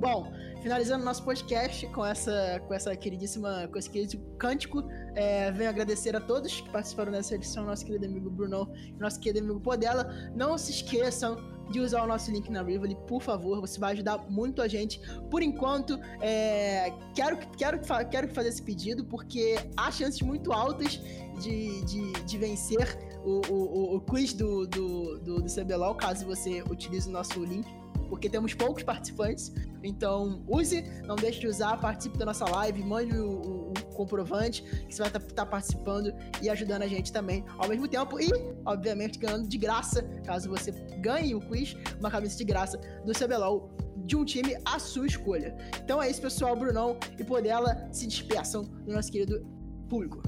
Bom, 0.00 0.32
finalizando 0.62 1.04
nosso 1.04 1.22
podcast 1.22 1.86
com 1.88 2.04
essa, 2.04 2.60
com 2.66 2.74
essa 2.74 2.94
queridíssima, 2.96 3.68
com 3.68 3.78
esse 3.78 3.88
querido 3.88 4.18
cântico, 4.38 4.82
é, 5.14 5.52
venho 5.52 5.70
agradecer 5.70 6.16
a 6.16 6.20
todos 6.20 6.60
que 6.60 6.70
participaram 6.70 7.12
dessa 7.12 7.34
edição, 7.34 7.64
nosso 7.64 7.84
querido 7.84 8.04
amigo 8.06 8.30
Bruno 8.30 8.72
e 8.86 8.92
nosso 8.92 9.20
querido 9.20 9.44
amigo 9.44 9.60
Podela. 9.60 10.04
Não 10.34 10.58
se 10.58 10.72
esqueçam 10.72 11.53
de 11.70 11.80
usar 11.80 12.02
o 12.02 12.06
nosso 12.06 12.30
link 12.30 12.50
na 12.50 12.62
Rivoli, 12.62 12.96
por 13.06 13.22
favor, 13.22 13.60
você 13.60 13.78
vai 13.78 13.92
ajudar 13.92 14.18
muito 14.28 14.62
a 14.62 14.68
gente. 14.68 15.00
Por 15.30 15.42
enquanto, 15.42 15.98
é, 16.20 16.92
quero, 17.14 17.38
quero, 17.56 17.80
quero 18.10 18.28
fazer 18.34 18.48
esse 18.48 18.62
pedido, 18.62 19.04
porque 19.04 19.56
há 19.76 19.90
chances 19.90 20.20
muito 20.22 20.52
altas 20.52 21.00
de, 21.40 21.84
de, 21.84 22.12
de 22.12 22.38
vencer 22.38 22.98
o, 23.24 23.40
o, 23.50 23.96
o 23.96 24.00
quiz 24.00 24.32
do, 24.32 24.66
do, 24.66 25.18
do, 25.18 25.42
do 25.42 25.54
CBLOL, 25.54 25.94
caso 25.94 26.26
você 26.26 26.62
utilize 26.62 27.08
o 27.08 27.12
nosso 27.12 27.42
link 27.44 27.66
porque 28.08 28.28
temos 28.28 28.54
poucos 28.54 28.82
participantes. 28.82 29.52
Então, 29.82 30.42
use, 30.46 30.82
não 31.04 31.16
deixe 31.16 31.40
de 31.40 31.46
usar, 31.46 31.76
participe 31.80 32.16
da 32.16 32.24
nossa 32.24 32.44
live, 32.44 32.82
mande 32.82 33.16
o, 33.18 33.28
o, 33.28 33.73
comprovante 33.94 34.62
que 34.62 34.94
você 34.94 35.02
vai 35.02 35.08
estar 35.08 35.20
tá, 35.20 35.34
tá 35.34 35.46
participando 35.46 36.12
e 36.42 36.50
ajudando 36.50 36.82
a 36.82 36.86
gente 36.86 37.12
também 37.12 37.44
ao 37.58 37.68
mesmo 37.68 37.88
tempo. 37.88 38.20
E, 38.20 38.28
obviamente, 38.64 39.18
ganhando 39.18 39.48
de 39.48 39.58
graça, 39.58 40.02
caso 40.24 40.48
você 40.48 40.72
ganhe 41.00 41.34
o 41.34 41.40
quiz, 41.40 41.76
uma 41.98 42.10
camisa 42.10 42.36
de 42.36 42.44
graça 42.44 42.78
do 43.04 43.12
CBLOL 43.12 43.70
de 44.04 44.16
um 44.16 44.24
time 44.24 44.56
à 44.64 44.78
sua 44.78 45.06
escolha. 45.06 45.56
Então 45.82 46.02
é 46.02 46.10
isso, 46.10 46.20
pessoal. 46.20 46.54
Brunão 46.56 46.98
e 47.18 47.24
Podela 47.24 47.88
se 47.92 48.06
despeçam 48.06 48.64
do 48.64 48.92
nosso 48.92 49.10
querido 49.10 49.40
público. 49.88 50.22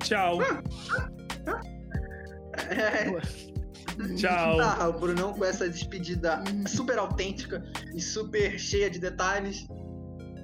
Tchau. 0.00 0.40
É. 0.42 0.62
Tchau. 4.16 4.60
Ah, 4.60 4.88
o 4.88 4.98
Brunão 4.98 5.32
com 5.32 5.44
essa 5.44 5.68
despedida 5.68 6.42
uhum. 6.48 6.66
super 6.66 6.98
autêntica 6.98 7.64
e 7.94 8.00
super 8.00 8.58
cheia 8.58 8.90
de 8.90 8.98
detalhes. 8.98 9.66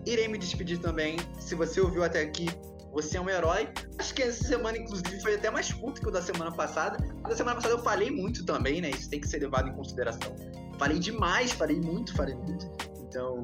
Irei 0.06 0.28
me 0.28 0.38
despedir 0.38 0.78
também. 0.78 1.16
Se 1.38 1.54
você 1.54 1.80
ouviu 1.80 2.02
até 2.02 2.22
aqui, 2.22 2.48
você 2.92 3.16
é 3.16 3.20
um 3.20 3.28
herói. 3.28 3.68
Acho 3.98 4.14
que 4.14 4.22
essa 4.22 4.44
semana, 4.44 4.78
inclusive, 4.78 5.20
foi 5.20 5.34
até 5.34 5.50
mais 5.50 5.72
curta 5.72 6.00
que 6.00 6.08
o 6.08 6.10
da 6.10 6.20
semana 6.20 6.52
passada. 6.52 6.98
Da 7.22 7.34
semana 7.34 7.56
passada 7.56 7.74
eu 7.74 7.82
falei 7.82 8.10
muito 8.10 8.44
também, 8.44 8.80
né? 8.80 8.90
Isso 8.90 9.08
tem 9.08 9.20
que 9.20 9.28
ser 9.28 9.40
levado 9.40 9.68
em 9.68 9.74
consideração. 9.74 10.34
Falei 10.78 10.98
demais, 10.98 11.52
falei 11.52 11.80
muito, 11.80 12.14
falei 12.14 12.34
muito. 12.34 12.66
Então. 13.00 13.42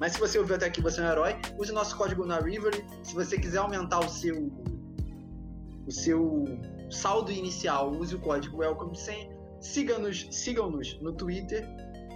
Mas 0.00 0.12
se 0.12 0.20
você 0.20 0.38
ouviu 0.38 0.56
até 0.56 0.66
aqui, 0.66 0.80
você 0.80 1.00
é 1.00 1.04
um 1.04 1.08
herói. 1.08 1.36
Use 1.58 1.70
o 1.70 1.74
nosso 1.74 1.96
código 1.96 2.24
na 2.24 2.38
River. 2.38 2.72
Se 3.02 3.14
você 3.14 3.38
quiser 3.38 3.58
aumentar 3.58 4.00
o 4.00 4.08
seu. 4.08 4.50
O 5.86 5.90
seu 5.90 6.44
saldo 6.90 7.32
inicial, 7.32 7.90
use 7.92 8.14
o 8.14 8.18
código 8.18 8.58
Welcome 8.58 8.94
100 8.94 9.38
Siga-nos, 9.60 10.28
sigam-nos 10.30 11.00
no 11.00 11.12
Twitter 11.12 11.66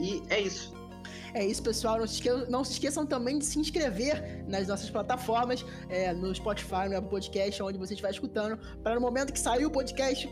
e 0.01 0.23
é 0.31 0.40
isso. 0.40 0.73
É 1.34 1.44
isso, 1.44 1.62
pessoal. 1.62 1.98
Não 1.98 2.06
se 2.06 2.14
esqueçam, 2.14 2.46
não 2.48 2.64
se 2.64 2.72
esqueçam 2.72 3.06
também 3.06 3.38
de 3.38 3.44
se 3.44 3.59
inscrever 3.59 4.44
nas 4.46 4.68
nossas 4.68 4.90
plataformas, 4.90 5.64
é, 5.88 6.12
no 6.12 6.34
Spotify, 6.34 6.88
no 6.88 6.96
Apple 6.96 7.10
Podcast, 7.10 7.62
onde 7.62 7.78
você 7.78 7.94
estiver 7.94 8.10
escutando, 8.10 8.59
para 8.82 8.94
no 8.94 9.00
momento 9.00 9.32
que 9.32 9.40
sair 9.40 9.64
o 9.64 9.70
podcast 9.70 10.28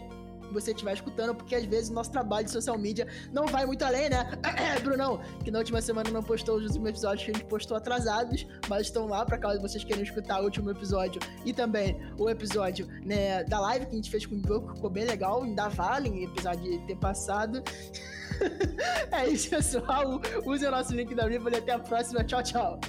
você 0.52 0.72
estiver 0.72 0.94
escutando, 0.94 1.34
porque 1.34 1.54
às 1.54 1.64
vezes 1.64 1.90
nosso 1.90 2.10
trabalho 2.10 2.44
de 2.44 2.50
social 2.50 2.78
media 2.78 3.06
não 3.32 3.46
vai 3.46 3.66
muito 3.66 3.84
além, 3.84 4.08
né? 4.08 4.30
Brunão, 4.82 5.20
que 5.44 5.50
na 5.50 5.58
última 5.58 5.80
semana 5.80 6.10
não 6.10 6.22
postou 6.22 6.56
os 6.56 6.64
últimos 6.66 6.88
episódios 6.88 7.24
que 7.24 7.30
a 7.30 7.34
gente 7.34 7.46
postou 7.46 7.76
atrasados, 7.76 8.46
mas 8.68 8.86
estão 8.86 9.06
lá 9.06 9.24
para 9.24 9.38
caso 9.38 9.60
vocês 9.60 9.84
queiram 9.84 10.02
escutar 10.02 10.40
o 10.40 10.44
último 10.44 10.70
episódio 10.70 11.20
e 11.44 11.52
também 11.52 12.00
o 12.18 12.28
episódio 12.28 12.86
né, 13.04 13.44
da 13.44 13.60
live 13.60 13.86
que 13.86 13.92
a 13.92 13.96
gente 13.96 14.10
fez 14.10 14.26
com 14.26 14.34
o 14.34 14.38
Diogo, 14.38 14.74
ficou 14.74 14.90
bem 14.90 15.04
legal, 15.04 15.42
ainda 15.42 15.68
vale, 15.68 16.24
apesar 16.24 16.56
de 16.56 16.78
ter 16.86 16.96
passado. 16.96 17.62
é 19.12 19.28
isso, 19.28 19.50
pessoal. 19.50 20.20
Use 20.44 20.66
o 20.66 20.70
nosso 20.70 20.94
link 20.94 21.14
da 21.14 21.26
Rivoli. 21.26 21.56
Até 21.56 21.72
a 21.72 21.78
próxima. 21.78 22.24
Tchau, 22.24 22.42
tchau. 22.42 22.80